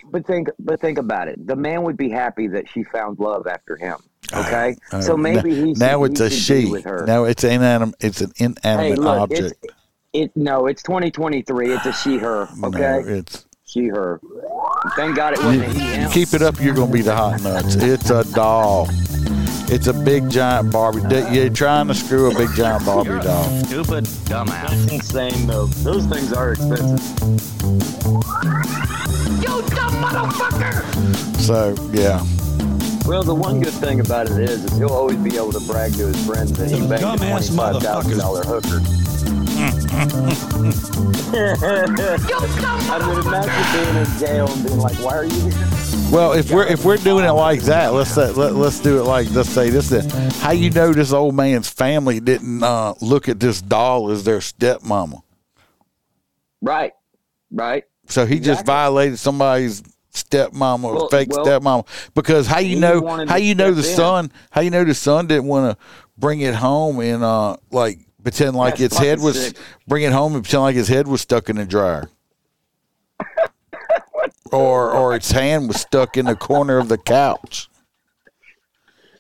But 0.10 0.26
think, 0.26 0.48
but 0.60 0.80
think 0.80 0.98
about 0.98 1.28
it. 1.28 1.46
The 1.48 1.56
man 1.56 1.84
would 1.84 1.98
be 1.98 2.10
happy 2.10 2.48
that 2.48 2.70
she 2.70 2.84
found 2.84 3.20
love 3.20 3.46
after 3.48 3.76
him. 3.76 3.98
Okay, 4.34 4.76
Uh, 4.92 5.00
so 5.02 5.16
maybe 5.16 5.52
n- 5.52 5.66
he 5.68 5.74
should, 5.74 5.80
now 5.80 6.04
it's 6.04 6.20
he 6.20 6.26
a 6.26 6.30
she. 6.30 6.66
be 6.66 6.72
with 6.72 6.84
her. 6.86 7.06
Now 7.06 7.24
it's 7.26 7.44
inanimate. 7.44 7.96
It's 8.02 8.20
an 8.22 8.32
hey, 8.38 8.46
inanimate 8.46 9.00
look, 9.00 9.20
object. 9.22 9.54
it's 9.64 9.74
it. 10.14 10.32
No, 10.36 10.68
it's 10.68 10.84
2023. 10.84 11.72
It's 11.74 11.86
a 11.86 11.94
she 11.94 12.18
her. 12.18 12.48
Okay, 12.64 12.80
No, 12.80 13.00
it's 13.00 13.46
she 13.66 13.88
her. 13.88 14.20
Thank 14.96 15.16
God 15.16 15.34
it 15.34 15.40
wasn't 15.44 15.64
a 15.66 15.70
he 15.70 15.80
him. 15.80 16.12
keep 16.12 16.34
it 16.34 16.42
up. 16.42 16.60
You're 16.60 16.74
gonna 16.76 16.92
be 16.92 17.02
the 17.02 17.16
hot 17.16 17.42
nuts. 17.42 17.76
It's 17.76 18.10
a 18.10 18.24
doll. 18.34 18.88
It's 19.70 19.88
a 19.88 19.94
big 19.94 20.30
giant 20.30 20.72
Barbie. 20.72 21.02
D- 21.10 21.26
You're 21.32 21.50
trying 21.50 21.88
to 21.90 21.94
screw 21.94 22.32
a 22.32 22.34
big 22.36 22.50
giant 22.56 22.86
Barbie 22.86 23.20
doll. 23.22 23.44
Stupid 23.66 24.06
dumbass. 24.06 24.70
That's 24.70 24.94
insane 24.94 25.46
though. 25.48 25.66
Those 25.68 26.06
things 26.06 26.32
are 26.32 26.52
expensive. 26.54 27.02
You 29.42 29.62
dumb 29.76 29.94
motherfucker! 30.02 30.84
So 31.42 31.76
yeah. 31.92 32.24
Well, 33.06 33.24
the 33.24 33.36
one 33.36 33.60
good 33.62 33.74
thing 33.74 34.00
about 34.00 34.28
it 34.30 34.38
is, 34.40 34.64
is 34.66 34.78
he'll 34.78 34.90
always 34.94 35.18
be 35.18 35.36
able 35.36 35.52
to 35.54 35.60
brag 35.62 35.94
to 35.94 36.08
his 36.08 36.26
friends 36.26 36.52
that 36.58 36.70
he 36.70 36.80
banged 36.88 36.92
a 37.04 37.06
dumbass 37.06 37.30
twenty-five 37.54 37.82
thousand 37.84 38.18
dollar 38.20 38.44
hooker. 38.44 38.80
I 40.00 40.06
mean, 43.08 43.20
imagine 43.28 43.64
being 43.74 43.96
in 44.06 44.20
jail 44.20 44.48
and 44.52 44.64
being 44.66 44.78
like, 44.78 44.96
"Why 44.98 45.16
are 45.18 45.26
you 45.26 45.50
here?" 45.50 45.68
Well, 46.12 46.34
if 46.34 46.52
we're 46.52 46.68
if 46.68 46.86
we're 46.86 46.98
doing 46.98 47.26
it 47.26 47.32
like 47.32 47.62
that, 47.64 47.94
let's 47.94 48.12
say, 48.12 48.32
let, 48.32 48.54
let's 48.54 48.80
do 48.80 49.00
it 49.00 49.04
like 49.04 49.30
let's 49.32 49.50
say 49.50 49.70
this. 49.70 49.90
Then 49.90 50.10
how 50.36 50.52
you 50.52 50.70
know 50.70 50.94
this 50.94 51.12
old 51.12 51.36
man's 51.36 51.68
family 51.70 52.20
didn't 52.20 52.64
uh, 52.64 52.94
look 53.02 53.28
at 53.28 53.40
this 53.40 53.62
doll 53.62 54.12
as 54.12 54.24
their 54.24 54.40
stepmama? 54.40 55.22
Right, 56.62 56.94
right. 57.52 57.84
So 58.08 58.26
he 58.26 58.40
just 58.40 58.66
violated 58.66 59.20
somebody's 59.20 59.82
stepmama 60.14 60.84
or 60.86 60.96
Well- 60.96 61.10
fake 61.10 61.30
well, 61.32 61.46
stepmama 61.46 61.86
because 62.16 62.48
how 62.48 62.60
you 62.60 62.80
know 62.80 63.26
how 63.28 63.36
you 63.36 63.54
know 63.54 63.72
the 63.72 63.88
in. 63.88 63.96
son 63.96 64.32
how 64.50 64.62
you 64.62 64.70
know 64.72 64.84
the 64.84 64.96
son 64.96 65.28
didn't 65.28 65.46
want 65.46 65.78
to 65.78 65.86
bring 66.18 66.40
it 66.42 66.56
home 66.56 67.00
and 67.02 67.24
uh 67.24 67.58
like 67.70 68.00
pretend 68.28 68.58
like 68.58 68.76
That's 68.76 68.96
its 68.96 68.98
head 68.98 69.22
was 69.22 69.42
sick. 69.42 69.58
bring 69.88 70.04
it 70.04 70.12
home 70.12 70.36
and 70.36 70.44
pretend 70.44 70.64
like 70.64 70.76
his 70.76 70.90
head 70.90 71.08
was 71.08 71.22
stuck 71.22 71.50
in 71.50 71.56
the 71.56 71.66
dryer. 71.66 72.10
or 74.52 74.92
or 74.92 75.16
its 75.16 75.32
hand 75.32 75.70
was 75.70 75.80
stuck 75.80 76.18
in 76.18 76.26
the 76.26 76.36
corner 76.36 76.78
of 76.78 76.90
the 76.90 76.98
couch. 76.98 77.70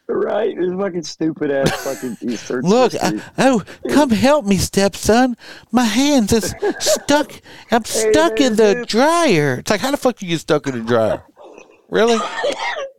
Right, 0.09 0.57
this 0.57 0.73
fucking 0.73 1.03
stupid 1.03 1.51
ass 1.51 1.71
fucking 1.85 2.35
search 2.35 2.65
Look. 2.65 2.93
I, 3.01 3.21
oh, 3.37 3.63
come 3.89 4.09
help 4.09 4.45
me, 4.45 4.57
stepson. 4.57 5.37
My 5.71 5.83
hands 5.85 6.33
is 6.33 6.53
stuck. 6.79 7.31
I'm 7.71 7.83
Hey, 7.83 8.11
stuck 8.11 8.41
in 8.41 8.57
the 8.57 8.75
man, 8.75 8.85
dryer. 8.87 9.55
It's 9.59 9.71
like, 9.71 9.79
how 9.81 9.91
the 9.91 9.97
fuck 9.97 10.21
you 10.21 10.27
get 10.27 10.39
stuck 10.41 10.67
in 10.67 10.77
the 10.79 10.83
dryer? 10.83 11.23
Really? 11.89 12.17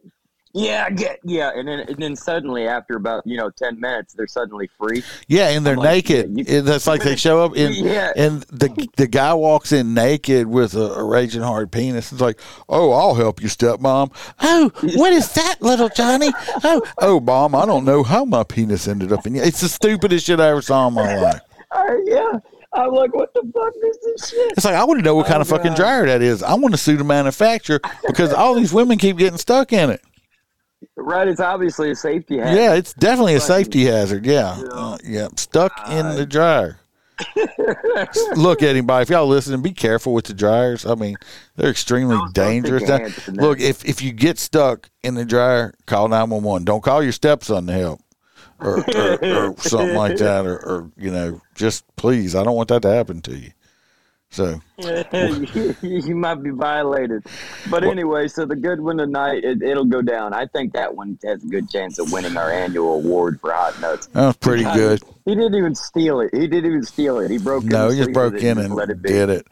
Yeah, 0.61 0.91
get 0.91 1.21
yeah, 1.25 1.53
and 1.55 1.69
then 1.69 1.81
and 1.81 1.97
then 1.97 2.17
suddenly 2.17 2.67
after 2.67 2.97
about 2.97 3.27
you 3.27 3.37
know 3.37 3.51
ten 3.51 3.79
minutes, 3.79 4.15
they're 4.15 4.27
suddenly 4.27 4.69
free. 4.79 5.05
Yeah, 5.29 5.49
and 5.51 5.65
they're 5.65 5.75
I'm 5.75 5.79
like, 5.81 6.09
naked. 6.09 6.37
yeah, 6.37 6.45
you- 6.57 6.63
That's 6.63 6.87
like 6.87 7.03
they 7.03 7.15
show 7.17 7.45
up 7.45 7.55
and 7.57 7.75
Yeah. 7.75 8.13
and 8.17 8.43
the 8.45 8.89
the 8.97 9.07
guy 9.07 9.35
walks 9.35 9.71
in 9.73 9.95
naked 9.95 10.47
with 10.49 10.75
a, 10.75 10.95
a 10.95 11.05
raging 11.05 11.43
hard 11.43 11.71
penis. 11.71 12.11
It's 12.13 12.21
like, 12.21 12.41
oh, 12.69 12.91
I'll 12.93 13.15
help 13.15 13.41
you, 13.41 13.49
stepmom. 13.49 14.13
Oh, 14.41 14.71
what 14.97 15.13
is 15.13 15.33
that, 15.35 15.57
little 15.63 15.89
Johnny? 15.91 16.33
Oh, 16.65 16.83
oh, 16.99 17.21
mom, 17.21 17.55
I 17.55 17.65
don't 17.65 17.85
know 17.85 18.03
how 18.03 18.25
my 18.25 18.43
penis 18.43 18.89
ended 18.89 19.13
up 19.13 19.27
in 19.27 19.35
you. 19.37 19.43
It's 19.43 19.61
the 19.61 19.69
stupidest 19.69 20.27
shit 20.27 20.41
I 20.41 20.49
ever 20.49 20.63
saw 20.63 20.89
in 20.89 20.95
my 20.95 21.17
life. 21.21 21.41
Uh, 21.71 21.85
yeah, 22.05 22.33
I'm 22.73 22.93
like, 22.93 23.15
what 23.15 23.33
the 23.35 23.43
fuck 23.55 23.73
is 23.77 23.99
this 24.03 24.31
shit? 24.31 24.53
It's 24.57 24.65
like 24.65 24.75
I 24.75 24.85
want 24.85 24.99
to 25.01 25.05
know 25.05 25.15
what 25.15 25.27
kind 25.27 25.39
Oh, 25.39 25.43
of 25.43 25.49
fucking 25.49 25.73
God. 25.73 25.77
dryer 25.77 26.07
that 26.07 26.23
is. 26.23 26.43
I 26.43 26.55
want 26.55 26.73
to 26.75 26.79
sue 26.79 26.97
the 26.97 27.05
manufacturer 27.05 27.81
because 28.07 28.33
all 28.33 28.55
these 28.55 28.73
women 28.73 28.99
keep 28.99 29.19
getting 29.19 29.39
stuck 29.39 29.73
in 29.73 29.91
it. 29.91 30.01
Right, 31.01 31.29
it's 31.29 31.41
obviously 31.41 31.91
a 31.93 31.95
safety 31.95 32.39
hazard. 32.39 32.59
Yeah, 32.59 32.75
it's 32.75 32.93
definitely 32.93 33.35
a 33.35 33.41
safety 33.41 33.85
hazard. 33.85 34.27
Yeah, 34.27 34.61
uh, 34.73 34.99
yeah, 35.05 35.29
stuck 35.37 35.73
in 35.89 36.17
the 36.17 36.27
dryer. 36.27 36.79
Look, 38.37 38.63
anybody, 38.63 39.03
if 39.03 39.11
y'all 39.11 39.27
listening, 39.27 39.63
be 39.63 39.73
careful 39.73 40.13
with 40.13 40.27
the 40.27 40.35
dryers. 40.35 40.85
I 40.85 40.97
mean, 40.97 41.17
they're 41.57 41.71
extremely 41.71 42.19
dangerous. 42.33 42.89
hands 42.89 43.29
in 43.29 43.35
that. 43.35 43.43
Look, 43.43 43.61
if 43.61 43.85
if 43.85 44.03
you 44.03 44.13
get 44.13 44.39
stuck 44.39 44.91
in 45.05 45.15
the 45.15 45.25
dryer, 45.25 45.73
call 45.87 46.09
nine 46.09 46.31
one 46.31 46.43
one. 46.43 46.65
Don't 46.65 46.83
call 46.83 47.03
your 47.03 47.13
stepson 47.13 47.67
to 47.69 47.73
help. 47.73 48.01
Or, 48.61 48.81
or, 48.97 49.25
or 49.25 49.57
something 49.59 49.95
like 49.95 50.17
that, 50.17 50.45
or, 50.45 50.57
or 50.59 50.91
you 50.97 51.13
know, 51.13 51.41
just 51.55 51.85
please, 51.95 52.35
I 52.35 52.43
don't 52.43 52.57
want 52.57 52.71
that 52.71 52.83
to 52.83 52.91
happen 52.91 53.23
to 53.23 53.37
you. 53.37 53.53
So, 54.31 54.61
you, 54.79 55.75
you 55.83 56.15
might 56.15 56.43
be 56.43 56.51
violated. 56.51 57.25
But 57.71 57.83
anyway, 57.83 58.29
so 58.29 58.45
the 58.45 58.57
good 58.57 58.81
one 58.81 58.99
tonight, 58.99 59.43
it, 59.43 59.63
it'll 59.63 59.87
go 59.87 60.03
down. 60.03 60.35
I 60.35 60.47
think 60.47 60.75
that 60.75 60.95
one 60.95 61.19
has 61.25 61.43
a 61.43 61.47
good 61.47 61.71
chance 61.71 61.99
of 61.99 62.13
winning 62.13 62.37
our 62.37 62.53
annual 62.53 62.97
award 62.97 63.41
for 63.41 63.53
hot 63.53 63.81
notes. 63.81 64.07
That 64.09 64.27
was 64.27 64.37
pretty 64.37 64.65
good. 64.65 65.03
He 65.25 65.35
didn't 65.35 65.55
even 65.55 65.75
steal 65.75 66.21
it. 66.21 66.35
He 66.35 66.47
didn't 66.47 66.67
even 66.67 66.83
steal 66.85 67.19
it. 67.21 67.31
He 67.31 67.39
broke. 67.39 67.65
No, 67.65 67.89
he 67.89 67.97
just 67.97 68.13
broke 68.13 68.35
in 68.35 68.59
and 68.59 68.75
let 68.75 68.91
it 68.91 69.01
be. 69.01 69.09
did 69.09 69.31
it. 69.31 69.47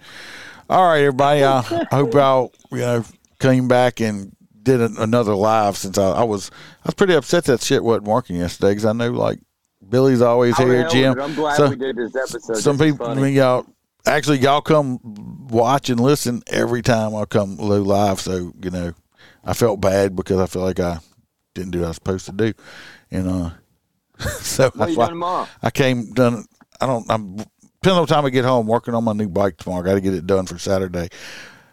All 0.68 0.86
right, 0.86 1.00
everybody. 1.00 1.42
I 1.42 1.62
hope 1.90 2.12
y'all 2.12 2.52
you 2.70 2.78
know 2.78 3.04
came 3.38 3.68
back 3.68 4.00
and 4.00 4.36
did 4.62 4.80
an, 4.80 4.96
another 4.98 5.34
live 5.34 5.76
since 5.76 5.96
I, 5.96 6.10
I 6.10 6.24
was 6.24 6.50
I 6.84 6.88
was 6.88 6.94
pretty 6.94 7.14
upset 7.14 7.44
that 7.44 7.62
shit 7.62 7.82
wasn't 7.82 8.06
working 8.06 8.36
yesterday 8.36 8.72
because 8.72 8.84
I 8.84 8.92
know 8.92 9.10
like 9.10 9.38
Billy's 9.88 10.20
always 10.20 10.56
How 10.56 10.66
here, 10.66 10.86
Jim. 10.88 11.18
I'm 11.20 11.34
glad 11.34 11.56
So- 11.56 11.70
we 11.70 11.76
did 11.76 11.96
this 11.96 12.14
episode. 12.16 12.56
some 12.56 12.76
This 12.76 12.92
people, 12.92 13.26
y'all 13.28 13.66
actually 14.06 14.38
y'all 14.38 14.60
come 14.60 14.98
watch 15.48 15.90
and 15.90 16.00
listen 16.00 16.42
every 16.46 16.82
time 16.82 17.14
I 17.14 17.24
come 17.24 17.56
live. 17.56 18.20
So 18.20 18.52
you 18.62 18.70
know, 18.70 18.92
I 19.44 19.52
felt 19.52 19.80
bad 19.80 20.16
because 20.16 20.40
I 20.40 20.46
feel 20.46 20.62
like 20.62 20.80
I 20.80 20.98
didn't 21.54 21.72
do 21.72 21.80
what 21.80 21.86
I 21.86 21.88
was 21.88 21.96
supposed 21.96 22.26
to 22.26 22.32
do, 22.32 22.52
and 23.10 23.28
uh, 23.28 23.50
so 24.40 24.70
What 24.74 24.88
are 24.88 24.90
you 24.90 25.00
I, 25.00 25.06
doing 25.06 25.08
tomorrow? 25.08 25.48
I 25.62 25.70
came 25.70 26.12
done. 26.12 26.44
I 26.80 26.86
don't. 26.86 27.10
I'm 27.10 27.36
depending 27.36 28.00
on 28.00 28.06
the 28.06 28.14
time 28.14 28.24
I 28.24 28.30
get 28.30 28.44
home. 28.44 28.66
Working 28.66 28.94
on 28.94 29.04
my 29.04 29.12
new 29.12 29.28
bike 29.28 29.56
tomorrow. 29.56 29.82
I 29.82 29.86
Got 29.86 29.94
to 29.94 30.00
get 30.00 30.14
it 30.14 30.26
done 30.26 30.46
for 30.46 30.58
Saturday. 30.58 31.08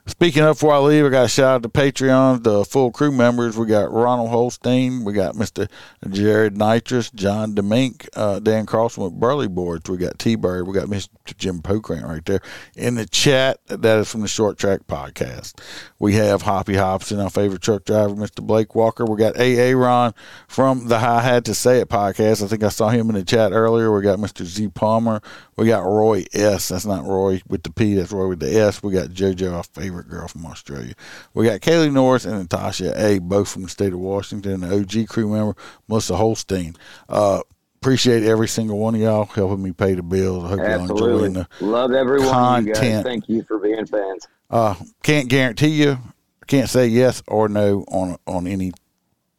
Speaking 0.06 0.44
of, 0.44 0.58
before 0.58 0.74
I 0.74 0.80
leave, 0.80 1.06
I 1.06 1.10
got 1.10 1.26
a 1.26 1.30
shout 1.30 1.56
out 1.56 1.64
to 1.64 1.70
Patreon, 1.70 2.44
the 2.44 2.66
full 2.66 2.92
crew 2.92 3.12
members. 3.12 3.56
We 3.56 3.68
got 3.68 3.90
Ronald 3.90 4.30
Holstein, 4.32 5.06
we 5.06 5.14
got 5.14 5.36
Mr. 5.36 5.70
Jared 6.10 6.58
Nitrous, 6.58 7.10
John 7.10 7.56
Demink, 7.56 8.10
uh, 8.14 8.40
Dan 8.40 8.66
Carlson 8.66 9.06
with 9.06 9.14
Burley 9.14 9.48
Boards. 9.48 9.90
We 9.90 9.96
got 9.96 10.20
T 10.20 10.36
Bird, 10.36 10.68
we 10.68 10.74
got 10.74 10.90
Mr. 10.90 11.08
Jim 11.38 11.62
Pokrant 11.62 12.06
right 12.06 12.26
there 12.26 12.42
in 12.76 12.96
the 12.96 13.06
chat. 13.06 13.60
That 13.68 14.00
is 14.00 14.12
from 14.12 14.22
the 14.22 14.28
Short 14.28 14.58
Track 14.58 14.82
Podcast. 14.88 15.62
We 16.04 16.16
have 16.16 16.42
Hoppy 16.42 16.76
Hobson, 16.76 17.22
our 17.22 17.30
favorite 17.30 17.62
truck 17.62 17.86
driver, 17.86 18.14
Mr. 18.14 18.46
Blake 18.46 18.76
Walker. 18.76 19.06
We 19.06 19.16
got 19.16 19.40
AA 19.40 19.72
Ron 19.72 20.14
from 20.50 20.90
the 20.90 21.00
Hi 21.00 21.22
Had 21.22 21.46
to 21.46 21.56
Say 21.56 21.80
It 21.80 21.88
podcast. 21.88 22.44
I 22.44 22.48
think 22.48 22.62
I 22.62 22.68
saw 22.68 22.90
him 22.90 23.08
in 23.08 23.16
the 23.16 23.24
chat 23.24 23.54
earlier. 23.54 23.90
We 23.90 24.02
got 24.02 24.20
Mr. 24.20 24.44
Z 24.44 24.68
Palmer. 24.68 25.22
We 25.56 25.68
got 25.68 25.86
Roy 25.86 26.26
S. 26.34 26.68
That's 26.68 26.86
not 26.86 27.06
Roy 27.06 27.42
with 27.48 27.64
the 27.64 27.72
P. 27.72 27.96
That's 27.96 28.12
Roy 28.12 28.28
with 28.28 28.42
the 28.42 28.54
S. 28.54 28.84
We 28.84 28.92
got 28.92 29.12
JoJo, 29.12 29.54
our 29.54 29.64
favorite 29.64 30.10
girl 30.10 30.28
from 30.28 30.46
Australia. 30.46 30.94
We 31.34 31.46
got 31.46 31.62
Kaylee 31.62 31.94
Norris 31.94 32.26
and 32.26 32.38
Natasha 32.38 32.94
A. 33.02 33.20
Both 33.20 33.54
from 33.54 33.62
the 33.62 33.70
state 33.70 33.94
of 33.94 34.00
Washington. 34.00 34.60
The 34.60 34.76
OG 34.76 35.08
crew 35.08 35.30
member 35.30 35.56
Melissa 35.88 36.18
Holstein. 36.18 36.76
Uh, 37.08 37.44
appreciate 37.82 38.24
every 38.24 38.50
single 38.50 38.78
one 38.78 38.96
of 38.96 39.00
y'all 39.00 39.24
helping 39.24 39.64
me 39.64 39.72
pay 39.72 39.94
the 39.94 40.04
bills. 40.04 40.44
I 40.44 40.48
hope 40.50 40.60
y'all 40.60 40.68
Absolutely. 40.68 41.28
enjoying 41.28 41.34
the 41.34 41.66
Love 41.66 41.94
every 41.94 42.20
one 42.20 42.60
of 42.60 42.68
you 42.68 42.74
guys. 42.74 42.82
content. 42.82 43.06
Thank 43.06 43.30
you 43.30 43.44
for 43.44 43.58
being 43.58 43.86
fans. 43.86 44.28
Uh, 44.54 44.76
can't 45.02 45.28
guarantee 45.30 45.70
you. 45.70 45.98
Can't 46.46 46.70
say 46.70 46.88
yes 46.88 47.24
or 47.28 47.50
no 47.50 47.84
on 47.88 48.18
on 48.28 48.46
any 48.46 48.72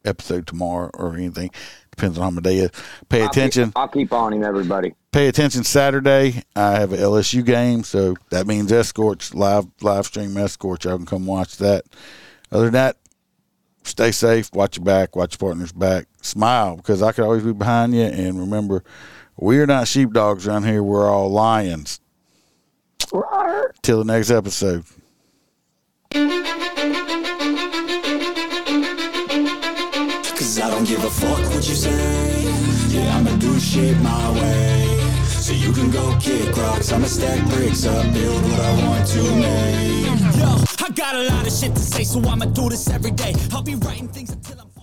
episode 0.03 0.45
tomorrow 0.45 0.91
or 0.93 1.15
anything. 1.15 1.51
Depends 1.91 2.17
on 2.17 2.23
how 2.25 2.29
my 2.31 2.41
day 2.41 2.57
is. 2.57 2.71
Pay 3.07 3.21
I'll 3.21 3.29
attention. 3.29 3.67
Keep, 3.69 3.77
I'll 3.77 3.87
keep 3.87 4.11
on 4.11 4.33
him, 4.33 4.43
everybody. 4.43 4.93
Pay 5.13 5.27
attention. 5.27 5.63
Saturday, 5.63 6.43
I 6.55 6.73
have 6.73 6.91
an 6.91 6.99
LSU 6.99 7.45
game, 7.45 7.83
so 7.83 8.15
that 8.31 8.45
means 8.45 8.71
escorts 8.73 9.33
live 9.33 9.67
live 9.81 10.05
stream 10.05 10.35
escorts. 10.35 10.83
Y'all 10.83 10.97
can 10.97 11.05
come 11.05 11.25
watch 11.25 11.57
that. 11.57 11.85
Other 12.51 12.65
than 12.65 12.73
that, 12.73 12.97
stay 13.83 14.11
safe. 14.11 14.51
Watch 14.53 14.75
your 14.75 14.83
back. 14.83 15.15
Watch 15.15 15.35
your 15.39 15.47
partner's 15.47 15.71
back. 15.71 16.07
Smile 16.21 16.75
because 16.75 17.01
I 17.01 17.13
could 17.13 17.23
always 17.23 17.43
be 17.43 17.53
behind 17.53 17.95
you. 17.95 18.03
And 18.03 18.37
remember, 18.37 18.83
we're 19.37 19.65
not 19.65 19.87
sheepdogs 19.87 20.45
around 20.45 20.65
here. 20.65 20.83
We're 20.83 21.09
all 21.09 21.29
lions. 21.29 22.01
Till 23.81 23.99
the 23.99 24.05
next 24.05 24.31
episode. 24.31 24.83
Cause 30.37 30.59
I 30.61 30.69
don't 30.69 30.87
give 30.87 31.03
a 31.03 31.09
fuck 31.09 31.43
what 31.53 31.67
you 31.67 31.75
say. 31.75 32.45
Yeah, 32.87 33.17
I'ma 33.17 33.35
do 33.35 33.59
shit 33.59 33.97
my 33.99 34.31
way. 34.31 34.97
So 35.25 35.51
you 35.51 35.73
can 35.73 35.91
go 35.91 36.17
kick 36.21 36.55
rocks, 36.55 36.93
I'ma 36.93 37.07
stack 37.07 37.45
bricks 37.49 37.85
up, 37.85 38.13
build 38.13 38.41
what 38.43 38.59
I 38.61 38.87
want 38.87 39.05
to 39.09 39.23
make. 39.35 40.05
Yo, 40.37 40.63
I 40.85 40.89
got 40.91 41.15
a 41.15 41.23
lot 41.23 41.45
of 41.45 41.51
shit 41.51 41.75
to 41.75 41.81
say, 41.81 42.05
so 42.05 42.21
I'ma 42.21 42.45
do 42.45 42.69
this 42.69 42.89
every 42.89 43.11
day. 43.11 43.33
I'll 43.51 43.61
be 43.61 43.75
writing 43.75 44.07
things 44.07 44.31
until 44.31 44.61
I'm. 44.61 44.74